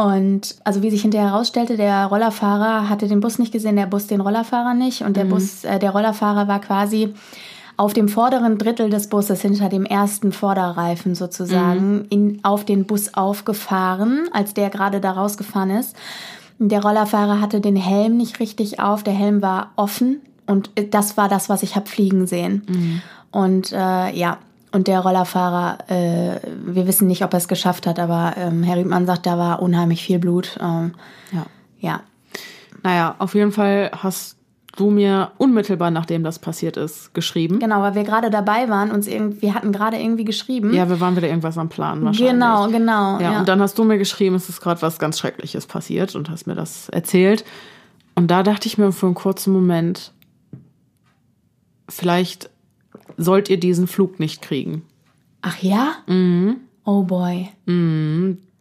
und 0.00 0.56
also 0.64 0.80
wie 0.80 0.88
sich 0.88 1.02
hinterher 1.02 1.28
herausstellte, 1.28 1.76
der 1.76 2.06
Rollerfahrer 2.06 2.88
hatte 2.88 3.06
den 3.06 3.20
Bus 3.20 3.38
nicht 3.38 3.52
gesehen, 3.52 3.76
der 3.76 3.84
Bus 3.84 4.06
den 4.06 4.22
Rollerfahrer 4.22 4.72
nicht. 4.72 5.02
Und 5.02 5.14
der 5.14 5.26
Bus, 5.26 5.62
äh, 5.64 5.78
der 5.78 5.90
Rollerfahrer 5.90 6.48
war 6.48 6.58
quasi 6.58 7.12
auf 7.76 7.92
dem 7.92 8.08
vorderen 8.08 8.56
Drittel 8.56 8.88
des 8.88 9.08
Busses, 9.08 9.42
hinter 9.42 9.68
dem 9.68 9.84
ersten 9.84 10.32
Vorderreifen 10.32 11.14
sozusagen, 11.14 12.06
in, 12.08 12.40
auf 12.44 12.64
den 12.64 12.86
Bus 12.86 13.12
aufgefahren, 13.12 14.26
als 14.32 14.54
der 14.54 14.70
gerade 14.70 15.00
da 15.00 15.12
rausgefahren 15.12 15.68
ist. 15.68 15.94
Der 16.58 16.80
Rollerfahrer 16.80 17.42
hatte 17.42 17.60
den 17.60 17.76
Helm 17.76 18.16
nicht 18.16 18.40
richtig 18.40 18.80
auf, 18.80 19.02
der 19.02 19.14
Helm 19.14 19.42
war 19.42 19.72
offen 19.76 20.22
und 20.46 20.70
das 20.92 21.18
war 21.18 21.28
das, 21.28 21.50
was 21.50 21.62
ich 21.62 21.76
hab 21.76 21.88
fliegen 21.88 22.26
sehen. 22.26 22.62
Und 23.32 23.72
äh, 23.72 24.16
ja, 24.16 24.38
und 24.72 24.86
der 24.86 25.00
Rollerfahrer, 25.00 25.78
äh, 25.88 26.40
wir 26.64 26.86
wissen 26.86 27.06
nicht, 27.06 27.24
ob 27.24 27.32
er 27.32 27.38
es 27.38 27.48
geschafft 27.48 27.86
hat, 27.86 27.98
aber 27.98 28.34
ähm, 28.36 28.62
Herr 28.62 28.76
Riedmann 28.76 29.06
sagt, 29.06 29.26
da 29.26 29.36
war 29.38 29.62
unheimlich 29.62 30.02
viel 30.02 30.18
Blut. 30.18 30.58
Ähm, 30.60 30.94
ja. 31.32 31.46
ja, 31.80 32.00
Naja, 32.82 33.14
auf 33.18 33.34
jeden 33.34 33.52
Fall 33.52 33.90
hast 33.96 34.36
du 34.76 34.90
mir 34.90 35.32
unmittelbar, 35.38 35.90
nachdem 35.90 36.22
das 36.22 36.38
passiert 36.38 36.76
ist, 36.76 37.12
geschrieben. 37.12 37.58
genau, 37.58 37.82
weil 37.82 37.94
wir 37.94 38.04
gerade 38.04 38.30
dabei 38.30 38.68
waren, 38.68 38.90
uns 38.92 39.08
irgendwie, 39.08 39.42
wir 39.42 39.54
hatten 39.54 39.72
gerade 39.72 39.98
irgendwie 39.98 40.24
geschrieben. 40.24 40.72
Ja, 40.72 40.88
wir 40.88 41.00
waren 41.00 41.16
wieder 41.16 41.28
irgendwas 41.28 41.58
am 41.58 41.68
Plan 41.68 42.04
wahrscheinlich. 42.04 42.32
genau, 42.32 42.68
genau. 42.68 43.20
Ja, 43.20 43.40
und 43.40 43.48
dann 43.48 43.60
hast 43.60 43.78
du 43.78 43.84
mir 43.84 43.98
geschrieben, 43.98 44.36
es 44.36 44.48
ist 44.48 44.60
gerade 44.60 44.80
was 44.82 44.98
ganz 44.98 45.18
Schreckliches 45.18 45.66
passiert 45.66 46.14
und 46.14 46.30
hast 46.30 46.46
mir 46.46 46.54
das 46.54 46.88
erzählt. 46.90 47.44
Und 48.14 48.30
da 48.30 48.42
dachte 48.42 48.68
ich 48.68 48.78
mir 48.78 48.92
für 48.92 49.06
einen 49.06 49.14
kurzen 49.14 49.52
Moment, 49.52 50.12
vielleicht 51.88 52.49
sollt 53.22 53.48
ihr 53.50 53.58
diesen 53.60 53.86
Flug 53.86 54.18
nicht 54.20 54.42
kriegen. 54.42 54.82
Ach 55.42 55.58
ja? 55.62 55.92
Mhm. 56.06 56.56
Oh 56.84 57.02
boy. 57.04 57.48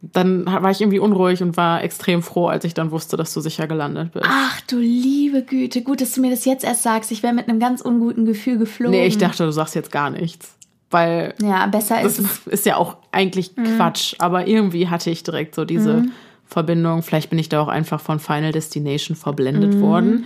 Dann 0.02 0.46
war 0.46 0.72
ich 0.72 0.80
irgendwie 0.80 1.00
unruhig 1.00 1.42
und 1.44 1.58
war 1.58 1.84
extrem 1.84 2.22
froh, 2.24 2.48
als 2.48 2.64
ich 2.64 2.74
dann 2.74 2.92
wusste, 2.92 3.18
dass 3.18 3.34
du 3.34 3.42
sicher 3.42 3.68
gelandet 3.68 4.14
bist. 4.14 4.26
Ach 4.28 4.62
du 4.62 4.78
liebe 4.78 5.42
Güte, 5.44 5.82
gut, 5.82 6.00
dass 6.00 6.14
du 6.14 6.22
mir 6.22 6.30
das 6.32 6.46
jetzt 6.46 6.64
erst 6.64 6.84
sagst. 6.84 7.12
Ich 7.12 7.22
wäre 7.22 7.34
mit 7.34 7.50
einem 7.50 7.60
ganz 7.60 7.82
unguten 7.82 8.26
Gefühl 8.26 8.58
geflogen. 8.58 8.92
nee, 8.98 9.06
ich 9.08 9.18
dachte, 9.18 9.44
du 9.46 9.52
sagst 9.52 9.76
jetzt 9.76 9.92
gar 9.92 10.10
nichts. 10.10 10.56
Weil 10.92 11.34
Ja, 11.42 11.68
besser 11.68 12.02
das 12.02 12.18
ist 12.18 12.48
es. 12.48 12.48
ist 12.48 12.66
ja 12.66 12.78
auch 12.78 12.98
eigentlich 13.12 13.56
Mhm. 13.58 13.76
Quatsch. 13.78 14.16
Aber 14.20 14.48
irgendwie 14.48 14.88
hatte 14.88 15.10
ich 15.12 15.22
direkt 15.24 15.54
so 15.54 15.66
diese 15.66 16.06
Verbindung. 16.46 17.04
Vielleicht 17.04 17.30
bin 17.30 17.38
ich 17.38 17.50
da 17.50 17.62
auch 17.62 17.68
einfach 17.68 18.00
von 18.00 18.20
Final 18.20 18.52
Destination 18.54 19.16
verblendet 19.18 19.80
worden. 19.82 20.26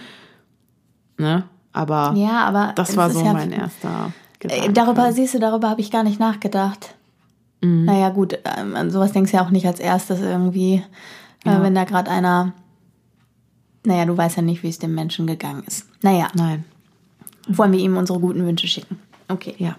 Ne? 1.17 1.43
Aber 1.73 2.11
Mhm. 2.11 2.17
Ja, 2.17 2.43
aber 2.45 2.73
das 2.75 2.95
war 2.95 3.09
so 3.09 3.23
ja- 3.25 3.33
mein 3.33 3.51
erster 3.51 4.13
Äh, 4.43 4.67
Gedanke. 4.67 4.73
darüber, 4.73 5.11
siehst 5.11 5.33
du, 5.33 5.39
darüber 5.39 5.69
habe 5.69 5.81
ich 5.81 5.91
gar 5.91 6.03
nicht 6.03 6.19
nachgedacht. 6.19 6.95
Mhm. 7.61 7.85
Naja, 7.85 8.09
gut, 8.09 8.39
ähm, 8.57 8.75
an 8.75 8.91
sowas 8.91 9.11
denkst 9.11 9.31
du 9.31 9.37
ja 9.37 9.45
auch 9.45 9.51
nicht 9.51 9.65
als 9.65 9.79
erstes 9.79 10.19
irgendwie, 10.19 10.83
äh, 11.45 11.61
wenn 11.61 11.75
da 11.75 11.83
gerade 11.85 12.11
einer. 12.11 12.53
Naja, 13.85 14.05
du 14.05 14.15
weißt 14.15 14.37
ja 14.37 14.41
nicht, 14.41 14.63
wie 14.63 14.69
es 14.69 14.79
dem 14.79 14.95
Menschen 14.95 15.27
gegangen 15.27 15.63
ist. 15.67 15.87
Naja, 16.01 16.29
Nein. 16.35 16.63
wollen 17.47 17.73
wir 17.73 17.79
ihm 17.79 17.97
unsere 17.97 18.19
guten 18.19 18.45
Wünsche 18.45 18.67
schicken. 18.67 18.99
Okay. 19.27 19.55
Ja. 19.57 19.75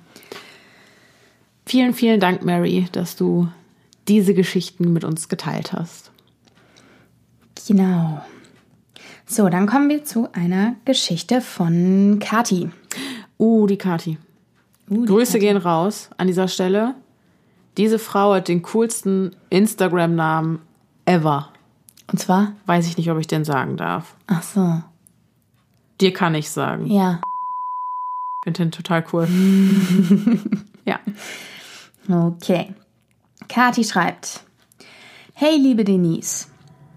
Vielen, 1.67 1.95
vielen 1.95 2.21
Dank, 2.21 2.45
Mary, 2.45 2.87
dass 2.93 3.17
du 3.17 3.49
diese 4.09 4.35
Geschichten 4.35 4.93
mit 4.93 5.05
uns 5.05 5.31
geteilt 5.31 5.73
hast. 5.73 6.11
Genau. 7.67 8.23
So, 9.27 9.49
dann 9.49 9.67
kommen 9.67 9.89
wir 9.89 10.05
zu 10.05 10.29
einer 10.33 10.77
Geschichte 10.85 11.41
von 11.41 12.19
Kati. 12.21 12.71
Uh, 13.39 13.67
die 13.67 13.79
Kati. 13.79 14.19
Uh, 14.91 15.05
Grüße 15.07 15.39
gehen 15.39 15.57
raus 15.57 16.11
an 16.19 16.27
dieser 16.27 16.49
Stelle. 16.49 16.95
Diese 17.77 17.99
Frau 17.99 18.35
hat 18.35 18.49
den 18.49 18.63
coolsten 18.63 19.35
Instagram-Namen 19.51 20.61
ever. 21.07 21.51
Und 22.11 22.19
zwar? 22.19 22.53
Weiß 22.67 22.87
ich 22.87 22.97
nicht, 22.97 23.11
ob 23.11 23.19
ich 23.19 23.27
den 23.27 23.45
sagen 23.45 23.77
darf. 23.77 24.15
Ach 24.27 24.43
so. 24.43 24.83
Dir 26.01 26.13
kann 26.13 26.35
ich 26.35 26.51
sagen. 26.51 26.87
Ja. 26.87 27.21
Ich 27.23 28.45
finde 28.45 28.65
den 28.65 28.71
total 28.73 29.05
cool. 29.13 29.27
ja. 30.85 30.99
Okay. 32.09 32.75
Kati 33.49 33.85
schreibt: 33.85 34.41
Hey, 35.33 35.57
liebe 35.57 35.85
Denise. 35.85 36.49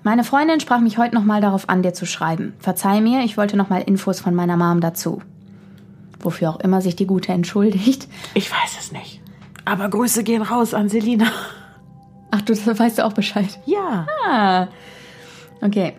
Meine 0.03 0.23
Freundin 0.23 0.59
sprach 0.59 0.79
mich 0.79 0.97
heute 0.97 1.15
nochmal 1.15 1.41
darauf 1.41 1.69
an, 1.69 1.83
dir 1.83 1.93
zu 1.93 2.05
schreiben. 2.05 2.53
Verzeih 2.59 3.01
mir, 3.01 3.23
ich 3.23 3.37
wollte 3.37 3.57
nochmal 3.57 3.81
Infos 3.81 4.19
von 4.19 4.35
meiner 4.35 4.55
Mom 4.55 4.79
dazu. 4.79 5.21
Wofür 6.19 6.49
auch 6.49 6.59
immer 6.59 6.81
sich 6.81 6.95
die 6.95 7.07
Gute 7.07 7.31
entschuldigt. 7.31 8.07
Ich 8.33 8.51
weiß 8.51 8.77
es 8.79 8.91
nicht. 8.91 9.21
Aber 9.65 9.89
Grüße 9.89 10.23
gehen 10.23 10.41
raus 10.41 10.73
an 10.73 10.89
Selina. 10.89 11.27
Ach, 12.31 12.41
du 12.41 12.53
das 12.53 12.79
weißt 12.79 12.99
du 12.99 13.05
auch 13.05 13.13
Bescheid. 13.13 13.59
Ja. 13.65 14.07
Ah. 14.25 14.67
Okay. 15.61 15.93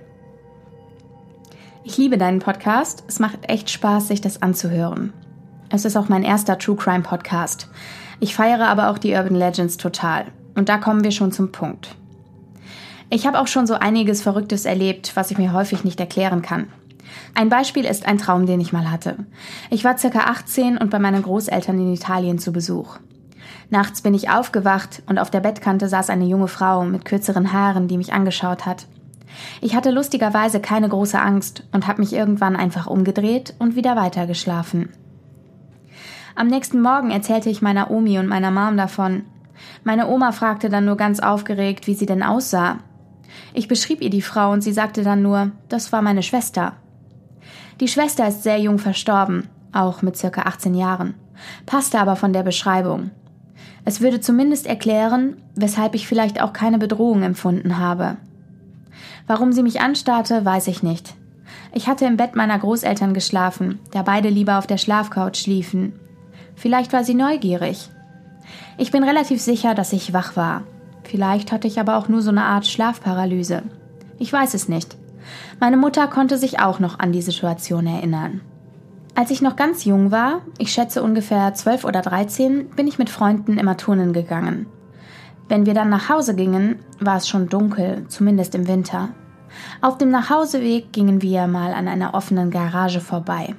Ich 1.85 1.97
liebe 1.97 2.19
deinen 2.19 2.39
Podcast. 2.39 3.05
Es 3.09 3.19
macht 3.19 3.39
echt 3.49 3.71
Spaß, 3.71 4.09
sich 4.09 4.21
das 4.21 4.43
anzuhören. 4.43 5.13
Es 5.71 5.85
ist 5.85 5.97
auch 5.97 6.09
mein 6.09 6.23
erster 6.23 6.59
True 6.59 6.77
Crime 6.77 7.03
Podcast. 7.03 7.69
Ich 8.21 8.35
feiere 8.35 8.69
aber 8.69 8.91
auch 8.91 8.99
die 8.99 9.13
Urban 9.13 9.35
Legends 9.35 9.77
total. 9.77 10.27
Und 10.55 10.69
da 10.69 10.79
kommen 10.79 11.05
wir 11.05 11.13
schon 11.13 11.33
zum 11.33 11.53
Punkt. 11.53 11.95
Ich 13.11 13.27
habe 13.27 13.39
auch 13.39 13.47
schon 13.47 13.67
so 13.67 13.75
einiges 13.75 14.23
Verrücktes 14.23 14.65
erlebt, 14.65 15.13
was 15.15 15.31
ich 15.31 15.39
mir 15.39 15.53
häufig 15.53 15.85
nicht 15.85 16.01
erklären 16.01 16.43
kann. 16.43 16.69
Ein 17.35 17.49
Beispiel 17.49 17.85
ist 17.85 18.07
ein 18.07 18.19
Traum, 18.19 18.47
den 18.47 18.61
ich 18.61 18.73
mal 18.73 18.91
hatte. 18.91 19.17
Ich 19.71 19.85
war 19.85 19.97
circa 19.99 20.21
18 20.21 20.79
und 20.79 20.91
bei 20.91 20.99
meinen 20.99 21.23
Großeltern 21.23 21.79
in 21.79 21.95
Italien 21.95 22.39
zu 22.39 22.53
Besuch. 22.53 22.99
Nachts 23.71 24.03
bin 24.03 24.15
ich 24.15 24.31
aufgewacht 24.31 25.03
und 25.07 25.19
auf 25.19 25.31
der 25.31 25.41
Bettkante 25.41 25.89
saß 25.89 26.11
eine 26.11 26.25
junge 26.25 26.49
Frau 26.49 26.85
mit 26.85 27.05
kürzeren 27.05 27.53
Haaren, 27.53 27.87
die 27.87 27.99
mich 27.99 28.13
angeschaut 28.13 28.67
hat. 28.67 28.87
Ich 29.61 29.77
hatte 29.77 29.91
lustigerweise 29.91 30.61
keine 30.61 30.89
große 30.89 31.21
Angst 31.21 31.65
und 31.73 31.87
habe 31.87 32.01
mich 32.01 32.13
irgendwann 32.13 32.57
einfach 32.57 32.87
umgedreht 32.87 33.55
und 33.59 33.77
wieder 33.77 33.95
weitergeschlafen. 33.95 34.89
Am 36.35 36.47
nächsten 36.47 36.81
Morgen 36.81 37.11
erzählte 37.11 37.51
ich 37.51 37.63
meiner 37.63 37.91
Omi 37.91 38.19
und 38.19 38.27
meiner 38.27 38.51
Mom 38.51 38.77
davon. 38.77 39.25
Meine 39.85 40.09
Oma 40.09 40.33
fragte 40.33 40.69
dann 40.69 40.85
nur 40.85 40.97
ganz 40.97 41.21
aufgeregt, 41.21 41.87
wie 41.87 41.95
sie 41.95 42.07
denn 42.07 42.23
aussah. 42.23 42.79
Ich 43.53 43.69
beschrieb 43.69 44.01
ihr 44.01 44.11
die 44.11 44.23
Frau 44.23 44.53
und 44.53 44.63
sie 44.63 44.73
sagte 44.73 45.03
dann 45.03 45.21
nur, 45.21 45.51
das 45.69 45.93
war 45.93 46.01
meine 46.01 46.23
Schwester. 46.23 46.75
Die 47.81 47.89
Schwester 47.89 48.27
ist 48.27 48.43
sehr 48.43 48.59
jung 48.59 48.79
verstorben, 48.79 49.49
auch 49.73 50.03
mit 50.03 50.17
circa 50.17 50.43
18 50.43 50.75
Jahren, 50.75 51.15
passte 51.65 52.01
aber 52.01 52.17
von 52.17 52.33
der 52.33 52.43
Beschreibung. 52.43 53.11
Es 53.85 54.01
würde 54.01 54.21
zumindest 54.21 54.67
erklären, 54.67 55.37
weshalb 55.55 55.95
ich 55.95 56.09
vielleicht 56.09 56.43
auch 56.43 56.53
keine 56.53 56.79
Bedrohung 56.79 57.23
empfunden 57.23 57.79
habe. 57.79 58.17
Warum 59.27 59.53
sie 59.53 59.63
mich 59.63 59.81
anstarrte, 59.81 60.45
weiß 60.45 60.67
ich 60.67 60.83
nicht. 60.83 61.15
Ich 61.73 61.87
hatte 61.87 62.05
im 62.07 62.17
Bett 62.17 62.35
meiner 62.35 62.59
Großeltern 62.59 63.15
geschlafen, 63.15 63.79
da 63.93 64.03
beide 64.03 64.29
lieber 64.29 64.59
auf 64.59 64.67
der 64.67 64.79
Schlafcouch 64.79 65.37
schliefen. 65.37 65.93
Vielleicht 66.57 66.93
war 66.93 67.05
sie 67.05 67.15
neugierig. 67.15 67.91
Ich 68.77 68.91
bin 68.91 69.05
relativ 69.05 69.41
sicher, 69.41 69.75
dass 69.75 69.93
ich 69.93 70.13
wach 70.13 70.37
war. 70.37 70.65
Vielleicht 71.05 71.53
hatte 71.53 71.69
ich 71.69 71.79
aber 71.79 71.97
auch 71.97 72.09
nur 72.09 72.23
so 72.23 72.31
eine 72.31 72.45
Art 72.45 72.67
Schlafparalyse. 72.67 73.63
Ich 74.19 74.33
weiß 74.33 74.55
es 74.55 74.69
nicht. 74.69 74.97
Meine 75.61 75.77
Mutter 75.77 76.07
konnte 76.09 76.39
sich 76.39 76.61
auch 76.61 76.79
noch 76.79 76.99
an 76.99 77.13
die 77.13 77.23
Situation 77.23 77.87
erinnern. 77.87 78.41
Als 79.15 79.31
ich 79.31 79.43
noch 79.43 79.57
ganz 79.57 79.85
jung 79.85 80.13
war, 80.13 80.43
ich 80.59 80.73
schätze 80.73 81.03
ungefähr 81.03 81.53
12 81.53 81.85
oder 81.85 82.03
13, 82.03 82.71
bin 82.71 82.87
ich 82.87 82.99
mit 82.99 83.11
Freunden 83.11 83.59
immer 83.59 83.77
turnen 83.77 84.13
gegangen. 84.13 84.67
Wenn 85.49 85.67
wir 85.67 85.75
dann 85.75 85.89
nach 85.89 86.09
Hause 86.09 86.37
gingen, 86.37 86.77
war 87.01 87.17
es 87.17 87.29
schon 87.29 87.49
dunkel, 87.49 88.05
zumindest 88.09 88.55
im 88.55 88.69
Winter. 88.69 89.09
Auf 89.81 89.99
dem 89.99 90.11
Nachhauseweg 90.11 90.93
gingen 90.93 91.23
wir 91.23 91.47
mal 91.47 91.73
an 91.73 91.89
einer 91.89 92.15
offenen 92.15 92.51
Garage 92.51 93.01
vorbei. 93.01 93.55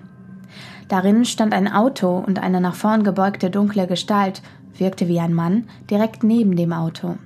Darin 0.88 1.26
stand 1.26 1.54
ein 1.54 1.72
Auto 1.72 2.24
und 2.26 2.40
eine 2.40 2.62
nach 2.62 2.76
vorn 2.76 3.04
gebeugte 3.04 3.50
dunkle 3.50 3.86
Gestalt, 3.86 4.41
wirkte 4.78 5.08
wie 5.08 5.20
ein 5.20 5.34
Mann, 5.34 5.66
direkt 5.90 6.24
neben 6.24 6.56
dem 6.56 6.74
Auto. 6.74 7.18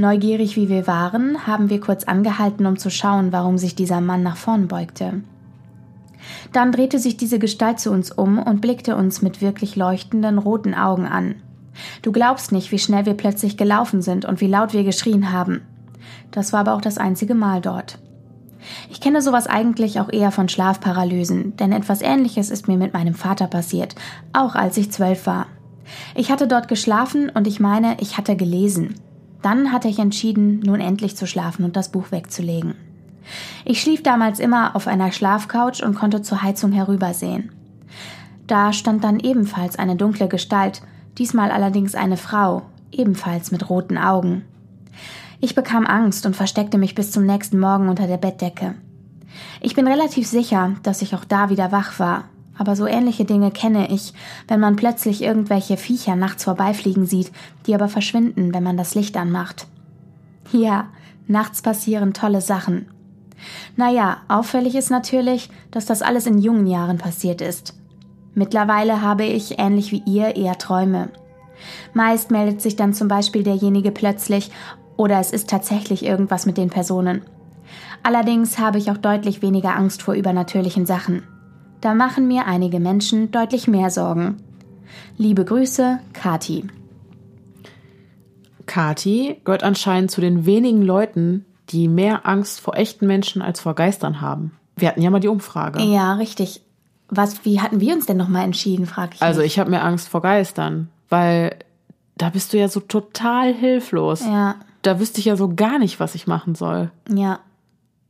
Neugierig 0.00 0.54
wie 0.54 0.68
wir 0.68 0.86
waren, 0.86 1.44
haben 1.48 1.70
wir 1.70 1.80
kurz 1.80 2.04
angehalten, 2.04 2.66
um 2.66 2.78
zu 2.78 2.88
schauen, 2.88 3.32
warum 3.32 3.58
sich 3.58 3.74
dieser 3.74 4.00
Mann 4.00 4.22
nach 4.22 4.36
vorn 4.36 4.68
beugte. 4.68 5.22
Dann 6.52 6.70
drehte 6.70 7.00
sich 7.00 7.16
diese 7.16 7.40
Gestalt 7.40 7.80
zu 7.80 7.90
uns 7.90 8.12
um 8.12 8.38
und 8.38 8.60
blickte 8.60 8.94
uns 8.94 9.22
mit 9.22 9.42
wirklich 9.42 9.74
leuchtenden 9.74 10.38
roten 10.38 10.72
Augen 10.72 11.04
an. 11.04 11.34
Du 12.02 12.12
glaubst 12.12 12.52
nicht, 12.52 12.70
wie 12.70 12.78
schnell 12.78 13.06
wir 13.06 13.14
plötzlich 13.14 13.56
gelaufen 13.56 14.00
sind 14.00 14.24
und 14.24 14.40
wie 14.40 14.46
laut 14.46 14.72
wir 14.72 14.84
geschrien 14.84 15.32
haben. 15.32 15.62
Das 16.30 16.52
war 16.52 16.60
aber 16.60 16.74
auch 16.74 16.80
das 16.80 16.98
einzige 16.98 17.34
Mal 17.34 17.60
dort. 17.60 17.98
Ich 18.90 19.00
kenne 19.00 19.20
sowas 19.20 19.48
eigentlich 19.48 19.98
auch 19.98 20.12
eher 20.12 20.30
von 20.30 20.48
Schlafparalysen, 20.48 21.56
denn 21.56 21.72
etwas 21.72 22.02
Ähnliches 22.02 22.50
ist 22.50 22.68
mir 22.68 22.76
mit 22.76 22.92
meinem 22.92 23.14
Vater 23.14 23.48
passiert, 23.48 23.96
auch 24.32 24.54
als 24.54 24.76
ich 24.76 24.92
zwölf 24.92 25.26
war. 25.26 25.46
Ich 26.14 26.30
hatte 26.30 26.46
dort 26.46 26.68
geschlafen 26.68 27.32
und 27.34 27.48
ich 27.48 27.58
meine, 27.58 27.96
ich 27.98 28.16
hatte 28.16 28.36
gelesen. 28.36 28.94
Dann 29.42 29.72
hatte 29.72 29.88
ich 29.88 29.98
entschieden, 29.98 30.60
nun 30.60 30.80
endlich 30.80 31.16
zu 31.16 31.26
schlafen 31.26 31.64
und 31.64 31.76
das 31.76 31.90
Buch 31.90 32.10
wegzulegen. 32.10 32.74
Ich 33.64 33.80
schlief 33.80 34.02
damals 34.02 34.40
immer 34.40 34.74
auf 34.74 34.86
einer 34.86 35.12
Schlafcouch 35.12 35.82
und 35.84 35.94
konnte 35.94 36.22
zur 36.22 36.42
Heizung 36.42 36.72
herübersehen. 36.72 37.52
Da 38.46 38.72
stand 38.72 39.04
dann 39.04 39.20
ebenfalls 39.20 39.78
eine 39.78 39.96
dunkle 39.96 40.28
Gestalt, 40.28 40.82
diesmal 41.18 41.50
allerdings 41.50 41.94
eine 41.94 42.16
Frau, 42.16 42.62
ebenfalls 42.90 43.50
mit 43.50 43.68
roten 43.68 43.98
Augen. 43.98 44.44
Ich 45.40 45.54
bekam 45.54 45.86
Angst 45.86 46.26
und 46.26 46.34
versteckte 46.34 46.78
mich 46.78 46.94
bis 46.94 47.12
zum 47.12 47.26
nächsten 47.26 47.60
Morgen 47.60 47.88
unter 47.88 48.06
der 48.06 48.16
Bettdecke. 48.16 48.74
Ich 49.60 49.74
bin 49.74 49.86
relativ 49.86 50.26
sicher, 50.26 50.72
dass 50.82 51.02
ich 51.02 51.14
auch 51.14 51.24
da 51.24 51.50
wieder 51.50 51.70
wach 51.70 51.98
war, 51.98 52.24
aber 52.58 52.76
so 52.76 52.86
ähnliche 52.86 53.24
Dinge 53.24 53.50
kenne 53.50 53.90
ich, 53.90 54.12
wenn 54.48 54.60
man 54.60 54.76
plötzlich 54.76 55.22
irgendwelche 55.22 55.76
Viecher 55.76 56.16
nachts 56.16 56.44
vorbeifliegen 56.44 57.06
sieht, 57.06 57.32
die 57.66 57.74
aber 57.74 57.88
verschwinden, 57.88 58.52
wenn 58.52 58.62
man 58.62 58.76
das 58.76 58.94
Licht 58.94 59.16
anmacht. 59.16 59.66
Ja, 60.52 60.88
nachts 61.26 61.62
passieren 61.62 62.12
tolle 62.12 62.40
Sachen. 62.40 62.86
Naja, 63.76 64.18
auffällig 64.26 64.74
ist 64.74 64.90
natürlich, 64.90 65.48
dass 65.70 65.86
das 65.86 66.02
alles 66.02 66.26
in 66.26 66.38
jungen 66.38 66.66
Jahren 66.66 66.98
passiert 66.98 67.40
ist. 67.40 67.74
Mittlerweile 68.34 69.00
habe 69.02 69.24
ich, 69.24 69.58
ähnlich 69.58 69.92
wie 69.92 70.02
ihr, 70.04 70.36
eher 70.36 70.58
Träume. 70.58 71.10
Meist 71.94 72.30
meldet 72.30 72.60
sich 72.60 72.76
dann 72.76 72.94
zum 72.94 73.08
Beispiel 73.08 73.42
derjenige 73.42 73.92
plötzlich 73.92 74.50
oder 74.96 75.20
es 75.20 75.32
ist 75.32 75.48
tatsächlich 75.48 76.04
irgendwas 76.04 76.46
mit 76.46 76.56
den 76.56 76.70
Personen. 76.70 77.22
Allerdings 78.02 78.58
habe 78.58 78.78
ich 78.78 78.90
auch 78.90 78.96
deutlich 78.96 79.42
weniger 79.42 79.76
Angst 79.76 80.02
vor 80.02 80.14
übernatürlichen 80.14 80.86
Sachen. 80.86 81.22
Da 81.80 81.94
machen 81.94 82.26
mir 82.26 82.46
einige 82.46 82.80
Menschen 82.80 83.30
deutlich 83.30 83.68
mehr 83.68 83.90
Sorgen. 83.90 84.42
Liebe 85.16 85.44
Grüße, 85.44 86.00
Kati. 86.12 86.64
Kati 88.66 89.40
gehört 89.44 89.62
anscheinend 89.62 90.10
zu 90.10 90.20
den 90.20 90.44
wenigen 90.44 90.82
Leuten, 90.82 91.44
die 91.70 91.88
mehr 91.88 92.26
Angst 92.26 92.60
vor 92.60 92.76
echten 92.76 93.06
Menschen 93.06 93.42
als 93.42 93.60
vor 93.60 93.74
Geistern 93.74 94.20
haben. 94.20 94.56
Wir 94.76 94.88
hatten 94.88 95.02
ja 95.02 95.10
mal 95.10 95.20
die 95.20 95.28
Umfrage. 95.28 95.82
Ja, 95.82 96.14
richtig. 96.14 96.62
Was, 97.08 97.44
wie 97.44 97.60
hatten 97.60 97.80
wir 97.80 97.94
uns 97.94 98.06
denn 98.06 98.16
nochmal 98.16 98.44
entschieden, 98.44 98.86
frag 98.86 99.14
ich. 99.14 99.22
Also 99.22 99.40
ich 99.40 99.58
habe 99.58 99.70
mir 99.70 99.82
Angst 99.82 100.08
vor 100.08 100.22
Geistern, 100.22 100.88
weil 101.08 101.56
da 102.16 102.30
bist 102.30 102.52
du 102.52 102.58
ja 102.58 102.68
so 102.68 102.80
total 102.80 103.54
hilflos. 103.54 104.24
Ja. 104.24 104.56
Da 104.82 105.00
wüsste 105.00 105.20
ich 105.20 105.26
ja 105.26 105.36
so 105.36 105.54
gar 105.54 105.78
nicht, 105.78 106.00
was 106.00 106.14
ich 106.14 106.26
machen 106.26 106.54
soll. 106.54 106.90
Ja. 107.08 107.40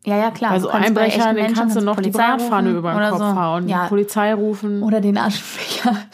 Ja, 0.06 0.16
ja, 0.16 0.30
klar. 0.30 0.52
Also 0.52 0.66
Du 0.66 0.72
kannst 0.72 0.94
bei 0.94 1.00
Einbrecher, 1.02 1.24
echten 1.30 1.36
den 1.36 1.54
kannst 1.54 1.76
du 1.76 1.80
noch 1.80 1.96
die 1.96 2.10
Polizei 2.10 2.26
Bratpfanne 2.26 2.68
rufen 2.70 2.78
über 2.78 2.92
den 2.94 3.10
Kopf 3.10 3.18
so. 3.18 3.34
hauen, 3.34 3.68
Ja. 3.68 3.82
die 3.84 3.88
Polizei 3.88 4.32
rufen. 4.34 4.82
Oder 4.82 5.00
den 5.00 5.18
Aschenbecher. 5.18 5.96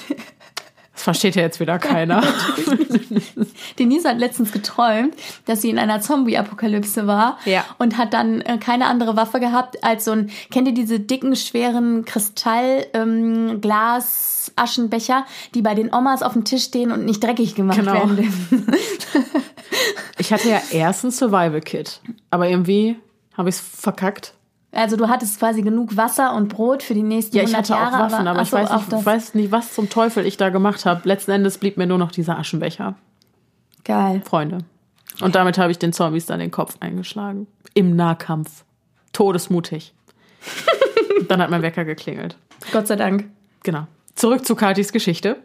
Das 0.94 1.02
versteht 1.02 1.35
ja 1.35 1.43
jetzt 1.43 1.59
wieder 1.59 1.78
keiner. 1.81 2.23
Denise 3.81 4.09
hat 4.09 4.19
letztens 4.19 4.52
geträumt, 4.52 5.15
dass 5.44 5.61
sie 5.61 5.69
in 5.70 5.78
einer 5.78 6.01
Zombie-Apokalypse 6.01 7.06
war 7.09 7.39
Ja. 7.44 7.65
und 7.78 7.98
hat 7.98 8.15
dann 8.15 8.40
äh, 8.43 8.59
keine 8.59 8.86
andere 8.86 9.16
Waffe 9.16 9.40
gehabt 9.40 9.82
als 9.82 10.05
so 10.05 10.12
ein, 10.12 10.31
kennt 10.52 10.69
ihr 10.69 10.74
diese 10.74 11.01
dicken, 11.01 11.35
schweren 11.35 12.05
Kristall, 12.05 12.86
ähm, 12.94 13.61
die 15.55 15.62
bei 15.62 15.74
den 15.74 15.93
Omas 15.93 16.23
auf 16.23 16.35
dem 16.35 16.44
Tisch 16.44 16.62
stehen 16.65 16.93
und 16.93 17.05
nicht 17.05 17.23
dreckig 17.23 17.55
gemacht 17.56 17.78
Genau. 17.81 17.94
werden 17.94 18.16
dürfen. 18.16 18.66
Ich 20.19 20.32
hatte 20.32 20.48
ja 20.48 20.61
erst 20.70 21.05
ein 21.05 21.11
Survival-Kit, 21.11 22.01
aber 22.31 22.48
irgendwie 22.48 22.97
habe 23.36 23.48
ich 23.48 23.56
es 23.56 23.61
verkackt. 23.61 24.35
Also 24.73 24.97
du 24.97 25.09
hattest 25.09 25.39
quasi 25.39 25.62
genug 25.62 25.97
Wasser 25.97 26.35
und 26.35 26.48
Brot 26.48 26.82
für 26.82 26.94
die 26.94 27.02
nächsten 27.02 27.36
Ja, 27.36 27.44
ich 27.44 27.55
100 27.55 27.70
hatte 27.70 27.74
auch 27.74 27.93
Jahre. 27.93 28.12
Waffen, 28.12 28.27
aber, 28.27 28.40
ach 28.40 28.43
ich, 28.43 28.51
so, 28.51 28.56
weiß 28.56 28.70
auch 28.70 28.86
nicht, 28.86 29.01
ich 29.01 29.06
weiß 29.06 29.35
nicht, 29.35 29.52
was 29.52 29.73
zum 29.73 29.89
Teufel 29.89 30.27
ich 30.27 30.36
da 30.36 30.51
gemacht 30.51 30.85
habe. 30.85 31.02
Letzten 31.05 31.31
Endes 31.31 31.59
blieb 31.59 31.77
mir 31.77 31.86
nur 31.86 31.98
noch 31.98 32.11
dieser 32.11 32.39
Aschenbecher. 32.39 32.97
Geil. 33.85 34.23
Freunde. 34.24 34.59
Und 35.20 35.36
damit 35.36 35.59
habe 35.59 35.70
ich 35.70 35.78
den 35.78 35.93
Zombies 35.93 36.27
dann 36.27 36.40
den 36.40 36.51
Kopf 36.51 36.77
eingeschlagen. 36.81 37.47
Im 37.74 37.94
Nahkampf. 37.94 38.65
Todesmutig. 39.12 39.94
dann 41.28 41.40
hat 41.40 41.51
mein 41.51 41.62
Wecker 41.62 41.85
geklingelt. 41.85 42.36
Gott 42.73 42.89
sei 42.89 42.97
Dank. 42.97 43.31
Genau. 43.62 43.86
Zurück 44.15 44.44
zu 44.44 44.56
Katis 44.56 44.93
Geschichte. 44.93 45.36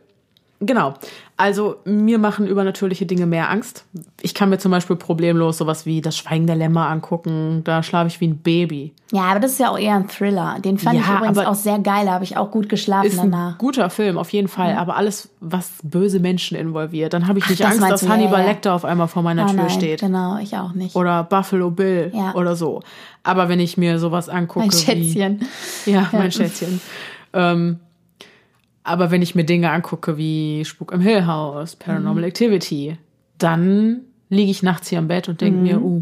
Genau. 0.61 0.93
Also 1.37 1.77
mir 1.85 2.19
machen 2.19 2.45
übernatürliche 2.45 3.05
Dinge 3.05 3.25
mehr 3.25 3.49
Angst. 3.49 3.85
Ich 4.21 4.33
kann 4.33 4.49
mir 4.49 4.57
zum 4.57 4.71
Beispiel 4.71 4.97
problemlos 4.97 5.57
sowas 5.57 5.85
wie 5.85 6.01
das 6.01 6.17
Schweigen 6.17 6.47
der 6.47 6.57
Lämmer 6.57 6.87
angucken. 6.89 7.61
Da 7.63 7.81
schlafe 7.81 8.07
ich 8.07 8.19
wie 8.19 8.27
ein 8.27 8.39
Baby. 8.39 8.93
Ja, 9.13 9.21
aber 9.23 9.39
das 9.39 9.53
ist 9.53 9.59
ja 9.61 9.69
auch 9.71 9.79
eher 9.79 9.95
ein 9.95 10.09
Thriller. 10.09 10.57
Den 10.59 10.77
fand 10.77 10.97
Ja, 10.99 11.01
ich 11.01 11.09
übrigens 11.21 11.37
auch 11.47 11.55
sehr 11.55 11.79
geil. 11.79 12.05
Da 12.07 12.11
habe 12.11 12.25
ich 12.25 12.35
auch 12.35 12.51
gut 12.51 12.67
geschlafen 12.67 13.07
Ist 13.07 13.19
ein 13.19 13.31
danach. 13.31 13.57
guter 13.57 13.89
Film, 13.89 14.17
auf 14.17 14.31
jeden 14.33 14.49
Fall. 14.49 14.75
Aber 14.75 14.97
alles, 14.97 15.29
was 15.39 15.71
böse 15.81 16.19
Menschen 16.19 16.57
involviert, 16.57 17.13
dann 17.13 17.27
habe 17.29 17.39
ich 17.39 17.47
nicht 17.47 17.61
das 17.61 17.67
Angst, 17.67 17.79
meinst 17.79 17.93
dass 17.93 18.01
du, 18.01 18.07
ja, 18.07 18.11
Hannibal 18.13 18.41
ja. 18.41 18.47
Lecter 18.47 18.73
auf 18.73 18.83
einmal 18.83 19.07
vor 19.07 19.23
meiner 19.23 19.43
Ah, 19.43 19.47
Tür 19.47 19.55
nein, 19.55 19.69
steht. 19.69 20.01
Genau, 20.01 20.37
ich 20.39 20.57
auch 20.57 20.73
nicht. 20.73 20.93
Oder 20.93 21.23
Buffalo 21.23 21.71
Bill 21.71 22.11
Ja. 22.13 22.33
oder 22.35 22.57
so. 22.57 22.81
Aber 23.23 23.47
wenn 23.47 23.61
ich 23.61 23.77
mir 23.77 23.97
sowas 23.97 24.27
angucke. 24.27 24.65
Mein 24.67 24.71
Schätzchen. 24.77 25.47
Wie, 25.85 25.91
ja, 25.91 26.09
mein 26.11 26.33
Schätzchen. 26.33 26.81
Ähm, 27.31 27.79
aber 28.89 29.11
wenn 29.11 29.21
ich 29.21 29.35
mir 29.35 29.43
Dinge 29.45 29.71
angucke 29.71 30.17
wie 30.17 30.65
Spuk 30.65 30.91
im 30.91 31.01
Hill 31.01 31.25
House, 31.27 31.75
Paranormal 31.75 32.23
Activity, 32.25 32.97
dann 33.37 34.01
liege 34.29 34.51
ich 34.51 34.63
nachts 34.63 34.89
hier 34.89 34.99
im 34.99 35.07
Bett 35.07 35.29
und 35.29 35.41
denke 35.41 35.59
mir, 35.59 35.81
uh, 35.81 36.01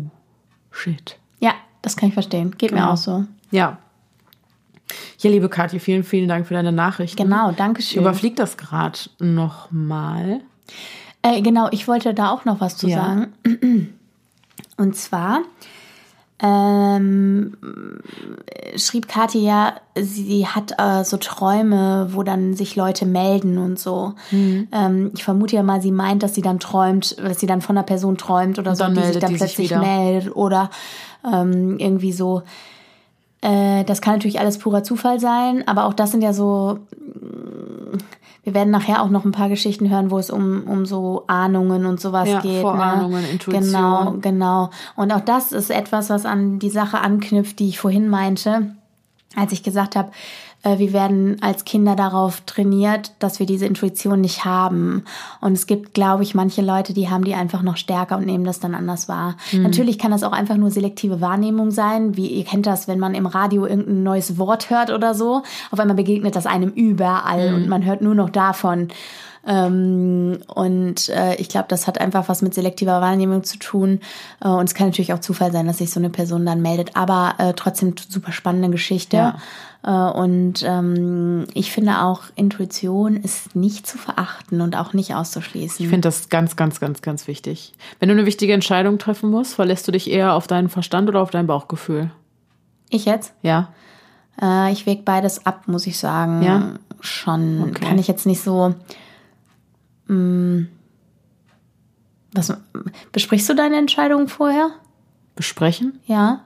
shit. 0.71 1.17
Ja, 1.39 1.53
das 1.81 1.95
kann 1.97 2.09
ich 2.09 2.13
verstehen. 2.13 2.55
Geht 2.57 2.71
mir 2.71 2.77
Genau. 2.79 2.91
auch 2.93 2.97
so. 2.97 3.25
Ja. 3.51 3.77
Ja, 5.19 5.29
liebe 5.29 5.49
Kathi, 5.49 5.79
vielen, 5.79 6.03
vielen 6.03 6.27
Dank 6.29 6.47
für 6.47 6.53
deine 6.53 6.71
Nachrichten. 6.71 7.21
Genau, 7.21 7.51
danke 7.51 7.81
schön. 7.81 8.01
Überflieg 8.01 8.35
das 8.37 8.55
gerade 8.57 8.97
nochmal. 9.19 10.41
Äh, 11.23 11.41
genau, 11.41 11.67
ich 11.71 11.87
wollte 11.87 12.13
da 12.13 12.29
auch 12.31 12.45
noch 12.45 12.61
was 12.61 12.77
zu 12.77 12.87
Ja. 12.87 13.03
sagen. 13.03 13.93
Und 14.77 14.95
zwar 14.95 15.41
ähm, 16.39 17.57
schrieb 18.75 19.07
Kathi 19.07 19.39
ja, 19.39 19.73
sie 19.99 20.45
hat 20.45 20.73
äh, 20.77 21.03
so 21.03 21.17
Träume, 21.17 22.09
wo 22.11 22.21
dann 22.21 22.53
sich 22.53 22.75
Leute 22.75 23.07
melden 23.07 23.57
und 23.57 23.79
so. 23.79 24.13
Mhm. 24.29 24.67
Ähm, 24.71 25.11
ich 25.15 25.23
vermute 25.23 25.55
ja 25.55 25.63
mal, 25.63 25.81
sie 25.81 25.91
meint, 25.91 26.21
dass 26.21 26.35
sie 26.35 26.43
dann 26.43 26.59
träumt, 26.59 27.17
dass 27.17 27.39
sie 27.39 27.47
dann 27.47 27.61
von 27.61 27.75
einer 27.75 27.85
Person 27.85 28.17
träumt 28.17 28.59
oder 28.59 28.75
so, 28.75 28.87
die 28.87 29.01
sich 29.01 29.17
dann 29.17 29.31
die 29.31 29.37
sich 29.37 29.55
plötzlich 29.55 29.69
wieder. 29.71 29.79
meldet 29.79 30.35
oder 30.35 30.69
ähm, 31.25 31.79
irgendwie 31.79 32.13
so. 32.13 32.43
Äh, 33.41 33.83
das 33.85 34.01
kann 34.01 34.13
natürlich 34.13 34.39
alles 34.39 34.59
purer 34.59 34.83
Zufall 34.83 35.19
sein, 35.19 35.67
aber 35.67 35.85
auch 35.85 35.93
das 35.93 36.11
sind 36.11 36.21
ja 36.21 36.33
so 36.33 36.79
wir 38.43 38.53
werden 38.53 38.71
nachher 38.71 39.01
auch 39.01 39.09
noch 39.09 39.25
ein 39.25 39.33
paar 39.33 39.49
Geschichten 39.49 39.89
hören, 39.89 40.09
wo 40.09 40.17
es 40.17 40.29
um, 40.29 40.63
um 40.67 40.85
so 40.85 41.25
Ahnungen 41.27 41.85
und 41.85 41.99
sowas 41.99 42.29
Ja, 42.29 42.39
geht. 42.39 42.61
Vorahnungen, 42.61 43.21
ne? 43.21 43.29
Intuition. 43.29 43.63
Genau, 43.63 44.13
genau. 44.21 44.69
Und 44.95 45.11
auch 45.11 45.19
das 45.19 45.51
ist 45.51 45.69
etwas, 45.69 46.09
was 46.09 46.25
an 46.25 46.57
die 46.57 46.69
Sache 46.69 46.99
anknüpft, 46.99 47.59
die 47.59 47.67
ich 47.67 47.79
vorhin 47.79 48.07
meinte, 48.07 48.75
als 49.35 49.51
ich 49.51 49.63
gesagt 49.63 49.95
habe, 49.95 50.11
wir 50.63 50.91
werden 50.91 51.37
als 51.41 51.65
Kinder 51.65 51.95
darauf 51.95 52.41
trainiert, 52.41 53.11
dass 53.19 53.39
wir 53.39 53.45
diese 53.45 53.65
Intuition 53.65 54.21
nicht 54.21 54.43
haben. 54.43 55.05
Und 55.39 55.53
es 55.53 55.67
gibt, 55.67 55.93
glaube 55.93 56.23
ich, 56.23 56.35
manche 56.35 56.61
Leute, 56.61 56.93
die 56.93 57.09
haben 57.09 57.23
die 57.23 57.35
einfach 57.35 57.61
noch 57.61 57.77
stärker 57.77 58.17
und 58.17 58.25
nehmen 58.25 58.43
das 58.43 58.59
dann 58.59 58.75
anders 58.75 59.07
wahr. 59.07 59.37
Natürlich 59.53 59.97
kann 59.97 60.11
das 60.11 60.23
auch 60.23 60.31
einfach 60.33 60.57
nur 60.57 60.71
selektive 60.71 61.21
Wahrnehmung 61.21 61.71
sein, 61.71 62.17
wie 62.17 62.27
ihr 62.27 62.43
kennt 62.43 62.65
das, 62.65 62.87
wenn 62.87 62.99
man 62.99 63.15
im 63.15 63.27
Radio 63.27 63.65
irgendein 63.65 64.03
neues 64.03 64.37
Wort 64.37 64.69
hört 64.69 64.89
oder 64.89 65.13
so. 65.13 65.43
Auf 65.71 65.79
einmal 65.79 65.95
begegnet 65.95 66.35
das 66.35 66.45
einem 66.45 66.69
überall 66.69 67.53
und 67.53 67.69
man 67.69 67.85
hört 67.85 68.01
nur 68.01 68.15
noch 68.15 68.29
davon. 68.29 68.89
Ähm, 69.47 70.39
und 70.53 71.07
äh, 71.07 71.35
ich 71.35 71.47
glaube, 71.47 71.67
das 71.69 71.87
hat 71.87 72.01
einfach 72.01 72.27
was 72.27 72.41
mit 72.41 72.53
selektiver 72.53 72.99
Wahrnehmung 72.99 73.45
zu 73.45 73.57
tun. 73.57 74.01
Äh, 74.43 74.49
und 74.49 74.65
es 74.65 74.75
kann 74.75 74.87
natürlich 74.87 75.13
auch 75.13 75.19
Zufall 75.19 75.53
sein, 75.53 75.67
dass 75.67 75.77
sich 75.77 75.89
so 75.89 76.01
eine 76.01 76.09
Person 76.09 76.45
dann 76.45 76.61
meldet. 76.61 76.97
Aber 76.97 77.35
äh, 77.37 77.53
trotzdem 77.53 77.95
super 78.09 78.33
spannende 78.33 78.69
Geschichte. 78.69 79.17
Ja. 79.17 79.37
Äh, 79.87 79.91
und 79.91 80.63
ähm, 80.63 81.45
ich 81.53 81.71
finde 81.71 82.01
auch, 82.01 82.23
Intuition 82.35 83.15
ist 83.15 83.55
nicht 83.55 83.87
zu 83.87 83.97
verachten 83.97 84.59
und 84.59 84.75
auch 84.75 84.91
nicht 84.91 85.15
auszuschließen. 85.15 85.85
Ich 85.85 85.89
finde 85.89 86.07
das 86.07 86.27
ganz, 86.27 86.57
ganz, 86.57 86.81
ganz, 86.81 87.01
ganz 87.01 87.27
wichtig. 87.27 87.73
Wenn 87.99 88.09
du 88.09 88.15
eine 88.15 88.25
wichtige 88.25 88.51
Entscheidung 88.51 88.99
treffen 88.99 89.31
musst, 89.31 89.55
verlässt 89.55 89.87
du 89.87 89.93
dich 89.93 90.11
eher 90.11 90.33
auf 90.33 90.45
deinen 90.45 90.67
Verstand 90.67 91.07
oder 91.07 91.21
auf 91.21 91.31
dein 91.31 91.47
Bauchgefühl? 91.47 92.11
Ich 92.89 93.05
jetzt? 93.05 93.33
Ja. 93.41 93.69
Äh, 94.41 94.73
ich 94.73 94.85
wege 94.85 95.03
beides 95.03 95.45
ab, 95.45 95.69
muss 95.69 95.87
ich 95.87 95.97
sagen. 95.97 96.41
Ja. 96.41 96.73
Schon. 96.99 97.69
Okay. 97.69 97.85
Kann 97.85 97.97
ich 97.97 98.09
jetzt 98.09 98.25
nicht 98.25 98.41
so. 98.41 98.75
Mh, 100.07 100.15
mm, 100.15 100.67
was, 102.33 102.53
besprichst 103.13 103.47
du 103.47 103.55
deine 103.55 103.77
Entscheidung 103.77 104.27
vorher? 104.27 104.69
Besprechen? 105.35 106.01
Ja. 106.05 106.41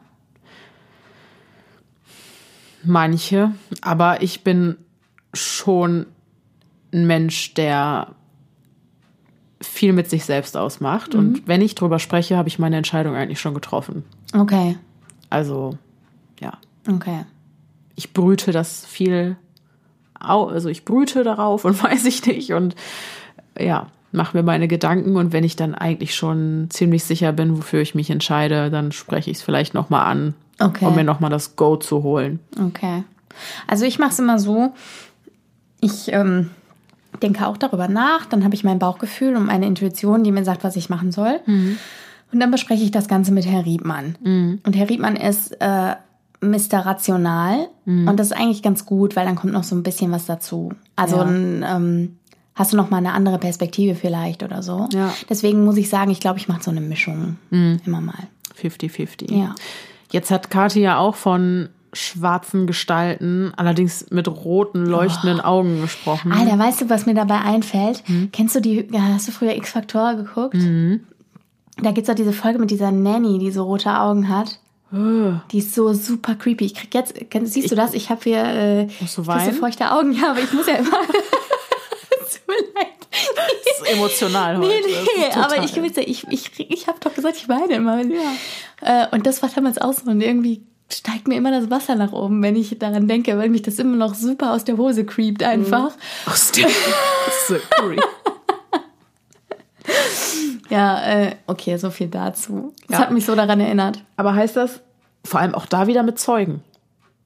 Manche, 2.84 3.52
aber 3.82 4.22
ich 4.22 4.44
bin 4.44 4.78
schon 5.34 6.08
ein 6.94 7.08
Mensch, 7.08 7.53
der 7.53 8.16
viel 9.62 9.94
mit 9.94 10.10
sich 10.10 10.26
selbst 10.26 10.58
ausmacht. 10.58 11.14
Mhm. 11.14 11.20
Und 11.20 11.48
wenn 11.48 11.62
ich 11.62 11.76
drüber 11.76 11.99
spreche, 11.99 12.38
habe 12.38 12.49
ich 12.49 12.60
meine 12.60 12.78
Entscheidung 12.78 13.16
eigentlich 13.16 13.40
schon 13.40 13.53
getroffen. 13.53 14.03
Okay. 14.34 14.78
Also, 15.30 15.78
ja. 16.40 16.53
Okay. 16.90 17.26
Ich 17.95 18.14
brüte 18.14 18.52
das 18.52 18.86
viel, 18.86 19.38
also 20.14 20.70
ich 20.70 20.86
brüte 20.86 21.24
darauf 21.24 21.66
und 21.66 21.82
weiß 21.82 22.06
ich 22.06 22.26
nicht 22.26 22.53
und 22.53 22.76
ja, 23.58 23.88
mache 24.12 24.36
mir 24.36 24.44
meine 24.44 24.68
Gedanken 24.68 25.16
und 25.16 25.32
wenn 25.32 25.44
ich 25.44 25.56
dann 25.56 25.76
eigentlich 25.76 26.16
schon 26.16 26.68
ziemlich 26.70 27.03
sicher 27.03 27.32
bin, 27.32 27.58
wofür 27.58 27.82
ich 27.82 27.95
mich 27.95 28.10
entscheide, 28.10 28.70
dann 28.70 28.91
spreche 28.91 29.32
ich 29.32 29.38
es 29.38 29.44
vielleicht 29.44 29.74
nochmal 29.74 30.06
an, 30.06 30.34
okay. 30.60 30.86
um 30.86 30.95
mir 30.95 31.03
nochmal 31.03 31.30
das 31.30 31.56
Go 31.56 31.76
zu 31.78 32.03
holen. 32.03 32.40
Okay. 32.60 33.03
Also 33.68 33.86
ich 33.86 33.99
mache 33.99 34.11
es 34.11 34.19
immer 34.19 34.40
so, 34.40 34.73
ich 35.80 36.11
ähm, 36.11 36.49
denke 37.22 37.48
auch 37.48 37.57
darüber 37.57 37.88
nach, 37.88 38.26
dann 38.26 38.44
habe 38.44 38.56
ich 38.56 38.64
mein 38.64 38.80
Bauchgefühl 38.80 39.36
und 39.36 39.45
meine 39.45 39.65
Intuition, 39.65 40.23
die 40.23 40.32
mir 40.32 40.44
sagt, 40.44 40.64
was 40.64 40.76
ich 40.76 40.90
machen 40.90 41.11
soll. 41.11 41.40
Mhm. 41.45 41.78
Und 42.34 42.40
dann 42.40 42.52
bespreche 42.52 42.84
ich 42.84 42.91
das 42.91 43.07
Ganze 43.07 43.32
mit 43.32 43.45
Herr 43.45 43.65
Riedmann. 43.65 44.18
Mhm. 44.23 44.61
Und 44.65 44.76
Herr 44.76 44.90
Riedmann 44.90 45.15
ist 45.15 45.52
äh, 45.60 45.95
Mr. 46.41 46.80
Rational. 46.86 47.68
Mhm. 47.86 48.07
Und 48.07 48.19
das 48.19 48.28
ist 48.28 48.38
eigentlich 48.38 48.64
ganz 48.64 48.86
gut, 48.86 49.15
weil 49.15 49.26
dann 49.26 49.36
kommt 49.36 49.53
noch 49.53 49.64
so 49.64 49.76
ein 49.76 49.84
bisschen 49.84 50.11
was 50.11 50.26
dazu. 50.26 50.72
Also 50.95 51.18
Ja. 51.18 51.23
ein, 51.23 51.65
ähm, 51.68 52.18
hast 52.56 52.73
du 52.73 52.78
noch 52.78 52.90
mal 52.90 52.98
eine 52.98 53.14
andere 53.14 53.38
Perspektive 53.38 53.95
vielleicht 53.95 54.44
oder 54.44 54.64
so. 54.64 54.88
Ja. 54.94 55.14
Deswegen 55.30 55.65
muss 55.65 55.78
ich 55.78 55.90
sagen, 55.90 56.11
ich 56.11 56.19
glaube, 56.19 56.40
ich 56.40 56.48
mache 56.48 56.64
so 56.64 56.72
eine 56.72 56.82
Mischung 56.82 57.38
immer 57.49 58.02
mal. 58.02 58.28
50-50. 58.61 59.34
Ja. 59.34 59.56
Jetzt 60.12 60.32
hat 60.32 60.50
Kathi 60.50 60.82
ja 60.82 60.98
auch 60.98 61.16
von 61.16 61.70
schwarzen 61.94 62.68
Gestalten, 62.68 63.52
allerdings 63.58 64.06
mit 64.12 64.28
roten, 64.30 64.86
leuchtenden 64.86 65.40
Oh. 65.42 65.46
Augen 65.48 65.82
gesprochen. 65.82 66.32
Alter, 66.32 66.58
weißt 66.58 66.82
du, 66.82 66.90
was 66.90 67.06
mir 67.06 67.14
dabei 67.16 67.40
einfällt? 67.40 68.04
Mhm. 68.08 68.30
Kennst 68.32 68.56
du 68.56 68.62
die, 68.62 68.88
hast 68.94 69.28
du 69.28 69.32
früher 69.34 69.56
X-Faktor 69.56 70.16
geguckt? 70.16 70.56
Da 71.82 71.92
gibt's 71.92 72.08
doch 72.08 72.16
diese 72.16 72.32
Folge 72.34 72.60
mit 72.60 72.72
dieser 72.72 72.92
Nanny, 72.92 73.40
die 73.40 73.52
so 73.52 73.64
rote 73.64 73.90
Augen 74.00 74.30
hat. 74.30 74.60
Äh, 74.94 75.34
Die 75.52 75.58
ist 75.60 75.74
so 75.74 75.94
super 75.94 76.36
creepy. 76.36 76.66
Ich 76.66 76.76
krieg 76.76 76.94
jetzt, 76.94 77.14
siehst 77.46 77.72
du 77.72 77.76
das? 77.76 77.94
Ich 77.94 78.10
habe 78.10 78.22
hier 78.24 78.44
äh, 78.44 78.88
so 79.08 79.24
feuchte 79.24 79.92
Augen, 79.92 80.12
ja, 80.22 80.32
aber 80.32 80.40
ich 80.42 80.54
muss 80.54 80.68
ja 80.68 80.76
immer. 80.76 80.90
Tut 80.92 82.48
mir 82.48 82.56
leid. 82.76 83.01
Das 83.12 83.82
ist 83.88 83.94
emotional 83.94 84.58
heute. 84.58 84.68
Nee, 84.68 84.82
nee, 85.18 85.26
aber 85.36 85.64
ich, 85.64 85.76
ich, 85.78 86.28
ich, 86.30 86.60
ich, 86.72 86.88
habe 86.88 86.98
doch 87.02 87.14
gesagt, 87.14 87.36
ich 87.38 87.50
weine 87.50 87.74
immer. 87.76 88.00
Äh, 88.82 89.08
und 89.12 89.28
das 89.28 89.42
war 89.42 89.50
damals 89.54 89.78
auch 89.80 89.94
so. 89.94 90.10
Und 90.10 90.22
irgendwie 90.22 90.64
steigt 90.90 91.28
mir 91.28 91.36
immer 91.36 91.52
das 91.52 91.70
Wasser 91.70 91.96
nach 91.96 92.14
oben, 92.14 92.42
wenn 92.42 92.56
ich 92.56 92.78
daran 92.80 93.08
denke, 93.08 93.38
weil 93.38 93.50
mich 93.50 93.62
das 93.64 93.80
immer 93.80 93.98
noch 93.98 94.14
super 94.16 94.54
aus 94.54 94.64
der 94.64 94.78
Hose 94.78 95.06
creept 95.06 95.44
einfach. 95.44 95.92
Aus 96.26 96.52
der- 96.52 96.70
so 97.48 97.56
creepy. 97.70 98.02
Ja, 100.70 101.04
äh, 101.04 101.36
okay, 101.48 101.76
so 101.78 101.90
viel 101.90 102.08
dazu. 102.08 102.74
Das 102.88 102.98
Ja. 103.00 103.04
hat 103.06 103.12
mich 103.12 103.26
so 103.26 103.36
daran 103.36 103.60
erinnert. 103.60 104.02
Aber 104.16 104.36
heißt 104.36 104.56
das 104.56 104.80
vor 105.26 105.42
allem 105.42 105.54
auch 105.54 105.66
da 105.66 105.88
wieder 105.88 106.02
mit 106.02 106.18
Zeugen? 106.18 106.64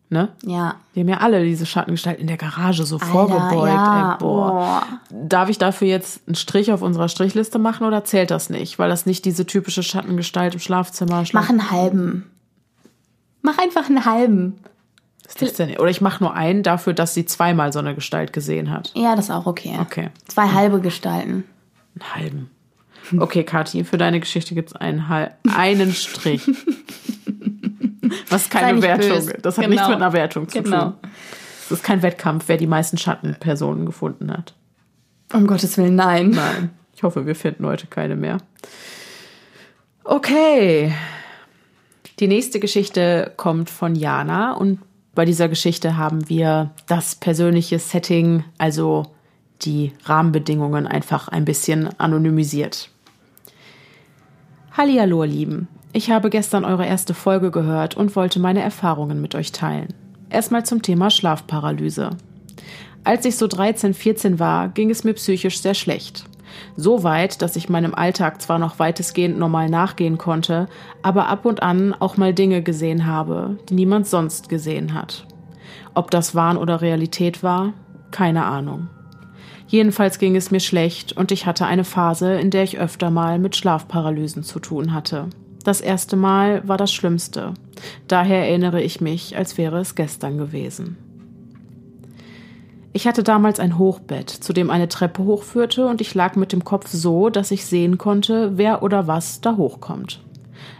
Ne? 0.10 0.30
Ja. 0.44 0.76
Die 0.94 0.99
haben 0.99 1.10
ja 1.10 1.18
alle 1.18 1.44
diese 1.44 1.65
Schattengestalt 1.65 2.19
in 2.19 2.27
der 2.27 2.38
Garage 2.38 2.86
so 2.86 2.99
vorgebeugt. 2.99 3.68
ja. 3.68 4.11
Ey, 4.14 4.18
boah. 4.19 4.84
Darf 5.10 5.49
ich 5.49 5.57
dafür 5.57 5.88
jetzt 5.88 6.22
einen 6.27 6.36
Strich 6.36 6.72
auf 6.72 6.84
unserer 6.84 7.10
Strichliste 7.10 7.57
machen 7.57 7.88
oder 7.88 8.03
zählt 8.03 8.30
das 8.30 8.49
nicht? 8.52 8.77
Weil 8.77 8.90
das 8.90 9.07
nicht 9.07 9.26
diese 9.26 9.45
typische 9.48 9.82
Schattengestalt 9.82 10.53
im 10.53 10.60
Schlafzimmer 10.60 11.23
Mach 11.34 11.49
einen 11.49 11.72
halben. 11.72 12.30
Mach 13.41 13.57
einfach 13.57 13.90
einen 13.90 14.06
halben. 14.06 14.60
Was 15.26 15.36
ist 15.41 15.57
denn? 15.57 15.76
Oder 15.77 15.90
ich 15.90 16.02
mache 16.02 16.23
nur 16.23 16.36
einen 16.36 16.61
dafür, 16.61 16.94
dass 16.94 17.15
sie 17.15 17.26
zweimal 17.26 17.73
so 17.73 17.80
eine 17.80 17.95
Gestalt 17.95 18.32
gesehen 18.32 18.69
hat. 18.69 18.91
Ja, 18.95 19.15
das 19.15 19.26
ist 19.26 19.32
auch 19.32 19.48
okay. 19.48 19.76
Okay. 19.82 20.10
Zwei 20.27 20.49
halbe 20.49 20.82
Gestalten. 20.82 21.45
Einen 21.95 22.14
halben. 22.15 22.49
Okay, 23.19 23.44
Kathi, 23.44 23.84
für 23.84 23.98
deine 23.98 24.19
Geschichte 24.19 24.53
gibt 24.56 24.69
es 24.69 24.76
einen, 24.76 25.10
Hal- 25.10 25.36
einen 25.56 25.94
Strich. 25.94 26.44
Was 28.30 28.45
Sei 28.45 28.60
keine 28.60 28.82
Wertung. 28.82 29.30
Das 29.41 29.57
hat 29.57 29.64
Genau. 29.65 29.69
nichts 29.69 29.88
mit 29.88 29.98
einer 29.98 30.14
Wertung 30.14 30.48
zu 30.49 30.61
Genau. 30.61 30.82
tun. 30.84 30.94
Das 31.69 31.80
ist 31.80 31.84
kein 31.84 32.02
Wettkampf, 32.02 32.45
wer 32.48 32.57
die 32.57 32.68
meisten 32.68 32.98
Schattenpersonen 32.98 33.86
gefunden 33.86 34.32
hat. 34.32 34.53
Um 35.34 35.48
Gottes 35.48 35.77
Willen, 35.77 35.95
nein. 35.95 36.30
Nein. 36.30 36.69
Ich 36.95 37.03
hoffe, 37.03 37.26
wir 37.26 37.36
finden 37.36 37.65
heute 37.65 37.88
keine 37.88 38.15
mehr. 38.15 38.38
Okay. 40.03 40.94
Die 42.19 42.27
nächste 42.27 42.60
Geschichte 42.60 43.34
kommt 43.36 43.69
von 43.69 43.95
Jana 43.95 44.53
und 44.53 44.80
bei 45.15 45.26
dieser 45.26 45.49
Geschichte 45.49 45.98
haben 45.98 46.30
wir 46.30 46.72
das 46.88 47.15
persönliche 47.15 47.80
Setting, 47.80 48.44
also 48.57 49.07
die 49.64 49.94
Rahmenbedingungen 50.03 50.88
einfach 50.88 51.27
ein 51.30 51.45
bisschen 51.45 51.90
anonymisiert. 51.99 52.90
Hallihallo, 54.77 55.23
ihr 55.23 55.30
Lieben. 55.30 55.68
Ich 55.95 56.11
habe 56.11 56.30
gestern 56.30 56.65
eure 56.65 56.85
erste 56.85 57.13
Folge 57.13 57.51
gehört 57.51 57.95
und 57.95 58.17
wollte 58.17 58.38
meine 58.41 58.61
Erfahrungen 58.61 59.22
mit 59.22 59.34
euch 59.34 59.53
teilen. 59.53 59.93
Erstmal 60.30 60.65
zum 60.65 60.81
Thema 60.81 61.09
Schlafparalyse. 61.09 62.09
Als 63.05 63.23
ich 63.23 63.38
so 63.38 63.47
13, 63.47 63.93
14 63.93 64.38
war, 64.38 64.67
ging 64.67 64.89
es 64.89 65.05
mir 65.05 65.13
psychisch 65.13 65.61
sehr 65.61 65.73
schlecht. 65.73 66.26
So 66.76 67.03
weit, 67.03 67.41
dass 67.41 67.55
ich 67.55 67.69
meinem 67.69 67.95
Alltag 67.95 68.41
zwar 68.41 68.59
noch 68.59 68.77
weitestgehend 68.77 69.39
normal 69.39 69.69
nachgehen 69.69 70.17
konnte, 70.17 70.67
aber 71.01 71.30
ab 71.30 71.45
und 71.45 71.63
an 71.63 71.93
auch 71.93 72.17
mal 72.17 72.34
Dinge 72.34 72.61
gesehen 72.61 73.05
habe, 73.05 73.57
die 73.69 73.76
niemand 73.76 74.05
sonst 74.05 74.49
gesehen 74.49 74.93
hat. 74.93 75.26
Ob 75.93 76.11
das 76.11 76.35
Wahn 76.35 76.57
oder 76.57 76.81
Realität 76.81 77.41
war, 77.41 77.72
keine 78.11 78.43
Ahnung. 78.43 78.89
Jedenfalls 79.67 80.19
ging 80.19 80.35
es 80.35 80.51
mir 80.51 80.59
schlecht 80.59 81.13
und 81.13 81.31
ich 81.31 81.45
hatte 81.45 81.65
eine 81.65 81.85
Phase, 81.85 82.34
in 82.34 82.51
der 82.51 82.63
ich 82.63 82.80
öfter 82.80 83.11
mal 83.11 83.39
mit 83.39 83.55
Schlafparalysen 83.55 84.43
zu 84.43 84.59
tun 84.59 84.93
hatte. 84.93 85.30
Das 85.66 85.82
erste 85.82 86.16
Mal 86.16 86.62
war 86.68 86.78
das 86.78 86.94
Schlimmste. 86.94 87.56
Daher 88.08 88.48
erinnere 88.48 88.84
ich 88.84 89.02
mich, 89.02 89.36
als 89.36 89.58
wäre 89.58 89.80
es 89.80 89.96
gestern 89.96 90.38
gewesen. 90.38 90.96
Ich 92.94 93.08
hatte 93.08 93.24
damals 93.24 93.60
ein 93.60 93.80
Hochbett, 93.80 94.30
zu 94.30 94.54
dem 94.54 94.70
eine 94.70 94.88
Treppe 94.88 95.24
hochführte, 95.24 95.88
und 95.88 96.02
ich 96.02 96.14
lag 96.14 96.36
mit 96.36 96.54
dem 96.54 96.64
Kopf 96.64 96.90
so, 96.90 97.32
dass 97.32 97.50
ich 97.50 97.66
sehen 97.66 97.98
konnte, 97.98 98.60
wer 98.60 98.84
oder 98.84 99.08
was 99.08 99.42
da 99.42 99.58
hochkommt. 99.58 100.22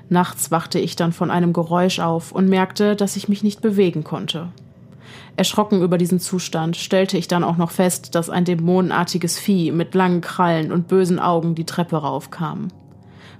Nachts 0.08 0.52
wachte 0.52 0.78
ich 0.78 0.96
dann 0.96 1.14
von 1.14 1.32
einem 1.32 1.52
Geräusch 1.52 2.00
auf 2.00 2.32
und 2.32 2.48
merkte, 2.48 2.96
dass 2.96 3.16
ich 3.16 3.28
mich 3.28 3.42
nicht 3.42 3.62
bewegen 3.62 4.04
konnte. 4.04 4.50
Erschrocken 5.36 5.82
über 5.82 5.98
diesen 5.98 6.20
Zustand 6.20 6.78
stellte 6.78 7.18
ich 7.18 7.28
dann 7.28 7.44
auch 7.44 7.58
noch 7.58 7.72
fest, 7.72 8.14
dass 8.14 8.30
ein 8.30 8.46
dämonenartiges 8.46 9.40
Vieh 9.40 9.72
mit 9.72 9.96
langen 9.96 10.22
Krallen 10.22 10.72
und 10.72 10.88
bösen 10.88 11.18
Augen 11.18 11.56
die 11.56 11.66
Treppe 11.66 11.98
raufkam. 11.98 12.68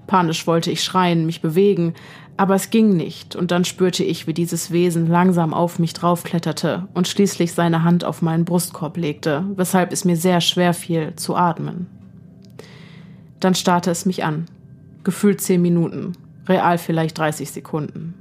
Panisch 0.08 0.46
wollte 0.48 0.72
ich 0.72 0.84
schreien, 0.84 1.26
mich 1.26 1.42
bewegen, 1.42 1.94
aber 2.38 2.56
es 2.56 2.70
ging 2.70 2.98
nicht, 2.98 3.36
und 3.36 3.52
dann 3.52 3.64
spürte 3.64 4.04
ich, 4.04 4.28
wie 4.28 4.34
dieses 4.34 4.72
Wesen 4.72 5.08
langsam 5.08 5.54
auf 5.54 5.80
mich 5.80 5.94
draufkletterte 5.94 6.88
und 6.94 7.08
schließlich 7.08 7.54
seine 7.54 7.84
Hand 7.84 8.04
auf 8.04 8.22
meinen 8.22 8.44
Brustkorb 8.44 8.98
legte, 8.98 9.46
weshalb 9.56 9.94
es 9.94 10.04
mir 10.04 10.18
sehr 10.18 10.42
schwer 10.42 10.74
fiel, 10.74 11.14
zu 11.16 11.36
atmen. 11.36 11.88
Dann 13.40 13.56
starrte 13.56 13.90
es 13.90 14.06
mich 14.06 14.24
an. 14.24 14.46
Gefühlt 15.04 15.40
zehn 15.40 15.62
Minuten, 15.62 16.14
real 16.48 16.78
vielleicht 16.78 17.18
30 17.18 17.52
Sekunden, 17.52 18.16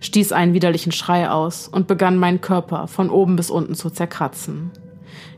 stieß 0.00 0.32
einen 0.32 0.54
widerlichen 0.54 0.90
Schrei 0.90 1.30
aus 1.30 1.68
und 1.68 1.86
begann 1.86 2.16
meinen 2.16 2.40
Körper 2.40 2.88
von 2.88 3.08
oben 3.08 3.36
bis 3.36 3.50
unten 3.50 3.74
zu 3.74 3.90
zerkratzen. 3.90 4.70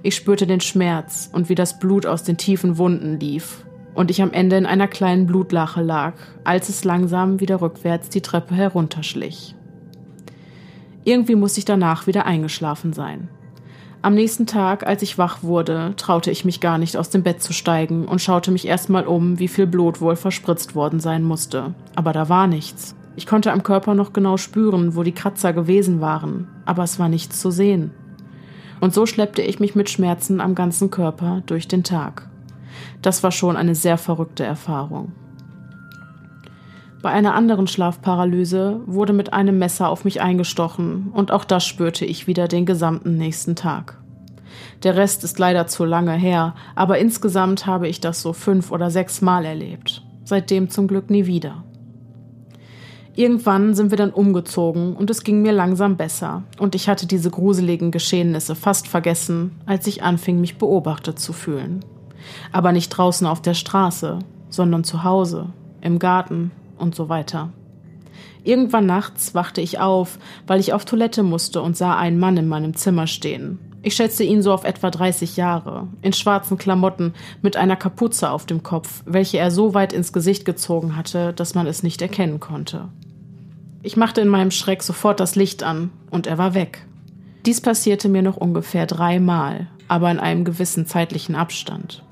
Ich 0.02 0.14
spürte 0.14 0.46
den 0.46 0.60
Schmerz 0.60 1.28
und 1.32 1.48
wie 1.48 1.54
das 1.54 1.78
Blut 1.78 2.06
aus 2.06 2.22
den 2.22 2.38
tiefen 2.38 2.78
Wunden 2.78 3.20
lief 3.20 3.64
und 3.94 4.10
ich 4.10 4.23
am 4.23 4.32
Ende 4.32 4.56
in 4.56 4.66
einer 4.66 4.89
kleinen 4.89 5.27
Blutlache 5.27 5.82
lag, 5.82 6.14
als 6.44 6.69
es 6.69 6.85
langsam 6.85 7.40
wieder 7.40 7.60
rückwärts 7.60 8.09
die 8.09 8.20
Treppe 8.20 8.55
herunterschlich. 8.55 9.55
Irgendwie 11.05 11.35
muss 11.35 11.59
ich 11.59 11.64
danach 11.64 12.06
wieder 12.06 12.27
eingeschlafen 12.27 12.93
sein. 12.93 13.28
Am 14.02 14.14
nächsten 14.14 14.47
Tag, 14.47 14.85
als 14.85 15.02
ich 15.02 15.16
wach 15.16 15.43
wurde, 15.43 15.94
traute 15.97 16.31
ich 16.31 16.44
mich 16.44 16.60
gar 16.60 16.78
nicht 16.78 16.97
aus 16.97 17.10
dem 17.10 17.23
Bett 17.23 17.40
zu 17.40 17.52
steigen 17.52 18.06
und 18.06 18.20
schaute 18.20 18.51
mich 18.51 18.66
erstmal 18.66 19.06
um, 19.06 19.39
wie 19.39 19.47
viel 19.47 19.66
Blut 19.66 20.01
wohl 20.01 20.16
verspritzt 20.16 20.74
worden 20.74 20.98
sein 20.98 21.23
musste. 21.23 21.74
Aber 21.94 22.12
da 22.12 22.28
war 22.28 22.48
nichts. 22.48 22.97
Ich 23.14 23.27
konnte 23.27 23.52
am 23.52 23.62
Körper 23.62 23.94
noch 23.94 24.12
genau 24.12 24.39
spüren, 24.39 24.97
wo 24.97 25.05
die 25.05 25.12
Kratzer 25.12 25.52
gewesen 25.52 26.01
waren, 26.01 26.48
aber 26.64 26.82
es 26.82 26.98
war 26.98 27.09
nichts 27.09 27.40
zu 27.40 27.51
sehen. 27.51 27.93
Und 28.81 28.93
so 28.93 29.06
schleppte 29.06 29.43
ich 29.43 29.60
mich 29.60 29.77
mit 29.77 29.90
Schmerzen 29.90 30.40
am 30.40 30.56
ganzen 30.56 30.90
Körper 30.90 31.43
durch 31.47 31.69
den 31.69 31.85
Tag. 31.85 32.28
Das 33.00 33.22
war 33.22 33.32
schon 33.32 33.56
eine 33.56 33.74
sehr 33.74 33.98
verrückte 33.98 34.44
Erfahrung. 34.44 35.12
Bei 37.02 37.10
einer 37.10 37.34
anderen 37.34 37.66
Schlafparalyse 37.66 38.80
wurde 38.86 39.12
mit 39.12 39.32
einem 39.32 39.59
Messer 39.59 39.88
auf 39.88 40.04
mich 40.04 40.20
eingestochen 40.20 41.10
und 41.12 41.32
auch 41.32 41.44
das 41.44 41.66
spürte 41.66 42.04
ich 42.04 42.28
wieder 42.28 42.46
den 42.46 42.64
gesamten 42.64 43.16
nächsten 43.16 43.56
Tag. 43.56 43.98
Der 44.84 44.96
Rest 44.96 45.24
ist 45.24 45.38
leider 45.40 45.66
zu 45.66 45.84
lange 45.84 46.12
her, 46.12 46.54
aber 46.76 46.98
insgesamt 46.98 47.66
habe 47.66 47.88
ich 47.88 48.00
das 48.00 48.22
so 48.22 48.32
fünf 48.32 48.70
oder 48.70 48.90
sechs 48.90 49.20
Mal 49.20 49.44
erlebt. 49.44 50.04
Seitdem 50.24 50.70
zum 50.70 50.86
Glück 50.86 51.10
nie 51.10 51.26
wieder. 51.26 51.64
Irgendwann 53.14 53.74
sind 53.74 53.90
wir 53.90 53.98
dann 53.98 54.10
umgezogen 54.10 54.96
und 54.96 55.10
es 55.10 55.22
ging 55.24 55.42
mir 55.42 55.52
langsam 55.52 55.96
besser 55.96 56.44
und 56.59 56.74
ich 56.74 56.88
hatte 56.88 57.06
diese 57.06 57.30
gruseligen 57.30 57.90
Geschehnisse 57.90 58.54
fast 58.54 58.88
vergessen, 58.88 59.60
als 59.66 59.86
ich 59.86 60.02
anfing, 60.02 60.40
mich 60.40 60.56
beobachtet 60.56 61.18
zu 61.18 61.32
fühlen. 61.32 61.84
Aber 62.52 62.72
nicht 62.72 62.90
draußen 62.90 63.26
auf 63.26 63.42
der 63.42 63.54
Straße, 63.54 64.18
sondern 64.50 64.84
zu 64.84 65.04
Hause, 65.04 65.50
im 65.80 65.98
Garten, 65.98 66.50
und 66.78 66.94
so 66.94 67.09
weiter. 67.09 67.50
Irgendwann 68.44 68.86
nachts 68.86 69.34
wachte 69.34 69.60
ich 69.60 69.78
auf, 69.78 70.18
weil 70.46 70.60
ich 70.60 70.72
auf 70.72 70.84
Toilette 70.84 71.22
musste 71.22 71.62
und 71.62 71.76
sah 71.76 71.96
einen 71.96 72.18
Mann 72.18 72.36
in 72.36 72.48
meinem 72.48 72.74
Zimmer 72.74 73.06
stehen. 73.06 73.59
Ich 73.84 73.96
schätzte 73.96 74.24
ihn 74.24 74.42
so 74.42 74.52
auf 74.52 74.64
etwa 74.64 74.90
30 74.90 75.36
Jahre, 75.36 75.88
in 76.02 76.12
schwarzen 76.12 76.56
Klamotten, 76.56 77.14
mit 77.40 77.56
einer 77.56 77.76
Kapuze 77.76 78.30
auf 78.30 78.46
dem 78.46 78.62
Kopf, 78.62 79.02
welche 79.06 79.38
er 79.38 79.50
so 79.50 79.74
weit 79.74 79.92
ins 79.92 80.12
Gesicht 80.12 80.44
gezogen 80.44 80.96
hatte, 80.96 81.32
dass 81.32 81.54
man 81.54 81.66
es 81.66 81.82
nicht 81.82 82.00
erkennen 82.00 82.38
konnte. 82.38 82.88
Ich 83.82 83.96
machte 83.96 84.20
in 84.20 84.28
meinem 84.28 84.52
Schreck 84.52 84.84
sofort 84.84 85.18
das 85.18 85.34
Licht 85.34 85.64
an, 85.64 85.90
und 86.10 86.28
er 86.28 86.38
war 86.38 86.54
weg. 86.54 86.86
Dies 87.44 87.60
passierte 87.60 88.09
mir 88.09 88.22
noch 88.22 88.36
ungefähr 88.36 88.86
dreimal, 88.86 89.66
aber 89.88 90.12
in 90.12 90.20
einem 90.20 90.44
gewissen 90.44 90.86
zeitlichen 90.86 91.34
Abstand. 91.34 92.04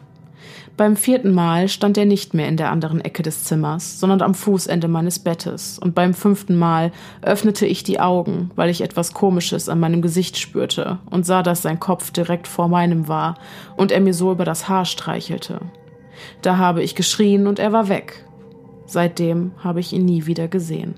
Beim 0.81 0.97
vierten 0.97 1.35
Mal 1.35 1.69
stand 1.69 1.99
er 1.99 2.07
nicht 2.07 2.33
mehr 2.33 2.49
in 2.49 2.57
der 2.57 2.71
anderen 2.71 3.03
Ecke 3.03 3.23
des 3.23 3.45
Zimmers, 3.45 4.01
sondern 4.01 4.23
am 4.23 4.33
Fußende 4.33 4.89
meines 4.89 5.19
Bettes, 5.19 5.79
und 5.79 5.95
beim 5.95 6.15
fünften 6.15 6.57
Mal 6.57 6.91
öffnete 7.21 7.67
ich 7.67 7.83
die 7.83 8.01
Augen, 8.01 8.51
weil 8.57 8.71
ich 8.71 8.81
etwas 8.81 9.13
Komisches 9.13 9.69
an 9.69 9.79
meinem 9.79 10.01
Gesicht 10.01 10.39
spürte 10.39 10.99
und 11.11 11.27
sah, 11.27 11.43
dass 11.43 11.61
sein 11.61 11.81
Kopf 11.81 12.13
direkt 12.13 12.49
vor 12.49 12.69
meinem 12.69 13.09
war 13.09 13.35
und 13.77 13.93
er 13.93 14.01
mir 14.01 14.15
so 14.15 14.33
über 14.33 14.47
das 14.47 14.71
Haar 14.71 14.87
streichelte. 14.87 15.61
Da 16.41 16.57
habe 16.57 16.83
ich 16.83 16.95
geschrien 16.95 17.47
und 17.47 17.59
er 17.59 17.73
war 17.73 17.91
weg. 17.91 18.25
Seitdem 18.87 19.53
habe 19.59 19.81
ich 19.81 19.93
ihn 19.93 20.07
nie 20.07 20.25
wieder 20.25 20.49
gesehen. 20.49 20.95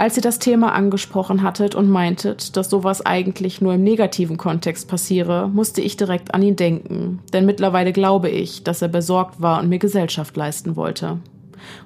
Als 0.00 0.16
ihr 0.16 0.22
das 0.22 0.38
Thema 0.38 0.72
angesprochen 0.72 1.42
hattet 1.42 1.74
und 1.74 1.90
meintet, 1.90 2.56
dass 2.56 2.70
sowas 2.70 3.04
eigentlich 3.04 3.60
nur 3.60 3.74
im 3.74 3.84
negativen 3.84 4.38
Kontext 4.38 4.88
passiere, 4.88 5.50
musste 5.52 5.82
ich 5.82 5.98
direkt 5.98 6.32
an 6.32 6.40
ihn 6.40 6.56
denken, 6.56 7.18
denn 7.34 7.44
mittlerweile 7.44 7.92
glaube 7.92 8.30
ich, 8.30 8.64
dass 8.64 8.80
er 8.80 8.88
besorgt 8.88 9.42
war 9.42 9.60
und 9.60 9.68
mir 9.68 9.78
Gesellschaft 9.78 10.34
leisten 10.38 10.74
wollte. 10.74 11.18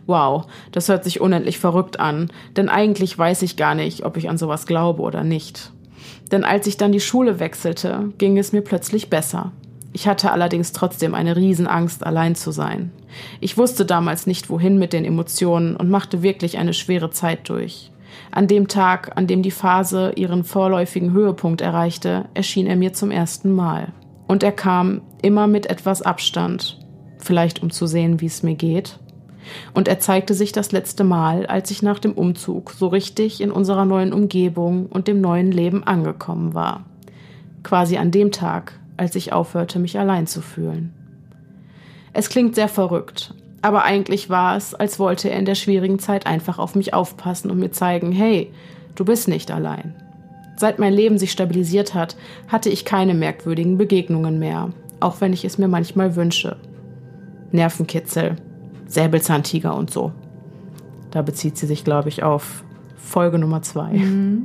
Wow, 0.07 0.47
das 0.71 0.89
hört 0.89 1.03
sich 1.03 1.21
unendlich 1.21 1.59
verrückt 1.59 1.99
an, 1.99 2.31
denn 2.57 2.69
eigentlich 2.69 3.19
weiß 3.19 3.43
ich 3.43 3.57
gar 3.57 3.75
nicht, 3.75 4.05
ob 4.05 4.17
ich 4.17 4.29
an 4.29 4.39
sowas 4.39 4.67
glaube 4.67 5.03
oder 5.03 5.25
nicht. 5.25 5.73
Denn 6.31 6.45
als 6.45 6.69
ich 6.69 6.77
dann 6.77 6.93
die 6.93 7.01
Schule 7.01 7.41
wechselte, 7.41 8.13
ging 8.19 8.39
es 8.39 8.53
mir 8.53 8.63
plötzlich 8.63 9.11
besser. 9.11 9.51
Ich 9.93 10.07
hatte 10.07 10.31
allerdings 10.31 10.71
trotzdem 10.71 11.17
eine 11.17 11.35
Riesenangst, 11.35 12.07
allein 12.07 12.37
zu 12.37 12.53
sein. 12.53 12.93
Ich 13.41 13.59
wusste 13.59 13.85
damals 13.85 14.29
nicht, 14.29 14.51
wohin 14.51 14.79
mit 14.79 14.93
den 14.93 15.05
Emotionen 15.05 15.75
und 15.75 15.91
machte 15.91 16.23
wirklich 16.23 16.59
eine 16.59 16.75
schwere 16.75 17.11
Zeit 17.11 17.49
durch. 17.49 17.91
An 18.35 18.49
dem 18.49 18.67
Tag, 18.67 19.13
an 19.15 19.29
dem 19.29 19.43
die 19.43 19.53
Phase 19.53 20.11
ihren 20.17 20.43
vorläufigen 20.43 21.13
Höhepunkt 21.13 21.61
erreichte, 21.61 22.25
erschien 22.35 22.67
er 22.67 22.75
mir 22.75 22.93
zum 22.93 23.13
ersten 23.13 23.53
Mal. 23.53 23.93
Und 24.27 24.43
er 24.43 24.51
kam 24.51 25.03
immer 25.23 25.47
mit 25.47 25.67
etwas 25.67 26.03
Abstand, 26.03 26.81
vielleicht 27.19 27.63
um 27.63 27.71
zu 27.71 27.87
sehen, 27.87 28.21
wie 28.21 28.27
es 28.27 28.43
mir 28.43 28.57
geht. 28.57 28.99
Und 29.73 29.87
er 29.87 30.01
zeigte 30.01 30.35
sich 30.35 30.51
das 30.51 30.73
letzte 30.73 31.05
Mal, 31.05 31.47
als 31.47 31.71
ich 31.71 31.81
nach 31.81 32.01
dem 32.01 32.11
Umzug 32.11 32.73
so 32.73 32.89
richtig 32.89 33.41
in 33.41 33.53
unserer 33.53 33.85
neuen 33.85 34.13
Umgebung 34.13 34.87
und 34.87 35.07
dem 35.07 35.21
neuen 35.21 35.53
Leben 35.53 35.85
angekommen 35.85 36.55
war. 36.55 36.87
Quasi 37.63 37.99
an 37.99 38.11
dem 38.11 38.33
Tag, 38.33 38.81
als 38.97 39.15
ich 39.15 39.33
aufhörte, 39.33 39.79
mich 39.79 39.97
allein 39.97 40.27
zu 40.27 40.41
fühlen. 40.41 40.93
Es 42.13 42.31
klingt 42.31 42.57
sehr 42.57 42.69
verrückt, 42.69 43.33
aber 43.65 43.85
eigentlich 43.85 44.29
war 44.29 44.59
es, 44.59 44.75
als 44.75 44.99
wollte 44.99 45.31
er 45.31 45.39
in 45.39 45.47
der 45.47 45.55
schwierigen 45.55 45.99
Zeit 45.99 46.27
einfach 46.27 46.59
auf 46.59 46.75
mich 46.75 46.93
aufpassen 46.93 47.51
und 47.51 47.59
mir 47.59 47.71
zeigen, 47.71 48.13
hey, 48.13 48.53
du 48.95 49.07
bist 49.07 49.27
nicht 49.27 49.51
allein. 49.51 49.95
Seit 50.59 50.79
mein 50.79 50.93
Leben 50.93 51.17
sich 51.17 51.33
stabilisiert 51.33 51.95
hat, 51.95 52.15
hatte 52.47 52.69
ich 52.69 52.85
keine 52.85 53.15
merkwürdigen 53.15 53.79
Begegnungen 53.79 54.39
mehr, 54.39 54.69
auch 55.01 55.23
wenn 55.23 55.33
ich 55.33 55.47
es 55.47 55.57
mir 55.57 55.67
manchmal 55.67 56.15
wünsche. 56.15 56.59
Nervenkitzel, 57.53 58.37
Säbelzahntiger 58.87 59.75
und 59.75 59.91
so. 59.91 60.13
Da 61.11 61.23
bezieht 61.23 61.57
sie 61.57 61.67
sich, 61.67 61.85
glaube 61.85 62.11
ich, 62.11 62.23
auf 62.23 62.65
Folge 62.99 63.39
Nummer 63.39 63.63
zwei. 63.63 63.95
Mhm. 63.95 64.45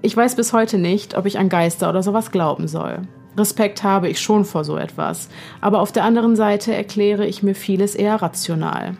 Ich 0.00 0.16
weiß 0.16 0.36
bis 0.36 0.52
heute 0.52 0.78
nicht, 0.78 1.16
ob 1.16 1.26
ich 1.26 1.40
an 1.40 1.48
Geister 1.48 1.90
oder 1.90 2.04
sowas 2.04 2.30
glauben 2.30 2.68
soll. 2.68 3.00
Respekt 3.36 3.82
habe 3.82 4.08
ich 4.08 4.20
schon 4.20 4.44
vor 4.44 4.64
so 4.64 4.76
etwas, 4.76 5.28
aber 5.60 5.80
auf 5.80 5.92
der 5.92 6.04
anderen 6.04 6.36
Seite 6.36 6.74
erkläre 6.74 7.26
ich 7.26 7.42
mir 7.42 7.54
vieles 7.54 7.94
eher 7.94 8.16
rational. 8.16 8.96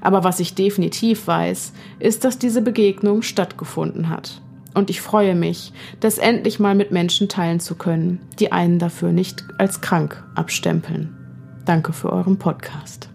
Aber 0.00 0.24
was 0.24 0.40
ich 0.40 0.54
definitiv 0.54 1.26
weiß, 1.26 1.72
ist, 1.98 2.24
dass 2.24 2.38
diese 2.38 2.62
Begegnung 2.62 3.20
stattgefunden 3.22 4.08
hat. 4.08 4.40
Und 4.72 4.90
ich 4.90 5.00
freue 5.00 5.34
mich, 5.34 5.72
das 6.00 6.18
endlich 6.18 6.58
mal 6.58 6.74
mit 6.74 6.90
Menschen 6.90 7.28
teilen 7.28 7.60
zu 7.60 7.74
können, 7.74 8.20
die 8.38 8.52
einen 8.52 8.78
dafür 8.78 9.12
nicht 9.12 9.44
als 9.58 9.80
krank 9.80 10.22
abstempeln. 10.34 11.14
Danke 11.64 11.92
für 11.92 12.12
euren 12.12 12.38
Podcast. 12.38 13.08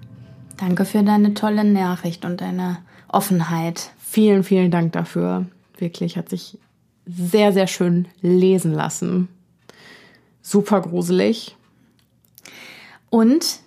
Danke 0.58 0.86
für 0.86 1.02
deine 1.04 1.34
tolle 1.34 1.64
Nachricht 1.64 2.26
und 2.26 2.42
deine 2.42 2.78
Offenheit. 3.08 3.92
Vielen, 3.98 4.44
vielen 4.44 4.70
Dank 4.70 4.92
dafür. 4.94 5.46
Wirklich 5.78 6.18
hat 6.18 6.30
sich 6.30 6.60
sehr, 7.06 7.52
sehr 7.52 7.68
schön 7.68 8.08
lesen 8.22 8.74
lassen 8.74 9.28
super 10.42 10.82
gruselig. 10.82 11.56
Und 13.10 13.60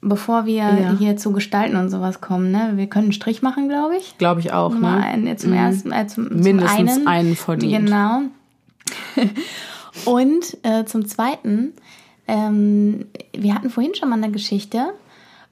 bevor 0.00 0.46
wir 0.46 0.54
ja. 0.54 0.96
hier 0.98 1.16
zu 1.16 1.32
Gestalten 1.32 1.76
und 1.76 1.88
sowas 1.88 2.20
kommen, 2.20 2.50
ne, 2.50 2.72
wir 2.74 2.88
können 2.88 3.06
einen 3.06 3.12
Strich 3.12 3.40
machen, 3.42 3.68
glaube 3.68 3.96
ich. 3.96 4.18
Glaube 4.18 4.40
ich 4.40 4.52
auch. 4.52 4.72
Nummer 4.72 4.96
ne? 4.96 5.04
einen, 5.04 5.38
zum 5.38 5.50
mhm. 5.50 5.56
ersten, 5.56 5.92
äh, 5.92 6.06
zum, 6.06 6.28
Mindestens 6.28 6.94
zum 6.94 7.06
einen. 7.06 7.08
einen 7.08 7.36
verdient. 7.36 7.86
Genau. 7.86 8.22
und 10.04 10.58
äh, 10.64 10.84
zum 10.84 11.06
zweiten, 11.06 11.72
ähm, 12.26 13.06
wir 13.32 13.54
hatten 13.54 13.70
vorhin 13.70 13.94
schon 13.94 14.08
mal 14.08 14.16
eine 14.16 14.30
Geschichte 14.30 14.92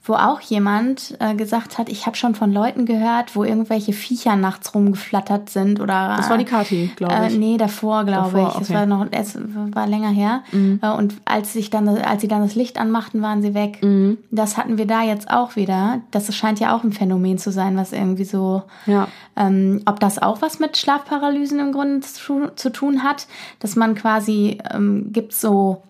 wo 0.02 0.14
auch 0.14 0.40
jemand 0.40 1.14
äh, 1.20 1.34
gesagt 1.34 1.76
hat, 1.76 1.90
ich 1.90 2.06
habe 2.06 2.16
schon 2.16 2.34
von 2.34 2.50
Leuten 2.50 2.86
gehört, 2.86 3.36
wo 3.36 3.44
irgendwelche 3.44 3.92
Viecher 3.92 4.34
nachts 4.34 4.74
rumgeflattert 4.74 5.50
sind 5.50 5.78
oder. 5.78 6.14
Das 6.16 6.30
war 6.30 6.38
die 6.38 6.46
Kati, 6.46 6.90
glaube 6.96 7.14
äh, 7.14 7.28
ich. 7.28 7.34
Äh, 7.34 7.38
nee, 7.38 7.56
davor, 7.58 8.04
glaube 8.04 8.40
ich. 8.40 8.46
Okay. 8.46 8.62
Es 8.62 8.70
war 8.72 8.86
noch, 8.86 9.06
es 9.10 9.36
war 9.36 9.86
länger 9.86 10.08
her. 10.08 10.42
Mhm. 10.52 10.80
Äh, 10.82 10.90
und 10.90 11.16
als 11.26 11.52
sich 11.52 11.68
dann, 11.68 11.86
als 11.86 12.22
sie 12.22 12.28
dann 12.28 12.40
das 12.40 12.54
Licht 12.54 12.80
anmachten, 12.80 13.20
waren 13.20 13.42
sie 13.42 13.52
weg. 13.52 13.82
Mhm. 13.82 14.16
Das 14.30 14.56
hatten 14.56 14.78
wir 14.78 14.86
da 14.86 15.02
jetzt 15.02 15.30
auch 15.30 15.56
wieder. 15.56 16.00
Das 16.12 16.34
scheint 16.34 16.60
ja 16.60 16.74
auch 16.74 16.82
ein 16.82 16.92
Phänomen 16.92 17.36
zu 17.36 17.52
sein, 17.52 17.76
was 17.76 17.92
irgendwie 17.92 18.24
so. 18.24 18.62
Ja. 18.86 19.06
Ähm, 19.36 19.82
ob 19.84 20.00
das 20.00 20.20
auch 20.20 20.40
was 20.40 20.60
mit 20.60 20.78
Schlafparalysen 20.78 21.58
im 21.58 21.72
Grunde 21.72 22.00
zu, 22.00 22.48
zu 22.56 22.70
tun 22.70 23.02
hat, 23.02 23.26
dass 23.58 23.76
man 23.76 23.94
quasi 23.94 24.58
ähm, 24.72 25.12
gibt 25.12 25.34
so 25.34 25.82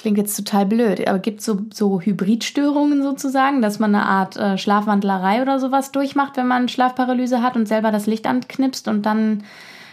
klingt 0.00 0.16
jetzt 0.16 0.36
total 0.36 0.64
blöd, 0.64 1.06
aber 1.06 1.18
gibt 1.18 1.42
so 1.42 1.60
so 1.72 2.00
Hybridstörungen 2.00 3.02
sozusagen, 3.02 3.60
dass 3.60 3.78
man 3.78 3.94
eine 3.94 4.06
Art 4.06 4.36
äh, 4.36 4.56
Schlafwandlerei 4.56 5.42
oder 5.42 5.60
sowas 5.60 5.92
durchmacht, 5.92 6.36
wenn 6.38 6.46
man 6.48 6.68
Schlafparalyse 6.68 7.42
hat 7.42 7.54
und 7.54 7.66
selber 7.66 7.92
das 7.92 8.06
Licht 8.06 8.26
anknipst 8.26 8.88
und 8.88 9.04
dann 9.04 9.44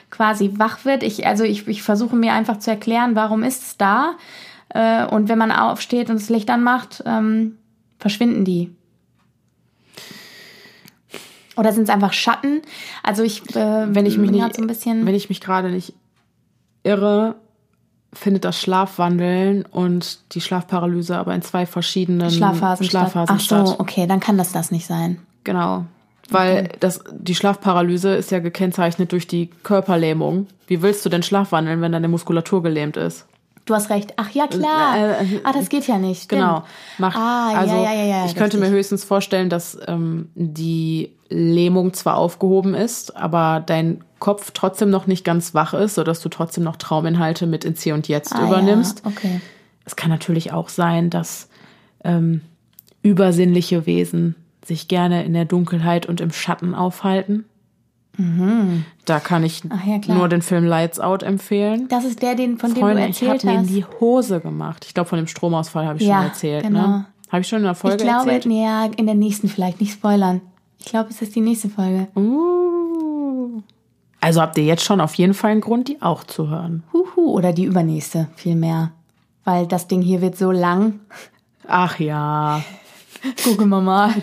quasi 0.10 0.54
wach 0.58 0.86
wird. 0.86 1.04
Ich 1.04 1.28
also 1.28 1.44
ich, 1.44 1.68
ich 1.68 1.84
versuche 1.84 2.16
mir 2.16 2.34
einfach 2.34 2.58
zu 2.60 2.72
erklären, 2.72 3.16
warum 3.16 3.44
ist 3.44 3.64
es 3.64 3.78
da 3.78 4.16
äh, 4.70 5.06
und 5.06 5.28
wenn 5.28 5.38
man 5.38 5.52
aufsteht 5.52 6.10
und 6.10 6.22
das 6.22 6.30
Licht 6.30 6.50
anmacht, 6.50 7.04
ähm, 7.06 7.58
verschwinden 8.00 8.46
die. 8.46 8.74
Oder 11.58 11.74
sind 11.74 11.84
es 11.84 11.90
einfach 11.90 12.14
Schatten? 12.14 12.62
Also 13.04 13.24
ich, 13.24 13.42
äh, 13.56 13.94
wenn 13.94 14.06
ich 14.06 14.18
mich 14.18 14.32
nicht, 14.32 14.56
so 14.56 14.62
ein 14.62 14.68
bisschen 14.68 15.06
wenn 15.06 15.16
ich 15.16 15.28
mich 15.28 15.42
gerade 15.42 15.70
nicht 15.70 15.94
irre, 16.84 17.36
findet 18.18 18.46
das 18.46 18.60
Schlafwandeln 18.60 19.66
und 19.66 20.34
die 20.34 20.42
Schlafparalyse 20.42 21.18
aber 21.18 21.34
in 21.36 21.42
zwei 21.42 21.66
verschiedenen 21.66 22.32
Schlafphasen, 22.32 22.86
Schlafphasen 22.86 23.40
statt. 23.40 23.62
Ach 23.64 23.68
so, 23.68 23.80
okay, 23.80 24.08
dann 24.08 24.20
kann 24.20 24.38
das 24.38 24.52
das 24.52 24.72
nicht 24.72 24.86
sein. 24.86 25.20
Genau. 25.44 25.86
Weil 26.30 26.66
okay. 26.66 26.78
das, 26.80 27.04
die 27.12 27.36
Schlafparalyse 27.36 28.16
ist 28.16 28.32
ja 28.32 28.40
gekennzeichnet 28.40 29.12
durch 29.12 29.28
die 29.28 29.50
Körperlähmung. 29.64 30.48
Wie 30.68 30.82
willst 30.82 31.06
du 31.06 31.10
denn 31.10 31.24
schlafwandeln, 31.24 31.82
wenn 31.82 31.94
deine 31.94 32.10
Muskulatur 32.10 32.62
gelähmt 32.64 32.98
ist? 32.98 33.26
Du 33.66 33.76
hast 33.76 33.90
recht. 33.90 34.14
Ach 34.16 34.30
ja, 34.32 34.48
klar. 34.48 34.98
Äh, 34.98 35.36
äh, 35.36 35.42
ah, 35.44 35.52
das 35.52 35.70
geht 35.70 35.88
ja 35.88 35.98
nicht. 35.98 36.30
Genau. 36.30 36.64
Mach, 36.98 37.16
ah, 37.16 37.54
also 37.54 37.76
ja, 37.76 37.94
ja, 37.94 38.04
ja, 38.04 38.26
ich 38.26 38.36
könnte 38.36 38.58
mir 38.58 38.70
höchstens 38.70 39.04
vorstellen, 39.04 39.50
dass 39.50 39.78
ähm, 39.88 40.30
die 40.36 41.12
Lähmung 41.30 41.94
zwar 41.94 42.16
aufgehoben 42.16 42.74
ist, 42.74 43.16
aber 43.18 43.62
dein 43.66 44.04
Kopf 44.20 44.52
trotzdem 44.54 44.90
noch 44.90 45.08
nicht 45.08 45.24
ganz 45.24 45.54
wach 45.54 45.74
ist, 45.74 45.96
sodass 45.96 46.22
du 46.22 46.30
trotzdem 46.30 46.64
noch 46.64 46.76
Trauminhalte 46.76 47.48
mit 47.48 47.66
ins 47.66 47.84
Hier 47.84 47.94
und 47.94 48.08
Jetzt 48.08 48.34
ah, 48.34 48.46
übernimmst. 48.46 49.02
Ja, 49.04 49.12
okay. 49.12 49.42
Es 49.86 49.96
kann 49.96 50.10
natürlich 50.10 50.52
auch 50.52 50.70
sein, 50.70 51.10
dass 51.10 51.50
ähm, 52.04 52.42
übersinnliche 53.02 53.86
Wesen 53.86 54.36
sich 54.66 54.88
gerne 54.88 55.24
in 55.24 55.34
der 55.34 55.46
Dunkelheit 55.46 56.06
und 56.06 56.20
im 56.20 56.32
Schatten 56.32 56.76
aufhalten. 56.76 57.46
Mhm. 58.18 58.86
Da 59.06 59.20
kann 59.20 59.44
ich 59.44 59.64
ja, 59.64 60.14
nur 60.14 60.28
den 60.28 60.42
Film 60.42 60.66
Lights 60.66 61.00
Out 61.00 61.24
empfehlen. 61.24 61.88
Das 61.88 62.04
ist 62.04 62.22
der, 62.22 62.36
den, 62.36 62.58
von 62.58 62.76
Freunde, 62.76 62.96
dem 62.96 62.96
du 62.96 63.08
erzählt 63.08 63.44
ich 63.44 63.50
habe 63.50 63.60
mir 63.60 63.64
in 63.64 63.68
die 63.68 63.86
Hose 64.00 64.40
gemacht. 64.40 64.86
Ich 64.86 64.94
glaube, 64.94 65.08
von 65.08 65.18
dem 65.18 65.28
Stromausfall 65.28 65.86
habe 65.86 66.00
ich 66.00 66.08
ja, 66.08 66.16
schon 66.16 66.26
erzählt. 66.26 66.64
Ne? 66.64 66.70
Genau. 66.70 66.88
Ne? 66.88 67.06
Habe 67.30 67.42
ich 67.42 67.48
schon 67.48 67.60
in 67.60 67.66
der 67.66 67.76
Folge 67.76 67.98
ich 67.98 68.04
glaube, 68.04 68.32
erzählt? 68.32 68.54
Ja, 68.54 68.86
in 68.86 69.06
der 69.06 69.16
nächsten 69.16 69.48
vielleicht. 69.48 69.80
Nicht 69.80 69.94
spoilern. 69.94 70.42
Ich 70.80 70.86
glaube, 70.86 71.10
es 71.10 71.22
ist 71.22 71.36
die 71.36 71.42
nächste 71.42 71.70
Folge. 71.70 72.08
Uh. 72.16 72.77
Also 74.28 74.42
habt 74.42 74.58
ihr 74.58 74.66
jetzt 74.66 74.84
schon 74.84 75.00
auf 75.00 75.14
jeden 75.14 75.34
Fall 75.34 75.52
einen 75.52 75.62
Grund, 75.62 75.88
die 75.88 76.02
auch 76.02 76.26
zu 76.26 76.50
hören. 76.50 76.84
Huhu, 76.92 77.32
oder 77.32 77.54
die 77.54 77.64
übernächste, 77.64 78.28
vielmehr. 78.36 78.92
Weil 79.46 79.68
das 79.68 79.88
Ding 79.88 80.02
hier 80.02 80.20
wird 80.20 80.38
so 80.38 80.52
lang. 80.52 81.00
Ach 81.66 81.98
ja. 81.98 82.62
Gucken 83.46 83.70
wir 83.70 83.80
mal. 83.80 84.14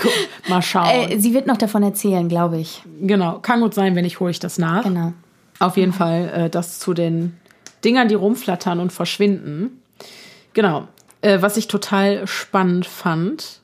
mal 0.46 0.60
schauen. 0.60 0.90
Äh, 0.90 1.18
sie 1.18 1.32
wird 1.32 1.46
noch 1.46 1.56
davon 1.56 1.82
erzählen, 1.82 2.28
glaube 2.28 2.58
ich. 2.58 2.82
Genau. 3.00 3.38
Kann 3.38 3.62
gut 3.62 3.72
sein, 3.72 3.96
wenn 3.96 4.04
ich 4.04 4.20
hole 4.20 4.30
ich 4.30 4.38
das 4.38 4.58
nach. 4.58 4.82
Genau. 4.84 5.14
Auf 5.58 5.78
jeden 5.78 5.94
Fall 5.94 6.28
äh, 6.34 6.50
das 6.50 6.80
zu 6.80 6.92
den 6.92 7.38
Dingern, 7.82 8.08
die 8.08 8.14
rumflattern 8.14 8.80
und 8.80 8.92
verschwinden. 8.92 9.80
Genau. 10.52 10.86
Äh, 11.22 11.40
was 11.40 11.56
ich 11.56 11.66
total 11.66 12.26
spannend 12.26 12.84
fand, 12.84 13.62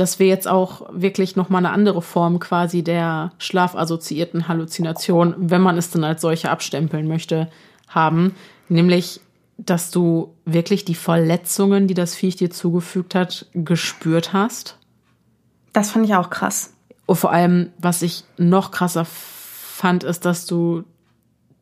dass 0.00 0.18
wir 0.18 0.26
jetzt 0.26 0.48
auch 0.48 0.88
wirklich 0.92 1.36
noch 1.36 1.50
mal 1.50 1.58
eine 1.58 1.70
andere 1.70 2.00
Form 2.00 2.38
quasi 2.38 2.82
der 2.82 3.32
schlafassoziierten 3.38 4.48
Halluzination, 4.48 5.34
wenn 5.36 5.60
man 5.60 5.76
es 5.76 5.90
denn 5.90 6.04
als 6.04 6.22
solche 6.22 6.50
abstempeln 6.50 7.06
möchte, 7.06 7.50
haben, 7.88 8.34
nämlich 8.68 9.20
dass 9.58 9.90
du 9.90 10.34
wirklich 10.46 10.86
die 10.86 10.94
Verletzungen, 10.94 11.86
die 11.86 11.92
das 11.92 12.14
Viech 12.14 12.36
dir 12.36 12.50
zugefügt 12.50 13.14
hat, 13.14 13.44
gespürt 13.52 14.32
hast. 14.32 14.78
Das 15.74 15.90
fand 15.90 16.06
ich 16.06 16.14
auch 16.14 16.30
krass. 16.30 16.72
Und 17.04 17.16
vor 17.16 17.30
allem, 17.30 17.70
was 17.76 18.00
ich 18.00 18.24
noch 18.38 18.70
krasser 18.70 19.04
fand, 19.04 20.02
ist, 20.02 20.24
dass 20.24 20.46
du 20.46 20.84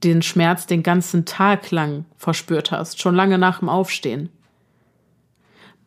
den 0.04 0.22
Schmerz 0.22 0.66
den 0.66 0.84
ganzen 0.84 1.24
Tag 1.24 1.72
lang 1.72 2.04
verspürt 2.16 2.70
hast, 2.70 3.00
schon 3.00 3.16
lange 3.16 3.36
nach 3.36 3.58
dem 3.58 3.68
Aufstehen. 3.68 4.28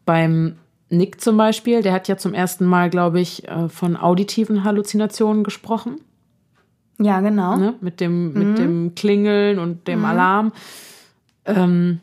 Beim 0.05 0.57
Nick 0.91 1.21
zum 1.21 1.37
Beispiel, 1.37 1.81
der 1.81 1.93
hat 1.93 2.07
ja 2.07 2.17
zum 2.17 2.33
ersten 2.33 2.65
Mal, 2.65 2.89
glaube 2.89 3.19
ich, 3.19 3.47
äh, 3.47 3.69
von 3.69 3.95
auditiven 3.95 4.63
Halluzinationen 4.63 5.43
gesprochen. 5.43 6.01
Ja, 6.99 7.21
genau. 7.21 7.55
Ne? 7.55 7.75
Mit, 7.81 7.99
dem, 7.99 8.33
mhm. 8.33 8.33
mit 8.33 8.57
dem 8.59 8.95
Klingeln 8.95 9.57
und 9.57 9.87
dem 9.87 9.99
mhm. 9.99 10.05
Alarm. 10.05 10.51
Ähm, 11.45 11.99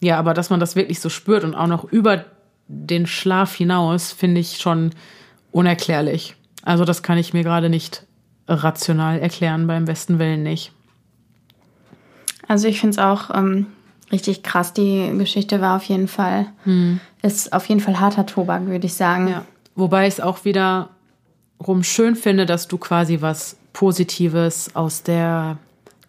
ja, 0.00 0.18
aber 0.18 0.34
dass 0.34 0.50
man 0.50 0.60
das 0.60 0.76
wirklich 0.76 1.00
so 1.00 1.08
spürt 1.08 1.44
und 1.44 1.54
auch 1.54 1.66
noch 1.66 1.84
über 1.84 2.24
den 2.68 3.06
Schlaf 3.06 3.54
hinaus, 3.54 4.12
finde 4.12 4.40
ich 4.40 4.58
schon 4.58 4.90
unerklärlich. 5.50 6.36
Also 6.62 6.84
das 6.84 7.02
kann 7.02 7.18
ich 7.18 7.34
mir 7.34 7.42
gerade 7.42 7.68
nicht 7.68 8.06
rational 8.48 9.18
erklären, 9.18 9.66
beim 9.66 9.84
besten 9.84 10.18
Willen 10.18 10.42
nicht. 10.42 10.72
Also 12.48 12.68
ich 12.68 12.80
finde 12.80 12.92
es 12.92 12.98
auch 12.98 13.30
ähm, 13.34 13.66
richtig 14.10 14.42
krass. 14.42 14.72
Die 14.72 15.12
Geschichte 15.18 15.60
war 15.60 15.76
auf 15.76 15.84
jeden 15.84 16.08
Fall, 16.08 16.46
hm. 16.64 17.00
Ist 17.22 17.52
auf 17.52 17.66
jeden 17.66 17.80
Fall 17.80 18.00
harter 18.00 18.26
Tobak, 18.26 18.66
würde 18.66 18.86
ich 18.86 18.94
sagen. 18.94 19.28
Ja. 19.28 19.44
Wobei 19.74 20.06
ich 20.06 20.14
es 20.14 20.20
auch 20.20 20.44
wiederum 20.44 21.82
schön 21.82 22.16
finde, 22.16 22.46
dass 22.46 22.68
du 22.68 22.78
quasi 22.78 23.20
was 23.20 23.56
Positives 23.72 24.74
aus 24.74 25.02
der 25.02 25.58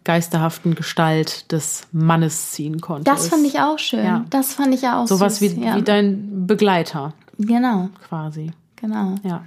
geisterhaften 0.03 0.75
Gestalt 0.75 1.51
des 1.51 1.83
Mannes 1.91 2.51
ziehen 2.51 2.81
konnte. 2.81 3.05
Das 3.05 3.29
fand 3.29 3.45
ich 3.45 3.59
auch 3.59 3.79
schön. 3.79 4.03
Ja. 4.03 4.25
Das 4.29 4.53
fand 4.53 4.73
ich 4.73 4.81
ja 4.81 5.01
auch 5.01 5.07
Sowas 5.07 5.39
süß, 5.39 5.55
wie, 5.55 5.63
ja. 5.63 5.75
wie 5.77 5.81
dein 5.81 6.45
Begleiter. 6.45 7.13
Genau. 7.37 7.89
Quasi. 8.07 8.51
Genau. 8.75 9.15
Ja. 9.23 9.45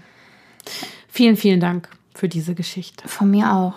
Vielen, 1.08 1.36
vielen 1.36 1.60
Dank 1.60 1.88
für 2.14 2.28
diese 2.28 2.54
Geschichte. 2.54 3.06
Von 3.06 3.30
mir 3.30 3.52
auch. 3.52 3.74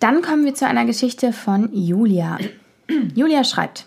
Dann 0.00 0.22
kommen 0.22 0.44
wir 0.44 0.54
zu 0.54 0.66
einer 0.66 0.84
Geschichte 0.84 1.32
von 1.32 1.70
Julia. 1.72 2.38
Julia 3.14 3.42
schreibt: 3.42 3.86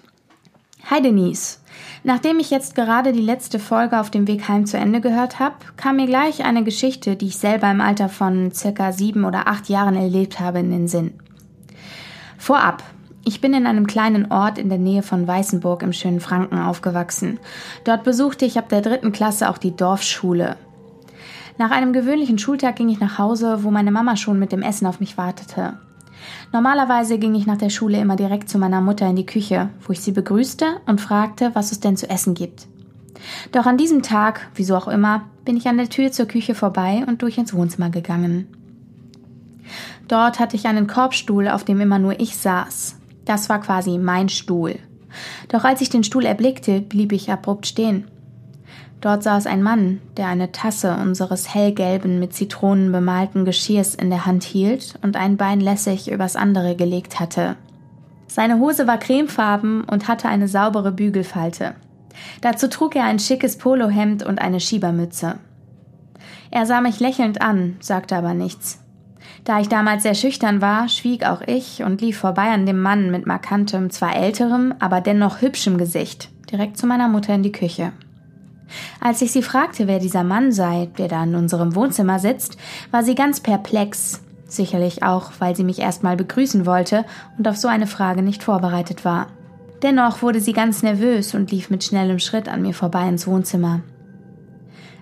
Hi 0.89 1.01
Denise. 1.01 1.60
Nachdem 2.03 2.39
ich 2.39 2.49
jetzt 2.49 2.73
gerade 2.73 3.11
die 3.11 3.21
letzte 3.21 3.59
Folge 3.59 3.99
auf 3.99 4.09
dem 4.09 4.27
Weg 4.27 4.47
heim 4.47 4.65
zu 4.65 4.75
Ende 4.75 5.01
gehört 5.01 5.39
habe, 5.39 5.55
kam 5.77 5.97
mir 5.97 6.07
gleich 6.07 6.43
eine 6.43 6.63
Geschichte, 6.63 7.15
die 7.15 7.27
ich 7.27 7.37
selber 7.37 7.69
im 7.69 7.79
Alter 7.79 8.09
von 8.09 8.51
circa 8.51 8.91
sieben 8.91 9.23
oder 9.23 9.47
acht 9.47 9.69
Jahren 9.69 9.95
erlebt 9.95 10.39
habe, 10.39 10.59
in 10.59 10.71
den 10.71 10.87
Sinn. 10.87 11.13
Vorab. 12.37 12.83
Ich 13.23 13.39
bin 13.39 13.53
in 13.53 13.67
einem 13.67 13.85
kleinen 13.85 14.31
Ort 14.31 14.57
in 14.57 14.69
der 14.69 14.79
Nähe 14.79 15.03
von 15.03 15.27
Weißenburg 15.27 15.83
im 15.83 15.93
schönen 15.93 16.19
Franken 16.19 16.57
aufgewachsen. 16.57 17.39
Dort 17.83 18.03
besuchte 18.03 18.45
ich 18.45 18.57
ab 18.57 18.67
der 18.69 18.81
dritten 18.81 19.11
Klasse 19.11 19.47
auch 19.47 19.59
die 19.59 19.75
Dorfschule. 19.75 20.55
Nach 21.59 21.69
einem 21.69 21.93
gewöhnlichen 21.93 22.39
Schultag 22.39 22.77
ging 22.77 22.89
ich 22.89 22.99
nach 22.99 23.19
Hause, 23.19 23.63
wo 23.63 23.69
meine 23.69 23.91
Mama 23.91 24.15
schon 24.15 24.39
mit 24.39 24.51
dem 24.51 24.63
Essen 24.63 24.87
auf 24.87 24.99
mich 24.99 25.19
wartete. 25.19 25.77
Normalerweise 26.53 27.17
ging 27.17 27.33
ich 27.35 27.45
nach 27.45 27.57
der 27.57 27.69
Schule 27.69 27.99
immer 27.99 28.17
direkt 28.17 28.49
zu 28.49 28.57
meiner 28.57 28.81
Mutter 28.81 29.07
in 29.07 29.15
die 29.15 29.25
Küche, 29.25 29.69
wo 29.85 29.93
ich 29.93 30.01
sie 30.01 30.11
begrüßte 30.11 30.81
und 30.85 30.99
fragte, 30.99 31.51
was 31.53 31.71
es 31.71 31.79
denn 31.79 31.95
zu 31.95 32.09
essen 32.09 32.33
gibt. 32.33 32.67
Doch 33.51 33.65
an 33.65 33.77
diesem 33.77 34.01
Tag, 34.01 34.49
wieso 34.55 34.75
auch 34.75 34.87
immer, 34.87 35.23
bin 35.45 35.55
ich 35.55 35.67
an 35.67 35.77
der 35.77 35.89
Tür 35.89 36.11
zur 36.11 36.25
Küche 36.25 36.55
vorbei 36.55 37.03
und 37.07 37.21
durch 37.21 37.37
ins 37.37 37.53
Wohnzimmer 37.53 37.89
gegangen. 37.89 38.47
Dort 40.07 40.39
hatte 40.39 40.57
ich 40.57 40.65
einen 40.65 40.87
Korbstuhl, 40.87 41.47
auf 41.47 41.63
dem 41.63 41.79
immer 41.79 41.99
nur 41.99 42.19
ich 42.19 42.35
saß. 42.35 42.97
Das 43.23 43.47
war 43.47 43.61
quasi 43.61 43.97
mein 43.97 44.27
Stuhl. 44.27 44.77
Doch 45.47 45.63
als 45.63 45.81
ich 45.81 45.89
den 45.89 46.03
Stuhl 46.03 46.25
erblickte, 46.25 46.81
blieb 46.81 47.13
ich 47.13 47.31
abrupt 47.31 47.67
stehen. 47.67 48.07
Dort 49.01 49.23
saß 49.23 49.47
ein 49.47 49.63
Mann, 49.63 49.99
der 50.15 50.27
eine 50.27 50.51
Tasse 50.51 50.95
unseres 50.95 51.53
hellgelben, 51.53 52.19
mit 52.19 52.33
Zitronen 52.33 52.91
bemalten 52.91 53.45
Geschirrs 53.45 53.95
in 53.95 54.11
der 54.11 54.27
Hand 54.27 54.43
hielt 54.43 54.99
und 55.01 55.17
ein 55.17 55.37
Bein 55.37 55.59
lässig 55.59 56.11
übers 56.11 56.35
andere 56.35 56.75
gelegt 56.75 57.19
hatte. 57.19 57.55
Seine 58.27 58.59
Hose 58.59 58.85
war 58.85 58.99
cremefarben 58.99 59.83
und 59.83 60.07
hatte 60.07 60.29
eine 60.29 60.47
saubere 60.47 60.91
Bügelfalte. 60.91 61.73
Dazu 62.41 62.69
trug 62.69 62.95
er 62.95 63.05
ein 63.05 63.19
schickes 63.19 63.57
Polohemd 63.57 64.23
und 64.23 64.39
eine 64.39 64.59
Schiebermütze. 64.59 65.39
Er 66.51 66.65
sah 66.67 66.79
mich 66.81 66.99
lächelnd 66.99 67.41
an, 67.41 67.77
sagte 67.79 68.15
aber 68.15 68.35
nichts. 68.35 68.83
Da 69.45 69.59
ich 69.59 69.69
damals 69.69 70.03
sehr 70.03 70.13
schüchtern 70.13 70.61
war, 70.61 70.87
schwieg 70.89 71.25
auch 71.25 71.41
ich 71.41 71.81
und 71.83 72.01
lief 72.01 72.19
vorbei 72.19 72.51
an 72.51 72.67
dem 72.67 72.79
Mann 72.79 73.09
mit 73.09 73.25
markantem, 73.25 73.89
zwar 73.89 74.15
älterem, 74.15 74.75
aber 74.79 75.01
dennoch 75.01 75.41
hübschem 75.41 75.77
Gesicht, 75.77 76.29
direkt 76.51 76.77
zu 76.77 76.85
meiner 76.85 77.07
Mutter 77.07 77.33
in 77.33 77.41
die 77.41 77.51
Küche. 77.51 77.93
Als 78.99 79.21
ich 79.21 79.31
sie 79.31 79.43
fragte, 79.43 79.87
wer 79.87 79.99
dieser 79.99 80.23
Mann 80.23 80.51
sei, 80.51 80.89
der 80.97 81.07
da 81.07 81.23
in 81.23 81.35
unserem 81.35 81.75
Wohnzimmer 81.75 82.19
sitzt, 82.19 82.57
war 82.91 83.03
sie 83.03 83.15
ganz 83.15 83.39
perplex, 83.39 84.21
sicherlich 84.47 85.03
auch, 85.03 85.31
weil 85.39 85.55
sie 85.55 85.63
mich 85.63 85.79
erstmal 85.79 86.17
begrüßen 86.17 86.65
wollte 86.65 87.05
und 87.37 87.47
auf 87.47 87.57
so 87.57 87.67
eine 87.67 87.87
Frage 87.87 88.21
nicht 88.21 88.43
vorbereitet 88.43 89.05
war. 89.05 89.27
Dennoch 89.81 90.21
wurde 90.21 90.41
sie 90.41 90.53
ganz 90.53 90.83
nervös 90.83 91.33
und 91.33 91.51
lief 91.51 91.69
mit 91.69 91.83
schnellem 91.83 92.19
Schritt 92.19 92.47
an 92.47 92.61
mir 92.61 92.73
vorbei 92.73 93.07
ins 93.07 93.25
Wohnzimmer. 93.25 93.81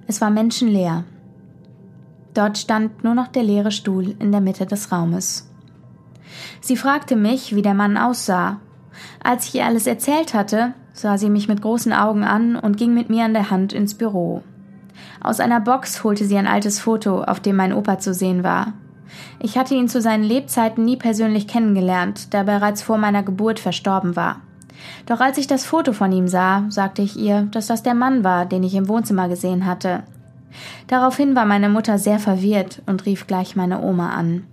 Es 0.07 0.21
war 0.21 0.29
menschenleer, 0.29 1.03
Dort 2.33 2.57
stand 2.57 3.03
nur 3.03 3.15
noch 3.15 3.27
der 3.27 3.43
leere 3.43 3.71
Stuhl 3.71 4.15
in 4.19 4.31
der 4.31 4.41
Mitte 4.41 4.65
des 4.65 4.91
Raumes. 4.91 5.49
Sie 6.61 6.77
fragte 6.77 7.15
mich, 7.15 7.55
wie 7.55 7.61
der 7.61 7.73
Mann 7.73 7.97
aussah. 7.97 8.59
Als 9.23 9.47
ich 9.47 9.55
ihr 9.55 9.65
alles 9.65 9.87
erzählt 9.87 10.33
hatte, 10.33 10.73
sah 10.99 11.17
sie 11.17 11.29
mich 11.29 11.47
mit 11.47 11.61
großen 11.61 11.93
Augen 11.93 12.23
an 12.23 12.55
und 12.55 12.77
ging 12.77 12.93
mit 12.93 13.09
mir 13.09 13.25
an 13.25 13.33
der 13.33 13.49
Hand 13.49 13.71
ins 13.71 13.93
Büro. 13.93 14.43
Aus 15.21 15.39
einer 15.39 15.61
Box 15.61 16.03
holte 16.03 16.25
sie 16.25 16.37
ein 16.37 16.47
altes 16.47 16.79
Foto, 16.79 17.23
auf 17.23 17.39
dem 17.39 17.55
mein 17.55 17.73
Opa 17.73 17.99
zu 17.99 18.13
sehen 18.13 18.43
war. 18.43 18.73
Ich 19.39 19.57
hatte 19.57 19.75
ihn 19.75 19.87
zu 19.87 20.01
seinen 20.01 20.23
Lebzeiten 20.23 20.83
nie 20.83 20.97
persönlich 20.97 21.47
kennengelernt, 21.47 22.33
da 22.33 22.39
er 22.39 22.43
bereits 22.43 22.81
vor 22.81 22.97
meiner 22.97 23.23
Geburt 23.23 23.59
verstorben 23.59 24.15
war. 24.15 24.41
Doch 25.05 25.19
als 25.19 25.37
ich 25.37 25.47
das 25.47 25.65
Foto 25.65 25.93
von 25.93 26.11
ihm 26.11 26.27
sah, 26.27 26.65
sagte 26.69 27.01
ich 27.01 27.17
ihr, 27.17 27.43
dass 27.51 27.67
das 27.67 27.83
der 27.83 27.95
Mann 27.95 28.23
war, 28.23 28.45
den 28.45 28.63
ich 28.63 28.75
im 28.75 28.87
Wohnzimmer 28.87 29.29
gesehen 29.29 29.65
hatte. 29.65 30.03
Daraufhin 30.87 31.35
war 31.35 31.45
meine 31.45 31.69
Mutter 31.69 31.97
sehr 31.97 32.19
verwirrt 32.19 32.81
und 32.85 33.05
rief 33.05 33.27
gleich 33.27 33.55
meine 33.55 33.81
Oma 33.81 34.11
an. 34.11 34.45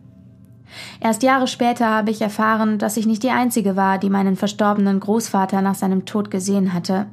Erst 1.00 1.22
Jahre 1.22 1.46
später 1.46 1.88
habe 1.88 2.10
ich 2.10 2.20
erfahren, 2.20 2.78
dass 2.78 2.96
ich 2.96 3.06
nicht 3.06 3.22
die 3.22 3.30
Einzige 3.30 3.76
war, 3.76 3.98
die 3.98 4.10
meinen 4.10 4.36
verstorbenen 4.36 5.00
Großvater 5.00 5.62
nach 5.62 5.74
seinem 5.74 6.04
Tod 6.04 6.30
gesehen 6.30 6.72
hatte. 6.72 7.06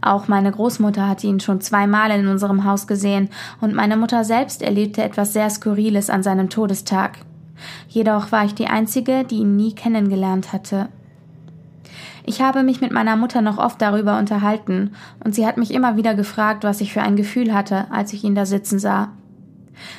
Auch 0.00 0.28
meine 0.28 0.52
Großmutter 0.52 1.08
hatte 1.08 1.26
ihn 1.26 1.40
schon 1.40 1.60
zweimal 1.60 2.10
in 2.12 2.28
unserem 2.28 2.64
Haus 2.64 2.86
gesehen 2.86 3.30
und 3.60 3.74
meine 3.74 3.96
Mutter 3.96 4.24
selbst 4.24 4.62
erlebte 4.62 5.02
etwas 5.02 5.32
sehr 5.32 5.50
Skurriles 5.50 6.10
an 6.10 6.22
seinem 6.22 6.50
Todestag. 6.50 7.18
Jedoch 7.88 8.30
war 8.30 8.44
ich 8.44 8.54
die 8.54 8.68
Einzige, 8.68 9.24
die 9.24 9.38
ihn 9.38 9.56
nie 9.56 9.74
kennengelernt 9.74 10.52
hatte. 10.52 10.88
Ich 12.24 12.42
habe 12.42 12.62
mich 12.62 12.80
mit 12.80 12.92
meiner 12.92 13.16
Mutter 13.16 13.40
noch 13.40 13.58
oft 13.58 13.80
darüber 13.80 14.18
unterhalten, 14.18 14.92
und 15.24 15.34
sie 15.34 15.46
hat 15.46 15.56
mich 15.56 15.72
immer 15.72 15.96
wieder 15.96 16.14
gefragt, 16.14 16.62
was 16.62 16.80
ich 16.80 16.92
für 16.92 17.00
ein 17.00 17.16
Gefühl 17.16 17.54
hatte, 17.54 17.90
als 17.90 18.12
ich 18.12 18.22
ihn 18.22 18.34
da 18.34 18.44
sitzen 18.44 18.78
sah. 18.78 19.08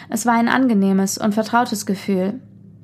Es 0.10 0.26
war 0.26 0.36
ein 0.36 0.48
angenehmes 0.48 1.18
und 1.18 1.34
vertrautes 1.34 1.86
Gefühl. 1.86 2.40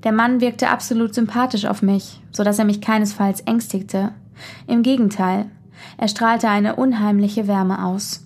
Der 0.06 0.14
Mann 0.14 0.40
wirkte 0.40 0.69
absolut 0.69 1.14
sympathisch 1.14 1.65
auf 1.65 1.82
mich, 1.82 2.22
so 2.32 2.44
dass 2.44 2.60
er 2.60 2.65
mich 2.65 2.80
keinesfalls 2.80 3.41
ängstigte. 3.41 4.11
Im 4.68 4.84
Gegenteil, 4.84 5.48
er 5.98 6.07
strahlte 6.07 6.48
eine 6.48 6.76
unheimliche 6.77 7.48
Wärme 7.48 7.84
aus. 7.84 8.26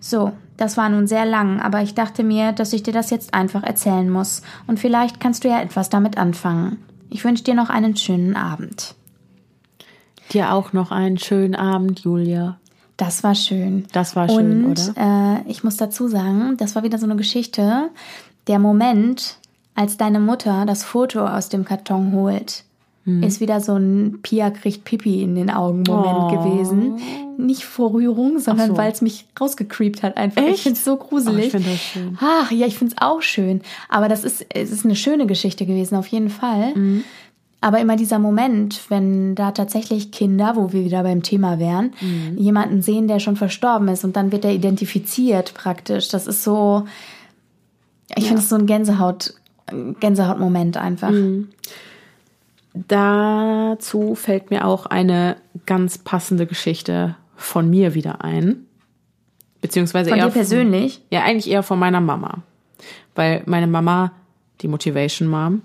So, 0.00 0.32
das 0.56 0.76
war 0.76 0.88
nun 0.88 1.06
sehr 1.06 1.26
lang, 1.26 1.60
aber 1.60 1.82
ich 1.82 1.94
dachte 1.94 2.24
mir, 2.24 2.52
dass 2.52 2.72
ich 2.72 2.82
dir 2.82 2.92
das 2.92 3.10
jetzt 3.10 3.34
einfach 3.34 3.62
erzählen 3.62 4.08
muss, 4.10 4.42
und 4.66 4.80
vielleicht 4.80 5.20
kannst 5.20 5.44
du 5.44 5.48
ja 5.48 5.60
etwas 5.60 5.90
damit 5.90 6.16
anfangen. 6.18 6.78
Ich 7.10 7.24
wünsche 7.24 7.44
dir 7.44 7.54
noch 7.54 7.70
einen 7.70 7.96
schönen 7.96 8.34
Abend. 8.34 8.94
Dir 10.32 10.52
auch 10.52 10.72
noch 10.72 10.92
einen 10.92 11.18
schönen 11.18 11.56
Abend, 11.56 12.00
Julia. 12.00 12.58
Das 12.96 13.22
war 13.24 13.34
schön. 13.34 13.86
Das 13.92 14.16
war 14.16 14.28
schön, 14.28 14.64
Und 14.64 14.92
oder? 14.94 15.40
äh, 15.46 15.50
ich 15.50 15.64
muss 15.64 15.76
dazu 15.76 16.08
sagen, 16.08 16.56
das 16.56 16.74
war 16.74 16.82
wieder 16.82 16.98
so 16.98 17.06
eine 17.06 17.16
Geschichte. 17.16 17.90
Der 18.46 18.58
Moment, 18.58 19.38
als 19.74 19.96
deine 19.96 20.20
Mutter 20.20 20.64
das 20.66 20.84
Foto 20.84 21.26
aus 21.26 21.48
dem 21.48 21.64
Karton 21.64 22.12
holt, 22.12 22.64
Hm. 23.04 23.22
ist 23.22 23.40
wieder 23.40 23.60
so 23.60 23.74
ein 23.76 24.18
Pia 24.20 24.50
kriegt 24.50 24.84
Pipi 24.84 25.22
in 25.22 25.34
den 25.34 25.48
Augen 25.50 25.84
Moment 25.88 26.18
Oh. 26.18 26.28
gewesen. 26.42 26.98
Nicht 27.38 27.64
vor 27.64 27.94
Rührung, 27.94 28.38
sondern 28.38 28.72
so. 28.72 28.76
weil 28.76 28.92
es 28.92 29.00
mich 29.00 29.24
rausgecreept 29.40 30.02
hat 30.02 30.18
einfach. 30.18 30.42
Ich 30.42 30.48
Echt? 30.48 30.62
finde 30.64 30.78
es 30.78 30.84
so 30.84 30.96
gruselig. 30.98 31.44
Oh, 31.44 31.46
ich 31.46 31.50
find 31.52 31.66
das 31.66 31.80
schön. 31.80 32.18
Ach, 32.20 32.50
ja, 32.50 32.66
ich 32.66 32.76
finde 32.76 32.94
es 32.94 33.02
auch 33.02 33.22
schön. 33.22 33.62
Aber 33.88 34.08
das 34.08 34.22
ist, 34.24 34.44
es 34.54 34.70
ist 34.70 34.84
eine 34.84 34.96
schöne 34.96 35.26
Geschichte 35.26 35.64
gewesen, 35.64 35.96
auf 35.96 36.08
jeden 36.08 36.28
Fall. 36.28 36.74
Mhm. 36.74 37.04
Aber 37.62 37.78
immer 37.80 37.96
dieser 37.96 38.18
Moment, 38.18 38.82
wenn 38.90 39.34
da 39.34 39.52
tatsächlich 39.52 40.12
Kinder, 40.12 40.56
wo 40.56 40.72
wir 40.74 40.84
wieder 40.84 41.02
beim 41.02 41.22
Thema 41.22 41.58
wären, 41.58 41.92
Mhm. 42.02 42.36
jemanden 42.36 42.82
sehen, 42.82 43.08
der 43.08 43.18
schon 43.18 43.36
verstorben 43.36 43.88
ist 43.88 44.04
und 44.04 44.14
dann 44.16 44.30
wird 44.30 44.44
er 44.44 44.52
identifiziert 44.52 45.54
praktisch. 45.54 46.08
Das 46.08 46.26
ist 46.26 46.44
so, 46.44 46.84
ich 48.16 48.24
finde 48.26 48.42
es 48.42 48.48
so 48.48 48.56
ein 48.56 48.66
Gänsehaut, 48.66 49.34
Gänsehautmoment 50.00 50.76
einfach. 50.76 51.10
Mhm. 51.10 51.48
Dazu 52.74 54.14
fällt 54.14 54.50
mir 54.50 54.64
auch 54.64 54.86
eine 54.86 55.36
ganz 55.66 55.98
passende 55.98 56.46
Geschichte 56.46 57.16
von 57.36 57.68
mir 57.68 57.94
wieder 57.94 58.22
ein. 58.24 58.66
Beziehungsweise 59.60 60.10
Von 60.10 60.18
eher 60.18 60.26
dir 60.26 60.32
persönlich? 60.32 61.02
ja, 61.10 61.22
eigentlich 61.22 61.50
eher 61.50 61.62
von 61.62 61.78
meiner 61.78 62.00
Mama. 62.00 62.42
Weil 63.14 63.42
meine 63.46 63.66
Mama, 63.66 64.12
die 64.60 64.68
Motivation 64.68 65.28
Mom, 65.28 65.62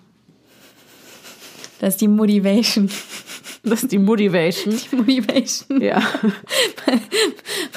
Das 1.79 1.95
ist 1.95 2.01
die 2.01 2.07
Motivation. 2.07 2.89
Das 3.65 3.83
ist 3.83 3.91
die 3.91 3.99
Motivation. 3.99 4.75
Die 4.91 4.95
Motivation. 4.95 5.81
ja. 5.81 6.01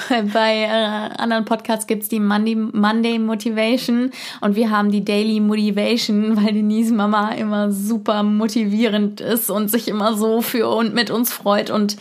Bei, 0.09 0.23
bei 0.23 0.63
äh, 0.63 1.21
anderen 1.21 1.45
Podcasts 1.45 1.87
gibt's 1.87 2.09
die 2.09 2.21
Monday, 2.21 2.55
Monday 2.55 3.19
Motivation 3.19 4.11
und 4.41 4.57
wir 4.57 4.71
haben 4.71 4.91
die 4.91 5.05
Daily 5.05 5.41
Motivation, 5.41 6.37
weil 6.37 6.53
Denise 6.53 6.93
Mama 6.93 7.31
immer 7.33 7.73
super 7.73 8.23
motivierend 8.23 9.21
ist 9.21 9.51
und 9.51 9.71
sich 9.71 9.89
immer 9.89 10.15
so 10.15 10.43
für 10.43 10.69
und 10.69 10.95
mit 10.95 11.11
uns 11.11 11.33
freut 11.33 11.71
und 11.71 11.97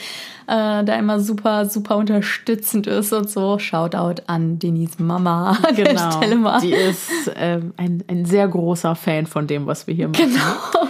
äh, 0.48 0.84
da 0.84 0.96
immer 0.96 1.20
super, 1.20 1.66
super 1.66 1.98
unterstützend 1.98 2.88
ist 2.88 3.12
und 3.12 3.30
so. 3.30 3.60
Shoutout 3.60 4.24
an 4.28 4.60
Denise 4.60 5.02
Mama 5.02 5.58
an 5.62 5.76
Genau. 5.76 6.60
Die 6.60 6.74
ist 6.74 7.10
ähm, 7.36 7.74
ein, 7.78 8.04
ein 8.08 8.26
sehr 8.26 8.48
großer 8.48 8.96
Fan 8.96 9.26
von 9.26 9.48
dem, 9.48 9.66
was 9.68 9.88
wir 9.88 9.94
hier 9.94 10.08
machen. 10.08 10.30
Genau. 10.30 10.90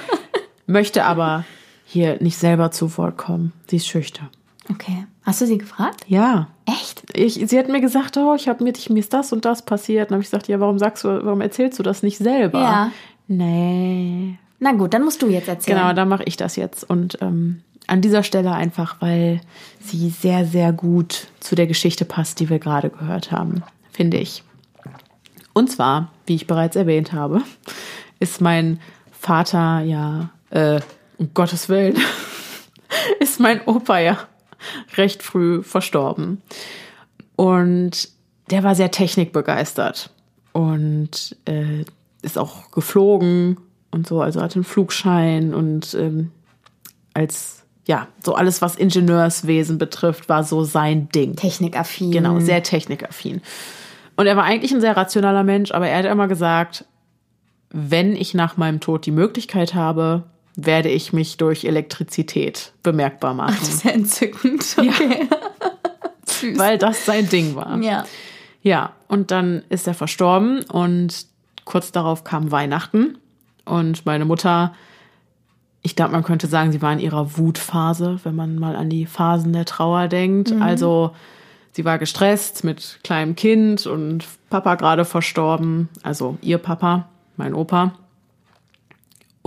Möchte 0.67 1.05
aber 1.05 1.45
hier 1.89 2.21
nicht 2.21 2.37
selber 2.37 2.69
zu 2.71 2.95
Wort 2.97 3.17
kommen. 3.17 3.53
Sie 3.67 3.77
ist 3.77 3.87
schüchtern. 3.87 4.27
Okay. 4.69 5.05
Hast 5.23 5.39
du 5.39 5.45
sie 5.45 5.57
gefragt? 5.57 6.03
Ja. 6.07 6.49
Echt? 6.65 7.03
Ich, 7.13 7.35
sie 7.35 7.57
hat 7.57 7.69
mir 7.69 7.79
gesagt, 7.79 8.17
oh, 8.17 8.35
ich 8.35 8.49
habe 8.49 8.61
mir, 8.63 8.73
mir 8.89 8.99
ist 8.99 9.13
das 9.13 9.31
und 9.31 9.45
das 9.45 9.61
passiert. 9.61 10.09
Und 10.09 10.15
habe 10.15 10.21
ich 10.21 10.27
gesagt, 10.27 10.49
ja, 10.49 10.59
warum 10.59 10.77
sagst 10.77 11.05
du, 11.05 11.07
warum 11.23 11.39
erzählst 11.39 11.79
du 11.79 11.83
das 11.83 12.03
nicht 12.03 12.17
selber? 12.17 12.59
Ja. 12.59 12.91
Nee. 13.27 14.37
Na 14.59 14.73
gut, 14.73 14.93
dann 14.93 15.03
musst 15.05 15.21
du 15.21 15.29
jetzt 15.29 15.47
erzählen. 15.47 15.77
Genau, 15.77 15.93
dann 15.93 16.09
mache 16.09 16.23
ich 16.25 16.35
das 16.35 16.57
jetzt. 16.57 16.83
Und 16.89 17.19
ähm, 17.21 17.61
an 17.87 18.01
dieser 18.01 18.23
Stelle 18.23 18.51
einfach, 18.51 18.97
weil 18.99 19.39
sie 19.79 20.09
sehr, 20.09 20.45
sehr 20.45 20.73
gut 20.73 21.27
zu 21.39 21.55
der 21.55 21.67
Geschichte 21.67 22.03
passt, 22.03 22.41
die 22.41 22.49
wir 22.49 22.59
gerade 22.59 22.89
gehört 22.89 23.31
haben, 23.31 23.63
finde 23.91 24.17
ich. 24.17 24.43
Und 25.53 25.71
zwar, 25.71 26.11
wie 26.25 26.35
ich 26.35 26.47
bereits 26.47 26.75
erwähnt 26.75 27.13
habe, 27.13 27.41
ist 28.19 28.41
mein 28.41 28.79
Vater 29.11 29.81
ja, 29.81 30.29
äh, 30.49 30.81
um 31.17 31.33
Gottes 31.33 31.69
Willen, 31.69 31.97
ist 33.19 33.39
mein 33.39 33.61
Opa 33.65 33.99
ja 33.99 34.19
recht 34.95 35.23
früh 35.23 35.63
verstorben. 35.63 36.41
Und 37.35 38.09
der 38.49 38.63
war 38.63 38.75
sehr 38.75 38.91
technikbegeistert 38.91 40.09
und 40.53 41.35
äh, 41.45 41.85
ist 42.21 42.37
auch 42.37 42.71
geflogen 42.71 43.57
und 43.91 44.07
so, 44.07 44.21
also 44.21 44.41
hatte 44.41 44.55
einen 44.55 44.63
Flugschein 44.63 45.53
und 45.53 45.93
ähm, 45.93 46.31
als 47.13 47.63
ja, 47.85 48.07
so 48.21 48.35
alles, 48.35 48.61
was 48.61 48.75
Ingenieurswesen 48.75 49.77
betrifft, 49.77 50.27
war 50.27 50.43
so 50.43 50.63
sein 50.65 51.07
Ding. 51.09 51.35
Technikaffin. 51.35 52.11
Genau, 52.11 52.39
sehr 52.39 52.61
technikaffin. 52.61 53.41
Und 54.17 54.27
er 54.27 54.35
war 54.35 54.43
eigentlich 54.43 54.73
ein 54.73 54.81
sehr 54.81 54.97
rationaler 54.97 55.43
Mensch, 55.43 55.71
aber 55.71 55.87
er 55.87 55.99
hat 55.99 56.05
immer 56.05 56.27
gesagt, 56.27 56.83
wenn 57.69 58.15
ich 58.15 58.33
nach 58.33 58.57
meinem 58.57 58.81
Tod 58.81 59.05
die 59.05 59.11
Möglichkeit 59.11 59.73
habe, 59.73 60.23
werde 60.57 60.89
ich 60.89 61.13
mich 61.13 61.37
durch 61.37 61.63
Elektrizität 61.63 62.73
bemerkbar 62.83 63.33
machen, 63.35 63.55
Das 63.59 63.69
ist 63.69 63.83
ja 63.85 63.91
entzückend. 63.91 64.75
Okay. 64.77 65.27
Süß. 66.25 66.57
weil 66.59 66.77
das 66.77 67.05
sein 67.05 67.29
Ding 67.29 67.55
war. 67.55 67.77
ja. 67.81 68.05
Ja, 68.63 68.91
und 69.07 69.31
dann 69.31 69.63
ist 69.69 69.87
er 69.87 69.93
verstorben 69.93 70.61
und 70.63 71.25
kurz 71.63 71.93
darauf 71.93 72.25
kam 72.25 72.51
Weihnachten 72.51 73.17
und 73.63 74.05
meine 74.05 74.25
Mutter, 74.25 74.73
ich 75.83 75.95
glaube, 75.95 76.11
man 76.11 76.23
könnte 76.23 76.47
sagen, 76.47 76.73
sie 76.73 76.81
war 76.81 76.91
in 76.91 76.99
ihrer 76.99 77.37
Wutphase, 77.37 78.19
wenn 78.23 78.35
man 78.35 78.55
mal 78.57 78.75
an 78.75 78.89
die 78.89 79.05
Phasen 79.05 79.53
der 79.53 79.63
Trauer 79.63 80.09
denkt. 80.09 80.51
Also 80.59 81.11
sie 81.71 81.85
war 81.85 81.97
gestresst 81.97 82.65
mit 82.65 82.99
kleinem 83.03 83.37
Kind 83.37 83.85
und 83.87 84.25
Papa 84.49 84.75
gerade 84.75 85.05
verstorben, 85.05 85.87
also 86.03 86.37
ihr 86.41 86.57
Papa, 86.57 87.07
mein 87.37 87.53
Opa. 87.53 87.93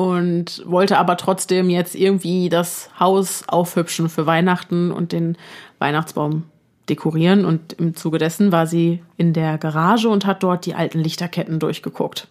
Und 0.01 0.63
wollte 0.65 0.97
aber 0.97 1.19
trotzdem 1.19 1.69
jetzt 1.69 1.95
irgendwie 1.95 2.49
das 2.49 2.89
Haus 2.99 3.45
aufhübschen 3.49 4.09
für 4.09 4.25
Weihnachten 4.25 4.93
und 4.93 5.13
den 5.13 5.37
Weihnachtsbaum 5.79 6.45
dekorieren. 6.89 7.45
Und 7.45 7.75
im 7.75 7.95
Zuge 7.95 8.17
dessen 8.17 8.51
war 8.51 8.67
sie 8.67 9.03
in 9.19 9.35
der 9.35 9.59
Garage 9.59 10.09
und 10.09 10.25
hat 10.25 10.43
dort 10.43 10.65
die 10.65 10.75
alten 10.75 11.01
Lichterketten 11.01 11.59
durchgeguckt. 11.59 12.29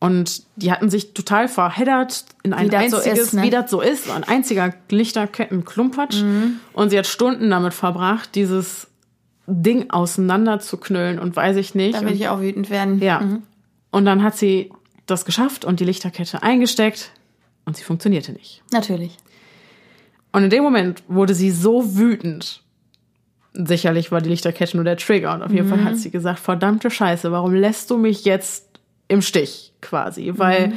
Und 0.00 0.42
die 0.56 0.72
hatten 0.72 0.90
sich 0.90 1.14
total 1.14 1.46
verheddert 1.46 2.24
in 2.42 2.52
ein 2.52 2.66
Wie 2.66 2.70
das 2.70 2.90
so 2.90 2.96
einziges, 2.96 3.20
ist, 3.20 3.34
ne? 3.34 3.42
wie 3.44 3.50
das 3.50 3.70
so 3.70 3.80
ist, 3.80 4.10
ein 4.10 4.24
einziger 4.24 4.74
Lichterkettenklumpatsch. 4.90 6.24
Und 6.72 6.90
sie 6.90 6.98
hat 6.98 7.06
Stunden 7.06 7.50
damit 7.50 7.72
verbracht, 7.72 8.34
dieses 8.34 8.88
Ding 9.46 9.90
auseinander 9.90 10.58
zu 10.58 10.76
knüllen 10.76 11.20
und 11.20 11.36
weiß 11.36 11.56
ich 11.56 11.76
nicht. 11.76 11.94
Da 11.94 12.00
würde 12.00 12.14
ich 12.14 12.26
auch 12.26 12.40
wütend 12.40 12.68
werden. 12.68 13.00
ja. 13.00 13.22
Und 13.92 14.06
dann 14.06 14.22
hat 14.24 14.36
sie 14.36 14.72
das 15.06 15.24
geschafft 15.24 15.64
und 15.64 15.80
die 15.80 15.84
Lichterkette 15.84 16.42
eingesteckt 16.42 17.12
und 17.64 17.76
sie 17.76 17.82
funktionierte 17.84 18.32
nicht. 18.32 18.62
Natürlich. 18.72 19.16
Und 20.32 20.44
in 20.44 20.50
dem 20.50 20.62
Moment 20.62 21.02
wurde 21.08 21.34
sie 21.34 21.50
so 21.50 21.96
wütend. 21.96 22.62
Sicherlich 23.54 24.10
war 24.10 24.22
die 24.22 24.30
Lichterkette 24.30 24.76
nur 24.78 24.84
der 24.84 24.96
Trigger 24.96 25.34
und 25.34 25.42
auf 25.42 25.52
jeden 25.52 25.68
Fall 25.68 25.84
hat 25.84 25.98
sie 25.98 26.10
gesagt, 26.10 26.38
verdammte 26.38 26.90
Scheiße, 26.90 27.30
warum 27.32 27.52
lässt 27.52 27.90
du 27.90 27.98
mich 27.98 28.24
jetzt 28.24 28.66
im 29.08 29.20
Stich 29.20 29.74
quasi? 29.82 30.32
Weil 30.36 30.72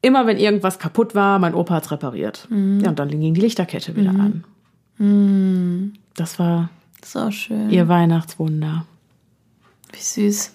immer 0.00 0.24
wenn 0.28 0.36
irgendwas 0.38 0.78
kaputt 0.78 1.16
war, 1.16 1.40
mein 1.40 1.52
Opa 1.54 1.74
hat's 1.74 1.90
repariert. 1.90 2.46
Ja, 2.50 2.90
und 2.90 2.98
dann 2.98 3.08
ging 3.08 3.34
die 3.34 3.40
Lichterkette 3.40 3.96
wieder 3.96 4.10
an. 4.10 4.44
Das 6.14 6.38
war 6.38 6.70
So 7.04 7.32
schön. 7.32 7.70
ihr 7.70 7.88
Weihnachtswunder. 7.88 8.86
Wie 9.92 10.00
süß. 10.00 10.52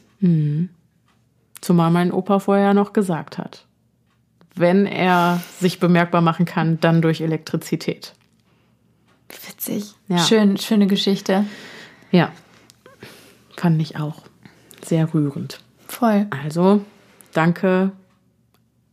Zumal 1.61 1.91
mein 1.91 2.11
Opa 2.11 2.39
vorher 2.39 2.73
noch 2.73 2.93
gesagt 2.93 3.37
hat, 3.37 3.65
wenn 4.55 4.85
er 4.85 5.41
sich 5.59 5.79
bemerkbar 5.79 6.21
machen 6.21 6.45
kann, 6.45 6.79
dann 6.79 7.01
durch 7.01 7.21
Elektrizität. 7.21 8.13
Witzig. 9.29 9.93
Ja. 10.07 10.19
Schön, 10.19 10.57
schöne 10.57 10.87
Geschichte. 10.87 11.45
Ja, 12.11 12.31
fand 13.55 13.81
ich 13.81 13.97
auch 13.97 14.23
sehr 14.83 15.13
rührend. 15.13 15.59
Voll. 15.87 16.27
Also, 16.43 16.81
danke 17.33 17.91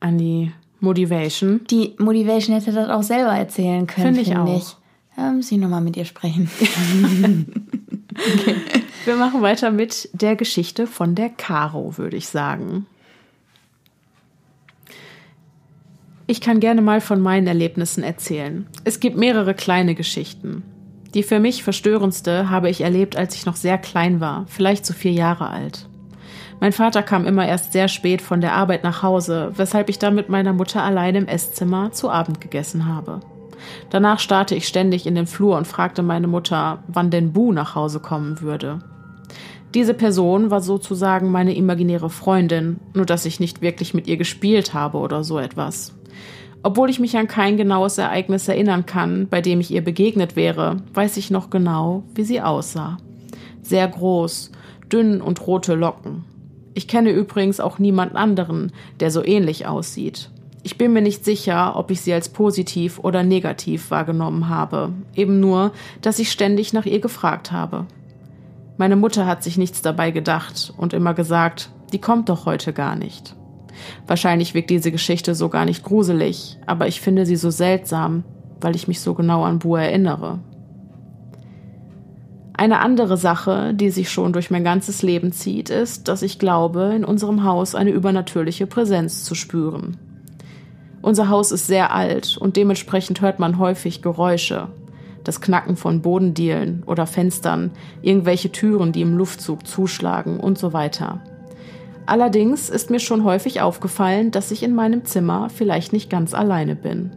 an 0.01 0.19
die 0.19 0.53
Motivation. 0.81 1.63
Die 1.71 1.95
Motivation 1.99 2.55
hätte 2.57 2.73
das 2.73 2.91
auch 2.91 3.03
selber 3.03 3.33
erzählen 3.33 3.87
können, 3.87 4.07
Finde 4.15 4.21
ich 4.21 4.29
finde 4.29 4.43
auch. 4.43 4.59
ich. 4.59 4.77
Muss 5.17 5.53
ich 5.53 5.59
nochmal 5.59 5.81
mit 5.81 5.97
ihr 5.97 6.05
sprechen. 6.05 6.51
okay. 8.15 8.57
Wir 9.05 9.17
machen 9.17 9.43
weiter 9.43 9.71
mit 9.71 10.09
der 10.13 10.35
Geschichte 10.35 10.87
von 10.87 11.15
der 11.15 11.29
Caro, 11.29 11.97
würde 11.97 12.17
ich 12.17 12.29
sagen. 12.29 12.87
Ich 16.27 16.41
kann 16.41 16.59
gerne 16.59 16.83
mal 16.83 17.01
von 17.01 17.21
meinen 17.21 17.47
Erlebnissen 17.47 18.03
erzählen. 18.03 18.67
Es 18.83 18.99
gibt 18.99 19.17
mehrere 19.17 19.55
kleine 19.55 19.95
Geschichten. 19.95 20.65
Die 21.15 21.23
für 21.23 21.39
mich 21.39 21.63
verstörendste 21.63 22.51
habe 22.51 22.69
ich 22.69 22.81
erlebt, 22.81 23.17
als 23.17 23.37
ich 23.37 23.47
noch 23.47 23.57
sehr 23.57 23.79
klein 23.79 24.21
war, 24.21 24.45
vielleicht 24.49 24.85
so 24.85 24.93
vier 24.93 25.13
Jahre 25.13 25.51
alt. 25.51 25.89
Mein 26.61 26.73
Vater 26.73 27.03
kam 27.03 27.27
immer 27.27 27.47
erst 27.47 27.73
sehr 27.73 27.87
spät 27.87 28.21
von 28.21 28.41
der 28.41 28.55
Arbeit 28.55 28.83
nach 28.83 29.03
Hause, 29.03 29.53
weshalb 29.55 29.89
ich 29.89 29.99
dann 29.99 30.15
mit 30.15 30.29
meiner 30.29 30.53
Mutter 30.53 30.83
allein 30.83 31.15
im 31.15 31.29
Esszimmer 31.29 31.93
zu 31.93 32.11
Abend 32.11 32.41
gegessen 32.41 32.87
habe. 32.87 33.21
Danach 33.91 34.19
starrte 34.19 34.55
ich 34.55 34.69
ständig 34.69 35.07
in 35.07 35.15
den 35.15 35.27
Flur 35.27 35.57
und 35.57 35.67
fragte 35.67 36.03
meine 36.03 36.27
Mutter, 36.27 36.83
wann 36.89 37.11
denn 37.11 37.33
Bu 37.33 37.53
nach 37.53 37.75
Hause 37.75 38.01
kommen 38.01 38.41
würde. 38.41 38.81
Diese 39.75 39.95
Person 39.95 40.51
war 40.51 40.61
sozusagen 40.61 41.31
meine 41.31 41.55
imaginäre 41.55 42.09
Freundin, 42.09 42.79
nur 42.95 43.05
dass 43.05 43.27
ich 43.27 43.41
nicht 43.41 43.61
wirklich 43.61 43.95
mit 43.95 44.07
ihr 44.07 44.17
gespielt 44.17 44.75
habe 44.75 44.99
oder 44.99 45.23
so 45.23 45.39
etwas. 45.39 45.95
Obwohl 46.63 46.91
ich 46.91 46.99
mich 46.99 47.17
an 47.17 47.29
kein 47.29 47.57
genaues 47.57 47.99
Ereignis 47.99 48.49
erinnern 48.49 48.87
kann, 48.87 49.29
bei 49.29 49.41
dem 49.41 49.61
ich 49.61 49.71
ihr 49.71 49.85
begegnet 49.85 50.35
wäre, 50.35 50.79
weiß 50.95 51.17
ich 51.17 51.31
noch 51.31 51.51
genau, 51.51 52.05
wie 52.15 52.25
sie 52.25 52.41
aussah. 52.41 52.97
Sehr 53.63 53.87
groß, 53.87 54.51
dünn 54.91 55.21
und 55.21 55.47
rote 55.47 55.75
Locken. 55.75 56.25
Ich 56.75 56.89
kenne 56.89 57.11
übrigens 57.11 57.61
auch 57.61 57.79
niemand 57.79 58.15
anderen, 58.15 58.73
der 59.01 59.11
so 59.11 59.25
ähnlich 59.25 59.67
aussieht. 59.67 60.31
Ich 60.67 60.79
bin 60.79 60.93
mir 60.93 61.01
nicht 61.01 61.25
sicher, 61.25 61.77
ob 61.77 61.93
ich 61.93 62.01
sie 62.01 62.13
als 62.13 62.29
positiv 62.29 62.99
oder 62.99 63.23
negativ 63.23 63.93
wahrgenommen 63.93 64.49
habe, 64.49 64.93
eben 65.15 65.39
nur, 65.39 65.71
dass 66.03 66.19
ich 66.19 66.33
ständig 66.33 66.73
nach 66.73 66.87
ihr 66.87 66.99
gefragt 66.99 67.53
habe. 67.53 67.87
Meine 68.77 68.97
Mutter 68.97 69.27
hat 69.27 69.45
sich 69.45 69.59
nichts 69.59 69.81
dabei 69.81 70.11
gedacht 70.11 70.75
und 70.77 70.93
immer 70.93 71.15
gesagt, 71.15 71.71
die 71.93 72.01
kommt 72.01 72.29
doch 72.31 72.47
heute 72.47 72.73
gar 72.73 72.97
nicht. 72.97 73.37
Wahrscheinlich 74.09 74.55
wirkt 74.55 74.71
diese 74.71 74.91
Geschichte 74.91 75.37
so 75.37 75.51
gar 75.51 75.67
nicht 75.67 75.85
gruselig, 75.85 76.59
aber 76.67 76.89
ich 76.89 77.01
finde 77.01 77.27
sie 77.27 77.37
so 77.37 77.51
seltsam, 77.51 78.25
weil 78.61 78.75
ich 78.75 78.89
mich 78.89 79.01
so 79.01 79.15
genau 79.15 79.45
an 79.45 79.61
Bu 79.61 79.77
erinnere. 79.77 80.41
Eine 82.55 82.81
andere 82.81 83.17
Sache, 83.17 83.73
die 83.73 83.91
sich 83.91 84.11
schon 84.11 84.33
durch 84.33 84.51
mein 84.51 84.65
ganzes 84.65 85.03
Leben 85.03 85.31
zieht, 85.31 85.71
ist, 85.71 86.09
dass 86.09 86.23
ich 86.23 86.41
glaube, 86.41 86.93
in 86.93 87.05
unserem 87.05 87.45
Haus 87.45 87.77
eine 87.77 87.91
übernatürliche 87.91 88.67
Präsenz 88.67 89.23
zu 89.23 89.37
spüren. 89.37 89.99
Unser 91.03 91.29
Haus 91.29 91.53
ist 91.53 91.67
sehr 91.67 91.95
alt 91.95 92.37
und 92.37 92.57
dementsprechend 92.57 93.21
hört 93.21 93.39
man 93.39 93.59
häufig 93.59 94.03
Geräusche. 94.03 94.69
Das 95.25 95.41
Knacken 95.41 95.77
von 95.77 96.03
Bodendielen 96.03 96.83
oder 96.87 97.07
Fenstern, 97.07 97.73
irgendwelche 98.03 98.53
Türen, 98.53 98.93
die 98.93 99.03
im 99.03 99.17
Luftzug 99.17 99.67
zuschlagen 99.67 100.39
und 100.39 100.59
so 100.59 100.73
weiter. 100.73 101.21
Allerdings 102.07 102.71
ist 102.71 102.91
mir 102.91 103.01
schon 103.01 103.25
häufig 103.25 103.61
aufgefallen, 103.61 104.31
dass 104.31 104.53
ich 104.53 104.63
in 104.63 104.75
meinem 104.75 105.05
Zimmer 105.05 105.49
vielleicht 105.51 105.93
nicht 105.93 106.09
ganz 106.09 106.35
alleine 106.35 106.77
bin. 106.77 107.11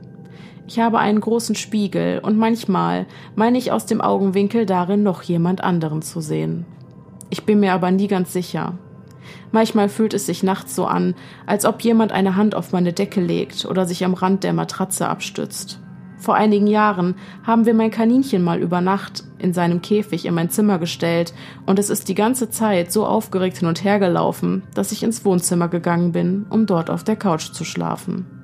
Ich 0.67 0.79
habe 0.79 0.99
einen 0.99 1.19
großen 1.19 1.55
Spiegel 1.55 2.19
und 2.19 2.37
manchmal 2.37 3.05
meine 3.35 3.57
ich 3.57 3.71
aus 3.71 3.85
dem 3.85 4.01
Augenwinkel 4.01 4.65
darin 4.65 5.03
noch 5.03 5.23
jemand 5.23 5.63
anderen 5.63 6.01
zu 6.01 6.21
sehen. 6.21 6.65
Ich 7.29 7.43
bin 7.43 7.59
mir 7.59 7.73
aber 7.73 7.91
nie 7.91 8.07
ganz 8.07 8.33
sicher. 8.33 8.73
Manchmal 9.51 9.89
fühlt 9.89 10.13
es 10.13 10.25
sich 10.25 10.43
nachts 10.43 10.75
so 10.75 10.85
an, 10.85 11.15
als 11.45 11.65
ob 11.65 11.81
jemand 11.81 12.11
eine 12.11 12.35
Hand 12.35 12.55
auf 12.55 12.71
meine 12.71 12.93
Decke 12.93 13.21
legt 13.21 13.65
oder 13.65 13.85
sich 13.85 14.05
am 14.05 14.13
Rand 14.13 14.43
der 14.43 14.53
Matratze 14.53 15.07
abstützt. 15.07 15.79
Vor 16.17 16.35
einigen 16.35 16.67
Jahren 16.67 17.15
haben 17.43 17.65
wir 17.65 17.73
mein 17.73 17.91
Kaninchen 17.91 18.43
mal 18.43 18.59
über 18.59 18.81
Nacht 18.81 19.23
in 19.37 19.53
seinem 19.53 19.81
Käfig 19.81 20.25
in 20.25 20.33
mein 20.33 20.49
Zimmer 20.49 20.77
gestellt 20.77 21.33
und 21.65 21.79
es 21.79 21.89
ist 21.89 22.09
die 22.09 22.15
ganze 22.15 22.49
Zeit 22.49 22.91
so 22.91 23.05
aufgeregt 23.05 23.57
hin 23.57 23.69
und 23.69 23.83
her 23.83 23.99
gelaufen, 23.99 24.63
dass 24.73 24.91
ich 24.91 25.01
ins 25.01 25.23
Wohnzimmer 25.23 25.69
gegangen 25.69 26.11
bin, 26.11 26.45
um 26.49 26.65
dort 26.65 26.89
auf 26.89 27.05
der 27.05 27.15
Couch 27.15 27.53
zu 27.53 27.63
schlafen. 27.63 28.38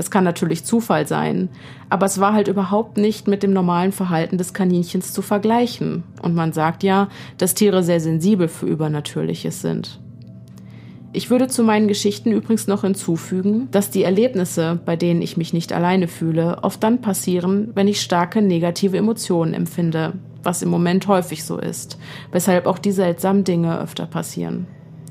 Das 0.00 0.10
kann 0.10 0.24
natürlich 0.24 0.64
Zufall 0.64 1.06
sein, 1.06 1.50
aber 1.90 2.06
es 2.06 2.18
war 2.18 2.32
halt 2.32 2.48
überhaupt 2.48 2.96
nicht 2.96 3.28
mit 3.28 3.42
dem 3.42 3.52
normalen 3.52 3.92
Verhalten 3.92 4.38
des 4.38 4.54
Kaninchens 4.54 5.12
zu 5.12 5.20
vergleichen. 5.20 6.04
Und 6.22 6.34
man 6.34 6.54
sagt 6.54 6.82
ja, 6.82 7.10
dass 7.36 7.52
Tiere 7.52 7.82
sehr 7.82 8.00
sensibel 8.00 8.48
für 8.48 8.64
Übernatürliches 8.64 9.60
sind. 9.60 10.00
Ich 11.12 11.28
würde 11.28 11.48
zu 11.48 11.62
meinen 11.62 11.86
Geschichten 11.86 12.32
übrigens 12.32 12.66
noch 12.66 12.80
hinzufügen, 12.80 13.68
dass 13.72 13.90
die 13.90 14.02
Erlebnisse, 14.02 14.80
bei 14.86 14.96
denen 14.96 15.20
ich 15.20 15.36
mich 15.36 15.52
nicht 15.52 15.70
alleine 15.70 16.08
fühle, 16.08 16.60
oft 16.62 16.82
dann 16.82 17.02
passieren, 17.02 17.72
wenn 17.74 17.86
ich 17.86 18.00
starke 18.00 18.40
negative 18.40 18.96
Emotionen 18.96 19.52
empfinde, 19.52 20.14
was 20.42 20.62
im 20.62 20.70
Moment 20.70 21.08
häufig 21.08 21.44
so 21.44 21.58
ist, 21.58 21.98
weshalb 22.32 22.64
auch 22.64 22.78
die 22.78 22.92
seltsamen 22.92 23.44
Dinge 23.44 23.78
öfter 23.78 24.06
passieren. 24.06 24.66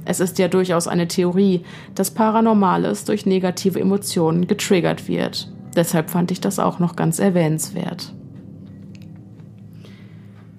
Es 0.09 0.19
ist 0.19 0.39
ja 0.39 0.47
durchaus 0.47 0.87
eine 0.87 1.07
Theorie, 1.07 1.61
dass 1.93 2.09
Paranormales 2.09 3.05
durch 3.05 3.27
negative 3.27 3.79
Emotionen 3.79 4.47
getriggert 4.47 5.07
wird. 5.07 5.51
Deshalb 5.75 6.09
fand 6.09 6.31
ich 6.31 6.41
das 6.41 6.57
auch 6.57 6.79
noch 6.79 6.95
ganz 6.95 7.19
erwähnenswert. 7.19 8.11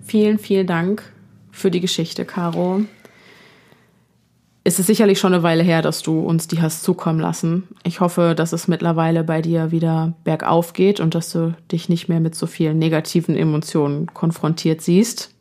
Vielen, 0.02 0.38
vielen 0.38 0.68
Dank 0.68 1.02
für 1.50 1.72
die 1.72 1.80
Geschichte, 1.80 2.24
Caro. 2.24 2.82
Es 4.62 4.78
ist 4.78 4.86
sicherlich 4.86 5.18
schon 5.18 5.34
eine 5.34 5.42
Weile 5.42 5.64
her, 5.64 5.82
dass 5.82 6.02
du 6.02 6.20
uns 6.20 6.46
die 6.46 6.62
hast 6.62 6.84
zukommen 6.84 7.18
lassen. 7.18 7.66
Ich 7.82 7.98
hoffe, 7.98 8.36
dass 8.36 8.52
es 8.52 8.68
mittlerweile 8.68 9.24
bei 9.24 9.42
dir 9.42 9.72
wieder 9.72 10.14
bergauf 10.22 10.74
geht 10.74 11.00
und 11.00 11.16
dass 11.16 11.32
du 11.32 11.56
dich 11.72 11.88
nicht 11.88 12.08
mehr 12.08 12.20
mit 12.20 12.36
so 12.36 12.46
vielen 12.46 12.78
negativen 12.78 13.34
Emotionen 13.34 14.14
konfrontiert 14.14 14.80
siehst. 14.80 15.34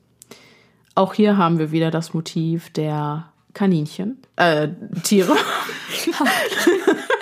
Auch 0.95 1.13
hier 1.13 1.37
haben 1.37 1.59
wir 1.59 1.71
wieder 1.71 1.91
das 1.91 2.15
Motiv 2.15 2.71
der 2.71 3.31
Kaninchen, 3.53 4.21
äh, 4.35 4.67
Tiere. 5.03 5.35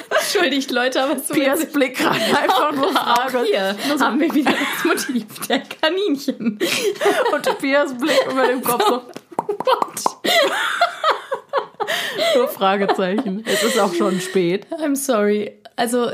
Entschuldigt, 0.10 0.72
Leute, 0.72 1.04
aber 1.04 1.20
so 1.20 1.34
Piers 1.34 1.66
Blick 1.72 1.98
gerade 1.98 2.20
einfach 2.20 2.74
nur 2.74 2.92
Frage. 2.92 3.44
Hier 3.46 3.76
so 3.88 4.04
haben 4.04 4.20
wir 4.20 4.34
wieder 4.34 4.52
das 4.52 4.84
Motiv 4.84 5.26
der 5.48 5.60
Kaninchen. 5.60 6.60
Und 7.34 7.60
Piers 7.60 7.98
Blick 7.98 8.20
über 8.30 8.48
dem 8.48 8.62
Kopf 8.62 8.86
so, 8.86 9.04
what? 9.48 10.04
nur 12.36 12.48
Fragezeichen. 12.50 13.44
Es 13.46 13.64
ist 13.64 13.80
auch 13.80 13.94
schon 13.94 14.20
spät. 14.20 14.68
I'm 14.72 14.96
sorry. 14.96 15.54
Also 15.76 16.12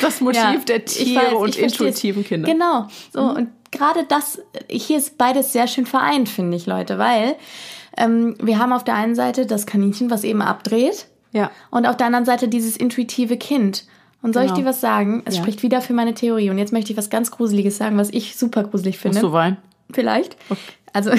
das 0.00 0.20
Motiv 0.20 0.40
ja, 0.40 0.56
der 0.66 0.84
Tiere 0.84 1.26
weiß, 1.26 1.34
und 1.34 1.56
intuitiven 1.56 2.24
Kinder. 2.24 2.48
Genau. 2.48 2.88
So 3.12 3.22
mhm. 3.22 3.30
und 3.30 3.48
gerade 3.70 4.04
das 4.08 4.40
hier 4.68 4.98
ist 4.98 5.18
beides 5.18 5.52
sehr 5.52 5.66
schön 5.66 5.86
vereint, 5.86 6.28
finde 6.28 6.56
ich, 6.56 6.66
Leute, 6.66 6.98
weil 6.98 7.36
ähm, 7.96 8.36
wir 8.40 8.58
haben 8.58 8.72
auf 8.72 8.84
der 8.84 8.94
einen 8.94 9.14
Seite 9.14 9.46
das 9.46 9.66
Kaninchen, 9.66 10.10
was 10.10 10.24
eben 10.24 10.42
abdreht. 10.42 11.06
Ja. 11.32 11.50
Und 11.70 11.86
auf 11.86 11.96
der 11.96 12.06
anderen 12.06 12.24
Seite 12.24 12.48
dieses 12.48 12.76
intuitive 12.76 13.36
Kind. 13.36 13.84
Und 14.22 14.34
soll 14.34 14.42
genau. 14.42 14.54
ich 14.54 14.60
dir 14.60 14.68
was 14.68 14.80
sagen? 14.80 15.22
Es 15.24 15.36
ja. 15.36 15.42
spricht 15.42 15.62
wieder 15.62 15.80
für 15.80 15.92
meine 15.92 16.14
Theorie. 16.14 16.50
Und 16.50 16.58
jetzt 16.58 16.72
möchte 16.72 16.92
ich 16.92 16.98
was 16.98 17.10
ganz 17.10 17.30
Gruseliges 17.30 17.76
sagen, 17.76 17.96
was 17.96 18.10
ich 18.10 18.36
super 18.36 18.64
gruselig 18.64 18.98
finde. 18.98 19.18
Musst 19.18 19.30
du 19.30 19.32
weinen? 19.32 19.56
Vielleicht. 19.92 20.36
Okay. 20.50 20.60
Also, 20.92 21.12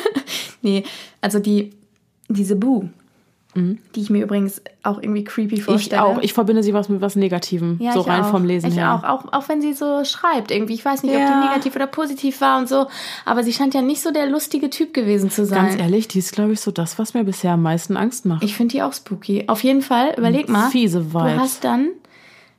nee, 0.62 0.84
also 1.20 1.38
die, 1.38 1.72
diese 2.28 2.56
Bu, 2.56 2.88
Mhm. 3.56 3.78
Die 3.94 4.02
ich 4.02 4.10
mir 4.10 4.22
übrigens 4.22 4.60
auch 4.82 5.02
irgendwie 5.02 5.24
creepy 5.24 5.60
vorstelle. 5.60 6.02
Ich 6.02 6.06
auch. 6.06 6.22
Ich 6.22 6.32
verbinde 6.32 6.62
sie 6.62 6.74
was 6.74 6.88
mit 6.88 7.00
was 7.00 7.16
Negativem. 7.16 7.78
Ja, 7.80 7.92
so 7.92 8.02
rein 8.02 8.22
auch. 8.22 8.30
vom 8.30 8.44
Lesen 8.44 8.70
ich 8.70 8.76
her. 8.76 8.94
Auch. 8.94 9.04
auch. 9.04 9.32
Auch 9.32 9.48
wenn 9.48 9.60
sie 9.60 9.72
so 9.72 10.04
schreibt 10.04 10.50
irgendwie. 10.50 10.74
Ich 10.74 10.84
weiß 10.84 11.02
nicht, 11.02 11.14
ja. 11.14 11.20
ob 11.20 11.26
die 11.26 11.48
negativ 11.48 11.74
oder 11.74 11.86
positiv 11.86 12.40
war 12.40 12.58
und 12.58 12.68
so. 12.68 12.86
Aber 13.24 13.42
sie 13.42 13.52
scheint 13.52 13.74
ja 13.74 13.82
nicht 13.82 14.02
so 14.02 14.10
der 14.10 14.26
lustige 14.26 14.70
Typ 14.70 14.92
gewesen 14.94 15.30
zu 15.30 15.46
sein. 15.46 15.66
Ganz 15.66 15.80
ehrlich, 15.80 16.08
die 16.08 16.18
ist, 16.18 16.32
glaube 16.32 16.52
ich, 16.52 16.60
so 16.60 16.70
das, 16.70 16.98
was 16.98 17.14
mir 17.14 17.24
bisher 17.24 17.52
am 17.52 17.62
meisten 17.62 17.96
Angst 17.96 18.26
macht. 18.26 18.44
Ich 18.44 18.54
finde 18.54 18.72
die 18.72 18.82
auch 18.82 18.92
spooky. 18.92 19.44
Auf 19.48 19.64
jeden 19.64 19.82
Fall, 19.82 20.14
überleg 20.16 20.48
mal. 20.48 20.70
Fiese 20.70 21.12
Vibe. 21.12 21.34
Du 21.34 21.40
hast 21.40 21.64
dann, 21.64 21.88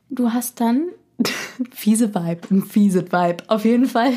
du 0.09 0.33
hast 0.33 0.59
dann 0.59 0.87
fiese 1.71 2.13
Vibe, 2.13 2.41
ein 2.51 2.63
fiese 2.63 3.11
Vibe. 3.11 3.43
Auf 3.47 3.65
jeden 3.65 3.85
Fall. 3.85 4.13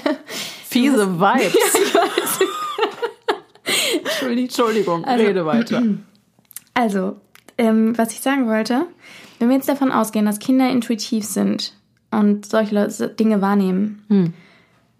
Fiese 0.64 1.18
Vibes. 1.20 1.54
Entschuldigung, 4.04 4.44
Entschuldigung 4.44 5.04
also, 5.04 5.24
rede 5.24 5.46
weiter. 5.46 5.82
Also, 6.80 7.16
ähm, 7.58 7.98
was 7.98 8.12
ich 8.12 8.22
sagen 8.22 8.48
wollte, 8.48 8.86
wenn 9.38 9.50
wir 9.50 9.56
jetzt 9.56 9.68
davon 9.68 9.92
ausgehen, 9.92 10.24
dass 10.24 10.38
Kinder 10.38 10.70
intuitiv 10.70 11.26
sind 11.26 11.74
und 12.10 12.46
solche 12.46 12.88
Dinge 13.20 13.42
wahrnehmen, 13.42 14.02
hm. 14.08 14.32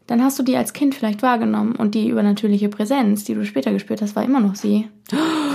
dann 0.06 0.22
hast 0.22 0.38
du 0.38 0.42
die 0.42 0.58
als 0.58 0.74
Kind 0.74 0.94
vielleicht 0.94 1.22
wahrgenommen 1.22 1.74
und 1.74 1.94
die 1.94 2.06
übernatürliche 2.10 2.68
Präsenz, 2.68 3.24
die 3.24 3.32
du 3.32 3.46
später 3.46 3.72
gespürt 3.72 4.02
hast, 4.02 4.14
war 4.14 4.22
immer 4.22 4.40
noch 4.40 4.56
sie. 4.56 4.88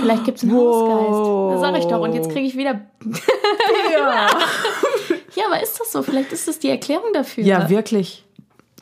Vielleicht 0.00 0.24
gibt 0.24 0.38
es 0.38 0.42
einen 0.42 0.54
wow. 0.54 0.90
Hausgeist. 0.90 1.54
Das 1.54 1.60
sag 1.60 1.78
ich 1.78 1.84
doch. 1.84 2.00
Und 2.00 2.12
jetzt 2.14 2.30
kriege 2.30 2.46
ich 2.48 2.56
wieder. 2.56 2.80
ja. 3.92 4.26
ja, 5.36 5.44
aber 5.46 5.62
ist 5.62 5.78
das 5.78 5.92
so? 5.92 6.02
Vielleicht 6.02 6.32
ist 6.32 6.48
das 6.48 6.58
die 6.58 6.70
Erklärung 6.70 7.12
dafür. 7.12 7.44
Ja, 7.44 7.70
wirklich. 7.70 8.24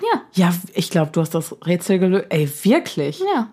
Ja. 0.01 0.23
Ja, 0.33 0.55
ich 0.73 0.89
glaube, 0.89 1.11
du 1.13 1.21
hast 1.21 1.35
das 1.35 1.55
Rätsel 1.67 1.99
gelöst. 1.99 2.25
Ey, 2.31 2.49
wirklich? 2.63 3.21
Ja. 3.21 3.51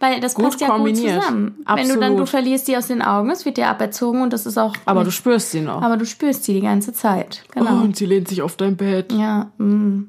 Weil 0.00 0.20
das 0.20 0.34
gut 0.34 0.46
passt 0.46 0.60
ja 0.60 0.76
gut 0.76 0.96
zusammen. 0.96 1.56
Absolut. 1.64 1.78
Wenn 1.78 1.94
du 1.94 2.00
dann, 2.00 2.16
du 2.16 2.26
verlierst 2.26 2.68
die 2.68 2.76
aus 2.76 2.88
den 2.88 3.02
Augen, 3.02 3.30
es 3.30 3.44
wird 3.44 3.56
dir 3.56 3.68
aberzogen 3.68 4.22
und 4.22 4.32
das 4.32 4.46
ist 4.46 4.58
auch. 4.58 4.74
Aber 4.84 5.00
nicht, 5.00 5.08
du 5.08 5.12
spürst 5.12 5.50
sie 5.52 5.60
noch. 5.60 5.82
Aber 5.82 5.96
du 5.96 6.04
spürst 6.04 6.44
sie 6.44 6.54
die 6.54 6.60
ganze 6.60 6.92
Zeit. 6.92 7.42
Genau. 7.52 7.80
Oh, 7.80 7.84
und 7.84 7.96
sie 7.96 8.06
lehnt 8.06 8.28
sich 8.28 8.42
auf 8.42 8.56
dein 8.56 8.76
Bett. 8.76 9.12
Ja. 9.12 9.50
Mm. 9.58 10.08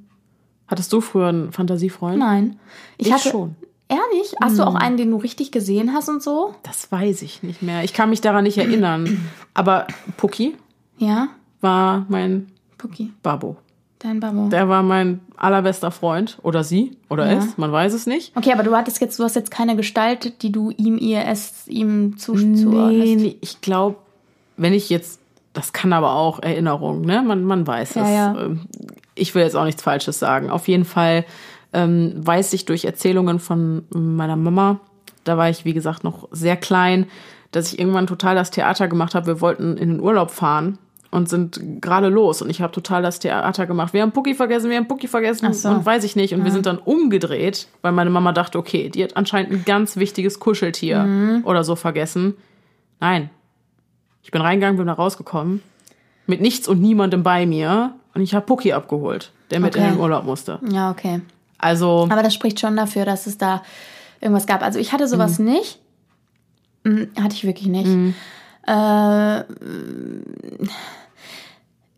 Hattest 0.68 0.91
du 0.91 1.02
früher 1.02 1.28
einen 1.28 1.52
Fantasiefreund? 1.52 2.18
Nein. 2.18 2.60
Ich, 2.98 3.14
hatte, 3.14 3.30
schon. 3.30 3.56
Ehrlich? 3.88 4.34
Hast 4.41 4.57
du 4.57 4.64
auch 4.64 4.74
einen, 4.74 4.98
den 4.98 5.12
du 5.12 5.18
richtig 5.18 5.52
gesehen 5.52 5.94
hast 5.94 6.10
und 6.10 6.24
so? 6.24 6.56
Das 6.64 6.91
weiß 6.91 7.22
ich 7.22 7.44
nicht 7.44 7.62
mehr. 7.62 7.84
Ich 7.84 7.94
kann 7.94 8.10
mich 8.10 8.20
daran 8.22 8.44
nicht 8.44 8.57
erinnern. 8.57 9.30
Aber 9.53 9.86
Pucki 10.18 10.56
Ja? 10.98 11.28
war 11.62 12.06
mein 12.10 12.48
Pucki. 12.80 13.14
Babo. 13.22 13.57
Dein 14.06 14.19
Babo. 14.19 14.49
Der 14.49 14.69
war 14.69 14.84
mein 14.84 15.19
allerbester 15.36 15.90
Freund. 15.90 16.38
Oder 16.44 16.64
sie. 16.64 16.95
Oder 17.10 17.32
Ja. 17.32 17.40
es. 17.40 17.57
Man 17.57 17.72
weiß 17.72 17.94
es 17.94 18.06
nicht. 18.06 18.36
Okay, 18.38 18.52
aber 18.53 18.61
du 18.64 18.76
hattest 18.76 19.02
jetzt, 19.02 19.18
du 19.18 19.23
hast 19.23 19.36
jetzt 19.36 19.49
keine 19.49 19.76
Gestalt, 19.76 20.41
die 20.44 20.52
du 20.52 20.69
ihm, 20.77 20.98
ihr, 20.99 21.26
es, 21.26 21.68
ihm 21.68 22.15
zu, 22.18 22.36
Nee, 22.36 22.61
zuordnest. 22.61 23.15
nee, 23.15 23.38
ich 23.41 23.61
glaube, 23.61 23.95
wenn 24.57 24.73
ich 24.73 24.90
jetzt, 24.91 25.19
das 25.53 25.73
kann 25.73 25.91
aber 25.91 26.14
auch 26.15 26.40
Erinnerung, 26.44 27.02
ne? 27.02 27.23
Man, 27.23 27.44
man 27.45 27.65
weiß 27.65 27.95
Ja, 27.95 28.03
es. 28.03 28.10
ja. 28.11 28.41
Ähm, 28.45 28.61
Ich 29.15 29.34
will 29.34 29.41
jetzt 29.44 29.56
auch 29.56 29.65
nichts 29.65 29.82
Falsches 29.82 30.19
sagen. 30.19 30.49
Auf 30.52 30.68
jeden 30.68 30.86
Fall 30.86 31.26
ähm, 31.73 32.14
weiß 32.18 32.53
ich 32.53 32.65
durch 32.65 32.86
Erzählungen 32.86 33.40
von 33.40 33.86
meiner 33.90 34.36
Mama, 34.36 34.80
da 35.23 35.36
war 35.38 35.49
ich, 35.49 35.65
wie 35.65 35.73
gesagt, 35.73 36.03
noch 36.03 36.27
sehr 36.32 36.57
klein, 36.57 37.07
dass 37.52 37.73
ich 37.73 37.80
irgendwann 37.80 38.06
total 38.07 38.36
das 38.36 38.52
Theater 38.52 38.88
gemacht 38.88 39.15
habe. 39.15 39.26
Wir 39.27 39.41
wollten 39.41 39.77
in 39.77 39.90
den 39.90 39.99
Urlaub 39.99 40.30
fahren 40.30 40.77
und 41.16 41.30
sind 41.30 41.82
gerade 41.82 42.10
los 42.10 42.42
und 42.42 42.50
ich 42.50 42.62
habe 42.62 42.72
total 42.74 43.02
das 43.02 43.20
Theater 43.20 43.66
gemacht. 43.66 43.94
Wir 43.94 44.02
haben 44.02 44.12
Pucki 44.12 44.36
vergessen, 44.36 44.70
wir 44.70 44.78
haben 44.78 44.88
Pucki 44.88 45.08
vergessen 45.08 45.52
so. 45.54 45.70
und 45.70 45.86
weiß 45.86 46.04
ich 46.04 46.16
nicht. 46.16 46.34
Und 46.34 46.44
wir 46.44 46.52
sind 46.52 46.66
dann 46.66 46.78
umgedreht, 46.78 47.68
weil 47.82 47.92
meine 47.94 48.10
Mama 48.10 48.32
dachte, 48.34 48.58
okay, 48.60 48.90
die 48.90 49.04
hat 49.04 49.16
anscheinend 49.18 49.52
ein 49.52 49.64
ganz 49.66 49.96
wichtiges 49.98 50.40
Kuscheltier 50.40 51.04
Mhm. 51.04 51.42
oder 51.46 51.64
so 51.64 51.76
vergessen. 51.76 52.36
Nein. 53.00 53.30
Ich 54.24 54.32
bin 54.32 54.42
reingegangen, 54.42 54.78
bin 54.78 54.88
da 54.88 54.94
rausgekommen. 54.94 55.62
Mit 56.28 56.42
nichts 56.42 56.68
und 56.68 56.82
niemandem 56.82 57.24
bei 57.24 57.46
mir. 57.46 57.94
Und 58.14 58.22
ich 58.22 58.34
habe 58.34 58.46
Pucki 58.46 58.74
abgeholt, 58.74 59.32
der 59.52 59.60
mit 59.60 59.76
Okay. 59.76 59.88
in 59.88 59.94
den 59.94 60.00
Urlaub 60.02 60.26
musste. 60.26 60.60
Ja, 60.70 60.90
okay. 60.92 61.22
Also, 61.60 62.08
Aber 62.10 62.24
das 62.24 62.34
spricht 62.34 62.60
schon 62.60 62.76
dafür, 62.76 63.06
dass 63.06 63.28
es 63.28 63.38
da 63.38 63.62
irgendwas 64.22 64.48
gab. 64.48 64.62
Also 64.64 64.80
ich 64.80 64.92
hatte 64.94 65.08
sowas 65.08 65.40
nicht. 65.40 65.80
Hm, 66.84 67.10
Hatte 67.22 67.36
ich 67.36 67.46
wirklich 67.46 67.68
nicht. 67.68 67.90
Äh, 68.68 69.44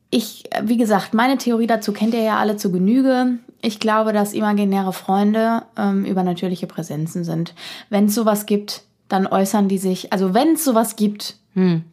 ich, 0.10 0.44
wie 0.64 0.78
gesagt, 0.78 1.14
meine 1.14 1.38
Theorie 1.38 1.68
dazu 1.68 1.92
kennt 1.92 2.14
ihr 2.14 2.22
ja 2.22 2.38
alle 2.38 2.58
zu 2.58 2.72
Genüge. 2.72 3.40
Ich 3.62 3.80
glaube, 3.80 4.14
dass 4.14 4.34
imaginäre 4.34 4.94
Freunde 4.94 5.64
ähm, 5.78 6.06
übernatürliche 6.06 6.68
Präsenzen 6.68 7.24
sind. 7.24 7.54
Wenn 7.90 8.06
es 8.06 8.16
sowas 8.16 8.46
gibt, 8.46 8.84
dann 9.10 9.28
äußern 9.28 9.68
die 9.68 9.78
sich, 9.78 10.14
also 10.14 10.34
wenn 10.34 10.54
es 10.54 10.64
sowas 10.64 10.96
gibt, 10.96 11.38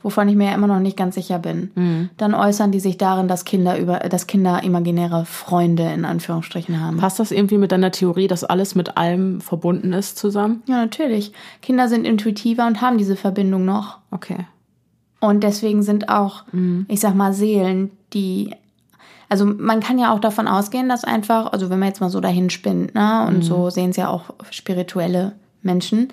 wovon 0.03 0.29
ich 0.29 0.37
mir 0.37 0.49
ja 0.49 0.55
immer 0.55 0.67
noch 0.67 0.81
nicht 0.81 0.97
ganz 0.97 1.15
sicher 1.15 1.39
bin, 1.39 2.11
dann 2.19 2.35
äußern 2.35 2.71
die 2.71 2.81
sich 2.81 2.99
darin, 2.99 3.29
dass 3.29 3.47
Kinder 3.47 3.79
über, 3.79 4.01
dass 4.01 4.27
Kinder 4.27 4.63
imaginäre 4.63 5.25
Freunde 5.25 5.85
in 5.85 6.05
Anführungsstrichen 6.05 6.83
haben. 6.83 6.99
passt 6.99 7.19
das 7.19 7.31
irgendwie 7.31 7.57
mit 7.57 7.73
deiner 7.73 7.91
Theorie, 7.91 8.27
dass 8.27 8.45
alles 8.45 8.75
mit 8.75 8.99
allem 8.99 9.41
verbunden 9.41 9.95
ist 9.95 10.19
zusammen? 10.19 10.63
Ja, 10.67 10.77
natürlich. 10.77 11.33
Kinder 11.63 11.89
sind 11.89 12.05
intuitiver 12.05 12.67
und 12.67 12.83
haben 12.83 12.99
diese 12.99 13.17
Verbindung 13.17 13.65
noch. 13.65 14.01
Okay. 14.11 14.47
Und 15.21 15.43
deswegen 15.43 15.83
sind 15.83 16.11
auch, 16.11 16.45
ich 16.89 17.01
sag 17.01 17.15
mal, 17.15 17.33
Seelen, 17.33 17.91
die. 18.15 18.55
Also 19.29 19.47
man 19.47 19.81
kann 19.81 19.99
ja 19.99 20.13
auch 20.15 20.21
davon 20.21 20.47
ausgehen, 20.47 20.89
dass 20.89 21.03
einfach, 21.03 21.53
also 21.53 21.69
wenn 21.71 21.79
man 21.79 21.89
jetzt 21.89 22.01
mal 22.01 22.11
so 22.11 22.21
dahin 22.21 22.51
spinnt, 22.51 22.95
ne, 22.95 23.25
und 23.27 23.43
so 23.43 23.71
sehen 23.71 23.91
es 23.91 23.97
ja 23.97 24.09
auch 24.09 24.25
spirituelle 24.51 25.33
Menschen, 25.63 26.09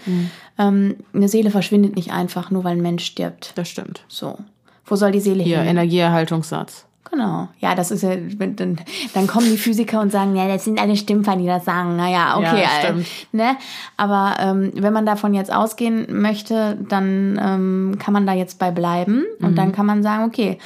ähm, 0.57 0.95
eine 1.14 1.28
Seele 1.28 1.52
verschwindet 1.52 1.95
nicht 1.95 2.11
einfach, 2.14 2.52
nur 2.52 2.64
weil 2.64 2.78
ein 2.78 2.82
Mensch 2.82 3.03
stirbt. 3.06 3.52
Das 3.56 3.68
stimmt. 3.68 4.03
So. 4.07 4.38
Wo 4.86 4.95
soll 4.95 5.11
die 5.11 5.19
Seele 5.19 5.44
Hier, 5.44 5.60
hin? 5.60 5.72
Energieerhaltungssatz. 5.72 6.86
Genau. 7.11 7.49
Ja, 7.60 7.76
das 7.76 7.91
ist 7.91 8.03
ja, 8.03 8.15
dann, 8.15 8.78
dann 9.14 9.28
kommen 9.28 9.45
die 9.52 9.57
Physiker 9.57 9.99
und 9.99 10.14
sagen, 10.14 10.34
ja, 10.38 10.48
das 10.48 10.64
sind 10.64 10.80
alle 10.80 10.95
Stimmfer, 10.95 11.36
die 11.36 11.45
das 11.45 11.65
sagen. 11.65 11.98
Naja, 11.98 12.38
okay. 12.38 12.61
Ja, 12.64 12.69
äh, 12.80 12.86
stimmt. 12.86 13.07
ne? 13.34 13.57
Aber 13.98 14.38
ähm, 14.40 14.72
wenn 14.76 14.94
man 14.94 15.06
davon 15.06 15.34
jetzt 15.34 15.52
ausgehen 15.53 16.07
möchte, 16.22 16.78
dann 16.88 17.38
ähm, 17.44 17.98
kann 17.99 18.14
man 18.14 18.26
da 18.26 18.32
jetzt 18.34 18.57
bei 18.60 18.72
bleiben. 18.72 19.26
Und 19.41 19.52
Mhm. 19.52 19.56
dann 19.56 19.72
kann 19.73 19.86
man 19.86 20.03
sagen, 20.03 20.23
okay, 20.23 20.57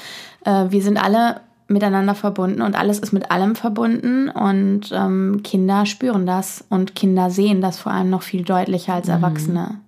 äh, 0.46 0.66
wir 0.70 0.82
sind 0.82 0.98
alle 0.98 1.42
miteinander 1.68 2.16
verbunden 2.16 2.62
und 2.62 2.76
alles 2.76 3.00
ist 3.00 3.12
mit 3.12 3.32
allem 3.32 3.56
verbunden 3.56 4.30
und 4.30 4.92
ähm, 4.94 5.42
Kinder 5.44 5.86
spüren 5.86 6.26
das 6.26 6.64
und 6.70 6.96
Kinder 6.96 7.30
sehen 7.32 7.60
das 7.60 7.80
vor 7.80 7.92
allem 7.92 8.10
noch 8.12 8.22
viel 8.22 8.44
deutlicher 8.44 8.94
Mhm. 8.94 8.98
als 8.98 9.08
Erwachsene. 9.10 9.80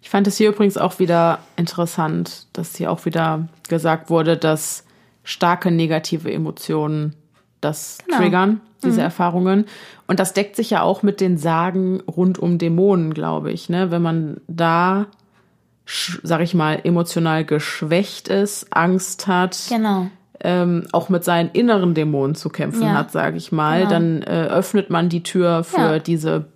Ich 0.00 0.10
fand 0.10 0.26
es 0.26 0.36
hier 0.36 0.48
übrigens 0.50 0.76
auch 0.78 0.98
wieder 0.98 1.38
interessant, 1.56 2.46
dass 2.52 2.76
hier 2.76 2.90
auch 2.90 3.04
wieder 3.04 3.48
gesagt 3.68 4.10
wurde, 4.10 4.36
dass 4.36 4.84
starke 5.24 5.70
negative 5.70 6.32
Emotionen 6.32 7.14
das 7.60 7.98
Genau. 8.06 8.18
triggern, 8.18 8.60
diese 8.84 9.00
Erfahrungen. 9.00 9.66
Und 10.08 10.18
das 10.18 10.32
deckt 10.32 10.56
sich 10.56 10.70
ja 10.70 10.82
auch 10.82 11.02
mit 11.04 11.20
den 11.20 11.38
Sagen 11.38 12.00
rund 12.00 12.38
um 12.38 12.58
Dämonen, 12.58 13.14
glaube 13.14 13.52
ich. 13.52 13.68
Ne? 13.68 13.92
Wenn 13.92 14.02
man 14.02 14.40
da, 14.48 15.06
sag 16.22 16.40
ich 16.40 16.54
mal, 16.54 16.80
emotional 16.84 17.44
geschwächt 17.44 18.28
ist, 18.28 18.66
Angst 18.74 19.26
hat, 19.26 19.58
Genau. 19.68 20.06
ähm, 20.40 20.86
auch 20.92 21.08
mit 21.08 21.24
seinen 21.24 21.50
inneren 21.50 21.94
Dämonen 21.94 22.34
zu 22.34 22.48
kämpfen 22.48 22.82
Ja. 22.84 22.94
hat, 22.94 23.12
sage 23.12 23.36
ich 23.36 23.52
mal, 23.52 23.80
Genau. 23.80 23.90
dann 23.90 24.22
äh, 24.22 24.46
öffnet 24.48 24.90
man 24.90 25.08
die 25.08 25.22
Tür 25.22 25.64
für 25.64 25.78
Ja. 25.94 25.98
diese 25.98 26.46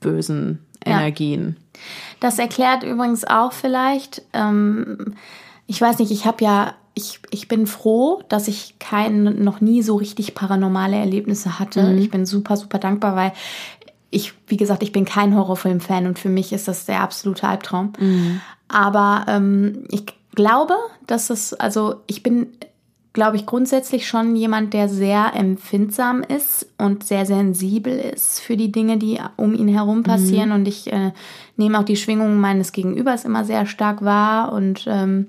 bösen 0.00 0.60
Ja. 0.86 0.92
Energien. 0.98 1.56
Das 2.20 2.38
erklärt 2.38 2.82
übrigens 2.82 3.24
auch 3.24 3.52
vielleicht, 3.52 4.22
ähm, 4.32 5.14
ich 5.66 5.80
weiß 5.80 5.98
nicht, 5.98 6.10
ich 6.10 6.24
habe 6.26 6.42
ja, 6.44 6.74
ich, 6.94 7.20
ich 7.30 7.46
bin 7.46 7.66
froh, 7.68 8.22
dass 8.28 8.48
ich 8.48 8.76
kein, 8.80 9.42
noch 9.44 9.60
nie 9.60 9.82
so 9.82 9.94
richtig 9.96 10.34
paranormale 10.34 10.96
Erlebnisse 10.96 11.60
hatte. 11.60 11.94
Ich 11.98 12.10
bin 12.10 12.26
super, 12.26 12.56
super 12.56 12.78
dankbar, 12.78 13.14
weil 13.14 13.32
ich, 14.10 14.32
wie 14.48 14.56
gesagt, 14.56 14.82
ich 14.82 14.90
bin 14.90 15.04
kein 15.04 15.36
Horrorfilm-Fan 15.36 16.06
und 16.06 16.18
für 16.18 16.30
mich 16.30 16.52
ist 16.52 16.66
das 16.66 16.86
der 16.86 17.02
absolute 17.02 17.46
Albtraum. 17.46 17.92
Aber 18.68 19.24
ähm, 19.28 19.84
ich 19.90 20.04
glaube, 20.34 20.74
dass 21.06 21.30
es, 21.30 21.54
also 21.54 21.96
ich 22.06 22.22
bin, 22.22 22.48
glaube 23.12 23.36
ich, 23.36 23.46
grundsätzlich 23.46 24.06
schon 24.06 24.36
jemand, 24.36 24.74
der 24.74 24.88
sehr 24.88 25.32
empfindsam 25.34 26.22
ist 26.22 26.66
und 26.78 27.04
sehr 27.04 27.26
sensibel 27.26 27.98
ist 27.98 28.40
für 28.40 28.56
die 28.56 28.70
Dinge, 28.70 28.98
die 28.98 29.18
um 29.36 29.54
ihn 29.54 29.68
herum 29.68 30.02
passieren. 30.02 30.52
Und 30.52 30.68
ich 30.68 30.92
äh, 30.92 31.12
nehme 31.56 31.78
auch 31.78 31.84
die 31.84 31.96
Schwingungen 31.96 32.40
meines 32.40 32.72
Gegenübers 32.72 33.24
immer 33.24 33.44
sehr 33.44 33.66
stark 33.66 34.04
wahr 34.04 34.52
und 34.52 34.84
ähm, 34.86 35.28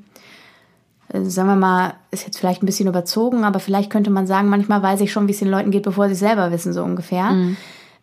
äh, 1.12 1.24
sagen 1.24 1.50
wir 1.50 1.56
mal, 1.56 1.94
ist 2.12 2.26
jetzt 2.26 2.38
vielleicht 2.38 2.62
ein 2.62 2.68
bisschen 2.68 2.88
überzogen, 2.88 3.44
aber 3.44 3.60
vielleicht 3.60 3.90
könnte 3.90 4.12
man 4.12 4.28
sagen, 4.28 4.50
manchmal 4.50 4.84
weiß 4.84 5.02
ich 5.02 5.12
schon, 5.12 5.28
wie 5.28 5.32
es 5.32 5.40
den 5.40 5.50
Leuten 5.50 5.72
geht, 5.72 5.84
bevor 5.84 6.08
sie 6.08 6.14
es 6.14 6.20
selber 6.20 6.52
wissen, 6.52 6.74
so 6.74 6.84
ungefähr. 6.84 7.32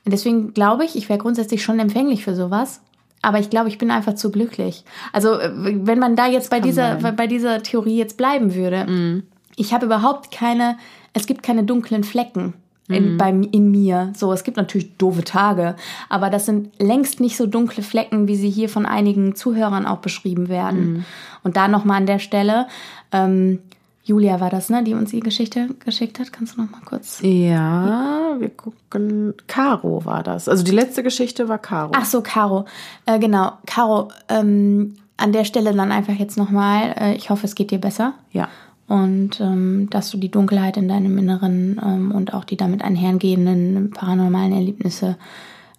Deswegen 0.04 0.54
glaube 0.54 0.84
ich, 0.84 0.96
ich 0.96 1.08
wäre 1.08 1.18
grundsätzlich 1.18 1.62
schon 1.62 1.78
empfänglich 1.78 2.24
für 2.24 2.34
sowas. 2.34 2.80
Aber 3.22 3.38
ich 3.38 3.50
glaube, 3.50 3.68
ich 3.68 3.78
bin 3.78 3.90
einfach 3.90 4.14
zu 4.14 4.30
glücklich. 4.30 4.84
Also, 5.12 5.38
äh, 5.38 5.50
wenn 5.54 5.98
man 5.98 6.16
da 6.16 6.26
jetzt 6.26 6.50
bei 6.50 6.60
dieser, 6.60 7.00
sein. 7.00 7.16
bei 7.16 7.26
dieser 7.26 7.62
Theorie 7.62 7.96
jetzt 7.96 8.16
bleiben 8.16 8.54
würde, 8.54 9.22
ich 9.56 9.72
habe 9.72 9.86
überhaupt 9.86 10.30
keine, 10.30 10.76
es 11.12 11.26
gibt 11.26 11.42
keine 11.42 11.64
dunklen 11.64 12.04
Flecken. 12.04 12.54
In, 12.88 13.18
bei, 13.18 13.30
in 13.30 13.72
mir. 13.72 14.12
So, 14.14 14.32
es 14.32 14.44
gibt 14.44 14.56
natürlich 14.56 14.96
doofe 14.96 15.24
Tage, 15.24 15.74
aber 16.08 16.30
das 16.30 16.46
sind 16.46 16.70
längst 16.80 17.18
nicht 17.18 17.36
so 17.36 17.46
dunkle 17.46 17.82
Flecken, 17.82 18.28
wie 18.28 18.36
sie 18.36 18.48
hier 18.48 18.68
von 18.68 18.86
einigen 18.86 19.34
Zuhörern 19.34 19.86
auch 19.86 19.98
beschrieben 19.98 20.48
werden. 20.48 21.04
Und 21.42 21.56
da 21.56 21.66
nochmal 21.66 21.96
an 21.96 22.06
der 22.06 22.20
Stelle, 22.20 22.68
ähm, 23.10 23.58
Julia 24.06 24.38
war 24.38 24.50
das, 24.50 24.70
ne, 24.70 24.84
die 24.84 24.94
uns 24.94 25.10
die 25.10 25.18
Geschichte 25.18 25.68
geschickt 25.84 26.20
hat. 26.20 26.32
Kannst 26.32 26.56
du 26.56 26.62
noch 26.62 26.70
mal 26.70 26.80
kurz? 26.84 27.18
Ja, 27.22 28.36
wir 28.38 28.50
gucken. 28.50 29.34
Caro 29.48 30.04
war 30.04 30.22
das. 30.22 30.48
Also 30.48 30.62
die 30.62 30.70
letzte 30.70 31.02
Geschichte 31.02 31.48
war 31.48 31.58
Caro. 31.58 31.90
Ach 31.92 32.04
so, 32.04 32.22
Caro. 32.22 32.66
Äh, 33.04 33.18
genau, 33.18 33.54
Caro. 33.66 34.12
Ähm, 34.28 34.94
an 35.16 35.32
der 35.32 35.44
Stelle 35.44 35.74
dann 35.74 35.90
einfach 35.90 36.14
jetzt 36.14 36.38
nochmal. 36.38 36.94
Äh, 36.96 37.14
ich 37.16 37.30
hoffe, 37.30 37.46
es 37.46 37.56
geht 37.56 37.72
dir 37.72 37.80
besser. 37.80 38.14
Ja. 38.30 38.48
Und 38.86 39.40
ähm, 39.40 39.88
dass 39.90 40.08
du 40.10 40.18
die 40.18 40.30
Dunkelheit 40.30 40.76
in 40.76 40.86
deinem 40.86 41.18
Inneren 41.18 41.80
ähm, 41.84 42.12
und 42.12 42.32
auch 42.32 42.44
die 42.44 42.56
damit 42.56 42.82
einhergehenden 42.82 43.90
paranormalen 43.90 44.52
Erlebnisse 44.52 45.16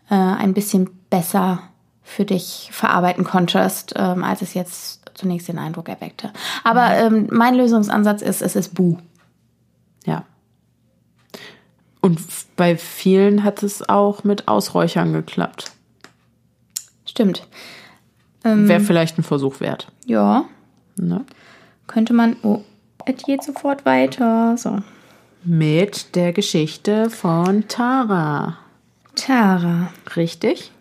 äh, 0.09 0.15
ein 0.15 0.53
bisschen 0.53 0.89
besser 1.09 1.59
für 2.03 2.25
dich 2.25 2.67
verarbeiten 2.73 3.23
konntest, 3.23 3.93
ähm, 3.95 4.25
als 4.25 4.41
es 4.41 4.53
jetzt 4.53 5.06
zunächst 5.17 5.47
den 5.49 5.59
Eindruck 5.59 5.89
erweckte. 5.89 6.31
Aber 6.63 6.91
ähm, 6.95 7.27
mein 7.31 7.55
Lösungsansatz 7.55 8.21
ist, 8.21 8.41
es 8.41 8.55
ist 8.55 8.73
Bu. 8.75 8.97
Ja. 10.05 10.23
Und 11.99 12.19
bei 12.55 12.77
vielen 12.77 13.43
hat 13.43 13.63
es 13.63 13.87
auch 13.89 14.23
mit 14.23 14.47
Ausräuchern 14.47 15.11
geklappt. 15.11 15.71
Stimmt. 17.05 17.45
Wäre 18.43 18.79
vielleicht 18.79 19.17
ein 19.17 19.23
Versuch 19.23 19.59
wert. 19.59 19.91
Ja, 20.05 20.45
Ne? 20.95 21.25
könnte 21.85 22.13
man. 22.13 22.35
Oh, 22.43 22.61
es 23.05 23.23
geht 23.23 23.43
sofort 23.43 23.85
weiter. 23.85 24.57
So. 24.57 24.79
Mit 25.43 26.15
der 26.15 26.33
Geschichte 26.33 27.09
von 27.09 27.67
Tara. 27.67 28.57
Tara. 29.15 29.91
Richtig? 30.15 30.71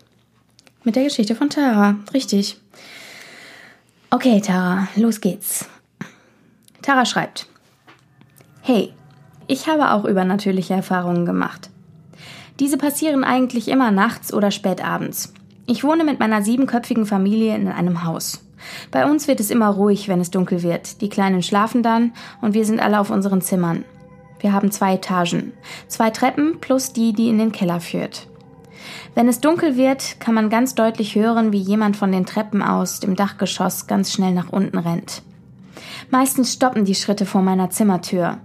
Mit 0.84 0.96
der 0.96 1.04
Geschichte 1.04 1.34
von 1.34 1.50
Tara. 1.50 1.96
Richtig. 2.14 2.58
Okay, 4.16 4.40
Tara, 4.40 4.88
los 4.96 5.20
geht's. 5.20 5.68
Tara 6.80 7.04
schreibt. 7.04 7.46
Hey, 8.62 8.94
ich 9.46 9.68
habe 9.68 9.90
auch 9.90 10.06
übernatürliche 10.06 10.72
Erfahrungen 10.72 11.26
gemacht. 11.26 11.68
Diese 12.58 12.78
passieren 12.78 13.24
eigentlich 13.24 13.68
immer 13.68 13.90
nachts 13.90 14.32
oder 14.32 14.50
spätabends. 14.50 15.34
Ich 15.66 15.84
wohne 15.84 16.02
mit 16.02 16.18
meiner 16.18 16.40
siebenköpfigen 16.40 17.04
Familie 17.04 17.56
in 17.56 17.68
einem 17.68 18.04
Haus. 18.04 18.42
Bei 18.90 19.04
uns 19.04 19.28
wird 19.28 19.38
es 19.38 19.50
immer 19.50 19.68
ruhig, 19.68 20.08
wenn 20.08 20.22
es 20.22 20.30
dunkel 20.30 20.62
wird. 20.62 21.02
Die 21.02 21.10
Kleinen 21.10 21.42
schlafen 21.42 21.82
dann 21.82 22.14
und 22.40 22.54
wir 22.54 22.64
sind 22.64 22.80
alle 22.80 23.00
auf 23.00 23.10
unseren 23.10 23.42
Zimmern. 23.42 23.84
Wir 24.40 24.54
haben 24.54 24.70
zwei 24.70 24.94
Etagen, 24.94 25.52
zwei 25.88 26.08
Treppen 26.08 26.58
plus 26.62 26.94
die, 26.94 27.12
die 27.12 27.28
in 27.28 27.36
den 27.36 27.52
Keller 27.52 27.80
führt. 27.80 28.28
Wenn 29.14 29.28
es 29.28 29.40
dunkel 29.40 29.76
wird, 29.76 30.20
kann 30.20 30.34
man 30.34 30.50
ganz 30.50 30.74
deutlich 30.74 31.14
hören, 31.14 31.52
wie 31.52 31.58
jemand 31.58 31.96
von 31.96 32.12
den 32.12 32.26
Treppen 32.26 32.62
aus 32.62 33.00
dem 33.00 33.16
Dachgeschoss 33.16 33.86
ganz 33.86 34.12
schnell 34.12 34.32
nach 34.32 34.50
unten 34.50 34.78
rennt. 34.78 35.22
Meistens 36.10 36.52
stoppen 36.52 36.84
die 36.84 36.94
Schritte 36.94 37.26
vor 37.26 37.42
meiner 37.42 37.70
Zimmertür. 37.70 38.38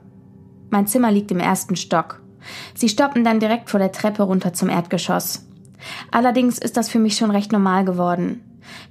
Mein 0.70 0.88
Zimmer 0.88 1.12
liegt 1.12 1.32
im 1.32 1.40
ersten 1.40 1.76
Stock. 1.76 2.22
Sie 2.74 2.90
stoppen 2.90 3.24
dann 3.24 3.40
direkt 3.40 3.70
vor 3.70 3.80
der 3.80 3.92
Treppe 3.92 4.24
runter 4.24 4.54
zum 4.54 4.70
Erdgeschoss. 4.70 5.46
Allerdings 6.12 6.58
ist 6.58 6.78
das 6.78 6.90
für 6.90 7.00
mich 7.00 7.16
schon 7.18 7.32
recht 7.32 7.52
normal 7.52 7.86
geworden. 7.86 8.42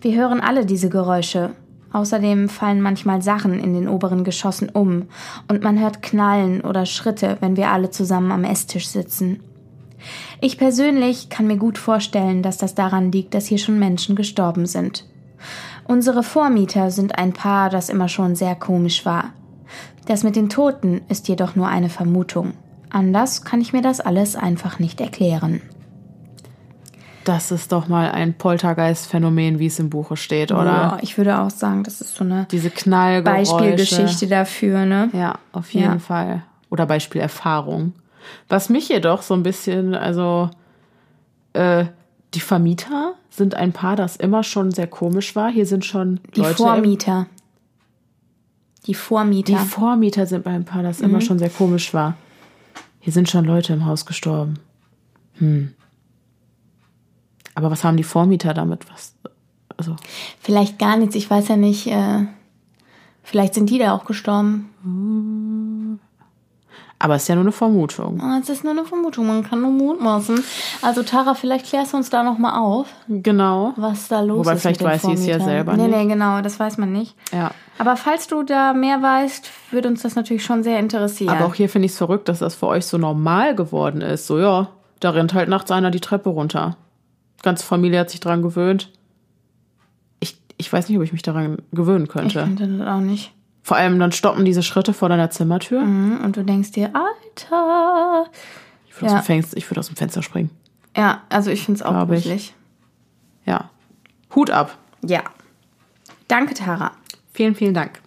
Wir 0.01 0.15
hören 0.15 0.41
alle 0.41 0.67
diese 0.67 0.89
Geräusche. 0.89 1.51
Außerdem 1.93 2.49
fallen 2.49 2.81
manchmal 2.81 3.21
Sachen 3.21 3.59
in 3.59 3.75
den 3.75 3.89
oberen 3.89 4.23
Geschossen 4.23 4.69
um 4.69 5.07
und 5.49 5.63
man 5.63 5.81
hört 5.81 6.03
Knallen 6.03 6.61
oder 6.61 6.87
Schritte, 6.87 7.37
wenn 7.41 7.57
wir 7.57 7.71
alle 7.71 7.91
zusammen 7.91 8.31
am 8.31 8.45
Esstisch 8.45 8.89
sitzen. 8.89 9.41
Ich 10.41 10.59
persönlich 10.59 11.29
kann 11.29 11.47
mir 11.47 11.57
gut 11.57 11.79
vorstellen, 11.79 12.43
dass 12.43 12.59
das 12.59 12.75
daran 12.75 13.13
liegt, 13.13 13.35
dass 13.35 13.47
hier 13.47 13.59
schon 13.59 13.79
Menschen 13.79 14.17
gestorben 14.17 14.67
sind. 14.67 15.05
Unsere 15.85 16.23
Vormieter 16.23 16.91
sind 16.91 17.19
ein 17.19 17.33
Paar, 17.33 17.71
das 17.71 17.89
immer 17.89 18.09
schon 18.09 18.37
sehr 18.37 18.55
komisch 18.55 19.05
war. 19.05 19.33
Das 20.07 20.23
mit 20.23 20.37
den 20.37 20.49
Toten 20.49 21.03
ist 21.09 21.29
jedoch 21.29 21.57
nur 21.57 21.69
eine 21.69 21.89
Vermutung. 21.89 22.55
Anders 22.91 23.45
kann 23.45 23.61
ich 23.61 23.73
mir 23.73 23.83
das 23.83 24.01
alles 24.01 24.37
einfach 24.37 24.79
nicht 24.79 25.01
erklären. 25.01 25.61
Das 27.25 27.51
ist 27.51 27.71
doch 27.73 27.87
mal 27.87 28.11
ein 28.11 28.35
Poltergeist-Phänomen, 28.35 29.59
wie 29.59 29.67
es 29.67 29.79
im 29.79 29.91
Buche 29.91 30.17
steht, 30.17 30.53
oder? 30.53 30.65
Ja, 30.65 30.99
ich 31.03 31.19
würde 31.19 31.39
auch 31.39 31.51
sagen, 31.51 31.85
das 31.85 32.01
ist 32.01 32.15
so 32.15 32.25
eine 32.25 32.47
Diese 32.51 32.71
Knallgeräusche. 32.71 33.53
Beispielgeschichte 33.53 34.27
dafür, 34.27 34.87
ne? 34.87 35.11
Ja, 35.13 35.39
auf 35.53 35.73
jeden 35.73 35.93
Ja. 35.93 35.99
Fall. 35.99 36.43
Oder 36.71 36.87
Beispielerfahrung. 36.87 37.93
Was 38.49 38.69
mich 38.69 38.89
jedoch 38.89 39.23
so 39.23 39.35
ein 39.35 39.43
bisschen, 39.43 39.95
also 39.95 40.51
äh, 41.53 41.87
die 42.35 42.41
Vermieter 42.41 43.15
sind 43.31 43.55
ein 43.55 43.73
Paar, 43.73 43.97
das 43.97 44.17
immer 44.17 44.43
schon 44.43 44.71
sehr 44.71 44.87
komisch 44.87 45.35
war. 45.37 45.51
Hier 45.51 45.67
sind 45.67 45.85
schon 45.85 46.21
Die 46.37 46.41
Leute. 46.41 46.55
Vormieter. 46.57 47.27
Die 48.83 48.87
Die 48.87 48.95
Vormieter. 48.95 49.57
Vormieter 49.59 50.27
sind 50.27 50.45
bei 50.45 50.51
ein 50.53 50.65
Paar, 50.65 50.83
das 50.83 51.01
Mhm. 51.01 51.05
immer 51.07 51.21
schon 51.21 51.39
sehr 51.39 51.51
komisch 51.51 51.93
war. 51.95 52.17
Hier 53.01 53.13
sind 53.13 53.29
schon 53.31 53.45
Leute 53.45 53.73
im 53.73 53.85
Haus 53.87 54.07
gestorben. 54.07 54.55
Hm. 55.35 55.73
Aber 57.55 57.71
was 57.71 57.83
haben 57.85 57.97
die 57.97 58.05
Vormieter 58.05 58.55
damit? 58.55 58.91
Was? 58.93 59.15
Also, 59.77 59.97
Vielleicht 60.41 60.79
gar 60.79 60.97
nichts, 60.97 61.15
ich 61.15 61.31
weiß 61.31 61.49
ja 61.49 61.57
nicht. 61.57 61.87
Äh, 61.87 62.27
vielleicht 63.23 63.55
sind 63.55 63.71
die 63.71 63.79
da 63.79 63.93
auch 63.95 64.05
gestorben. 64.05 64.71
Aber 67.03 67.15
es 67.17 67.23
ist 67.23 67.29
ja 67.29 67.35
nur 67.35 67.45
eine 67.45 67.53
Vermutung. 67.53 68.21
Ah, 68.21 68.39
Es 68.41 68.49
ist 68.51 68.63
nur 68.63 68.73
eine 68.75 68.85
Vermutung, 68.85 69.27
man 69.27 69.43
kann 69.43 69.63
nur 69.63 69.71
mutmaßen. 69.71 70.45
Also 70.83 71.03
Tara, 71.03 71.35
vielleicht 71.35 71.67
klärst 71.67 71.93
du 71.93 71.97
uns 71.97 72.11
da 72.11 72.23
nochmal 72.23 72.61
auf, 72.61 72.87
Genau. 73.09 73.73
was 73.77 74.07
da 74.09 74.21
los 74.21 74.41
Wobei 74.47 74.53
ist. 74.55 74.61
vielleicht 74.63 74.81
mit 74.83 74.89
den 74.89 74.93
weiß 74.95 75.03
sie 75.03 75.13
es 75.15 75.27
ja 75.27 75.41
selber 75.41 75.77
nee, 75.77 75.89
nicht. 75.89 75.97
Nee, 75.97 76.07
genau, 76.07 76.43
das 76.43 76.61
weiß 76.61 76.77
man 76.79 76.93
nicht. 76.93 77.17
Ja. 77.33 77.51
Aber 77.79 77.97
falls 77.97 78.27
du 78.29 78.43
da 78.43 78.75
mehr 78.75 79.01
weißt, 79.03 79.51
würde 79.71 79.89
uns 79.89 80.03
das 80.03 80.15
natürlich 80.15 80.45
schon 80.45 80.63
sehr 80.63 80.79
interessieren. 80.79 81.31
Aber 81.35 81.47
auch 81.47 81.55
hier 81.55 81.71
finde 81.71 81.87
ich 81.87 81.93
es 81.93 81.99
verrückt, 81.99 82.29
dass 82.29 82.41
das 82.41 82.55
für 82.55 82.67
euch 82.67 82.85
so 82.85 82.99
normal 82.99 83.55
geworden 83.55 84.03
ist. 84.03 84.27
So, 84.27 84.39
ja, 84.39 84.69
da 85.01 85.11
rennt 85.11 85.33
halt 85.33 85.49
nachts 85.49 85.71
einer 85.71 85.91
die 85.91 86.01
Treppe 86.01 86.29
runter. 86.29 86.77
Die 87.39 87.43
ganze 87.43 87.65
Familie 87.65 88.01
hat 88.01 88.11
sich 88.11 88.21
dran 88.21 88.43
gewöhnt. 88.43 88.91
Ich, 90.21 90.37
ich 90.59 90.71
weiß 90.71 90.91
nicht, 90.91 90.99
ob 90.99 91.05
ich 91.05 91.15
mich 91.15 91.23
daran 91.23 91.63
gewöhnen 91.73 92.05
ich 92.05 92.11
könnte. 92.11 92.41
könnte 92.41 92.69
das 92.69 92.87
auch 92.87 93.01
nicht. 93.01 93.33
Vor 93.71 93.77
allem 93.77 94.01
dann 94.01 94.11
stoppen 94.11 94.45
diese 94.45 94.65
Schritte 94.65 94.93
vor 94.93 95.09
deiner 95.09 95.31
Zimmertür. 95.31 95.83
Mhm, 95.83 96.25
Und 96.25 96.37
du 96.37 96.43
denkst 96.43 96.73
dir, 96.73 96.91
Alter. 96.93 98.25
Ich 98.89 98.97
würde 99.01 99.07
aus, 99.07 99.13
Ja. 99.13 99.19
dem 99.21 99.25
Fenster- 99.25 99.57
ich 99.57 99.71
würd 99.71 99.79
aus 99.79 99.87
dem 99.87 99.95
Fenster 99.95 100.25
springen. 100.25 100.51
Ja, 100.97 101.23
also 101.29 101.53
ich 101.53 101.63
finde 101.65 101.79
es 101.79 101.83
auch 101.87 101.93
Glaub 101.93 102.11
ich. 102.11 102.25
gruselig. 102.25 102.55
Ja. 103.47 103.71
Hut 104.35 104.51
ab. 104.51 104.77
Ja. 105.07 105.21
Danke, 106.27 106.55
Tara. 106.55 106.91
Vielen, 107.33 107.55
vielen 107.55 107.73
Dank. 107.75 108.01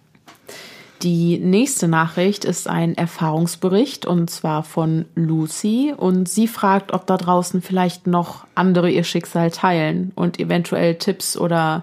Die 1.02 1.38
nächste 1.38 1.88
Nachricht 1.88 2.44
ist 2.44 2.68
ein 2.68 2.94
Erfahrungsbericht 2.94 4.04
und 4.04 4.28
zwar 4.28 4.64
von 4.64 5.06
Lucy 5.14 5.94
und 5.96 6.28
sie 6.28 6.46
fragt, 6.46 6.92
ob 6.92 7.06
da 7.06 7.16
draußen 7.16 7.62
vielleicht 7.62 8.06
noch 8.06 8.46
andere 8.54 8.90
ihr 8.90 9.04
Schicksal 9.04 9.50
teilen 9.50 10.12
und 10.14 10.38
eventuell 10.38 10.96
Tipps 10.96 11.38
oder 11.38 11.80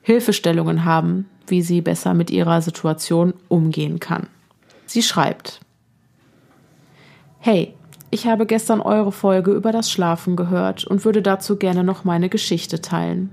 Hilfestellungen 0.00 0.86
haben, 0.86 1.28
wie 1.50 1.62
sie 1.62 1.80
besser 1.80 2.14
mit 2.14 2.30
ihrer 2.30 2.60
Situation 2.62 3.34
umgehen 3.48 4.00
kann. 4.00 4.26
Sie 4.86 5.02
schreibt: 5.02 5.60
Hey, 7.40 7.74
ich 8.10 8.26
habe 8.26 8.46
gestern 8.46 8.80
eure 8.80 9.12
Folge 9.12 9.52
über 9.52 9.70
das 9.70 9.90
Schlafen 9.90 10.34
gehört 10.34 10.84
und 10.84 11.04
würde 11.04 11.22
dazu 11.22 11.56
gerne 11.56 11.84
noch 11.84 12.04
meine 12.04 12.28
Geschichte 12.28 12.80
teilen. 12.80 13.30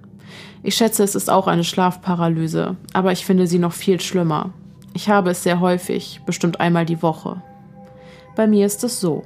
Ich 0.64 0.76
schätze, 0.76 1.04
es 1.04 1.16
ist 1.16 1.30
auch 1.30 1.48
eine 1.48 1.64
Schlafparalyse, 1.64 2.76
aber 2.94 3.12
ich 3.12 3.26
finde 3.26 3.48
sie 3.48 3.60
noch 3.60 3.74
viel 3.74 4.02
schlimmer. 4.02 4.52
Ich 4.94 5.10
habe 5.10 5.32
es 5.32 5.44
sehr 5.44 5.60
häufig, 5.60 6.22
bestimmt 6.26 6.60
einmal 6.60 6.86
die 6.86 7.02
Woche. 7.02 7.42
Bei 8.36 8.48
mir 8.48 8.66
ist 8.66 8.84
es 8.84 9.00
so. 9.00 9.24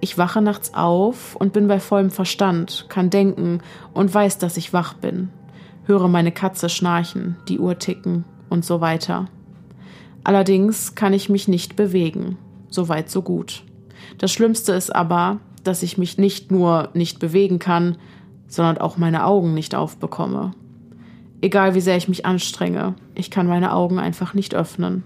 Ich 0.00 0.18
wache 0.18 0.42
nachts 0.42 0.74
auf 0.74 1.36
und 1.36 1.52
bin 1.52 1.68
bei 1.68 1.78
vollem 1.78 2.10
Verstand, 2.10 2.86
kann 2.88 3.10
denken 3.10 3.60
und 3.94 4.12
weiß, 4.12 4.38
dass 4.38 4.56
ich 4.56 4.72
wach 4.72 4.94
bin. 4.94 5.30
Höre 5.84 6.08
meine 6.08 6.32
Katze 6.32 6.68
schnarchen, 6.68 7.36
die 7.48 7.58
Uhr 7.58 7.78
ticken 7.78 8.24
und 8.48 8.64
so 8.64 8.80
weiter. 8.80 9.26
Allerdings 10.24 10.94
kann 10.94 11.12
ich 11.12 11.28
mich 11.28 11.48
nicht 11.48 11.74
bewegen. 11.74 12.38
So 12.68 12.88
weit, 12.88 13.10
so 13.10 13.22
gut. 13.22 13.64
Das 14.18 14.30
Schlimmste 14.32 14.72
ist 14.72 14.94
aber, 14.94 15.40
dass 15.64 15.82
ich 15.82 15.98
mich 15.98 16.18
nicht 16.18 16.50
nur 16.50 16.90
nicht 16.94 17.18
bewegen 17.18 17.58
kann, 17.58 17.96
sondern 18.46 18.78
auch 18.78 18.96
meine 18.96 19.24
Augen 19.24 19.54
nicht 19.54 19.74
aufbekomme. 19.74 20.52
Egal 21.40 21.74
wie 21.74 21.80
sehr 21.80 21.96
ich 21.96 22.08
mich 22.08 22.24
anstrenge, 22.24 22.94
ich 23.14 23.30
kann 23.30 23.46
meine 23.46 23.72
Augen 23.72 23.98
einfach 23.98 24.34
nicht 24.34 24.54
öffnen. 24.54 25.02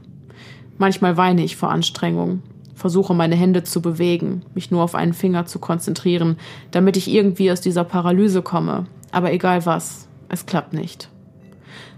Manchmal 0.77 1.17
weine 1.17 1.43
ich 1.43 1.57
vor 1.57 1.71
Anstrengung, 1.71 2.43
versuche 2.75 3.15
meine 3.15 3.37
Hände 3.37 3.63
zu 3.63 3.81
bewegen, 3.81 4.43
mich 4.55 4.71
nur 4.71 4.83
auf 4.83 4.95
einen 4.95 5.15
Finger 5.15 5.47
zu 5.47 5.59
konzentrieren, 5.59 6.37
damit 6.71 6.99
ich 6.99 7.09
irgendwie 7.09 7.51
aus 7.51 7.63
dieser 7.63 7.85
Paralyse 7.85 8.43
komme. 8.43 8.85
Aber 9.13 9.33
egal 9.33 9.65
was, 9.65 10.06
es 10.29 10.47
klappt 10.47 10.73
nicht. 10.73 11.09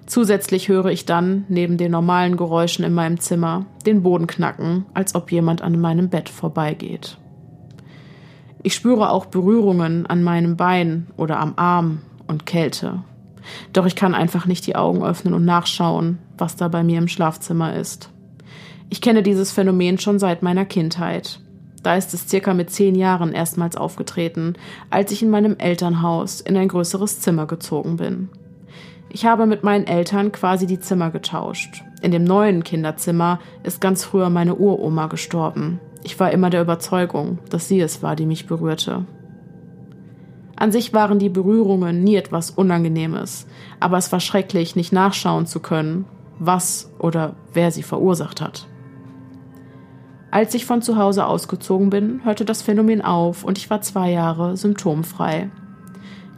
Zusätzlich 0.07 0.69
höre 0.69 0.87
ich 0.87 1.05
dann, 1.05 1.45
neben 1.49 1.77
den 1.77 1.91
normalen 1.91 2.37
Geräuschen 2.39 2.85
in 2.85 2.95
meinem 2.95 3.21
Zimmer, 3.21 3.67
den 3.85 4.03
Boden 4.03 4.27
knacken, 4.27 4.87
als 4.95 5.15
ob 5.15 5.31
jemand 5.31 5.61
an 5.61 5.79
meinem 5.79 6.09
Bett 6.09 6.31
vorbeigeht. 6.31 7.19
Ich 8.63 8.75
spüre 8.75 9.11
auch 9.11 9.27
Berührungen 9.27 10.07
an 10.07 10.23
meinem 10.23 10.57
Bein 10.57 11.09
oder 11.17 11.39
am 11.39 11.55
Arm 11.57 12.01
und 12.27 12.47
Kälte. 12.47 13.03
Doch 13.73 13.87
ich 13.87 13.97
kann 13.97 14.15
einfach 14.15 14.47
nicht 14.47 14.67
die 14.67 14.77
Augen 14.77 15.05
öffnen 15.05 15.35
und 15.35 15.45
nachschauen, 15.45 16.19
was 16.37 16.57
da 16.57 16.69
bei 16.69 16.83
mir 16.83 16.99
im 16.99 17.09
Schlafzimmer 17.09 17.75
ist. 17.75 18.11
Ich 18.91 19.01
kenne 19.01 19.23
dieses 19.23 19.53
Phänomen 19.53 19.99
schon 19.99 20.19
seit 20.19 20.43
meiner 20.43 20.65
Kindheit. 20.65 21.41
Da 21.83 21.97
ist 21.97 22.13
es 22.15 22.29
circa 22.29 22.55
mit 22.55 22.71
zehn 22.71 22.95
Jahren 22.95 23.33
erstmals 23.33 23.77
aufgetreten, 23.77 24.55
als 24.91 25.13
ich 25.13 25.23
in 25.23 25.31
meinem 25.31 25.57
Elternhaus 25.59 26.41
in 26.41 26.57
ein 26.57 26.69
größeres 26.69 27.21
Zimmer 27.21 27.47
gezogen 27.47 27.97
bin. 27.97 28.29
Ich 29.11 29.25
habe 29.25 29.47
mit 29.47 29.65
meinen 29.65 29.87
Eltern 29.87 30.33
quasi 30.33 30.67
die 30.67 30.81
Zimmer 30.81 31.11
getauscht. 31.11 31.83
In 32.03 32.11
dem 32.11 32.25
neuen 32.25 32.63
Kinderzimmer 32.63 33.41
ist 33.63 33.81
ganz 33.81 34.05
früher 34.05 34.29
meine 34.29 34.57
Uroma 34.57 35.07
gestorben. 35.07 35.81
Ich 36.05 36.19
war 36.21 36.31
immer 36.31 36.51
der 36.51 36.63
Überzeugung, 36.63 37.39
dass 37.51 37.69
sie 37.69 37.81
es 37.81 38.03
war, 38.03 38.17
die 38.17 38.27
mich 38.27 38.47
berührte. 38.47 39.07
An 40.57 40.73
sich 40.73 40.93
waren 40.93 41.19
die 41.19 41.29
Berührungen 41.29 42.03
nie 42.03 42.17
etwas 42.17 42.51
Unangenehmes, 42.51 43.47
aber 43.81 43.97
es 43.97 44.11
war 44.11 44.21
schrecklich, 44.21 44.75
nicht 44.75 44.93
nachschauen 44.93 45.47
zu 45.47 45.61
können, 45.61 46.05
was 46.39 46.93
oder 46.99 47.37
wer 47.53 47.71
sie 47.71 47.83
verursacht 47.83 48.41
hat. 48.41 48.67
Als 50.31 50.53
ich 50.55 50.67
von 50.67 50.83
zu 50.83 50.97
Hause 50.97 51.27
ausgezogen 51.27 51.89
bin, 51.89 52.21
hörte 52.25 52.45
das 52.45 52.61
Phänomen 52.61 53.01
auf 53.01 53.45
und 53.45 53.57
ich 53.57 53.71
war 53.71 53.81
zwei 53.81 54.11
Jahre 54.11 54.57
symptomfrei. 54.57 55.51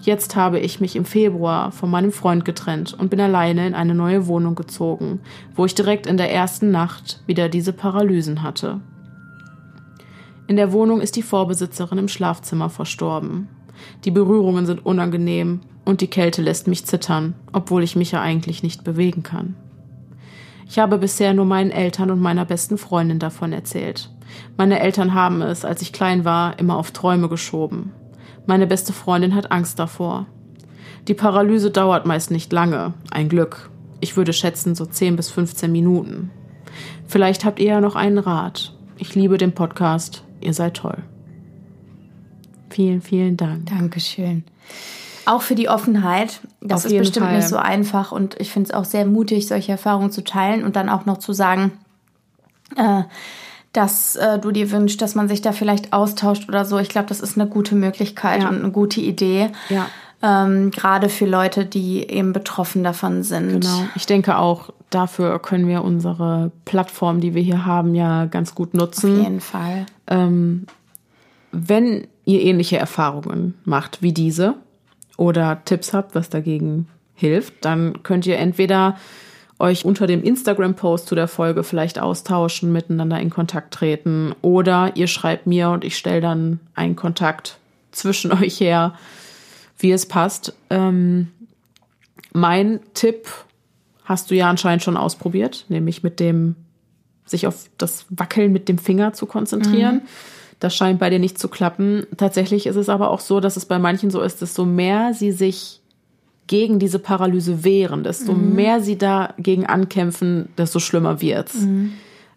Jetzt 0.03 0.37
habe 0.37 0.61
ich 0.61 0.81
mich 0.81 0.97
im 0.97 1.05
Februar 1.05 1.73
von 1.73 1.91
meinem 1.91 2.12
Freund 2.12 2.45
getrennt 2.45 2.95
und 2.95 3.11
bin 3.11 3.21
alleine 3.21 3.67
in 3.67 3.75
eine 3.75 3.95
neue 3.95 4.29
Wohnung 4.29 4.55
gezogen, 4.55 5.21
wo 5.55 5.67
ich 5.67 5.75
direkt 5.75 6.07
in 6.07 6.17
der 6.17 6.33
ersten 6.33 6.71
Nacht 6.71 7.21
wieder 7.27 7.49
diese 7.49 7.73
Paralysen 7.73 8.43
hatte. 8.43 8.81
In 10.47 10.57
der 10.57 10.73
Wohnung 10.73 11.01
ist 11.01 11.17
die 11.17 11.23
Vorbesitzerin 11.23 11.99
im 11.99 12.09
Schlafzimmer 12.09 12.71
verstorben. 12.71 13.49
Die 14.05 14.11
Berührungen 14.11 14.67
sind 14.67 14.87
unangenehm 14.87 15.61
und 15.85 16.01
die 16.01 16.09
Kälte 16.09 16.43
lässt 16.43 16.67
mich 16.67 16.87
zittern, 16.87 17.35
obwohl 17.53 17.83
ich 17.83 17.97
mich 17.97 18.12
ja 18.12 18.21
eigentlich 18.23 18.62
nicht 18.62 18.85
bewegen 18.85 19.23
kann. 19.23 19.55
Ich 20.70 20.78
habe 20.78 20.98
bisher 20.98 21.34
nur 21.34 21.47
meinen 21.47 21.72
Eltern 21.72 22.12
und 22.12 22.20
meiner 22.20 22.44
besten 22.44 22.78
Freundin 22.78 23.18
davon 23.18 23.52
erzählt. 23.52 24.09
Meine 24.56 24.78
Eltern 24.78 25.14
haben 25.14 25.42
es, 25.42 25.64
als 25.64 25.82
ich 25.82 25.92
klein 25.92 26.24
war, 26.24 26.60
immer 26.60 26.76
auf 26.76 26.92
Träume 26.92 27.28
geschoben. 27.28 27.92
Meine 28.47 28.68
beste 28.68 28.92
Freundin 28.92 29.34
hat 29.34 29.51
Angst 29.51 29.80
davor. 29.80 30.26
Die 31.09 31.14
Paralyse 31.14 31.72
dauert 31.72 32.06
meist 32.06 32.30
nicht 32.30 32.52
lange, 32.52 32.94
ein 33.10 33.28
Glück. 33.28 33.68
Ich 33.98 34.16
würde 34.16 34.32
schätzen 34.32 34.76
so 34.76 34.86
10 34.86 35.16
bis 35.16 35.28
15 35.30 35.72
Minuten. 35.72 36.30
Vielleicht 37.09 37.44
habt 37.44 37.59
ihr 37.59 37.66
ja 37.66 37.80
noch 37.80 37.97
einen 37.97 38.18
Rat. 38.18 38.72
Ich 38.97 39.16
liebe 39.16 39.38
den 39.38 39.52
Podcast. 39.52 40.22
Ihr 40.40 40.55
seid 40.55 40.74
toll. 40.74 40.98
Vielen, 42.68 43.01
vielen 43.01 43.36
Dank. 43.36 43.66
Dankeschön. 43.66 44.44
Auch 45.26 45.42
für 45.42 45.55
die 45.55 45.68
Offenheit. 45.68 46.40
Das 46.60 46.84
Auf 46.86 46.92
ist 46.92 46.98
bestimmt 46.98 47.26
Fall. 47.26 47.36
nicht 47.36 47.48
so 47.48 47.56
einfach 47.56 48.12
und 48.12 48.40
ich 48.40 48.51
finde 48.51 48.68
es 48.70 48.74
auch 48.74 48.84
sehr 48.84 49.05
mutig, 49.06 49.47
solche 49.47 49.72
Erfahrungen 49.72 50.10
zu 50.10 50.24
teilen 50.24 50.64
und 50.64 50.76
dann 50.76 50.88
auch 50.88 51.06
noch 51.06 51.18
zu 51.18 51.32
sagen, 51.32 51.72
äh, 52.76 53.02
dass 53.72 54.16
äh, 54.16 54.38
du 54.38 54.51
dir 54.51 54.70
wünschst, 54.70 55.01
dass 55.01 55.14
man 55.14 55.28
sich 55.28 55.42
da 55.42 55.52
vielleicht 55.52 55.92
austauscht 55.92 56.48
oder 56.48 56.64
so. 56.64 56.78
Ich 56.78 56.88
glaube, 56.88 57.09
das 57.09 57.20
ist 57.20 57.38
eine 57.38 57.48
gute 57.48 57.74
Möglichkeit 57.74 58.42
Ja. 58.42 58.48
und 58.48 58.59
eine 58.59 58.70
gute 58.72 59.01
Idee. 59.01 59.51
Ja. 59.68 59.86
Ähm, 60.22 60.70
gerade 60.70 61.09
für 61.09 61.24
Leute, 61.24 61.64
die 61.64 62.06
eben 62.09 62.32
betroffen 62.32 62.84
davon 62.84 63.22
sind. 63.22 63.60
Genau. 63.62 63.84
Ich 63.94 64.06
denke 64.06 64.36
auch, 64.36 64.70
dafür 64.90 65.38
können 65.38 65.66
wir 65.66 65.82
unsere 65.82 66.51
Plattform, 66.66 67.20
die 67.20 67.34
wir 67.34 67.42
hier 67.42 67.64
haben, 67.64 67.94
ja 67.94 68.26
ganz 68.26 68.55
gut 68.55 68.68
Auf 68.74 68.80
nutzen. 68.80 69.22
jeden 69.22 69.40
Fall. 69.40 69.86
Wenn 71.52 72.06
ihr 72.24 72.42
ähnliche 72.42 72.76
Erfahrungen 72.76 73.55
macht 73.64 74.02
wie 74.02 74.12
diese 74.12 74.55
oder 75.20 75.62
Tipps 75.66 75.92
habt, 75.92 76.14
was 76.14 76.30
dagegen 76.30 76.88
hilft, 77.14 77.66
dann 77.66 78.02
könnt 78.02 78.26
ihr 78.26 78.38
entweder 78.38 78.97
euch 79.59 79.84
unter 79.84 80.06
dem 80.06 80.22
Instagram-Post 80.22 81.06
zu 81.06 81.14
der 81.14 81.28
Folge 81.28 81.62
vielleicht 81.62 81.98
austauschen, 81.98 82.72
miteinander 82.72 83.20
in 83.20 83.28
Kontakt 83.28 83.74
treten 83.74 84.34
oder 84.40 84.92
ihr 84.97 85.09
schreibt 85.09 85.47
mir 85.47 85.68
und 85.68 85.84
ich 85.84 85.98
stelle 85.98 86.22
dann 86.22 86.59
einen 86.74 86.97
Kontakt 86.97 87.59
zwischen 87.92 88.32
euch 88.42 88.59
her, 88.60 88.94
wie 89.78 89.92
es 89.92 90.06
passt. 90.06 90.55
Ähm, 90.70 91.28
mein 92.32 92.80
Tipp 92.94 93.28
hast 94.06 94.30
du 94.30 94.34
ja 94.34 94.48
anscheinend 94.48 94.82
schon 94.82 94.97
ausprobiert, 94.97 95.66
nämlich 95.68 96.02
mit 96.02 96.18
dem 96.18 96.56
sich 97.26 97.47
auf 97.47 97.68
das 97.76 98.06
Wackeln 98.09 98.52
mit 98.52 98.70
dem 98.70 98.78
Finger 98.78 99.12
zu 99.12 99.26
konzentrieren. 99.26 100.01
Das 100.61 100.77
scheint 100.77 101.01
bei 101.01 101.11
dir 101.11 101.19
nicht 101.19 101.39
zu 101.39 101.49
klappen. 101.49 102.07
Tatsächlich 102.16 102.66
ist 102.66 102.77
es 102.77 102.89
aber 102.89 103.11
auch 103.11 103.20
so, 103.20 103.41
dass 103.41 103.57
es 103.57 103.65
bei 103.65 103.78
manchen 103.78 104.11
so 104.11 104.20
ist, 104.20 104.43
desto 104.43 104.65
mehr 104.65 105.15
sie 105.15 105.32
sich 105.32 105.81
gegen 106.47 106.78
diese 106.78 106.99
Paralyse 106.99 107.65
wehren, 107.65 108.05
desto 108.05 108.32
mehr 108.35 108.81
sie 108.81 108.99
dagegen 108.99 109.66
ankämpfen, 109.66 110.49
desto 110.59 110.81
schlimmer 110.81 111.20
wird's. 111.20 111.55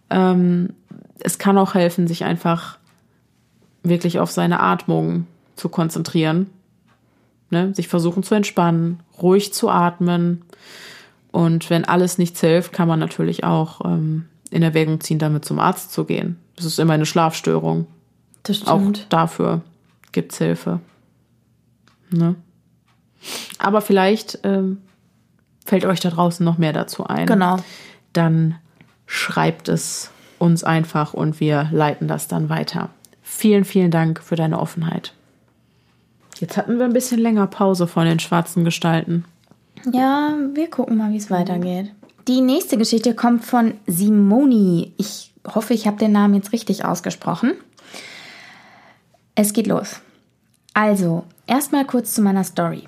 Ähm, 0.09 0.69
es 1.19 1.37
kann 1.37 1.57
auch 1.57 1.73
helfen, 1.73 2.07
sich 2.07 2.23
einfach 2.23 2.77
wirklich 3.81 4.19
auf 4.19 4.31
seine 4.31 4.59
Atmung 4.59 5.27
zu 5.55 5.67
konzentrieren, 5.67 6.47
ne? 7.49 7.73
sich 7.73 7.87
versuchen 7.87 8.23
zu 8.23 8.35
entspannen, 8.35 8.99
ruhig 9.21 9.53
zu 9.53 9.69
atmen. 9.69 10.43
Und 11.31 11.69
wenn 11.69 11.83
alles 11.83 12.17
nichts 12.17 12.39
hilft, 12.39 12.71
kann 12.71 12.87
man 12.87 12.99
natürlich 12.99 13.43
auch 13.43 13.81
ähm, 13.83 14.25
in 14.51 14.61
Erwägung 14.61 15.01
ziehen, 15.01 15.19
damit 15.19 15.43
zum 15.43 15.59
Arzt 15.59 15.91
zu 15.91 16.05
gehen. 16.05 16.37
Das 16.55 16.65
ist 16.65 16.79
immer 16.79 16.93
eine 16.93 17.07
Schlafstörung. 17.07 17.87
Das 18.43 18.67
Auch 18.67 18.79
stimmt. 18.79 19.07
dafür 19.09 19.61
gibt's 20.11 20.37
Hilfe. 20.37 20.79
Ne? 22.09 22.35
Aber 23.57 23.81
vielleicht 23.81 24.39
ähm, 24.43 24.81
fällt 25.65 25.85
euch 25.85 25.99
da 25.99 26.09
draußen 26.09 26.45
noch 26.45 26.57
mehr 26.57 26.73
dazu 26.73 27.05
ein. 27.05 27.25
Genau. 27.25 27.57
Dann 28.11 28.55
schreibt 29.05 29.69
es 29.69 30.11
uns 30.39 30.63
einfach 30.63 31.13
und 31.13 31.39
wir 31.39 31.69
leiten 31.71 32.07
das 32.07 32.27
dann 32.27 32.49
weiter. 32.49 32.89
Vielen, 33.21 33.63
vielen 33.63 33.91
Dank 33.91 34.21
für 34.21 34.35
deine 34.35 34.59
Offenheit. 34.59 35.13
Jetzt 36.39 36.57
hatten 36.57 36.77
wir 36.77 36.85
ein 36.85 36.93
bisschen 36.93 37.19
länger 37.19 37.47
Pause 37.47 37.87
von 37.87 38.05
den 38.05 38.19
schwarzen 38.19 38.65
Gestalten. 38.65 39.23
Ja, 39.91 40.35
wir 40.53 40.69
gucken 40.69 40.97
mal, 40.97 41.11
wie 41.11 41.17
es 41.17 41.31
weitergeht. 41.31 41.91
Die 42.27 42.41
nächste 42.41 42.77
Geschichte 42.77 43.15
kommt 43.15 43.45
von 43.45 43.75
Simoni. 43.87 44.93
Ich 44.97 45.33
hoffe, 45.47 45.73
ich 45.73 45.87
habe 45.87 45.97
den 45.97 46.11
Namen 46.11 46.35
jetzt 46.35 46.51
richtig 46.51 46.85
ausgesprochen. 46.85 47.53
Es 49.35 49.53
geht 49.53 49.67
los. 49.67 50.01
Also, 50.75 51.23
erstmal 51.47 51.85
kurz 51.85 52.13
zu 52.13 52.21
meiner 52.21 52.43
Story. 52.43 52.83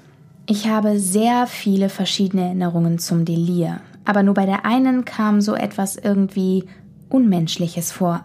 Ich 0.48 0.68
habe 0.68 1.00
sehr 1.00 1.48
viele 1.48 1.90
verschiedene 1.90 2.44
Erinnerungen 2.44 3.00
zum 3.00 3.26
Delir, 3.26 3.82
aber 4.06 4.22
nur 4.22 4.36
bei 4.36 4.46
der 4.46 4.64
einen 4.64 5.06
kam 5.06 5.42
so 5.42 5.56
etwas 5.56 5.96
irgendwie 5.96 6.66
Unmenschliches 7.10 7.92
vor. 7.92 8.24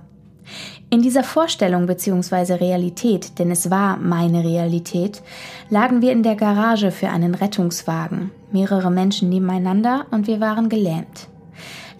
In 0.90 1.00
dieser 1.00 1.24
Vorstellung 1.24 1.86
bzw. 1.86 2.54
Realität, 2.54 3.38
denn 3.38 3.50
es 3.50 3.70
war 3.70 3.96
meine 3.96 4.44
Realität, 4.44 5.22
lagen 5.70 6.02
wir 6.02 6.12
in 6.12 6.22
der 6.22 6.36
Garage 6.36 6.90
für 6.90 7.08
einen 7.08 7.34
Rettungswagen, 7.34 8.30
mehrere 8.52 8.90
Menschen 8.90 9.30
nebeneinander 9.30 10.06
und 10.10 10.26
wir 10.26 10.40
waren 10.40 10.68
gelähmt. 10.68 11.28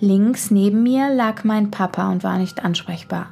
Links 0.01 0.51
neben 0.51 0.83
mir 0.83 1.09
lag 1.15 1.45
mein 1.45 1.71
Papa 1.71 2.11
und 2.11 2.25
war 2.25 2.37
nicht 2.37 2.63
ansprechbar. 2.63 3.29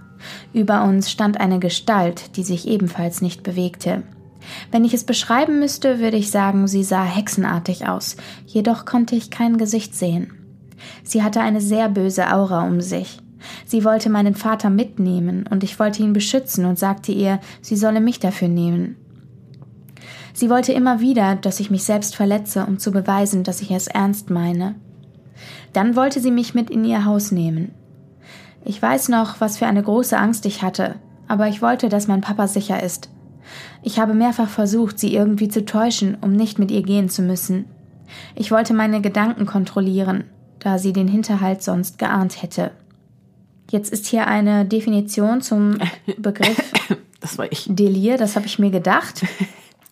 Über 0.53 0.85
uns 0.85 1.11
stand 1.11 1.41
eine 1.41 1.59
Gestalt, 1.59 2.37
die 2.37 2.43
sich 2.43 2.67
ebenfalls 2.69 3.21
nicht 3.21 3.43
bewegte. 3.43 4.03
Wenn 4.71 4.85
ich 4.85 4.95
es 4.95 5.05
beschreiben 5.05 5.59
müsste, 5.59 5.99
würde 5.99 6.17
ich 6.17 6.31
sagen, 6.31 6.69
sie 6.69 6.85
sah 6.85 7.05
hexenartig 7.05 7.89
aus, 7.89 8.17
jedoch 8.47 8.85
konnte 8.85 9.17
ich 9.17 9.31
kein 9.31 9.59
Gesicht 9.59 9.95
sehen. 9.95 10.33
Sie 11.03 11.23
hatte 11.23 11.41
eine 11.41 11.61
sehr 11.61 11.89
böse 11.89 12.33
Aura 12.33 12.67
um 12.67 12.81
sich. 12.81 13.19
Sie 13.67 13.85
wollte 13.85 14.11
meinen 14.11 14.35
Vater 14.35 14.71
mitnehmen 14.71 15.45
und 15.49 15.63
ich 15.63 15.79
wollte 15.79 16.03
ihn 16.03 16.13
beschützen 16.13 16.65
und 16.65 16.79
sagte 16.79 17.13
ihr, 17.13 17.41
sie 17.61 17.77
solle 17.77 18.01
mich 18.01 18.19
dafür 18.19 18.49
nehmen. 18.49 18.97
Sie 20.33 20.51
wollte 20.51 20.73
immer 20.73 21.01
wieder, 21.01 21.35
dass 21.37 21.61
ich 21.61 21.71
mich 21.71 21.85
selbst 21.85 22.15
verletze, 22.15 22.65
um 22.67 22.79
zu 22.79 22.93
beweisen, 22.93 23.43
dass 23.43 23.61
ich 23.61 23.71
es 23.71 23.89
ernst 23.89 24.31
meine. 24.31 24.77
Dann 25.73 25.97
wollte 25.97 26.21
sie 26.21 26.31
mich 26.31 26.55
mit 26.55 26.71
in 26.71 26.85
ihr 26.85 27.05
Haus 27.05 27.33
nehmen. 27.33 27.73
Ich 28.69 28.83
weiß 28.83 29.09
noch, 29.09 29.41
was 29.41 29.57
für 29.57 29.67
eine 29.67 29.83
große 29.83 30.19
Angst 30.19 30.45
ich 30.45 30.61
hatte, 30.61 30.97
aber 31.27 31.49
ich 31.49 31.63
wollte, 31.63 31.89
dass 31.89 32.07
mein 32.07 32.21
Papa 32.21 32.47
sicher 32.47 32.83
ist. 32.83 33.09
Ich 33.83 33.99
habe 33.99 34.13
mehrfach 34.13 34.51
versucht, 34.51 34.99
sie 34.99 35.15
irgendwie 35.15 35.49
zu 35.49 35.65
täuschen, 35.65 36.19
um 36.21 36.33
nicht 36.33 36.59
mit 36.59 36.71
ihr 36.71 36.83
gehen 36.83 37.09
zu 37.09 37.23
müssen. 37.23 37.65
Ich 38.35 38.51
wollte 38.51 38.75
meine 38.75 39.01
Gedanken 39.01 39.47
kontrollieren, 39.47 40.25
da 40.59 40.79
sie 40.79 40.93
den 40.93 41.09
Hinterhalt 41.09 41.63
sonst 41.63 41.99
geahnt 41.99 42.43
hätte. 42.43 42.73
Jetzt 43.71 43.91
ist 43.91 44.07
hier 44.07 44.27
eine 44.27 44.67
Definition 44.67 45.41
zum 45.41 45.79
Begriff 46.19 46.71
Das 47.23 47.39
war 47.39 47.51
ich. 47.51 47.69
Delir, 47.71 48.19
das 48.19 48.37
habe 48.37 48.45
ich 48.45 48.59
mir 48.59 48.71
gedacht. 48.71 49.25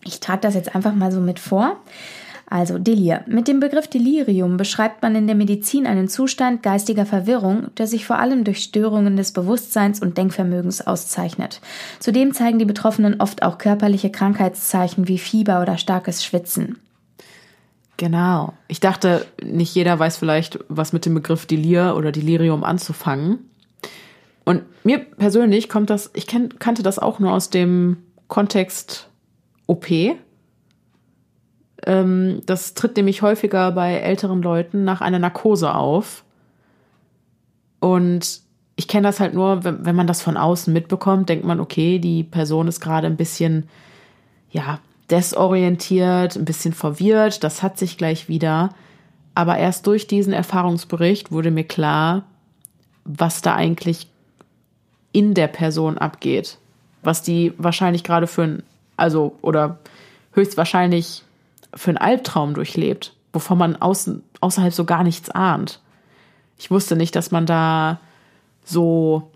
Ich 0.03 0.19
trage 0.19 0.41
das 0.41 0.53
jetzt 0.53 0.75
einfach 0.75 0.93
mal 0.93 1.11
so 1.11 1.19
mit 1.19 1.39
vor. 1.39 1.77
Also 2.49 2.79
Delir. 2.79 3.25
Mit 3.27 3.49
dem 3.49 3.59
Begriff 3.59 3.87
Delirium 3.89 4.55
beschreibt 4.55 5.01
man 5.01 5.15
in 5.15 5.27
der 5.27 5.35
Medizin 5.35 5.85
einen 5.85 6.07
Zustand 6.07 6.63
geistiger 6.63 7.05
Verwirrung, 7.05 7.75
der 7.75 7.87
sich 7.87 8.05
vor 8.05 8.19
allem 8.19 8.45
durch 8.45 8.59
Störungen 8.59 9.17
des 9.17 9.33
Bewusstseins 9.33 10.01
und 10.01 10.17
Denkvermögens 10.17 10.87
auszeichnet. 10.87 11.59
Zudem 11.99 12.33
zeigen 12.33 12.57
die 12.57 12.65
Betroffenen 12.65 13.19
oft 13.19 13.43
auch 13.43 13.57
körperliche 13.57 14.09
Krankheitszeichen 14.11 15.09
wie 15.09 15.17
Fieber 15.17 15.61
oder 15.61 15.77
starkes 15.77 16.23
Schwitzen. 16.23 16.79
Genau. 17.97 18.53
Ich 18.69 18.79
dachte, 18.79 19.25
nicht 19.43 19.75
jeder 19.75 19.99
weiß 19.99 20.15
vielleicht, 20.15 20.59
was 20.69 20.93
mit 20.93 21.05
dem 21.05 21.15
Begriff 21.15 21.47
Delir 21.47 21.95
oder 21.97 22.13
Delirium 22.13 22.63
anzufangen. 22.63 23.39
Und 24.45 24.63
mir 24.85 24.99
persönlich 24.99 25.67
kommt 25.67 25.89
das, 25.89 26.11
ich 26.13 26.27
kannte 26.27 26.81
das 26.81 26.97
auch 26.97 27.19
nur 27.19 27.33
aus 27.33 27.49
dem 27.49 27.97
Kontext 28.29 29.09
OP. 29.65 29.87
Ähm, 31.85 32.41
das 32.45 32.73
tritt 32.73 32.97
nämlich 32.97 33.21
häufiger 33.21 33.71
bei 33.71 33.95
älteren 33.95 34.41
Leuten 34.41 34.83
nach 34.83 35.01
einer 35.01 35.19
Narkose 35.19 35.73
auf. 35.73 36.23
Und 37.79 38.41
ich 38.75 38.87
kenne 38.87 39.07
das 39.07 39.19
halt 39.19 39.33
nur, 39.33 39.63
wenn, 39.63 39.85
wenn 39.85 39.95
man 39.95 40.07
das 40.07 40.21
von 40.21 40.37
außen 40.37 40.71
mitbekommt, 40.73 41.29
denkt 41.29 41.45
man, 41.45 41.59
okay, 41.59 41.99
die 41.99 42.23
Person 42.23 42.67
ist 42.67 42.79
gerade 42.79 43.07
ein 43.07 43.17
bisschen, 43.17 43.67
ja, 44.51 44.79
desorientiert, 45.09 46.35
ein 46.35 46.45
bisschen 46.45 46.73
verwirrt, 46.73 47.43
das 47.43 47.63
hat 47.63 47.77
sich 47.77 47.97
gleich 47.97 48.27
wieder. 48.27 48.69
Aber 49.35 49.57
erst 49.57 49.87
durch 49.87 50.07
diesen 50.07 50.33
Erfahrungsbericht 50.33 51.31
wurde 51.31 51.51
mir 51.51 51.63
klar, 51.63 52.23
was 53.05 53.41
da 53.41 53.55
eigentlich 53.55 54.09
in 55.11 55.33
der 55.33 55.47
Person 55.47 55.97
abgeht. 55.97 56.57
Was 57.03 57.21
die 57.21 57.53
wahrscheinlich 57.57 58.03
gerade 58.03 58.27
für 58.27 58.43
ein, 58.43 58.63
also, 58.97 59.35
oder 59.41 59.79
höchstwahrscheinlich 60.33 61.23
für 61.73 61.91
einen 61.91 61.97
Albtraum 61.97 62.53
durchlebt, 62.53 63.13
wovon 63.33 63.57
man 63.57 63.75
außen, 63.75 64.23
außerhalb 64.41 64.73
so 64.73 64.85
gar 64.85 65.03
nichts 65.03 65.29
ahnt. 65.29 65.81
Ich 66.57 66.71
wusste 66.71 66.95
nicht, 66.95 67.15
dass 67.15 67.31
man 67.31 67.45
da 67.45 67.99
so 68.63 69.31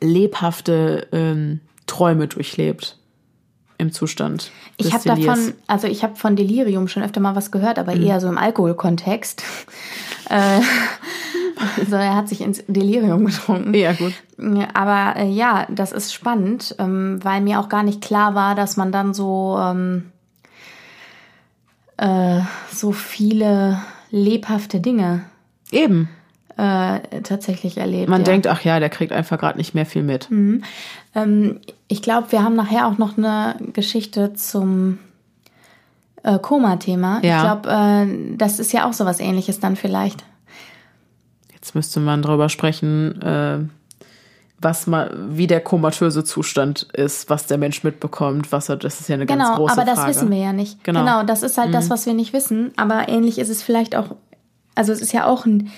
lebhafte 0.00 1.08
ähm, 1.12 1.60
Träume 1.86 2.28
durchlebt 2.28 2.98
im 3.78 3.92
Zustand. 3.92 4.50
Ich 4.76 4.92
habe 4.92 5.04
davon, 5.04 5.54
also 5.66 5.86
ich 5.86 6.02
habe 6.02 6.16
von 6.16 6.36
Delirium 6.36 6.88
schon 6.88 7.02
öfter 7.02 7.20
mal 7.20 7.36
was 7.36 7.50
gehört, 7.50 7.78
aber 7.78 7.94
eher 7.94 8.20
so 8.20 8.28
im 8.28 8.38
Alkoholkontext. 8.38 9.42
Also 11.76 11.96
er 11.96 12.14
hat 12.14 12.28
sich 12.28 12.40
ins 12.40 12.64
Delirium 12.66 13.24
getrunken. 13.24 13.74
Ja, 13.74 13.92
gut. 13.92 14.12
Aber 14.74 15.16
äh, 15.16 15.28
ja, 15.28 15.66
das 15.70 15.92
ist 15.92 16.12
spannend, 16.12 16.74
ähm, 16.78 17.20
weil 17.22 17.40
mir 17.40 17.60
auch 17.60 17.68
gar 17.68 17.82
nicht 17.82 18.00
klar 18.00 18.34
war, 18.34 18.54
dass 18.54 18.76
man 18.76 18.92
dann 18.92 19.14
so, 19.14 19.56
ähm, 19.60 20.10
äh, 21.96 22.40
so 22.72 22.92
viele 22.92 23.78
lebhafte 24.10 24.80
Dinge 24.80 25.24
Eben. 25.70 26.08
äh, 26.56 27.00
tatsächlich 27.22 27.78
erlebt. 27.78 28.08
Man 28.08 28.20
ja. 28.20 28.24
denkt, 28.24 28.46
ach 28.46 28.62
ja, 28.62 28.80
der 28.80 28.90
kriegt 28.90 29.12
einfach 29.12 29.38
gerade 29.38 29.58
nicht 29.58 29.74
mehr 29.74 29.86
viel 29.86 30.02
mit. 30.02 30.28
Ähm, 30.30 31.60
ich 31.88 32.02
glaube, 32.02 32.32
wir 32.32 32.42
haben 32.42 32.56
nachher 32.56 32.86
auch 32.86 32.98
noch 32.98 33.18
eine 33.18 33.56
Geschichte 33.72 34.34
zum 34.34 34.98
äh, 36.22 36.38
Koma-Thema. 36.38 37.20
Ja. 37.22 37.36
Ich 37.36 37.42
glaube, 37.42 37.70
äh, 37.70 38.36
das 38.36 38.58
ist 38.58 38.72
ja 38.72 38.88
auch 38.88 38.92
sowas 38.92 39.20
ähnliches 39.20 39.60
dann 39.60 39.76
vielleicht. 39.76 40.24
Jetzt 41.52 41.74
müsste 41.74 42.00
man 42.00 42.22
darüber 42.22 42.48
sprechen, 42.48 43.20
äh, 43.22 43.58
was 44.64 44.86
mal, 44.86 45.14
wie 45.30 45.46
der 45.46 45.60
komatöse 45.60 46.24
Zustand 46.24 46.82
ist, 46.94 47.30
was 47.30 47.46
der 47.46 47.58
Mensch 47.58 47.84
mitbekommt, 47.84 48.50
was 48.50 48.68
er, 48.68 48.76
das 48.76 49.00
ist 49.00 49.08
ja 49.08 49.14
eine 49.14 49.26
ganz 49.26 49.42
Genau, 49.42 49.56
große 49.56 49.72
aber 49.72 49.84
das 49.84 49.98
Frage. 50.00 50.10
wissen 50.10 50.30
wir 50.30 50.38
ja 50.38 50.52
nicht. 50.52 50.82
Genau. 50.82 51.00
Genau, 51.00 51.22
das 51.22 51.42
ist 51.42 51.58
halt 51.58 51.72
das, 51.74 51.90
was 51.90 52.06
wir 52.06 52.14
nicht 52.14 52.32
wissen. 52.32 52.72
Aber 52.76 53.08
ähnlich 53.08 53.38
ist 53.38 53.50
es 53.50 53.62
vielleicht 53.62 53.94
auch, 53.94 54.16
also 54.74 54.92
es 54.92 55.00
ist 55.00 55.12
ja 55.12 55.26
auch 55.26 55.44
ein, 55.46 55.70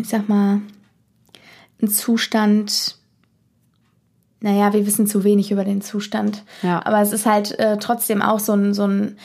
ich 0.00 0.08
sag 0.08 0.28
mal, 0.28 0.60
ein 1.82 1.88
Zustand. 1.88 2.96
Naja, 4.42 4.72
wir 4.72 4.86
wissen 4.86 5.06
zu 5.06 5.22
wenig 5.24 5.50
über 5.50 5.64
den 5.64 5.82
Zustand. 5.82 6.44
Ja. 6.62 6.84
Aber 6.86 7.00
es 7.00 7.12
ist 7.12 7.26
halt 7.26 7.58
äh, 7.58 7.76
trotzdem 7.78 8.22
auch 8.22 8.40
so 8.40 8.52
ein, 8.54 8.72
so 8.72 8.86
ein, 8.86 9.16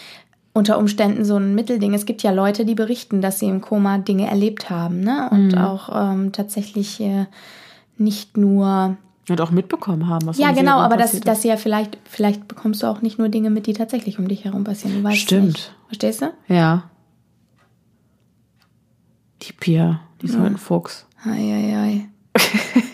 unter 0.53 0.77
Umständen 0.77 1.23
so 1.23 1.37
ein 1.37 1.55
Mittelding. 1.55 1.93
Es 1.93 2.05
gibt 2.05 2.21
ja 2.23 2.31
Leute, 2.31 2.65
die 2.65 2.75
berichten, 2.75 3.21
dass 3.21 3.39
sie 3.39 3.47
im 3.47 3.61
Koma 3.61 3.97
Dinge 3.97 4.27
erlebt 4.27 4.69
haben, 4.69 4.99
ne? 5.01 5.29
Und 5.31 5.49
Mhm. 5.53 5.57
auch 5.57 5.89
ähm, 5.93 6.31
tatsächlich 6.33 6.99
äh, 7.01 7.25
nicht 7.97 8.37
nur 8.37 8.97
Und 9.29 9.41
auch 9.41 9.51
mitbekommen 9.51 10.07
haben, 10.07 10.27
was 10.27 10.37
ja, 10.37 10.51
genau, 10.51 10.79
aber 10.79 10.97
dass 10.97 11.41
sie 11.41 11.47
ja 11.47 11.57
vielleicht, 11.57 11.97
vielleicht 12.09 12.47
bekommst 12.47 12.83
du 12.83 12.87
auch 12.87 13.01
nicht 13.01 13.17
nur 13.17 13.29
Dinge 13.29 13.49
mit, 13.49 13.67
die 13.67 13.73
tatsächlich 13.73 14.19
um 14.19 14.27
dich 14.27 14.45
herum 14.45 14.63
passieren. 14.63 14.97
Du 14.97 15.03
weißt 15.03 15.17
Stimmt. 15.17 15.47
nicht. 15.47 15.75
Verstehst 15.87 16.21
du? 16.21 16.33
Ja. 16.47 16.89
Die 19.41 19.53
Pia, 19.53 20.01
die 20.21 20.27
ist 20.27 20.37
halt 20.37 20.53
ein 20.53 20.57
Fuchs. 20.57 21.05
Eieiei. 21.23 22.07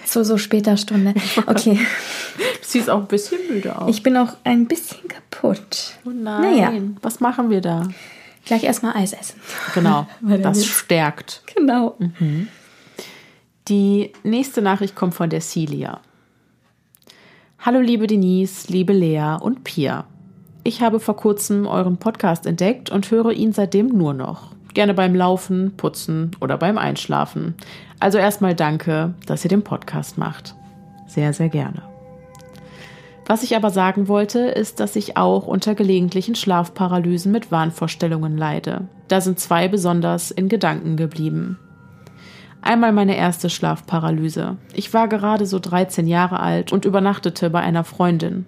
Zu 0.05 0.23
so 0.25 0.37
später 0.37 0.77
Stunde. 0.77 1.13
Okay. 1.47 1.79
Sie 2.61 2.79
ist 2.79 2.89
auch 2.89 2.99
ein 2.99 3.07
bisschen 3.07 3.39
müde 3.49 3.77
aus. 3.77 3.89
Ich 3.89 4.03
bin 4.03 4.15
auch 4.15 4.35
ein 4.43 4.67
bisschen 4.67 5.07
kaputt. 5.07 5.93
oh 6.05 6.09
nein. 6.09 6.41
Naja. 6.41 6.71
Was 7.01 7.19
machen 7.19 7.49
wir 7.49 7.59
da? 7.61 7.87
Gleich 8.45 8.63
erstmal 8.63 8.95
Eis 8.95 9.13
essen. 9.13 9.39
Genau. 9.73 10.07
Das 10.21 10.65
stärkt. 10.65 11.43
Genau. 11.55 11.97
Die 13.67 14.11
nächste 14.23 14.63
Nachricht 14.63 14.95
kommt 14.95 15.13
von 15.13 15.29
der 15.29 15.39
Celia. 15.39 15.99
Hallo 17.59 17.79
liebe 17.79 18.07
Denise, 18.07 18.67
liebe 18.71 18.91
Lea 18.91 19.37
und 19.39 19.63
Pia. 19.63 20.05
Ich 20.63 20.81
habe 20.81 20.99
vor 20.99 21.15
kurzem 21.15 21.67
euren 21.67 21.97
Podcast 21.97 22.47
entdeckt 22.47 22.89
und 22.89 23.11
höre 23.11 23.31
ihn 23.31 23.53
seitdem 23.53 23.89
nur 23.89 24.15
noch. 24.15 24.55
Gerne 24.73 24.95
beim 24.95 25.13
Laufen, 25.13 25.77
Putzen 25.77 26.31
oder 26.41 26.57
beim 26.57 26.79
Einschlafen. 26.79 27.53
Also 27.99 28.17
erstmal 28.17 28.55
danke, 28.55 29.13
dass 29.27 29.45
ihr 29.45 29.49
den 29.49 29.63
Podcast 29.63 30.17
macht. 30.17 30.55
Sehr, 31.05 31.31
sehr 31.31 31.49
gerne. 31.49 31.83
Was 33.27 33.43
ich 33.43 33.55
aber 33.55 33.69
sagen 33.69 34.07
wollte, 34.07 34.39
ist, 34.39 34.79
dass 34.79 34.95
ich 34.95 35.17
auch 35.17 35.45
unter 35.45 35.75
gelegentlichen 35.75 36.33
Schlafparalysen 36.33 37.31
mit 37.31 37.51
Wahnvorstellungen 37.51 38.39
leide. 38.39 38.87
Da 39.07 39.21
sind 39.21 39.39
zwei 39.39 39.67
besonders 39.67 40.31
in 40.31 40.49
Gedanken 40.49 40.97
geblieben. 40.97 41.59
Einmal 42.61 42.91
meine 42.91 43.17
erste 43.17 43.49
Schlafparalyse. 43.49 44.57
Ich 44.73 44.93
war 44.93 45.07
gerade 45.07 45.45
so 45.45 45.59
13 45.59 46.07
Jahre 46.07 46.39
alt 46.39 46.71
und 46.71 46.85
übernachtete 46.85 47.49
bei 47.49 47.59
einer 47.59 47.83
Freundin. 47.83 48.45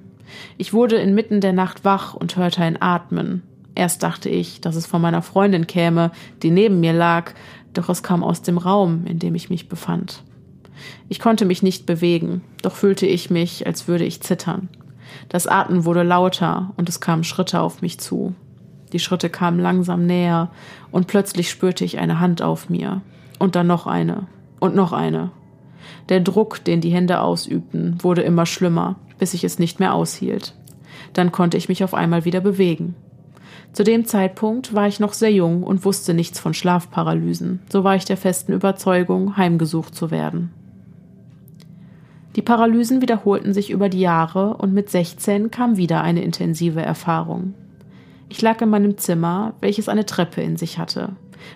Ich 0.58 0.74
wurde 0.74 0.98
inmitten 0.98 1.42
der 1.42 1.54
Nacht 1.54 1.84
wach 1.84 2.14
und 2.14 2.36
hörte 2.36 2.62
ein 2.62 2.82
Atmen. 2.82 3.42
Erst 3.76 4.04
dachte 4.04 4.30
ich, 4.30 4.62
dass 4.62 4.76
es 4.76 4.86
von 4.86 5.02
meiner 5.02 5.24
Freundin 5.24 5.66
käme, 5.66 6.12
die 6.44 6.52
neben 6.52 6.80
mir 6.80 6.94
lag, 6.94 7.34
doch 7.74 7.90
es 7.90 8.04
kam 8.04 8.24
aus 8.24 8.44
dem 8.44 8.60
Raum, 8.60 9.06
in 9.08 9.18
dem 9.18 9.34
ich 9.34 9.50
mich 9.50 9.68
befand. 9.68 10.24
Ich 11.10 11.20
konnte 11.20 11.46
mich 11.46 11.64
nicht 11.64 11.86
bewegen, 11.86 12.44
doch 12.62 12.76
fühlte 12.76 13.08
ich 13.08 13.30
mich, 13.30 13.66
als 13.66 13.88
würde 13.88 14.06
ich 14.06 14.22
zittern. 14.22 14.70
Das 15.30 15.48
Atmen 15.48 15.86
wurde 15.86 16.04
lauter 16.04 16.72
und 16.76 16.90
es 16.90 17.00
kamen 17.00 17.24
Schritte 17.24 17.62
auf 17.62 17.82
mich 17.82 18.00
zu. 18.00 18.36
Die 18.92 19.00
Schritte 19.00 19.30
kamen 19.30 19.60
langsam 19.60 20.06
näher 20.06 20.52
und 20.92 21.08
plötzlich 21.08 21.50
spürte 21.50 21.84
ich 21.84 21.98
eine 21.98 22.20
Hand 22.20 22.44
auf 22.44 22.70
mir. 22.70 23.02
Und 23.40 23.56
dann 23.56 23.68
noch 23.68 23.88
eine. 23.88 24.28
Und 24.60 24.76
noch 24.76 24.94
eine. 24.94 25.32
Der 26.10 26.20
Druck, 26.20 26.64
den 26.64 26.82
die 26.82 26.92
Hände 26.92 27.22
ausübten, 27.22 27.98
wurde 28.02 28.22
immer 28.22 28.46
schlimmer, 28.46 28.96
bis 29.20 29.34
ich 29.34 29.44
es 29.44 29.60
nicht 29.60 29.80
mehr 29.80 29.94
aushielt. 29.94 30.54
Dann 31.14 31.32
konnte 31.32 31.58
ich 31.58 31.70
mich 31.70 31.84
auf 31.84 31.94
einmal 31.94 32.26
wieder 32.26 32.42
bewegen. 32.42 32.96
Zu 33.74 33.84
dem 33.84 34.06
Zeitpunkt 34.06 34.74
war 34.74 34.88
ich 34.88 35.00
noch 35.00 35.14
sehr 35.14 35.32
jung 35.32 35.64
und 35.64 35.84
wusste 35.84 36.14
nichts 36.14 36.40
von 36.40 36.54
Schlafparalysen. 36.54 37.60
So 37.70 37.84
war 37.84 37.96
ich 37.96 38.06
der 38.06 38.18
festen 38.18 38.54
Überzeugung, 38.54 39.36
heimgesucht 39.36 39.96
zu 39.96 40.12
werden. 40.12 40.52
Die 42.36 42.42
Paralysen 42.42 43.02
wiederholten 43.02 43.54
sich 43.54 43.70
über 43.70 43.90
die 43.90 44.00
Jahre 44.00 44.58
und 44.58 44.74
mit 44.74 44.90
16 44.90 45.52
kam 45.52 45.78
wieder 45.78 46.02
eine 46.02 46.24
intensive 46.24 46.82
Erfahrung. 46.82 47.54
Ich 48.30 48.42
lag 48.42 48.62
in 48.62 48.70
meinem 48.70 48.98
Zimmer, 48.98 49.54
welches 49.60 49.90
eine 49.90 50.06
Treppe 50.06 50.42
in 50.42 50.58
sich 50.58 50.80
hatte. 50.80 51.10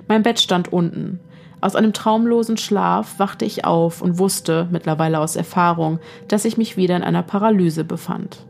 Mein 0.08 0.24
Bett 0.24 0.40
stand 0.40 0.72
unten. 0.72 1.20
Aus 1.60 1.76
einem 1.76 1.94
traumlosen 1.94 2.58
Schlaf 2.58 3.18
wachte 3.18 3.46
ich 3.46 3.66
auf 3.66 4.02
und 4.02 4.20
wusste, 4.20 4.68
mittlerweile 4.72 5.20
aus 5.20 5.36
Erfahrung, 5.36 6.00
dass 6.28 6.46
ich 6.46 6.58
mich 6.58 6.78
wieder 6.78 6.96
in 6.96 7.04
einer 7.04 7.24
Paralyse 7.24 7.84
befand. 7.84 8.46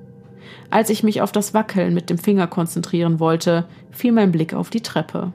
Als 0.70 0.90
ich 0.90 1.04
mich 1.04 1.22
auf 1.22 1.32
das 1.32 1.54
Wackeln 1.54 1.94
mit 1.94 2.10
dem 2.10 2.18
Finger 2.18 2.48
konzentrieren 2.48 3.20
wollte, 3.20 3.66
fiel 3.92 4.12
mein 4.12 4.34
Blick 4.34 4.54
auf 4.54 4.70
die 4.70 4.82
Treppe. 4.82 5.32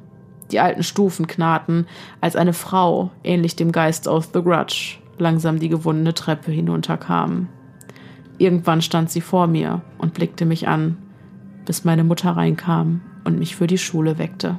Die 0.50 0.60
alten 0.60 0.82
Stufen 0.82 1.26
knarrten, 1.26 1.86
als 2.20 2.36
eine 2.36 2.52
Frau, 2.52 3.10
ähnlich 3.24 3.56
dem 3.56 3.72
Geist 3.72 4.06
aus 4.06 4.30
The 4.34 4.42
Grudge, 4.42 4.98
langsam 5.16 5.58
die 5.58 5.70
gewundene 5.70 6.12
Treppe 6.12 6.52
hinunterkam. 6.52 7.48
Irgendwann 8.36 8.82
stand 8.82 9.10
sie 9.10 9.22
vor 9.22 9.46
mir 9.46 9.80
und 9.96 10.12
blickte 10.12 10.44
mich 10.44 10.68
an, 10.68 10.98
bis 11.64 11.84
meine 11.84 12.04
Mutter 12.04 12.32
reinkam 12.32 13.00
und 13.24 13.38
mich 13.38 13.56
für 13.56 13.66
die 13.66 13.78
Schule 13.78 14.18
weckte. 14.18 14.58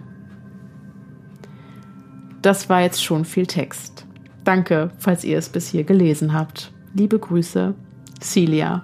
Das 2.44 2.70
war 2.70 2.82
jetzt 2.82 3.04
schon 3.04 3.26
viel 3.26 3.48
Text. 3.48 4.06
Danke, 4.44 4.92
falls 5.00 5.24
ihr 5.24 5.38
es 5.38 5.50
bis 5.50 5.70
hier 5.70 5.84
gelesen 5.84 6.34
habt. 6.34 6.72
Liebe 6.94 7.18
Grüße, 7.18 7.74
Celia. 8.22 8.84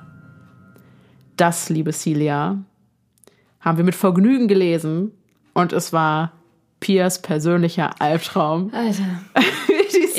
Das, 1.38 1.69
liebe 1.69 1.91
Celia, 1.91 2.57
haben 3.60 3.77
wir 3.77 3.84
mit 3.86 3.95
Vergnügen 3.95 4.48
gelesen 4.48 5.11
und 5.53 5.73
es 5.73 5.91
war 5.94 6.31
Piers 6.80 7.22
persönlicher 7.22 7.91
Albtraum. 8.02 8.72
Alter. 8.73 9.03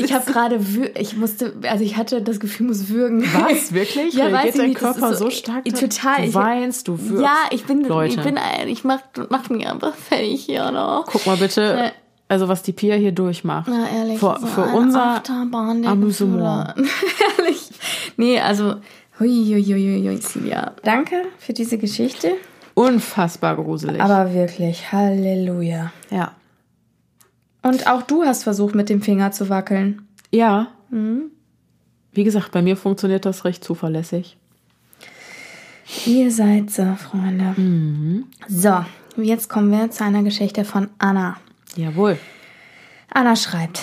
Ich 0.03 0.15
habe 0.15 0.25
gerade, 0.33 0.57
ich 0.99 1.17
musste, 1.17 1.55
also 1.69 1.85
ich 1.85 1.97
hatte 1.99 2.23
das 2.23 2.41
Gefühl, 2.41 2.69
muss 2.69 2.89
würgen. 2.89 3.23
Was? 3.23 3.73
Wirklich? 3.75 4.15
Ja, 4.15 4.33
weiß 4.33 4.47
ich 4.55 4.55
dein 4.57 4.69
nicht, 4.71 4.79
Körper 4.79 5.15
so, 5.15 5.25
so- 5.27 5.31
stark? 5.31 5.61
Ich- 5.65 5.75
total. 5.75 6.23
Du 6.23 6.29
Ich- 6.29 6.35
weinst, 6.35 6.89
du 6.89 6.99
wirkst. 6.99 7.23
Ja, 7.23 7.37
ich 7.51 7.65
bin, 7.65 7.85
Leute. 7.85 8.15
ich 8.17 8.21
bin, 8.23 8.39
ein- 8.39 8.67
ich 8.69 8.83
mach, 8.83 9.01
mach 9.29 9.49
mich 9.51 9.67
einfach 9.69 9.95
fertig 9.95 10.43
hier, 10.47 10.67
oder? 10.69 11.05
Guck 11.07 11.27
mal 11.27 11.37
bitte, 11.37 11.61
Ja. 11.79 11.93
Also 12.31 12.49
was 12.49 12.63
die 12.63 12.73
Pia 12.73 12.95
hier 12.95 13.13
durchmacht. 13.13 13.69
Na, 13.69 13.89
ehrlich. 13.91 14.21
Für, 14.21 14.39
so 14.41 14.47
für 14.47 14.63
eine 14.63 14.77
unser 14.77 15.03
Achterbahn 15.17 15.83
der 15.83 15.91
Amüsement. 15.91 16.75
Ehrlich. 17.39 17.71
Nee, 18.17 18.39
also, 18.41 18.77
huiuiuiui, 19.19 20.17
Silvia. 20.19 20.73
Danke 20.85 21.25
für 21.39 21.53
diese 21.53 21.77
Geschichte. 21.77 22.33
Unfassbar 22.75 23.57
gruselig. 23.57 24.01
Aber 24.01 24.33
wirklich, 24.33 24.93
Halleluja. 24.93 25.93
ja. 26.11 26.33
Und 27.63 27.87
auch 27.87 28.03
du 28.03 28.23
hast 28.23 28.45
versucht, 28.45 28.75
mit 28.75 28.89
dem 28.89 29.03
Finger 29.03 29.33
zu 29.33 29.51
wackeln. 29.51 30.07
Ja. 30.31 30.69
Mhm. 30.89 31.33
Wie 32.13 32.25
gesagt, 32.25 32.53
bei 32.53 32.63
mir 32.63 32.77
funktioniert 32.77 33.27
das 33.27 33.45
recht 33.45 33.63
zuverlässig. 33.65 34.39
Ihr 36.07 36.31
seid 36.31 36.71
so, 36.71 36.95
Freunde. 36.95 38.25
So, 38.49 38.85
jetzt 39.17 39.49
kommen 39.49 39.71
wir 39.73 39.91
zu 39.91 40.05
einer 40.05 40.23
Geschichte 40.23 40.65
von 40.65 40.89
Anna. 40.99 41.37
Jawohl. 41.77 42.19
Anna 43.13 43.37
schreibt, 43.37 43.83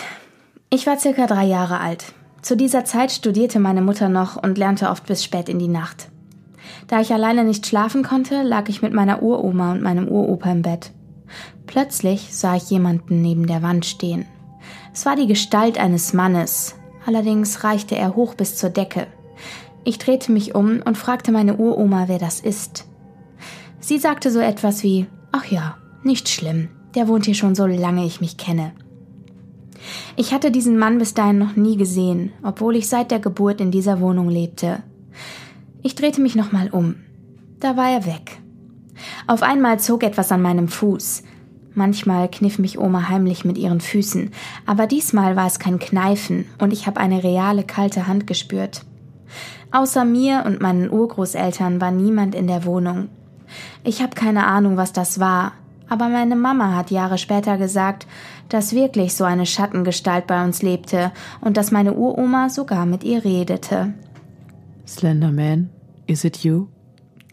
ich 0.69 0.87
war 0.87 0.99
circa 0.99 1.27
drei 1.27 1.45
Jahre 1.45 1.79
alt. 1.79 2.13
Zu 2.41 2.55
dieser 2.55 2.85
Zeit 2.85 3.11
studierte 3.11 3.59
meine 3.59 3.81
Mutter 3.81 4.09
noch 4.09 4.41
und 4.41 4.57
lernte 4.57 4.89
oft 4.89 5.05
bis 5.05 5.23
spät 5.23 5.49
in 5.49 5.59
die 5.59 5.67
Nacht. 5.67 6.09
Da 6.87 7.01
ich 7.01 7.13
alleine 7.13 7.43
nicht 7.43 7.67
schlafen 7.67 8.03
konnte, 8.03 8.43
lag 8.43 8.69
ich 8.69 8.81
mit 8.81 8.93
meiner 8.93 9.21
Uroma 9.21 9.71
und 9.71 9.81
meinem 9.81 10.07
Uropa 10.07 10.51
im 10.51 10.61
Bett. 10.61 10.91
Plötzlich 11.65 12.33
sah 12.33 12.55
ich 12.55 12.69
jemanden 12.69 13.21
neben 13.21 13.47
der 13.47 13.61
Wand 13.61 13.85
stehen. 13.85 14.25
Es 14.93 15.05
war 15.05 15.15
die 15.15 15.27
Gestalt 15.27 15.77
eines 15.77 16.13
Mannes, 16.13 16.75
allerdings 17.05 17.63
reichte 17.63 17.95
er 17.95 18.15
hoch 18.15 18.35
bis 18.35 18.55
zur 18.55 18.69
Decke. 18.69 19.07
Ich 19.83 19.99
drehte 19.99 20.31
mich 20.31 20.55
um 20.55 20.81
und 20.83 20.97
fragte 20.97 21.31
meine 21.31 21.57
Uroma, 21.57 22.07
wer 22.07 22.19
das 22.19 22.39
ist. 22.39 22.85
Sie 23.79 23.97
sagte 23.97 24.31
so 24.31 24.39
etwas 24.39 24.83
wie, 24.83 25.07
ach 25.31 25.45
ja, 25.45 25.77
nicht 26.03 26.29
schlimm, 26.29 26.69
der 26.95 27.07
wohnt 27.07 27.25
hier 27.25 27.35
schon 27.35 27.55
so 27.55 27.65
lange 27.65 28.05
ich 28.05 28.21
mich 28.21 28.37
kenne. 28.37 28.71
Ich 30.15 30.33
hatte 30.33 30.51
diesen 30.51 30.77
Mann 30.77 30.97
bis 30.97 31.13
dahin 31.13 31.37
noch 31.37 31.55
nie 31.55 31.77
gesehen, 31.77 32.31
obwohl 32.43 32.75
ich 32.75 32.87
seit 32.87 33.11
der 33.11 33.19
Geburt 33.19 33.61
in 33.61 33.71
dieser 33.71 33.99
Wohnung 34.01 34.29
lebte. 34.29 34.83
Ich 35.83 35.95
drehte 35.95 36.21
mich 36.21 36.35
nochmal 36.35 36.69
um. 36.69 36.95
Da 37.59 37.77
war 37.77 37.89
er 37.89 38.05
weg. 38.05 38.39
Auf 39.27 39.43
einmal 39.43 39.79
zog 39.79 40.03
etwas 40.03 40.31
an 40.31 40.41
meinem 40.41 40.67
Fuß. 40.67 41.23
Manchmal 41.73 42.29
kniff 42.29 42.57
mich 42.57 42.79
Oma 42.79 43.07
heimlich 43.07 43.45
mit 43.45 43.57
ihren 43.57 43.81
Füßen, 43.81 44.31
aber 44.65 44.87
diesmal 44.87 45.35
war 45.35 45.45
es 45.45 45.59
kein 45.59 45.77
Kneifen 45.77 46.45
und 46.57 46.73
ich 46.73 46.87
habe 46.87 46.99
eine 46.99 47.23
reale 47.23 47.63
kalte 47.63 48.07
Hand 48.07 48.25
gespürt. 48.25 48.81
Außer 49.71 50.03
mir 50.03 50.43
und 50.45 50.59
meinen 50.59 50.89
Urgroßeltern 50.89 51.79
war 51.79 51.91
niemand 51.91 52.33
in 52.33 52.47
der 52.47 52.65
Wohnung. 52.65 53.09
Ich 53.83 54.01
habe 54.01 54.15
keine 54.15 54.47
Ahnung, 54.47 54.77
was 54.77 54.91
das 54.91 55.19
war, 55.19 55.53
aber 55.89 56.09
meine 56.09 56.35
Mama 56.35 56.75
hat 56.75 56.91
Jahre 56.91 57.17
später 57.17 57.57
gesagt, 57.57 58.07
dass 58.49 58.73
wirklich 58.73 59.15
so 59.15 59.23
eine 59.23 59.45
Schattengestalt 59.45 60.27
bei 60.27 60.43
uns 60.43 60.61
lebte 60.61 61.11
und 61.41 61.57
dass 61.57 61.71
meine 61.71 61.93
Uroma 61.93 62.49
sogar 62.49 62.85
mit 62.85 63.03
ihr 63.03 63.23
redete. 63.23 63.93
Slenderman, 64.87 65.69
is 66.05 66.23
it 66.23 66.37
you? 66.43 66.67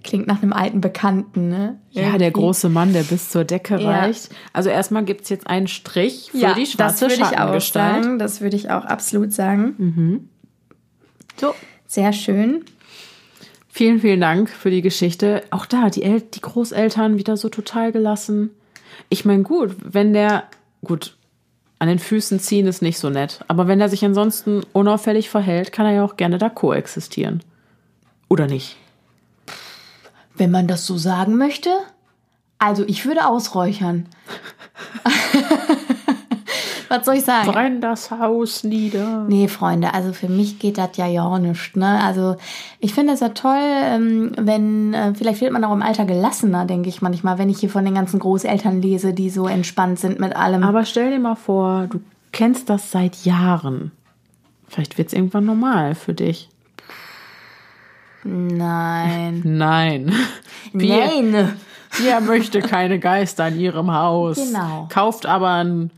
Klingt 0.02 0.26
nach 0.26 0.42
einem 0.42 0.52
alten 0.52 0.80
Bekannten, 0.82 1.48
ne? 1.48 1.78
Ja, 1.90 2.18
der 2.18 2.30
große 2.30 2.68
Mann, 2.68 2.92
der 2.92 3.04
bis 3.04 3.30
zur 3.30 3.44
Decke 3.44 3.80
ja. 3.80 3.90
reicht. 3.90 4.28
Also 4.52 4.68
erstmal 4.68 5.04
gibt 5.04 5.22
es 5.22 5.30
jetzt 5.30 5.46
einen 5.46 5.66
Strich 5.66 6.30
für 6.30 6.38
ja, 6.38 6.54
die 6.54 6.66
schwarze 6.66 7.06
das 7.06 7.18
würde 7.18 7.30
ich 7.30 7.38
auch 7.38 7.60
sagen. 7.60 8.18
Das 8.18 8.40
würde 8.42 8.56
ich 8.56 8.70
auch 8.70 8.84
absolut 8.84 9.32
sagen. 9.32 9.74
Mhm. 9.78 10.28
So. 11.40 11.54
Sehr 11.86 12.12
schön. 12.12 12.64
Vielen, 13.76 13.98
vielen 13.98 14.20
Dank 14.20 14.50
für 14.50 14.70
die 14.70 14.82
Geschichte. 14.82 15.42
Auch 15.50 15.66
da, 15.66 15.90
die, 15.90 16.04
El 16.04 16.20
die 16.20 16.40
Großeltern 16.40 17.18
wieder 17.18 17.36
so 17.36 17.48
total 17.48 17.90
gelassen. 17.90 18.50
Ich 19.08 19.24
meine, 19.24 19.42
gut, 19.42 19.74
wenn 19.82 20.12
der, 20.12 20.44
gut, 20.84 21.16
an 21.80 21.88
den 21.88 21.98
Füßen 21.98 22.38
ziehen 22.38 22.68
ist 22.68 22.82
nicht 22.82 23.00
so 23.00 23.10
nett, 23.10 23.40
aber 23.48 23.66
wenn 23.66 23.80
er 23.80 23.88
sich 23.88 24.04
ansonsten 24.04 24.62
unauffällig 24.72 25.28
verhält, 25.28 25.72
kann 25.72 25.86
er 25.86 25.92
ja 25.92 26.04
auch 26.04 26.16
gerne 26.16 26.38
da 26.38 26.50
koexistieren. 26.50 27.42
Oder 28.28 28.46
nicht? 28.46 28.76
Wenn 30.36 30.52
man 30.52 30.68
das 30.68 30.86
so 30.86 30.96
sagen 30.96 31.36
möchte. 31.36 31.70
Also 32.60 32.84
ich 32.86 33.04
würde 33.06 33.26
ausräuchern. 33.26 34.06
Was 36.94 37.06
soll 37.06 37.16
ich 37.16 37.24
sagen? 37.24 37.50
Brenn 37.50 37.80
das 37.80 38.10
Haus 38.12 38.62
nieder. 38.62 39.24
Nee, 39.28 39.48
Freunde, 39.48 39.94
also 39.94 40.12
für 40.12 40.28
mich 40.28 40.60
geht 40.60 40.78
das 40.78 40.96
ja 40.96 41.06
ja 41.06 41.38
nicht. 41.40 41.76
Ne? 41.76 42.00
Also 42.02 42.36
ich 42.78 42.94
finde 42.94 43.14
es 43.14 43.20
ja 43.20 43.30
toll, 43.30 43.58
ähm, 43.58 44.32
wenn, 44.38 44.94
äh, 44.94 45.12
vielleicht 45.14 45.40
wird 45.40 45.52
man 45.52 45.64
auch 45.64 45.72
im 45.72 45.82
Alter 45.82 46.04
gelassener, 46.04 46.66
denke 46.66 46.88
ich 46.88 47.02
manchmal, 47.02 47.38
wenn 47.38 47.50
ich 47.50 47.58
hier 47.58 47.70
von 47.70 47.84
den 47.84 47.94
ganzen 47.94 48.20
Großeltern 48.20 48.80
lese, 48.80 49.12
die 49.12 49.28
so 49.28 49.48
entspannt 49.48 49.98
sind 49.98 50.20
mit 50.20 50.36
allem. 50.36 50.62
Aber 50.62 50.84
stell 50.84 51.10
dir 51.10 51.18
mal 51.18 51.34
vor, 51.34 51.88
du 51.90 52.00
kennst 52.30 52.70
das 52.70 52.92
seit 52.92 53.24
Jahren. 53.24 53.90
Vielleicht 54.68 54.96
wird 54.96 55.08
es 55.08 55.14
irgendwann 55.14 55.46
normal 55.46 55.96
für 55.96 56.14
dich. 56.14 56.48
Nein. 58.22 59.42
Nein. 59.44 60.14
Nein. 60.72 61.56
Pia 61.90 62.20
möchte 62.20 62.60
keine 62.60 62.98
Geister 62.98 63.48
in 63.48 63.60
ihrem 63.60 63.92
Haus. 63.92 64.36
Genau. 64.36 64.88
Kauft 64.90 65.26
aber 65.26 65.50
ein 65.50 65.90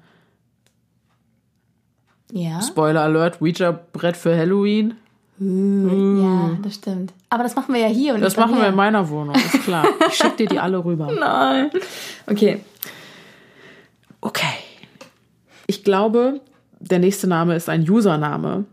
ja. 2.32 2.60
Spoiler 2.62 3.02
Alert, 3.02 3.40
Ouija-Brett 3.40 4.16
für 4.16 4.36
Halloween. 4.36 4.94
Uh, 5.38 6.22
Ja, 6.22 6.50
das 6.62 6.76
stimmt. 6.76 7.12
Aber 7.28 7.42
das 7.42 7.54
machen 7.54 7.74
wir 7.74 7.80
ja 7.80 7.88
hier. 7.88 8.14
Und 8.14 8.22
das 8.22 8.36
machen 8.36 8.56
wir 8.56 8.68
in 8.68 8.74
meiner 8.74 9.08
Wohnung, 9.08 9.34
ist 9.34 9.62
klar. 9.64 9.86
Ich 10.08 10.14
schicke 10.14 10.36
dir 10.36 10.46
die 10.46 10.58
alle 10.58 10.82
rüber. 10.82 11.10
Nein. 11.12 11.70
Okay. 12.26 12.60
Okay. 14.20 14.54
Ich 15.66 15.84
glaube, 15.84 16.40
der 16.80 16.98
nächste 16.98 17.26
Name 17.26 17.54
ist 17.54 17.68
ein 17.68 17.88
Username. 17.88 18.64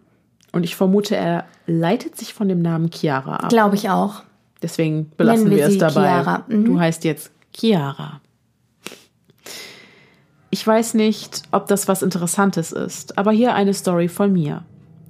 Und 0.51 0.63
ich 0.63 0.75
vermute, 0.75 1.15
er 1.15 1.45
leitet 1.65 2.15
sich 2.15 2.33
von 2.33 2.47
dem 2.47 2.61
Namen 2.61 2.91
Chiara 2.91 3.37
ab. 3.37 3.49
Glaube 3.49 3.75
ich 3.75 3.89
auch. 3.89 4.23
Deswegen 4.61 5.11
belassen 5.17 5.49
wir, 5.49 5.57
wir 5.57 5.65
es 5.67 5.77
dabei. 5.77 6.07
Chiara. 6.07 6.43
Mhm. 6.47 6.65
Du 6.65 6.79
heißt 6.79 7.03
jetzt 7.03 7.31
Chiara. 7.53 8.21
Ich 10.53 10.67
weiß 10.67 10.93
nicht, 10.93 11.41
ob 11.51 11.65
das 11.65 11.87
was 11.87 12.03
Interessantes 12.03 12.71
ist, 12.71 13.17
aber 13.17 13.31
hier 13.31 13.55
eine 13.55 13.73
Story 13.73 14.07
von 14.07 14.31
mir. 14.31 14.61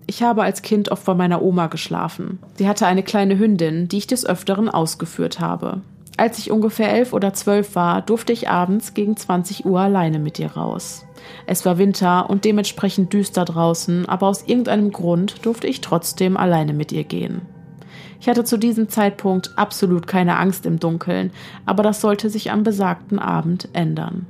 Ich 0.07 0.23
habe 0.23 0.41
als 0.41 0.61
Kind 0.61 0.89
oft 0.89 1.03
bei 1.03 1.15
meiner 1.15 1.41
Oma 1.41 1.67
geschlafen. 1.67 2.39
Sie 2.55 2.65
hatte 2.65 2.87
eine 2.87 3.03
kleine 3.03 3.37
Hündin, 3.37 3.89
die 3.89 3.97
ich 3.97 4.07
des 4.07 4.25
Öfteren 4.25 4.69
ausgeführt 4.69 5.41
habe. 5.41 5.81
Als 6.15 6.39
ich 6.39 6.49
ungefähr 6.49 6.93
elf 6.93 7.11
oder 7.11 7.33
zwölf 7.33 7.75
war, 7.75 8.01
durfte 8.01 8.31
ich 8.31 8.47
abends 8.47 8.93
gegen 8.93 9.17
20 9.17 9.65
Uhr 9.65 9.81
alleine 9.81 10.17
mit 10.17 10.39
ihr 10.39 10.49
raus. 10.49 11.05
Es 11.45 11.65
war 11.65 11.77
Winter 11.77 12.29
und 12.29 12.45
dementsprechend 12.45 13.11
düster 13.11 13.43
draußen, 13.43 14.07
aber 14.07 14.27
aus 14.27 14.47
irgendeinem 14.47 14.93
Grund 14.93 15.45
durfte 15.45 15.67
ich 15.67 15.81
trotzdem 15.81 16.37
alleine 16.37 16.71
mit 16.71 16.93
ihr 16.93 17.03
gehen. 17.03 17.41
Ich 18.21 18.29
hatte 18.29 18.45
zu 18.45 18.55
diesem 18.55 18.87
Zeitpunkt 18.87 19.51
absolut 19.57 20.07
keine 20.07 20.37
Angst 20.37 20.65
im 20.65 20.79
Dunkeln, 20.79 21.31
aber 21.65 21.83
das 21.83 21.99
sollte 21.99 22.29
sich 22.29 22.49
am 22.49 22.63
besagten 22.63 23.19
Abend 23.19 23.67
ändern. 23.73 24.25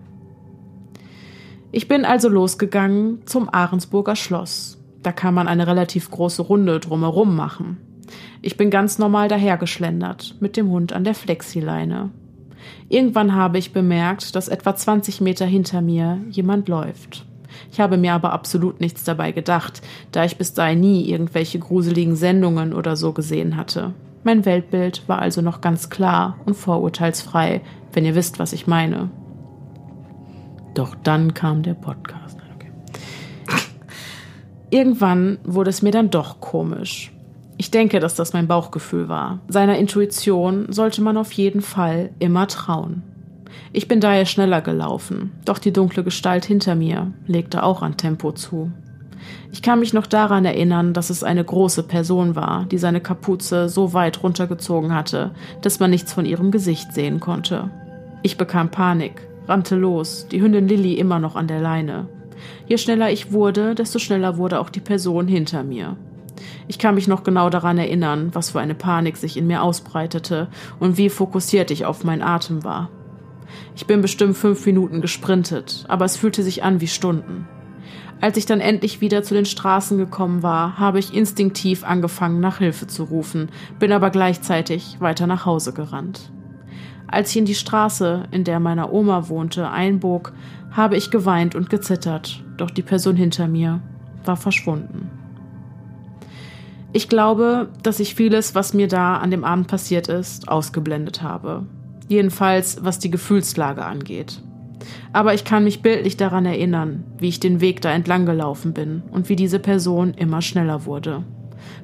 Ich 1.75 1.87
bin 1.87 2.05
also 2.05 2.29
losgegangen 2.29 3.25
zum 3.25 3.51
Ahrensburger 3.51 4.15
Schloss. 4.15 4.77
Da 5.01 5.11
kann 5.11 5.33
man 5.33 5.47
eine 5.47 5.65
relativ 5.65 6.11
große 6.11 6.43
Runde 6.43 6.79
drumherum 6.79 7.35
machen. 7.35 7.77
Ich 8.43 8.57
bin 8.57 8.69
ganz 8.69 8.99
normal 8.99 9.27
dahergeschlendert, 9.27 10.35
mit 10.39 10.55
dem 10.55 10.69
Hund 10.69 10.93
an 10.93 11.03
der 11.03 11.15
Flexileine. 11.15 12.11
Irgendwann 12.89 13.33
habe 13.33 13.57
ich 13.57 13.73
bemerkt, 13.73 14.35
dass 14.35 14.49
etwa 14.49 14.75
20 14.75 15.19
Meter 15.21 15.47
hinter 15.47 15.81
mir 15.81 16.21
jemand 16.29 16.69
läuft. 16.69 17.25
Ich 17.71 17.79
habe 17.79 17.97
mir 17.97 18.13
aber 18.13 18.33
absolut 18.33 18.79
nichts 18.79 19.03
dabei 19.03 19.31
gedacht, 19.31 19.81
da 20.11 20.25
ich 20.25 20.37
bis 20.37 20.53
dahin 20.53 20.79
nie 20.79 21.09
irgendwelche 21.09 21.57
gruseligen 21.57 22.15
Sendungen 22.15 22.73
oder 22.73 22.95
so 22.95 23.13
gesehen 23.13 23.57
hatte. 23.57 23.95
Mein 24.23 24.45
Weltbild 24.45 25.09
war 25.09 25.23
also 25.23 25.41
noch 25.41 25.59
ganz 25.59 25.89
klar 25.89 26.37
und 26.45 26.53
vorurteilsfrei, 26.53 27.61
wenn 27.93 28.05
ihr 28.05 28.13
wisst, 28.13 28.37
was 28.37 28.53
ich 28.53 28.67
meine. 28.67 29.09
Doch 30.73 30.95
dann 31.03 31.33
kam 31.33 31.61
der 31.61 31.75
Podcast. 31.75 32.37
Okay. 32.55 32.71
Irgendwann 34.69 35.37
wurde 35.43 35.69
es 35.69 35.81
mir 35.81 35.91
dann 35.91 36.09
doch 36.09 36.39
komisch. 36.39 37.11
Ich 37.57 37.69
denke, 37.69 37.99
dass 37.99 38.15
das 38.15 38.33
mein 38.33 38.47
Bauchgefühl 38.47 39.07
war. 39.07 39.39
Seiner 39.47 39.77
Intuition 39.77 40.71
sollte 40.71 41.01
man 41.01 41.17
auf 41.17 41.31
jeden 41.33 41.61
Fall 41.61 42.09
immer 42.19 42.47
trauen. 42.47 43.03
Ich 43.71 43.87
bin 43.87 43.99
daher 43.99 44.25
schneller 44.25 44.61
gelaufen, 44.61 45.31
doch 45.45 45.59
die 45.59 45.71
dunkle 45.73 46.03
Gestalt 46.03 46.45
hinter 46.45 46.75
mir 46.75 47.13
legte 47.27 47.63
auch 47.63 47.83
an 47.83 47.97
Tempo 47.97 48.31
zu. 48.31 48.71
Ich 49.51 49.61
kann 49.61 49.79
mich 49.79 49.93
noch 49.93 50.07
daran 50.07 50.43
erinnern, 50.43 50.93
dass 50.93 51.09
es 51.09 51.23
eine 51.23 51.43
große 51.43 51.83
Person 51.83 52.35
war, 52.35 52.65
die 52.65 52.77
seine 52.77 52.99
Kapuze 52.99 53.69
so 53.69 53.93
weit 53.93 54.23
runtergezogen 54.23 54.93
hatte, 54.93 55.31
dass 55.61 55.79
man 55.79 55.91
nichts 55.91 56.11
von 56.11 56.25
ihrem 56.25 56.51
Gesicht 56.51 56.93
sehen 56.93 57.19
konnte. 57.19 57.69
Ich 58.23 58.37
bekam 58.37 58.71
Panik 58.71 59.27
rannte 59.47 59.75
los, 59.75 60.27
die 60.31 60.41
Hündin 60.41 60.67
Lilly 60.67 60.93
immer 60.93 61.19
noch 61.19 61.35
an 61.35 61.47
der 61.47 61.61
Leine. 61.61 62.07
Je 62.67 62.77
schneller 62.77 63.11
ich 63.11 63.31
wurde, 63.31 63.75
desto 63.75 63.99
schneller 63.99 64.37
wurde 64.37 64.59
auch 64.59 64.69
die 64.69 64.79
Person 64.79 65.27
hinter 65.27 65.63
mir. 65.63 65.97
Ich 66.67 66.79
kann 66.79 66.95
mich 66.95 67.07
noch 67.07 67.23
genau 67.23 67.49
daran 67.49 67.77
erinnern, 67.77 68.29
was 68.33 68.51
für 68.51 68.59
eine 68.59 68.75
Panik 68.75 69.17
sich 69.17 69.37
in 69.37 69.47
mir 69.47 69.61
ausbreitete 69.61 70.47
und 70.79 70.97
wie 70.97 71.09
fokussiert 71.09 71.71
ich 71.71 71.85
auf 71.85 72.03
meinen 72.03 72.21
Atem 72.21 72.63
war. 72.63 72.89
Ich 73.75 73.85
bin 73.85 74.01
bestimmt 74.01 74.35
fünf 74.35 74.65
Minuten 74.65 75.01
gesprintet, 75.01 75.85
aber 75.87 76.05
es 76.05 76.17
fühlte 76.17 76.43
sich 76.43 76.63
an 76.63 76.81
wie 76.81 76.87
Stunden. 76.87 77.47
Als 78.21 78.37
ich 78.37 78.45
dann 78.45 78.61
endlich 78.61 79.01
wieder 79.01 79.21
zu 79.23 79.33
den 79.33 79.45
Straßen 79.45 79.97
gekommen 79.97 80.43
war, 80.43 80.77
habe 80.77 80.99
ich 80.99 81.13
instinktiv 81.13 81.83
angefangen, 81.83 82.39
nach 82.39 82.59
Hilfe 82.59 82.87
zu 82.87 83.03
rufen, 83.03 83.49
bin 83.79 83.91
aber 83.91 84.11
gleichzeitig 84.11 84.97
weiter 84.99 85.27
nach 85.27 85.45
Hause 85.45 85.73
gerannt. 85.73 86.31
Als 87.13 87.29
ich 87.29 87.37
in 87.37 87.45
die 87.45 87.53
Straße, 87.53 88.23
in 88.31 88.43
der 88.43 88.59
meine 88.59 88.91
Oma 88.91 89.29
wohnte, 89.29 89.69
einbog, 89.69 90.33
habe 90.71 90.97
ich 90.97 91.11
geweint 91.11 91.53
und 91.53 91.69
gezittert, 91.69 92.43
doch 92.57 92.71
die 92.71 92.81
Person 92.81 93.15
hinter 93.15 93.47
mir 93.47 93.81
war 94.25 94.35
verschwunden. 94.35 95.11
Ich 96.91 97.09
glaube, 97.09 97.69
dass 97.83 97.99
ich 97.99 98.15
vieles, 98.15 98.55
was 98.55 98.73
mir 98.73 98.87
da 98.87 99.17
an 99.17 99.29
dem 99.29 99.43
Abend 99.43 99.67
passiert 99.67 100.07
ist, 100.07 100.49
ausgeblendet 100.49 101.21
habe. 101.21 101.67
Jedenfalls, 102.07 102.83
was 102.83 102.97
die 102.97 103.11
Gefühlslage 103.11 103.85
angeht. 103.85 104.41
Aber 105.11 105.35
ich 105.35 105.43
kann 105.43 105.65
mich 105.65 105.83
bildlich 105.83 106.17
daran 106.17 106.47
erinnern, 106.47 107.03
wie 107.19 107.29
ich 107.29 107.39
den 107.39 107.61
Weg 107.61 107.81
da 107.81 107.91
entlang 107.91 108.25
gelaufen 108.25 108.73
bin 108.73 109.03
und 109.11 109.29
wie 109.29 109.35
diese 109.35 109.59
Person 109.59 110.15
immer 110.15 110.41
schneller 110.41 110.85
wurde. 110.85 111.23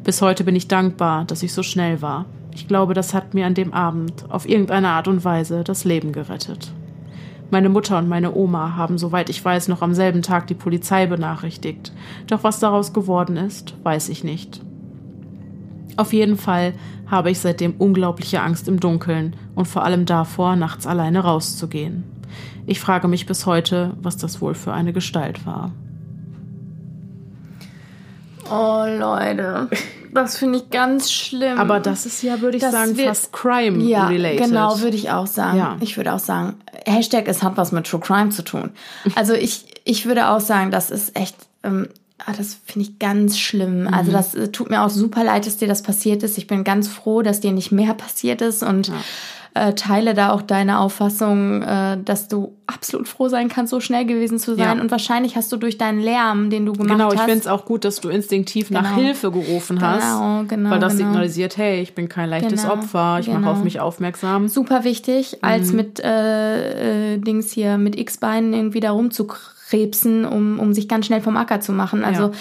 Bis 0.04 0.24
heute 0.24 0.44
bin 0.44 0.56
ich 0.56 0.68
dankbar, 0.68 1.26
dass 1.26 1.44
ich 1.44 1.54
so 1.54 1.62
schnell 1.62 2.02
war. 2.02 2.26
Ich 2.60 2.68
glaube, 2.68 2.94
das 2.94 3.14
hat 3.14 3.34
mir 3.34 3.46
an 3.46 3.54
dem 3.54 3.74
Abend 3.74 4.26
auf 4.28 4.48
irgendeine 4.48 4.90
Art 4.90 5.08
und 5.08 5.24
Weise 5.24 5.64
das 5.64 5.86
Leben 5.86 6.12
gerettet. 6.12 6.74
Meine 7.52 7.70
Mutter 7.70 7.98
und 7.98 8.10
meine 8.10 8.36
Oma 8.36 8.76
haben, 8.76 8.98
soweit 8.98 9.30
ich 9.30 9.44
weiß, 9.44 9.70
noch 9.70 9.82
am 9.82 9.94
selben 9.94 10.24
Tag 10.24 10.48
die 10.48 10.56
Polizei 10.56 11.08
benachrichtigt. 11.08 11.94
Doch 12.28 12.44
was 12.44 12.60
daraus 12.60 12.92
geworden 12.92 13.38
ist, 13.38 13.76
weiß 13.84 14.10
ich 14.10 14.26
nicht. 14.26 14.60
Auf 15.96 16.12
jeden 16.12 16.36
Fall 16.36 16.74
habe 17.08 17.32
ich 17.32 17.40
seitdem 17.40 17.76
unglaubliche 17.78 18.42
Angst 18.42 18.68
im 18.68 18.82
Dunkeln 18.82 19.38
und 19.56 19.66
vor 19.66 19.86
allem 19.86 20.06
davor, 20.06 20.58
nachts 20.58 20.86
alleine 20.86 21.22
rauszugehen. 21.22 22.04
Ich 22.68 22.82
frage 22.82 23.08
mich 23.08 23.26
bis 23.26 23.46
heute, 23.46 23.94
was 24.02 24.18
das 24.18 24.42
wohl 24.42 24.54
für 24.54 24.74
eine 24.74 24.92
Gestalt 24.92 25.46
war. 25.46 25.72
Oh, 28.52 28.84
Leute. 29.00 29.70
Das 30.14 30.38
finde 30.38 30.60
ich 30.60 30.70
ganz 30.70 31.12
schlimm. 31.12 31.58
Aber 31.60 31.80
das 31.80 32.06
ist 32.06 32.22
ja, 32.24 32.42
würde 32.42 32.58
ich 32.58 32.64
Das 32.64 32.72
sagen, 32.72 32.98
wird- 32.98 33.08
fast 33.08 33.32
crime 33.34 33.84
ja, 33.84 34.10
genau, 34.10 34.80
würde 34.82 34.96
ich 34.98 35.12
auch 35.12 35.28
sagen. 35.28 35.58
Ja. 35.58 35.78
Ich 35.80 35.98
würde 35.98 36.14
auch 36.14 36.20
sagen, 36.20 36.56
Hashtag, 36.86 37.28
es 37.28 37.44
hat 37.44 37.58
was 37.58 37.72
mit 37.72 37.88
True 37.88 38.00
Crime 38.00 38.30
zu 38.30 38.44
tun. 38.44 38.72
Also 39.16 39.34
ich, 39.34 39.66
ich 39.86 40.06
würde 40.06 40.30
auch 40.30 40.40
sagen, 40.40 40.72
das 40.72 40.92
ist 40.92 41.16
echt, 41.18 41.36
ähm, 41.64 41.90
ah, 42.26 42.32
das 42.38 42.58
finde 42.66 42.88
ich 42.90 43.00
ganz 43.00 43.38
schlimm. 43.38 43.82
Mhm. 43.82 43.94
Also 43.94 44.12
das 44.12 44.36
äh, 44.36 44.48
tut 44.52 44.70
mir 44.70 44.82
auch 44.84 44.90
super 44.90 45.24
leid, 45.24 45.46
dass 45.46 45.58
dir 45.58 45.68
das 45.68 45.84
passiert 45.84 46.24
ist. 46.24 46.38
Ich 46.38 46.48
bin 46.48 46.64
ganz 46.64 46.88
froh, 46.88 47.22
dass 47.22 47.40
dir 47.40 47.52
nicht 47.52 47.72
mehr 47.72 47.94
passiert 47.94 48.42
ist 48.42 48.64
und 48.64 48.92
äh, 49.56 49.74
teile 49.74 50.14
da 50.14 50.32
auch 50.32 50.42
deine 50.42 50.80
Auffassung, 50.80 51.64
äh, 51.64 51.98
dass 52.04 52.28
du 52.28 52.54
absolut 52.68 53.08
froh 53.08 53.30
sein 53.30 53.50
kannst, 53.50 53.72
so 53.72 53.80
schnell 53.80 54.06
gewesen 54.06 54.38
zu 54.38 54.56
sein. 54.56 54.78
Ja. 54.78 54.82
Und 54.84 54.92
wahrscheinlich 54.92 55.36
hast 55.36 55.52
du 55.52 55.58
durch 55.58 55.78
deinen 55.80 56.00
Lärm, 56.00 56.50
den 56.52 56.66
du 56.68 56.74
gemacht 56.74 56.90
Genau, 56.92 57.12
ich 57.12 57.18
hast, 57.20 57.26
finde 57.26 57.40
es 57.40 57.48
auch 57.48 57.66
gut, 57.66 57.84
dass 57.84 58.00
du 58.00 58.10
instinktiv 58.10 58.70
nach 58.70 58.84
Genau. 58.84 58.96
Hilfe 59.02 59.32
gerufen 59.32 59.82
hast. 59.82 60.04
Genau, 60.04 60.44
genau, 60.48 60.70
Weil 60.70 60.80
das 60.80 60.96
genau. 60.96 61.10
signalisiert, 61.10 61.58
hey, 61.58 61.82
ich 61.82 61.96
bin 61.96 62.08
kein 62.10 62.30
leichtes 62.30 62.62
Genau, 62.62 62.74
Opfer, 62.76 63.18
ich 63.20 63.28
mache 63.28 63.38
genau. 63.40 63.52
auf 63.52 63.64
mich 63.64 63.80
aufmerksam. 63.80 64.48
super 64.48 64.84
wichtig, 64.84 65.40
als 65.44 65.74
mit 65.74 66.00
äh, 66.00 67.14
äh, 67.16 67.18
Dings 67.18 67.52
hier 67.52 67.78
mit 67.78 68.00
X-Beinen 68.00 68.54
irgendwie 68.54 68.80
da 68.82 68.92
rumzukrebsen, 68.92 70.26
um, 70.26 70.60
um 70.60 70.74
sich 70.74 70.88
ganz 70.88 71.06
schnell 71.08 71.22
vom 71.22 71.38
Acker 71.38 71.60
zu 71.60 71.72
machen. 71.72 72.04
Also 72.04 72.24
Ja. 72.24 72.32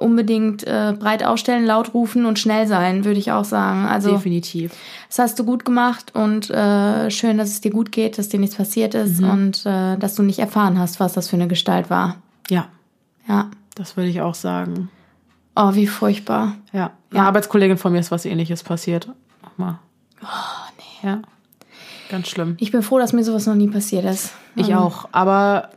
Unbedingt 0.00 0.64
äh, 0.64 0.94
breit 0.98 1.24
aufstellen, 1.24 1.64
laut 1.64 1.94
rufen 1.94 2.24
und 2.26 2.38
schnell 2.38 2.66
sein, 2.66 3.04
würde 3.04 3.18
ich 3.18 3.32
auch 3.32 3.44
sagen. 3.44 3.86
Also 3.86 4.12
Definitiv. 4.12 4.72
das 5.08 5.18
hast 5.18 5.38
du 5.38 5.44
gut 5.44 5.64
gemacht 5.64 6.14
und 6.14 6.50
äh, 6.50 7.10
schön, 7.10 7.38
dass 7.38 7.48
es 7.50 7.60
dir 7.60 7.70
gut 7.70 7.92
geht, 7.92 8.18
dass 8.18 8.28
dir 8.28 8.40
nichts 8.40 8.56
passiert 8.56 8.94
ist 8.94 9.20
Mhm. 9.20 9.30
und 9.30 9.66
äh, 9.66 9.96
dass 9.96 10.14
du 10.14 10.22
nicht 10.22 10.38
erfahren 10.38 10.78
hast, 10.78 11.00
was 11.00 11.12
das 11.14 11.28
für 11.28 11.36
eine 11.36 11.48
Gestalt 11.48 11.90
war. 11.90 12.16
Ja, 12.48 12.66
Ja. 13.28 13.50
das 13.74 13.96
würde 13.96 14.10
ich 14.10 14.20
auch 14.20 14.34
sagen. 14.34 14.88
Oh, 15.54 15.74
wie 15.74 15.86
furchtbar. 15.86 16.54
Ja. 16.72 16.90
Eine 17.10 17.22
Arbeitskollegin 17.22 17.78
von 17.78 17.92
mir 17.92 18.00
ist 18.00 18.10
was 18.10 18.24
ähnliches 18.26 18.62
passiert. 18.62 19.08
Nochmal. 19.42 19.78
Oh, 20.22 20.26
nee. 21.02 21.08
Ja. 21.08 21.22
Ganz 22.10 22.28
schlimm. 22.28 22.54
Ich 22.60 22.70
bin 22.72 22.82
froh, 22.82 22.98
dass 22.98 23.12
mir 23.12 23.24
sowas 23.24 23.46
noch 23.46 23.54
nie 23.54 23.68
passiert 23.68 24.04
ist. 24.04 24.32
Ich 24.54 24.74
auch. 24.74 25.08
Aber 25.12 25.70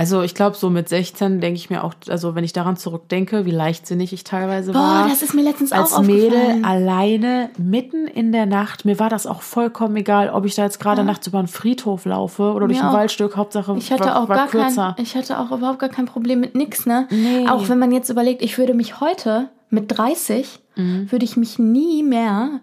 also 0.00 0.22
ich 0.22 0.34
glaube, 0.34 0.56
so 0.56 0.70
mit 0.70 0.88
16 0.88 1.40
denke 1.42 1.56
ich 1.58 1.68
mir 1.68 1.84
auch, 1.84 1.92
also 2.08 2.34
wenn 2.34 2.42
ich 2.42 2.54
daran 2.54 2.76
zurückdenke, 2.78 3.44
wie 3.44 3.50
leichtsinnig 3.50 4.14
ich 4.14 4.24
teilweise 4.24 4.72
Boah, 4.72 4.78
war. 4.78 5.08
das 5.08 5.20
ist 5.22 5.34
mir 5.34 5.42
letztens 5.42 5.72
als 5.72 5.92
auch 5.92 6.00
Mädel 6.02 6.28
aufgefallen. 6.38 6.64
alleine 6.64 7.50
mitten 7.58 8.06
in 8.06 8.32
der 8.32 8.46
Nacht. 8.46 8.86
Mir 8.86 8.98
war 8.98 9.10
das 9.10 9.26
auch 9.26 9.42
vollkommen 9.42 9.96
egal, 9.96 10.30
ob 10.30 10.46
ich 10.46 10.54
da 10.54 10.62
jetzt 10.64 10.80
gerade 10.80 11.04
nachts 11.04 11.26
über 11.26 11.38
einen 11.38 11.48
Friedhof 11.48 12.06
laufe 12.06 12.54
oder 12.54 12.66
durch 12.66 12.78
Mir 12.78 12.84
ein 12.84 12.90
auch. 12.90 12.94
Waldstück. 12.98 13.36
Hauptsache 13.36 13.74
Ich 13.76 13.92
hatte 13.92 14.04
war, 14.04 14.22
auch 14.22 14.28
war 14.30 14.36
gar 14.36 14.48
kürzer. 14.48 14.94
kein, 14.96 15.04
ich 15.04 15.14
hatte 15.16 15.38
auch 15.38 15.50
überhaupt 15.50 15.80
gar 15.80 15.90
kein 15.90 16.06
Problem 16.06 16.40
mit 16.40 16.54
nix, 16.54 16.86
ne? 16.86 17.06
Nee. 17.10 17.46
Auch 17.48 17.68
wenn 17.68 17.78
man 17.78 17.92
jetzt 17.92 18.08
überlegt, 18.08 18.40
ich 18.40 18.56
würde 18.56 18.72
mich 18.72 19.00
heute 19.00 19.48
mit 19.68 19.96
30 19.96 20.60
Mhm. 20.76 21.10
würde 21.12 21.24
ich 21.24 21.36
mich 21.36 21.58
nie 21.58 22.02
mehr 22.04 22.60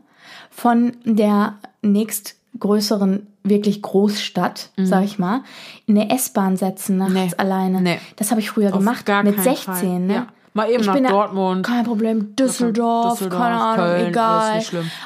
von 0.50 0.94
der 1.04 1.54
nächstgrößeren 1.82 3.28
wirklich 3.50 3.82
Großstadt, 3.82 4.70
sag 4.78 5.04
ich 5.04 5.20
mal, 5.20 5.42
in 5.86 5.98
eine 5.98 6.10
S-Bahn 6.14 6.58
setzen 6.58 6.98
nachts 6.98 7.14
Mhm. 7.14 7.20
Nee. 7.22 7.32
alleine. 7.38 7.82
Nee. 7.82 8.00
Das 8.16 8.32
habe 8.32 8.40
ich 8.42 8.50
früher 8.50 8.70
Auf 8.74 8.80
gemacht 8.80 9.06
gar 9.06 9.24
mit 9.24 9.36
keinen 9.36 9.44
16, 9.44 9.74
Fall. 9.74 10.00
ne? 10.00 10.14
Ja. 10.14 10.28
Mal 10.54 10.72
eben 10.72 10.82
Ich 10.82 10.88
nach 10.88 10.96
bin 10.96 11.04
da- 11.04 11.10
Dortmund. 11.12 11.64
Kein 11.68 11.84
Problem. 11.86 12.36
Düsseldorf, 12.36 13.14
Düsseldorf, 13.20 13.40
keine 13.44 13.62
Ahnung, 13.62 13.86
Köln, 13.86 14.08
egal. 14.08 14.60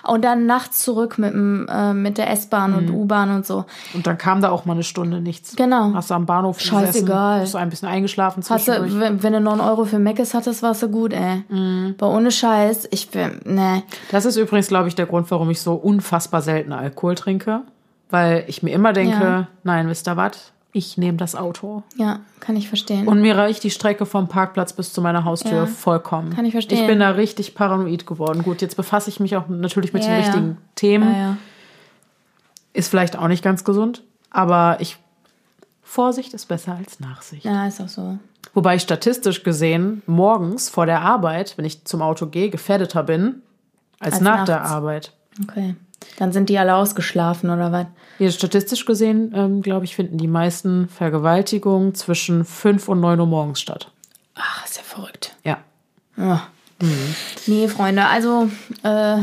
Und 0.08 0.24
dann 0.24 0.46
nachts 0.46 0.82
zurück 0.82 1.18
mit, 1.18 1.34
dem, 1.34 1.68
äh, 1.68 1.94
mit 1.94 2.18
der 2.18 2.30
S-Bahn 2.32 2.72
Mhm. 2.72 2.78
und 2.78 2.90
U-Bahn 2.92 3.36
und 3.36 3.46
so. 3.46 3.66
Und 3.94 4.08
dann 4.08 4.18
kam 4.18 4.42
da 4.42 4.50
auch 4.50 4.64
mal 4.64 4.74
eine 4.74 4.84
Stunde 4.84 5.20
nichts. 5.20 5.58
Genau. 5.58 5.92
Hast 5.94 6.10
du 6.10 6.14
am 6.14 6.26
Bahnhof 6.26 6.62
Scheißegal. 6.62 7.40
gesessen, 7.40 7.42
bist 7.42 7.54
du 7.54 7.58
ein 7.58 7.70
bisschen 7.70 7.90
eingeschlafen 7.90 8.44
Hast 8.50 8.68
du, 8.70 9.00
wenn, 9.02 9.24
wenn 9.24 9.34
du 9.34 9.42
9 9.42 9.60
Euro 9.60 9.84
für 9.84 10.00
Meckes 10.00 10.34
hattest, 10.34 10.64
warst 10.64 10.84
du 10.84 10.88
gut, 10.88 11.12
ey. 11.12 11.44
Mhm. 11.50 11.96
Aber 12.00 12.12
ohne 12.16 12.32
Scheiß, 12.32 12.88
ich 12.92 13.10
bin, 13.10 13.42
ne. 13.44 13.84
Das 14.10 14.24
ist 14.24 14.38
übrigens, 14.38 14.70
glaube 14.70 14.88
ich, 14.88 14.96
der 14.96 15.06
Grund, 15.06 15.30
warum 15.32 15.50
ich 15.50 15.60
so 15.60 15.74
unfassbar 15.74 16.42
selten 16.42 16.72
Alkohol 16.72 17.16
trinke. 17.16 17.64
Weil 18.12 18.44
ich 18.48 18.62
mir 18.62 18.72
immer 18.74 18.94
denke, 18.94 19.18
Ja. 19.20 19.48
nein, 19.64 19.88
wisst 19.88 20.08
ihr 20.08 20.18
was? 20.18 20.52
Ich 20.74 20.98
nehme 20.98 21.18
das 21.18 21.36
Auto. 21.36 21.84
Ja, 21.98 22.20
kann 22.40 22.56
ich 22.56 22.70
verstehen. 22.70 23.06
Und 23.08 23.22
mir 23.22 23.36
reicht 23.38 23.64
die 23.64 23.72
Strecke 23.72 24.06
vom 24.06 24.30
Parkplatz 24.30 24.72
bis 24.74 24.94
zu 24.94 25.02
meiner 25.02 25.26
Haustür 25.26 25.52
Ja. 25.52 25.66
vollkommen. 25.66 26.34
Kann 26.34 26.46
ich 26.46 26.54
verstehen. 26.54 26.80
Ich 26.80 26.88
bin 26.88 27.00
da 27.00 27.10
richtig 27.10 27.56
paranoid 27.56 28.06
geworden. 28.06 28.44
Gut, 28.44 28.62
jetzt 28.62 28.78
befasse 28.78 29.10
ich 29.10 29.20
mich 29.20 29.36
auch 29.36 29.50
natürlich 29.50 29.92
mit 29.92 30.04
Ja, 30.04 30.10
den 30.12 30.18
richtigen 30.24 30.58
Themen. 30.76 31.38
Ist 32.74 32.88
vielleicht 32.90 33.18
auch 33.18 33.28
nicht 33.28 33.44
ganz 33.44 33.64
gesund, 33.66 34.04
aber 34.30 34.78
ich 34.80 34.98
Vorsicht 35.84 36.34
ist 36.34 36.46
besser 36.48 36.74
als 36.78 37.02
Nachsicht. 37.02 37.44
ja, 37.44 37.68
ist 37.68 37.82
auch 37.82 37.90
so. 37.90 38.18
Wobei 38.54 38.76
ich 38.78 38.82
statistisch 38.82 39.44
gesehen 39.44 40.02
morgens 40.08 40.70
vor 40.70 40.86
der 40.86 41.02
Arbeit, 41.02 41.58
wenn 41.58 41.66
ich 41.66 41.84
zum 41.84 42.02
Auto 42.02 42.28
gehe, 42.28 42.50
gefährdeter 42.50 43.04
bin 43.04 43.42
als, 44.00 44.14
Als 44.16 44.22
nach 44.22 44.46
der 44.46 44.60
nachts. 44.60 44.72
Arbeit. 44.72 45.12
Okay. 45.44 45.76
Dann 46.18 46.32
sind 46.32 46.50
die 46.50 46.58
alle 46.60 46.76
ausgeschlafen, 46.76 47.50
oder 47.50 47.72
was? 47.72 47.86
Ja, 48.20 48.30
statistisch 48.32 48.86
gesehen, 48.86 49.34
ähm, 49.36 49.62
glaube 49.62 49.86
ich, 49.86 49.96
finden 49.96 50.18
die 50.18 50.28
meisten 50.28 50.88
Vergewaltigungen 50.90 51.96
zwischen 51.96 52.46
5 52.46 52.88
und 52.90 53.00
9 53.00 53.20
Uhr 53.20 53.26
morgens 53.26 53.60
statt. 53.62 53.92
Ach, 54.36 54.66
ist 54.66 54.78
ja 54.78 54.84
verrückt. 54.84 55.36
Ja. 55.44 55.58
Ja. 56.18 56.44
Nee, 57.48 57.68
Freunde, 57.68 58.06
also, 58.06 58.50
äh, 58.84 59.18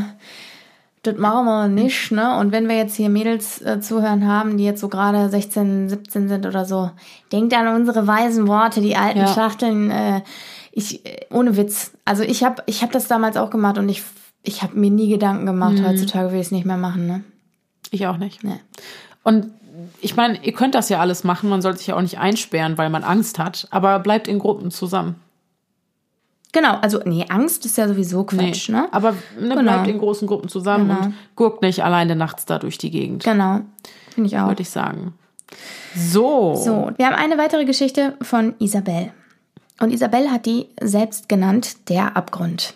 das 1.02 1.16
machen 1.16 1.44
wir 1.46 1.68
nicht, 1.68 2.10
ne? 2.12 2.38
Und 2.38 2.52
wenn 2.52 2.68
wir 2.68 2.76
jetzt 2.76 2.96
hier 2.96 3.08
Mädels 3.08 3.60
äh, 3.62 3.80
zuhören 3.80 4.26
haben, 4.26 4.56
die 4.58 4.64
jetzt 4.64 4.80
so 4.80 4.88
gerade 4.88 5.28
16, 5.28 5.88
17 5.88 6.28
sind 6.28 6.46
oder 6.46 6.64
so, 6.64 6.90
denkt 7.32 7.54
an 7.54 7.68
unsere 7.74 8.06
weisen 8.06 8.46
Worte, 8.48 8.80
die 8.80 8.96
alten 8.96 9.20
Ja. 9.20 9.26
Schachteln. 9.28 9.90
Äh, 9.90 10.22
ich, 10.72 11.04
äh, 11.06 11.26
ohne 11.30 11.56
Witz. 11.56 11.92
Also 12.04 12.22
ich 12.22 12.44
habe 12.44 12.62
ich 12.66 12.82
hab 12.82 12.92
das 12.92 13.08
damals 13.08 13.36
auch 13.36 13.50
gemacht 13.50 13.78
und 13.78 13.88
ich, 13.88 14.02
ich 14.48 14.62
habe 14.62 14.76
mir 14.78 14.90
nie 14.90 15.08
Gedanken 15.08 15.46
gemacht. 15.46 15.76
Heutzutage 15.84 16.32
will 16.32 16.40
ich 16.40 16.46
es 16.46 16.52
nicht 16.52 16.64
mehr 16.66 16.76
machen, 16.78 17.06
ne? 17.06 17.22
Ich 17.90 18.06
auch 18.06 18.16
nicht. 18.16 18.42
Nee. 18.42 18.58
Und 19.22 19.50
ich 20.00 20.16
meine, 20.16 20.42
ihr 20.44 20.52
könnt 20.52 20.74
das 20.74 20.88
ja 20.88 20.98
alles 21.00 21.22
machen, 21.22 21.48
man 21.48 21.62
sollte 21.62 21.78
sich 21.78 21.88
ja 21.88 21.96
auch 21.96 22.02
nicht 22.02 22.18
einsperren, 22.18 22.78
weil 22.78 22.90
man 22.90 23.04
Angst 23.04 23.38
hat, 23.38 23.68
aber 23.70 23.98
bleibt 24.00 24.26
in 24.26 24.38
Gruppen 24.38 24.70
zusammen. 24.70 25.16
Genau, 26.52 26.76
also, 26.80 27.00
nee, 27.04 27.26
Angst 27.28 27.66
ist 27.66 27.76
ja 27.76 27.86
sowieso 27.86 28.24
Quatsch, 28.24 28.70
ne? 28.70 28.88
Aber 28.90 29.12
ne, 29.38 29.48
Genau. 29.50 29.62
bleibt 29.62 29.86
in 29.88 29.98
großen 29.98 30.26
Gruppen 30.26 30.48
zusammen 30.48 30.88
Genau. 30.88 31.00
und 31.06 31.14
guckt 31.36 31.62
nicht 31.62 31.84
alleine 31.84 32.16
nachts 32.16 32.46
da 32.46 32.58
durch 32.58 32.78
die 32.78 32.90
Gegend, 32.90 33.22
Genau, 33.24 33.60
finde 34.14 34.28
ich 34.28 34.38
auch. 34.38 34.48
würde 34.48 34.62
ich 34.62 34.70
sagen. 34.70 35.12
So. 35.94 36.54
So, 36.56 36.90
wir 36.96 37.06
haben 37.06 37.14
eine 37.16 37.36
weitere 37.38 37.64
Geschichte 37.66 38.14
von 38.22 38.54
Isabel. 38.58 39.12
Und 39.80 39.92
Isabel 39.92 40.30
hat 40.30 40.46
die 40.46 40.66
selbst 40.80 41.28
genannt 41.28 41.88
Der 41.90 42.16
Abgrund. 42.16 42.74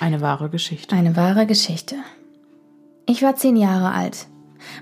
Eine 0.00 0.20
wahre 0.20 0.48
Geschichte. 0.50 0.94
Eine 0.94 1.16
wahre 1.16 1.46
Geschichte. 1.46 1.96
Ich 3.06 3.22
war 3.22 3.36
zehn 3.36 3.56
Jahre 3.56 3.92
alt. 3.92 4.26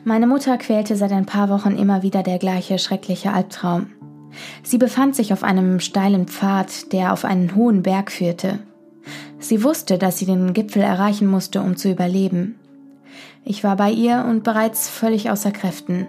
Meine 0.04 0.26
Mutter 0.26 0.56
quälte 0.58 0.96
seit 0.96 1.12
ein 1.12 1.26
paar 1.26 1.48
Wochen 1.48 1.76
immer 1.76 2.02
wieder 2.02 2.22
der 2.22 2.38
gleiche 2.38 2.78
schreckliche 2.78 3.32
Albtraum. 3.32 3.88
Sie 4.62 4.78
befand 4.78 5.14
sich 5.14 5.32
auf 5.32 5.44
einem 5.44 5.80
steilen 5.80 6.26
Pfad, 6.26 6.92
der 6.92 7.12
auf 7.12 7.24
einen 7.24 7.54
hohen 7.54 7.82
Berg 7.82 8.10
führte. 8.10 8.60
Sie 9.38 9.62
wusste, 9.62 9.98
dass 9.98 10.18
sie 10.18 10.26
den 10.26 10.54
Gipfel 10.54 10.82
erreichen 10.82 11.26
musste, 11.26 11.60
um 11.60 11.76
zu 11.76 11.90
überleben. 11.90 12.58
Ich 13.44 13.62
war 13.62 13.76
bei 13.76 13.90
ihr 13.90 14.24
und 14.28 14.42
bereits 14.42 14.88
völlig 14.88 15.30
außer 15.30 15.52
Kräften. 15.52 16.08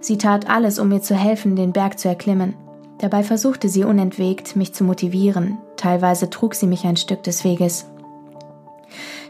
Sie 0.00 0.16
tat 0.18 0.48
alles, 0.48 0.78
um 0.78 0.88
mir 0.88 1.02
zu 1.02 1.16
helfen, 1.16 1.56
den 1.56 1.72
Berg 1.72 1.98
zu 1.98 2.08
erklimmen. 2.08 2.54
Dabei 2.98 3.24
versuchte 3.24 3.68
sie 3.68 3.82
unentwegt, 3.82 4.54
mich 4.54 4.72
zu 4.72 4.84
motivieren. 4.84 5.58
Teilweise 5.76 6.30
trug 6.30 6.54
sie 6.54 6.68
mich 6.68 6.84
ein 6.84 6.96
Stück 6.96 7.24
des 7.24 7.42
Weges. 7.42 7.86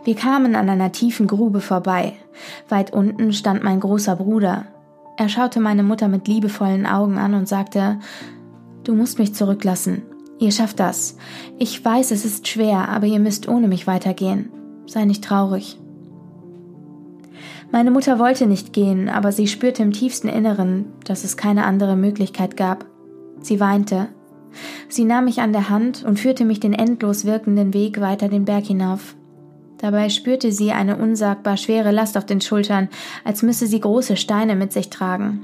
Wir 0.04 0.16
kamen 0.16 0.56
an 0.56 0.68
einer 0.68 0.90
tiefen 0.90 1.26
Grube 1.26 1.60
vorbei. 1.60 2.14
Weit 2.68 2.92
unten 2.92 3.32
stand 3.32 3.62
mein 3.62 3.80
großer 3.80 4.16
Bruder. 4.16 4.66
Er 5.16 5.28
schaute 5.28 5.60
meine 5.60 5.82
Mutter 5.82 6.08
mit 6.08 6.26
liebevollen 6.26 6.86
Augen 6.86 7.18
an 7.18 7.34
und 7.34 7.48
sagte, 7.48 7.98
Du 8.84 8.94
musst 8.94 9.20
mich 9.20 9.32
zurücklassen. 9.34 10.02
Ihr 10.40 10.50
schafft 10.50 10.80
das. 10.80 11.16
Ich 11.56 11.84
weiß, 11.84 12.10
es 12.10 12.24
ist 12.24 12.48
schwer, 12.48 12.88
aber 12.88 13.06
ihr 13.06 13.20
müsst 13.20 13.46
ohne 13.46 13.68
mich 13.68 13.86
weitergehen. 13.86 14.50
Sei 14.86 15.04
nicht 15.04 15.22
traurig. 15.22 15.78
Meine 17.70 17.92
Mutter 17.92 18.18
wollte 18.18 18.48
nicht 18.48 18.72
gehen, 18.72 19.08
aber 19.08 19.30
sie 19.30 19.46
spürte 19.46 19.84
im 19.84 19.92
tiefsten 19.92 20.28
Inneren, 20.28 20.86
dass 21.04 21.22
es 21.22 21.36
keine 21.36 21.64
andere 21.64 21.94
Möglichkeit 21.94 22.56
gab. 22.56 22.86
Sie 23.40 23.60
weinte. 23.60 24.08
Sie 24.88 25.04
nahm 25.04 25.26
mich 25.26 25.40
an 25.40 25.52
der 25.52 25.70
Hand 25.70 26.04
und 26.04 26.18
führte 26.18 26.44
mich 26.44 26.58
den 26.58 26.72
endlos 26.72 27.24
wirkenden 27.24 27.72
Weg 27.72 28.00
weiter 28.00 28.28
den 28.28 28.44
Berg 28.44 28.64
hinauf. 28.64 29.14
Dabei 29.82 30.10
spürte 30.10 30.52
sie 30.52 30.70
eine 30.70 30.96
unsagbar 30.96 31.56
schwere 31.56 31.90
Last 31.90 32.16
auf 32.16 32.24
den 32.24 32.40
Schultern, 32.40 32.88
als 33.24 33.42
müsse 33.42 33.66
sie 33.66 33.80
große 33.80 34.16
Steine 34.16 34.54
mit 34.54 34.72
sich 34.72 34.90
tragen. 34.90 35.42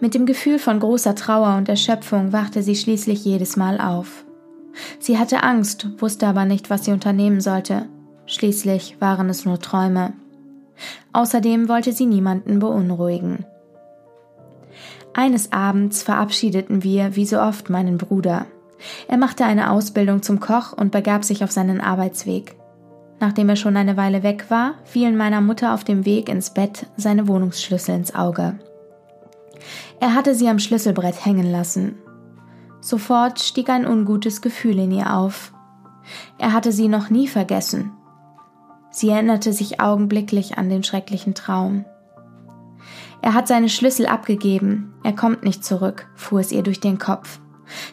Mit 0.00 0.14
dem 0.14 0.24
Gefühl 0.24 0.58
von 0.58 0.80
großer 0.80 1.14
Trauer 1.14 1.56
und 1.58 1.68
Erschöpfung 1.68 2.32
wachte 2.32 2.62
sie 2.62 2.74
schließlich 2.74 3.22
jedes 3.22 3.58
Mal 3.58 3.78
auf. 3.78 4.24
Sie 4.98 5.18
hatte 5.18 5.42
Angst, 5.42 5.86
wusste 5.98 6.26
aber 6.26 6.46
nicht, 6.46 6.70
was 6.70 6.86
sie 6.86 6.92
unternehmen 6.92 7.42
sollte. 7.42 7.86
Schließlich 8.24 8.96
waren 9.00 9.28
es 9.28 9.44
nur 9.44 9.60
Träume. 9.60 10.14
Außerdem 11.12 11.68
wollte 11.68 11.92
sie 11.92 12.06
niemanden 12.06 12.58
beunruhigen. 12.58 13.44
Eines 15.12 15.52
Abends 15.52 16.02
verabschiedeten 16.02 16.82
wir, 16.82 17.16
wie 17.16 17.26
so 17.26 17.38
oft, 17.38 17.68
meinen 17.68 17.98
Bruder. 17.98 18.46
Er 19.08 19.18
machte 19.18 19.44
eine 19.44 19.70
Ausbildung 19.70 20.22
zum 20.22 20.40
Koch 20.40 20.72
und 20.72 20.90
begab 20.90 21.22
sich 21.24 21.44
auf 21.44 21.50
seinen 21.50 21.82
Arbeitsweg. 21.82 22.56
Nachdem 23.24 23.48
er 23.48 23.56
schon 23.56 23.78
eine 23.78 23.96
Weile 23.96 24.22
weg 24.22 24.50
war, 24.50 24.74
fielen 24.84 25.16
meiner 25.16 25.40
Mutter 25.40 25.72
auf 25.72 25.82
dem 25.82 26.04
Weg 26.04 26.28
ins 26.28 26.50
Bett 26.50 26.88
seine 26.98 27.26
Wohnungsschlüssel 27.26 27.94
ins 27.94 28.14
Auge. 28.14 28.58
Er 29.98 30.14
hatte 30.14 30.34
sie 30.34 30.46
am 30.46 30.58
Schlüsselbrett 30.58 31.24
hängen 31.24 31.50
lassen. 31.50 31.94
Sofort 32.82 33.40
stieg 33.40 33.70
ein 33.70 33.86
ungutes 33.86 34.42
Gefühl 34.42 34.78
in 34.78 34.92
ihr 34.92 35.16
auf. 35.16 35.54
Er 36.36 36.52
hatte 36.52 36.70
sie 36.70 36.86
noch 36.86 37.08
nie 37.08 37.26
vergessen. 37.26 37.92
Sie 38.90 39.08
erinnerte 39.08 39.54
sich 39.54 39.80
augenblicklich 39.80 40.58
an 40.58 40.68
den 40.68 40.84
schrecklichen 40.84 41.34
Traum. 41.34 41.86
Er 43.22 43.32
hat 43.32 43.48
seine 43.48 43.70
Schlüssel 43.70 44.04
abgegeben, 44.04 44.92
er 45.02 45.14
kommt 45.14 45.44
nicht 45.44 45.64
zurück, 45.64 46.08
fuhr 46.14 46.40
es 46.40 46.52
ihr 46.52 46.62
durch 46.62 46.80
den 46.80 46.98
Kopf. 46.98 47.40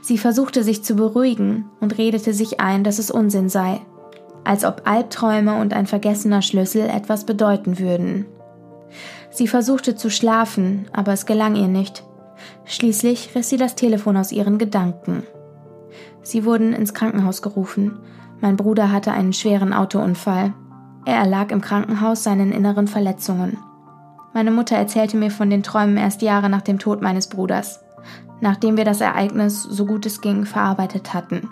Sie 0.02 0.18
versuchte 0.18 0.66
sich 0.66 0.84
zu 0.84 0.96
beruhigen 0.96 1.70
und 1.80 1.98
redete 1.98 2.34
sich 2.34 2.60
ein, 2.60 2.84
dass 2.84 3.00
es 3.00 3.10
Unsinn 3.10 3.48
sei, 3.48 3.80
als 4.44 4.66
ob 4.66 4.84
Albträume 4.86 5.60
und 5.60 5.74
ein 5.74 5.88
vergessener 5.88 6.42
Schlüssel 6.42 6.90
etwas 6.90 7.26
bedeuten 7.26 7.80
würden. 7.80 8.26
Sie 9.30 9.48
versuchte 9.48 9.96
zu 9.96 10.10
schlafen, 10.10 10.88
aber 10.92 11.14
es 11.14 11.26
gelang 11.26 11.56
ihr 11.56 11.68
nicht. 11.68 12.04
Schließlich 12.66 13.34
riss 13.36 13.50
sie 13.50 13.58
das 13.58 13.76
Telefon 13.76 14.18
aus 14.18 14.32
ihren 14.32 14.58
Gedanken. 14.58 15.24
Sie 16.22 16.46
wurden 16.46 16.74
ins 16.74 16.94
Krankenhaus 16.94 17.42
gerufen. 17.42 18.00
Mein 18.42 18.58
Bruder 18.58 18.92
hatte 18.92 19.12
einen 19.12 19.34
schweren 19.34 19.74
Autounfall. 19.74 20.54
Er 21.06 21.16
erlag 21.16 21.52
im 21.52 21.62
Krankenhaus 21.62 22.24
seinen 22.24 22.52
inneren 22.52 22.88
Verletzungen. 22.88 23.58
Meine 24.34 24.52
Mutter 24.52 24.76
erzählte 24.76 25.18
mir 25.18 25.32
von 25.32 25.50
den 25.50 25.64
Träumen 25.64 25.98
erst 25.98 26.22
Jahre 26.22 26.50
nach 26.50 26.62
dem 26.62 26.80
Tod 26.80 27.02
meines 27.02 27.28
Bruders, 27.28 27.82
nachdem 28.40 28.78
wir 28.78 28.86
das 28.86 29.02
Ereignis, 29.02 29.64
so 29.64 29.86
gut 29.86 30.06
es 30.06 30.22
ging, 30.22 30.46
verarbeitet 30.46 31.14
hatten. 31.14 31.50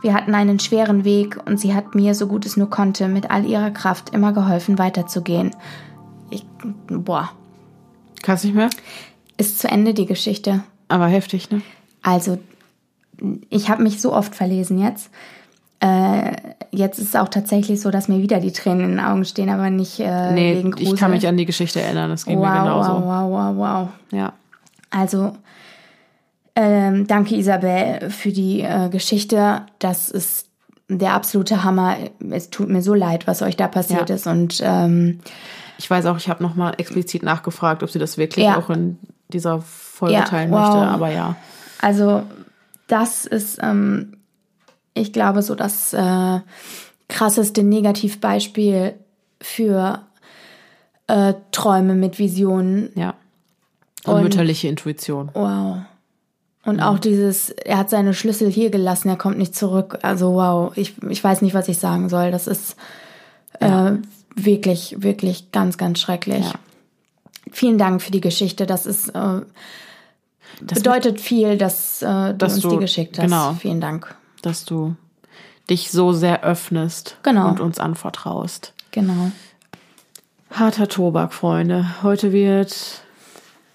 Wir 0.00 0.14
hatten 0.14 0.34
einen 0.34 0.58
schweren 0.58 1.04
Weg 1.04 1.38
und 1.46 1.58
sie 1.58 1.74
hat 1.74 1.94
mir, 1.94 2.14
so 2.14 2.26
gut 2.26 2.46
es 2.46 2.56
nur 2.56 2.70
konnte, 2.70 3.08
mit 3.08 3.30
all 3.30 3.44
ihrer 3.44 3.70
Kraft 3.70 4.10
immer 4.10 4.32
geholfen, 4.32 4.78
weiterzugehen. 4.78 5.50
Ich, 6.30 6.44
boah. 6.88 7.30
Kannst 8.22 8.44
nicht 8.44 8.54
mehr? 8.54 8.70
Ist 9.36 9.58
zu 9.58 9.68
Ende 9.68 9.94
die 9.94 10.06
Geschichte. 10.06 10.62
Aber 10.88 11.06
heftig, 11.06 11.50
ne? 11.50 11.62
Also, 12.02 12.38
ich 13.50 13.68
habe 13.68 13.82
mich 13.82 14.00
so 14.00 14.12
oft 14.12 14.34
verlesen 14.34 14.78
jetzt. 14.78 15.10
Äh, 15.80 16.32
jetzt 16.72 16.98
ist 16.98 17.10
es 17.10 17.16
auch 17.16 17.28
tatsächlich 17.28 17.80
so, 17.80 17.90
dass 17.90 18.08
mir 18.08 18.20
wieder 18.20 18.40
die 18.40 18.52
Tränen 18.52 18.84
in 18.84 18.90
den 18.92 19.00
Augen 19.00 19.24
stehen, 19.24 19.48
aber 19.48 19.70
nicht 19.70 20.00
äh, 20.00 20.32
nee, 20.32 20.56
wegen 20.56 20.72
Grusel. 20.72 20.94
ich 20.94 21.00
kann 21.00 21.12
mich 21.12 21.26
an 21.28 21.36
die 21.36 21.46
Geschichte 21.46 21.80
erinnern, 21.80 22.10
das 22.10 22.24
ging 22.24 22.38
wow, 22.38 22.48
mir 22.48 22.58
genauso. 22.60 22.92
Wow, 22.94 23.04
wow, 23.04 23.30
wow, 23.30 23.56
wow. 23.56 23.88
Ja. 24.10 24.32
Also, 24.90 25.36
ähm, 26.60 27.06
danke 27.06 27.36
Isabel 27.36 28.10
für 28.10 28.32
die 28.32 28.62
äh, 28.62 28.88
Geschichte. 28.88 29.62
Das 29.78 30.08
ist 30.10 30.48
der 30.88 31.12
absolute 31.12 31.62
Hammer. 31.62 31.96
Es 32.30 32.50
tut 32.50 32.68
mir 32.68 32.82
so 32.82 32.94
leid, 32.94 33.26
was 33.26 33.42
euch 33.42 33.56
da 33.56 33.68
passiert 33.68 34.08
Ja. 34.08 34.14
ist. 34.16 34.26
Und 34.26 34.60
ähm, 34.64 35.20
Ich 35.78 35.88
weiß 35.88 36.06
auch, 36.06 36.16
ich 36.16 36.28
habe 36.28 36.42
nochmal 36.42 36.74
explizit 36.78 37.22
nachgefragt, 37.22 37.82
ob 37.82 37.90
sie 37.90 37.98
das 38.00 38.18
wirklich 38.18 38.44
Ja. 38.46 38.56
auch 38.58 38.70
in 38.70 38.98
dieser 39.28 39.60
Folge 39.60 40.14
Ja, 40.14 40.22
teilen 40.24 40.50
wow. 40.50 40.60
möchte, 40.60 40.78
aber 40.88 41.10
ja. 41.12 41.36
Also 41.80 42.22
das 42.88 43.24
ist, 43.26 43.58
ähm, 43.62 44.16
ich 44.94 45.12
glaube, 45.12 45.42
so 45.42 45.54
das 45.54 45.92
äh, 45.92 46.40
krasseste 47.08 47.62
Negativbeispiel 47.62 48.94
für 49.40 50.00
äh, 51.06 51.34
Träume 51.52 51.94
mit 51.94 52.18
Visionen. 52.18 52.90
Ja. 52.96 53.14
Und, 54.04 54.14
Und- 54.14 54.22
mütterliche 54.24 54.68
Intuition. 54.68 55.30
Wow. 55.34 55.78
Und 56.64 56.80
auch 56.80 56.98
dieses, 56.98 57.50
er 57.50 57.78
hat 57.78 57.88
seine 57.88 58.12
Schlüssel 58.12 58.50
hier 58.50 58.70
gelassen, 58.70 59.08
er 59.08 59.16
kommt 59.16 59.38
nicht 59.38 59.54
zurück. 59.56 59.98
Also 60.02 60.34
wow, 60.34 60.76
ich, 60.76 60.94
ich 61.08 61.22
weiß 61.22 61.40
nicht, 61.42 61.54
was 61.54 61.68
ich 61.68 61.78
sagen 61.78 62.08
soll. 62.08 62.30
Das 62.30 62.46
ist 62.46 62.76
äh, 63.60 63.92
wirklich, 64.34 64.96
wirklich 65.02 65.50
ganz, 65.52 65.78
ganz 65.78 65.98
schrecklich. 66.00 66.44
Ja. 66.44 66.52
Vielen 67.52 67.78
Dank 67.78 68.02
für 68.02 68.10
die 68.10 68.20
Geschichte. 68.20 68.66
Das 68.66 68.84
ist 68.84 69.08
äh, 69.10 69.40
Das 70.60 70.78
bedeutet 70.82 71.20
viel, 71.20 71.56
dass, 71.56 72.02
äh, 72.02 72.06
du 72.06 72.34
Dass 72.34 72.54
uns 72.54 72.62
du- 72.62 72.70
die 72.70 72.76
geschickt 72.78 73.16
hast. 73.18 73.24
genau. 73.24 73.54
Vielen 73.54 73.80
Dank. 73.80 74.14
dass 74.42 74.64
du 74.64 74.94
dich 75.70 75.90
so 75.90 76.12
sehr 76.12 76.44
öffnest 76.44 77.16
Genau. 77.22 77.48
und 77.48 77.60
uns 77.60 77.78
anvertraust. 77.78 78.72
Genau. 78.90 79.30
Harter 80.50 80.88
Tobak, 80.88 81.32
Freunde. 81.34 82.02
Heute 82.02 82.32
wird 82.32 83.02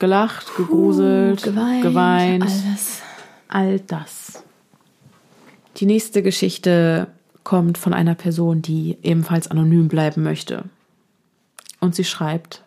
gelacht, 0.04 0.58
gegruselt, 0.58 1.44
geweint, 1.44 1.82
geweint 1.82 2.44
alles. 2.44 3.02
all 3.48 3.80
das. 3.80 4.44
Die 5.78 5.86
nächste 5.86 6.22
Geschichte 6.22 7.08
kommt 7.46 7.78
von 7.78 7.94
einer 7.94 8.14
Person, 8.14 8.62
die 8.62 8.98
ebenfalls 9.02 9.50
anonym 9.50 9.88
bleiben 9.88 10.22
möchte. 10.22 10.66
Und 11.80 11.96
sie 11.96 12.04
schreibt: 12.04 12.66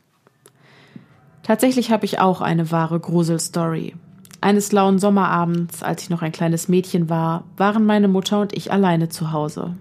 Tatsächlich 1.42 1.90
habe 1.90 2.06
ich 2.06 2.20
auch 2.20 2.40
eine 2.40 2.70
wahre 2.70 3.00
Gruselstory. 3.00 3.94
Eines 4.40 4.72
lauen 4.72 4.98
Sommerabends, 4.98 5.82
als 5.82 6.04
ich 6.04 6.08
noch 6.08 6.22
ein 6.22 6.32
kleines 6.32 6.68
Mädchen 6.68 7.10
war, 7.10 7.44
waren 7.58 7.84
meine 7.84 8.08
Mutter 8.08 8.40
und 8.40 8.56
ich 8.56 8.72
alleine 8.72 9.10
zu 9.10 9.32
Hause. 9.32 9.74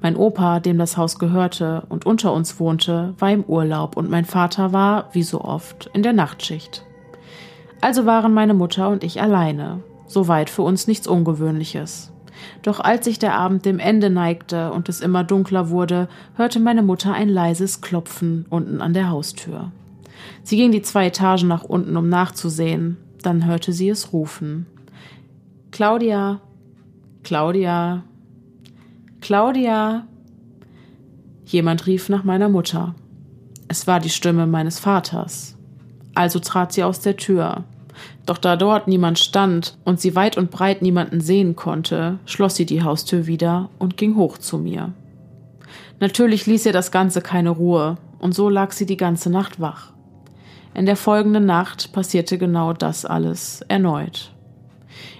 Mein 0.00 0.14
Opa, 0.14 0.60
dem 0.60 0.78
das 0.78 0.96
Haus 0.96 1.18
gehörte 1.18 1.82
und 1.88 2.06
unter 2.06 2.32
uns 2.32 2.60
wohnte, 2.60 3.14
war 3.18 3.32
im 3.32 3.42
Urlaub 3.42 3.96
und 3.96 4.08
mein 4.08 4.24
Vater 4.24 4.72
war, 4.72 5.08
wie 5.12 5.24
so 5.24 5.40
oft, 5.40 5.90
in 5.94 6.04
der 6.04 6.12
Nachtschicht. 6.12 6.84
Also 7.82 8.06
waren 8.06 8.32
meine 8.32 8.54
Mutter 8.54 8.88
und 8.88 9.02
ich 9.02 9.20
alleine. 9.20 9.80
Soweit 10.06 10.50
für 10.50 10.62
uns 10.62 10.86
nichts 10.86 11.08
Ungewöhnliches. 11.08 12.12
Doch 12.62 12.78
als 12.78 13.04
sich 13.04 13.18
der 13.18 13.34
Abend 13.34 13.64
dem 13.64 13.80
Ende 13.80 14.08
neigte 14.08 14.72
und 14.72 14.88
es 14.88 15.00
immer 15.00 15.24
dunkler 15.24 15.68
wurde, 15.68 16.08
hörte 16.36 16.60
meine 16.60 16.82
Mutter 16.84 17.12
ein 17.12 17.28
leises 17.28 17.80
Klopfen 17.80 18.46
unten 18.50 18.80
an 18.80 18.94
der 18.94 19.10
Haustür. 19.10 19.72
Sie 20.44 20.56
ging 20.56 20.70
die 20.70 20.82
zwei 20.82 21.08
Etagen 21.08 21.48
nach 21.48 21.64
unten, 21.64 21.96
um 21.96 22.08
nachzusehen. 22.08 22.98
Dann 23.20 23.46
hörte 23.46 23.72
sie 23.72 23.88
es 23.88 24.12
rufen. 24.12 24.66
Claudia, 25.72 26.40
Claudia, 27.24 28.04
Claudia. 29.20 30.06
Jemand 31.46 31.86
rief 31.88 32.08
nach 32.08 32.22
meiner 32.22 32.48
Mutter. 32.48 32.94
Es 33.66 33.88
war 33.88 33.98
die 33.98 34.10
Stimme 34.10 34.46
meines 34.46 34.78
Vaters. 34.78 35.56
Also 36.14 36.38
trat 36.38 36.72
sie 36.72 36.84
aus 36.84 37.00
der 37.00 37.16
Tür. 37.16 37.64
Doch 38.26 38.38
da 38.38 38.56
dort 38.56 38.86
niemand 38.86 39.18
stand 39.18 39.76
und 39.84 40.00
sie 40.00 40.14
weit 40.14 40.36
und 40.36 40.50
breit 40.50 40.82
niemanden 40.82 41.20
sehen 41.20 41.56
konnte, 41.56 42.18
schloss 42.24 42.54
sie 42.54 42.66
die 42.66 42.82
Haustür 42.82 43.26
wieder 43.26 43.68
und 43.78 43.96
ging 43.96 44.16
hoch 44.16 44.38
zu 44.38 44.58
mir. 44.58 44.92
Natürlich 45.98 46.46
ließ 46.46 46.66
ihr 46.66 46.72
das 46.72 46.90
Ganze 46.90 47.20
keine 47.20 47.50
Ruhe, 47.50 47.96
und 48.18 48.34
so 48.34 48.48
lag 48.48 48.72
sie 48.72 48.86
die 48.86 48.96
ganze 48.96 49.30
Nacht 49.30 49.60
wach. 49.60 49.92
In 50.74 50.86
der 50.86 50.96
folgenden 50.96 51.46
Nacht 51.46 51.92
passierte 51.92 52.38
genau 52.38 52.72
das 52.72 53.04
alles 53.04 53.62
erneut. 53.68 54.32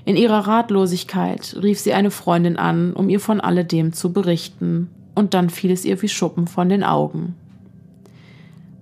In 0.05 0.17
ihrer 0.17 0.47
Ratlosigkeit 0.47 1.57
rief 1.63 1.79
sie 1.79 1.93
eine 1.93 2.11
Freundin 2.11 2.57
an, 2.57 2.93
um 2.93 3.09
ihr 3.09 3.21
von 3.21 3.41
alledem 3.41 3.93
zu 3.93 4.13
berichten, 4.13 4.91
und 5.15 5.35
dann 5.35 5.51
fiel 5.51 5.71
es 5.71 5.85
ihr 5.85 6.01
wie 6.01 6.09
Schuppen 6.09 6.47
von 6.47 6.69
den 6.69 6.83
Augen. 6.83 7.35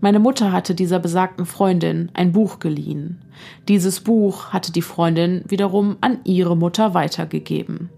Meine 0.01 0.21
Mutter 0.21 0.53
hatte 0.53 0.75
dieser 0.75 0.99
besagten 0.99 1.45
Freundin 1.45 2.11
ein 2.15 2.33
Buch 2.33 2.59
geliehen. 2.59 3.21
Dieses 3.69 4.01
Buch 4.01 4.49
hatte 4.49 4.73
die 4.73 4.83
Freundin 4.83 5.43
wiederum 5.47 5.97
an 6.01 6.19
ihre 6.25 6.57
Mutter 6.57 6.95
weitergegeben. 6.95 7.91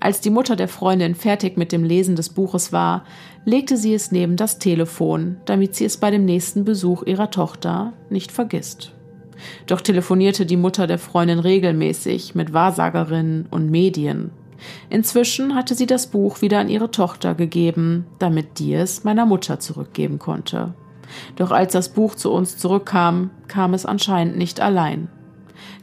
Als 0.00 0.20
die 0.20 0.30
Mutter 0.30 0.54
der 0.54 0.68
Freundin 0.68 1.14
fertig 1.14 1.56
mit 1.56 1.72
dem 1.72 1.82
Lesen 1.82 2.14
des 2.14 2.28
Buches 2.28 2.72
war, 2.72 3.04
legte 3.46 3.76
sie 3.76 3.94
es 3.94 4.12
neben 4.12 4.36
das 4.36 4.58
Telefon, 4.58 5.38
damit 5.46 5.74
sie 5.74 5.86
es 5.86 5.96
bei 5.96 6.10
dem 6.10 6.26
nächsten 6.26 6.64
Besuch 6.64 7.04
ihrer 7.04 7.30
Tochter 7.30 7.94
nicht 8.10 8.30
vergisst. 8.30 8.92
Doch 9.66 9.80
telefonierte 9.80 10.46
die 10.46 10.56
Mutter 10.56 10.86
der 10.86 10.98
Freundin 10.98 11.38
regelmäßig 11.38 12.34
mit 12.34 12.52
Wahrsagerinnen 12.52 13.46
und 13.50 13.70
Medien. 13.70 14.30
Inzwischen 14.90 15.54
hatte 15.54 15.74
sie 15.74 15.86
das 15.86 16.06
Buch 16.06 16.42
wieder 16.42 16.58
an 16.58 16.68
ihre 16.68 16.90
Tochter 16.90 17.34
gegeben, 17.34 18.06
damit 18.18 18.58
die 18.58 18.74
es 18.74 19.04
meiner 19.04 19.26
Mutter 19.26 19.58
zurückgeben 19.58 20.18
konnte. 20.18 20.74
Doch 21.36 21.50
als 21.50 21.72
das 21.72 21.88
Buch 21.88 22.14
zu 22.14 22.32
uns 22.32 22.56
zurückkam, 22.58 23.30
kam 23.48 23.74
es 23.74 23.86
anscheinend 23.86 24.36
nicht 24.36 24.60
allein. 24.60 25.08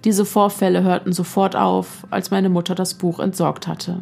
Diese 0.03 0.25
Vorfälle 0.25 0.83
hörten 0.83 1.14
sofort 1.14 1.56
auf, 1.56 2.06
als 2.09 2.32
meine 2.32 2.50
Mutter 2.50 2.75
das 2.75 2.95
Buch 2.95 3.19
entsorgt 3.19 3.67
hatte. 3.67 4.01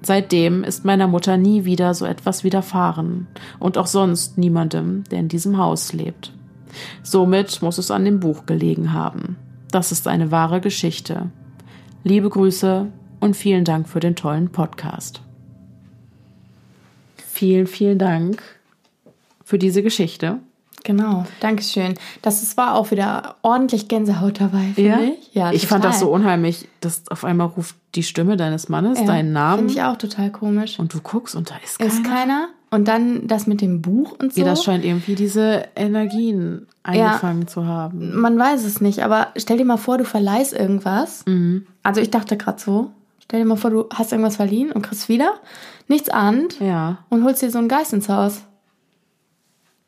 Seitdem 0.00 0.62
ist 0.62 0.84
meiner 0.84 1.08
Mutter 1.08 1.36
nie 1.36 1.64
wieder 1.64 1.92
so 1.92 2.06
etwas 2.06 2.44
widerfahren 2.44 3.26
und 3.58 3.76
auch 3.76 3.88
sonst 3.88 4.38
niemandem, 4.38 5.04
der 5.10 5.18
in 5.18 5.28
diesem 5.28 5.58
Haus 5.58 5.92
lebt. 5.92 6.32
Somit 7.02 7.62
muss 7.62 7.78
es 7.78 7.90
an 7.90 8.04
dem 8.04 8.20
Buch 8.20 8.46
gelegen 8.46 8.92
haben. 8.92 9.36
Das 9.70 9.90
ist 9.90 10.06
eine 10.06 10.30
wahre 10.30 10.60
Geschichte. 10.60 11.30
Liebe 12.04 12.30
Grüße 12.30 12.86
und 13.20 13.36
vielen 13.36 13.64
Dank 13.64 13.88
für 13.88 14.00
den 14.00 14.14
tollen 14.14 14.50
Podcast. 14.50 15.20
Vielen, 17.16 17.66
vielen 17.66 17.98
Dank 17.98 18.57
für 19.48 19.58
diese 19.58 19.82
Geschichte. 19.82 20.38
Genau, 20.84 21.24
Dankeschön. 21.40 21.94
Das 22.22 22.56
war 22.58 22.74
auch 22.74 22.90
wieder 22.90 23.36
ordentlich 23.42 23.88
Gänsehaut 23.88 24.40
dabei, 24.40 24.72
finde 24.74 25.12
ich. 25.18 25.34
Ja, 25.34 25.52
ich 25.52 25.66
fand 25.66 25.84
das 25.84 26.00
so 26.00 26.08
unheimlich, 26.10 26.68
dass 26.80 27.02
auf 27.10 27.24
einmal 27.24 27.46
ruft 27.48 27.74
die 27.94 28.02
Stimme 28.02 28.36
deines 28.36 28.68
Mannes 28.68 29.00
Ja, 29.00 29.06
deinen 29.06 29.32
Namen 29.32 29.58
Finde 29.60 29.72
ich 29.72 29.82
auch 29.82 29.96
total 29.96 30.30
komisch. 30.30 30.78
und 30.78 30.92
du 30.92 31.00
guckst 31.00 31.34
und 31.34 31.50
da 31.50 31.54
ist 31.64 31.78
keiner. 31.78 31.90
Ist 31.90 32.04
keiner. 32.04 32.48
Und 32.70 32.86
dann 32.88 33.26
das 33.26 33.46
mit 33.46 33.62
dem 33.62 33.80
Buch 33.80 34.12
und 34.20 34.34
so. 34.34 34.40
Ja, 34.40 34.46
das 34.46 34.62
scheint 34.62 34.84
irgendwie 34.84 35.14
diese 35.14 35.64
Energien 35.74 36.66
eingefangen 36.82 37.48
zu 37.48 37.64
haben. 37.66 38.20
Man 38.20 38.38
weiß 38.38 38.64
es 38.64 38.82
nicht, 38.82 39.00
aber 39.02 39.28
stell 39.36 39.56
dir 39.56 39.64
mal 39.64 39.78
vor, 39.78 39.96
du 39.96 40.04
verleihst 40.04 40.52
irgendwas. 40.52 41.24
Mhm. 41.26 41.66
Also 41.82 42.02
ich 42.02 42.10
dachte 42.10 42.36
gerade 42.36 42.60
so, 42.60 42.90
stell 43.24 43.40
dir 43.40 43.46
mal 43.46 43.56
vor, 43.56 43.70
du 43.70 43.86
hast 43.94 44.12
irgendwas 44.12 44.36
verliehen 44.36 44.70
und 44.70 44.82
kriegst 44.82 45.08
wieder 45.08 45.32
nichts 45.88 46.10
ahnt 46.10 46.60
Ja. 46.60 46.98
und 47.08 47.24
holst 47.24 47.40
dir 47.42 47.50
so 47.50 47.58
einen 47.58 47.68
Geist 47.68 47.92
ins 47.94 48.08
Haus. 48.10 48.42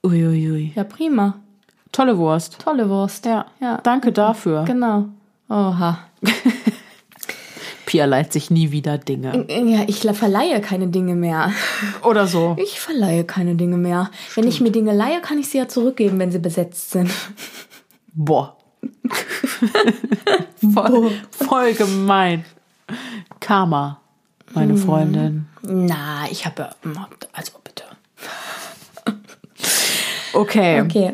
Uiuiui. 0.02 0.72
Ja, 0.74 0.84
prima. 0.84 1.40
Tolle 1.92 2.16
Wurst. 2.16 2.58
Tolle 2.58 2.88
Wurst. 2.88 3.26
Ja. 3.26 3.46
Ja. 3.60 3.78
Danke 3.78 4.12
dafür. 4.12 4.64
Genau. 4.64 5.06
Oha. 5.48 5.98
Pia 7.86 8.04
leiht 8.04 8.32
sich 8.32 8.50
nie 8.50 8.70
wieder 8.70 8.98
Dinge. 8.98 9.46
Ja, 9.48 9.82
ich 9.88 10.02
verleihe 10.02 10.60
keine 10.60 10.86
Dinge 10.86 11.16
mehr. 11.16 11.52
Oder 12.04 12.28
so. 12.28 12.56
Ich 12.62 12.78
verleihe 12.78 13.24
keine 13.24 13.56
Dinge 13.56 13.76
mehr. 13.76 14.10
Wenn 14.36 14.46
ich 14.46 14.60
mir 14.60 14.70
Dinge 14.70 14.94
leihe, 14.94 15.20
kann 15.20 15.40
ich 15.40 15.48
sie 15.48 15.58
ja 15.58 15.66
zurückgeben, 15.66 16.20
wenn 16.20 16.30
sie 16.30 16.38
besetzt 16.38 16.92
sind. 16.92 17.10
Boah. 18.12 18.56
voll, 20.72 21.10
voll 21.30 21.74
gemein. 21.74 22.44
Karma, 23.40 24.00
meine 24.52 24.76
Freundin. 24.76 25.46
Na, 25.62 26.26
ich 26.30 26.46
habe. 26.46 26.70
Also 27.32 27.52
bitte. 27.64 27.69
Okay. 30.32 30.80
Okay. 30.82 31.12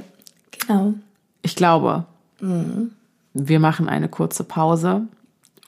Genau. 0.67 0.95
Ich 1.43 1.57
glaube, 1.57 2.05
wir 2.41 3.61
machen 3.61 3.89
eine 3.89 4.09
kurze 4.09 4.45
Pause. 4.45 5.03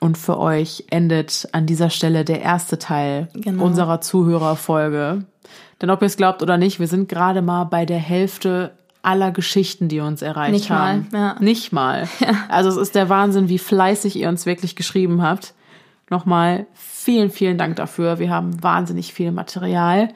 Und 0.01 0.17
für 0.17 0.39
euch 0.39 0.85
endet 0.91 1.49
an 1.51 1.67
dieser 1.67 1.91
Stelle 1.91 2.25
der 2.25 2.41
erste 2.41 2.79
Teil 2.79 3.29
Genau. 3.35 3.65
unserer 3.65 4.01
Zuhörerfolge. 4.01 5.25
Denn 5.83 5.91
ob 5.91 6.03
ihr 6.03 6.07
es 6.07 6.17
glaubt 6.17 6.41
oder 6.43 6.57
nicht, 6.57 6.79
wir 6.79 6.87
sind 6.87 7.09
gerade 7.09 7.43
mal 7.43 7.65
bei 7.65 7.85
der 7.85 7.99
Hälfte 7.99 8.73
aller 9.03 9.33
Geschichten, 9.33 9.89
die 9.89 9.99
uns 10.01 10.23
erreicht 10.23 10.53
Nicht 10.53 10.71
mal, 10.71 10.79
haben. 10.93 11.09
ja. 11.13 11.37
Nicht 11.41 11.73
mal. 11.73 12.09
Also 12.49 12.69
es 12.71 12.77
ist 12.77 12.95
der 12.95 13.09
Wahnsinn, 13.09 13.49
wie 13.49 13.59
fleißig 13.59 14.15
ihr 14.17 14.29
uns 14.29 14.47
wirklich 14.47 14.77
geschrieben 14.77 15.21
habt. 15.23 15.55
Nochmal 16.11 16.67
vielen, 16.75 17.31
vielen 17.31 17.59
Dank 17.59 17.77
dafür. 17.77 18.19
Wir 18.21 18.31
haben 18.31 18.63
wahnsinnig 18.63 19.13
viel 19.13 19.33
Material. 19.33 20.11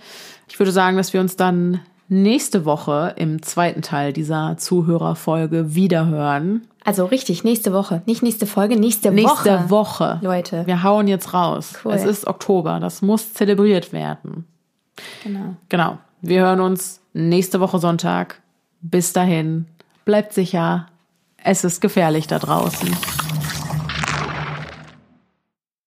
Ich 0.49 0.59
würde 0.61 0.73
sagen, 0.73 0.97
dass 0.97 1.13
wir 1.13 1.21
uns 1.21 1.37
dann 1.37 1.81
nächste 2.09 2.65
Woche 2.65 3.15
im 3.17 3.43
zweiten 3.43 3.83
Teil 3.83 4.13
dieser 4.13 4.57
Zuhörerfolge 4.59 5.75
wiederhören. 5.75 6.67
Also 6.85 7.05
richtig, 7.05 7.45
nächste 7.45 7.73
Woche. 7.73 8.03
Nicht 8.07 8.23
nächste 8.23 8.47
Folge, 8.47 8.77
nächste, 8.77 9.13
Nächste 9.13 9.71
Woche. 9.71 9.71
Woche. 9.71 10.19
Leute. 10.23 10.67
Wir 10.67 10.83
hauen 10.83 11.07
jetzt 11.07 11.33
raus. 11.33 11.75
Cool. 11.85 11.93
Es 11.93 12.05
ist 12.05 12.27
Oktober. 12.27 12.81
Das 12.81 13.03
muss 13.03 13.33
zelebriert 13.35 13.93
werden. 13.93 14.47
Genau. 15.23 15.57
Genau. 15.69 15.99
Wir 16.21 16.43
hören 16.43 16.61
uns 16.61 17.01
nächste 17.13 17.61
Woche 17.61 17.79
Sonntag. 17.79 18.43
Bis 18.81 19.13
dahin. 19.13 19.67
Bleibt 20.05 20.33
sicher. 20.33 20.87
Es 21.37 21.65
ist 21.65 21.81
gefährlich 21.81 22.27
da 22.27 22.39
draußen. 22.39 22.97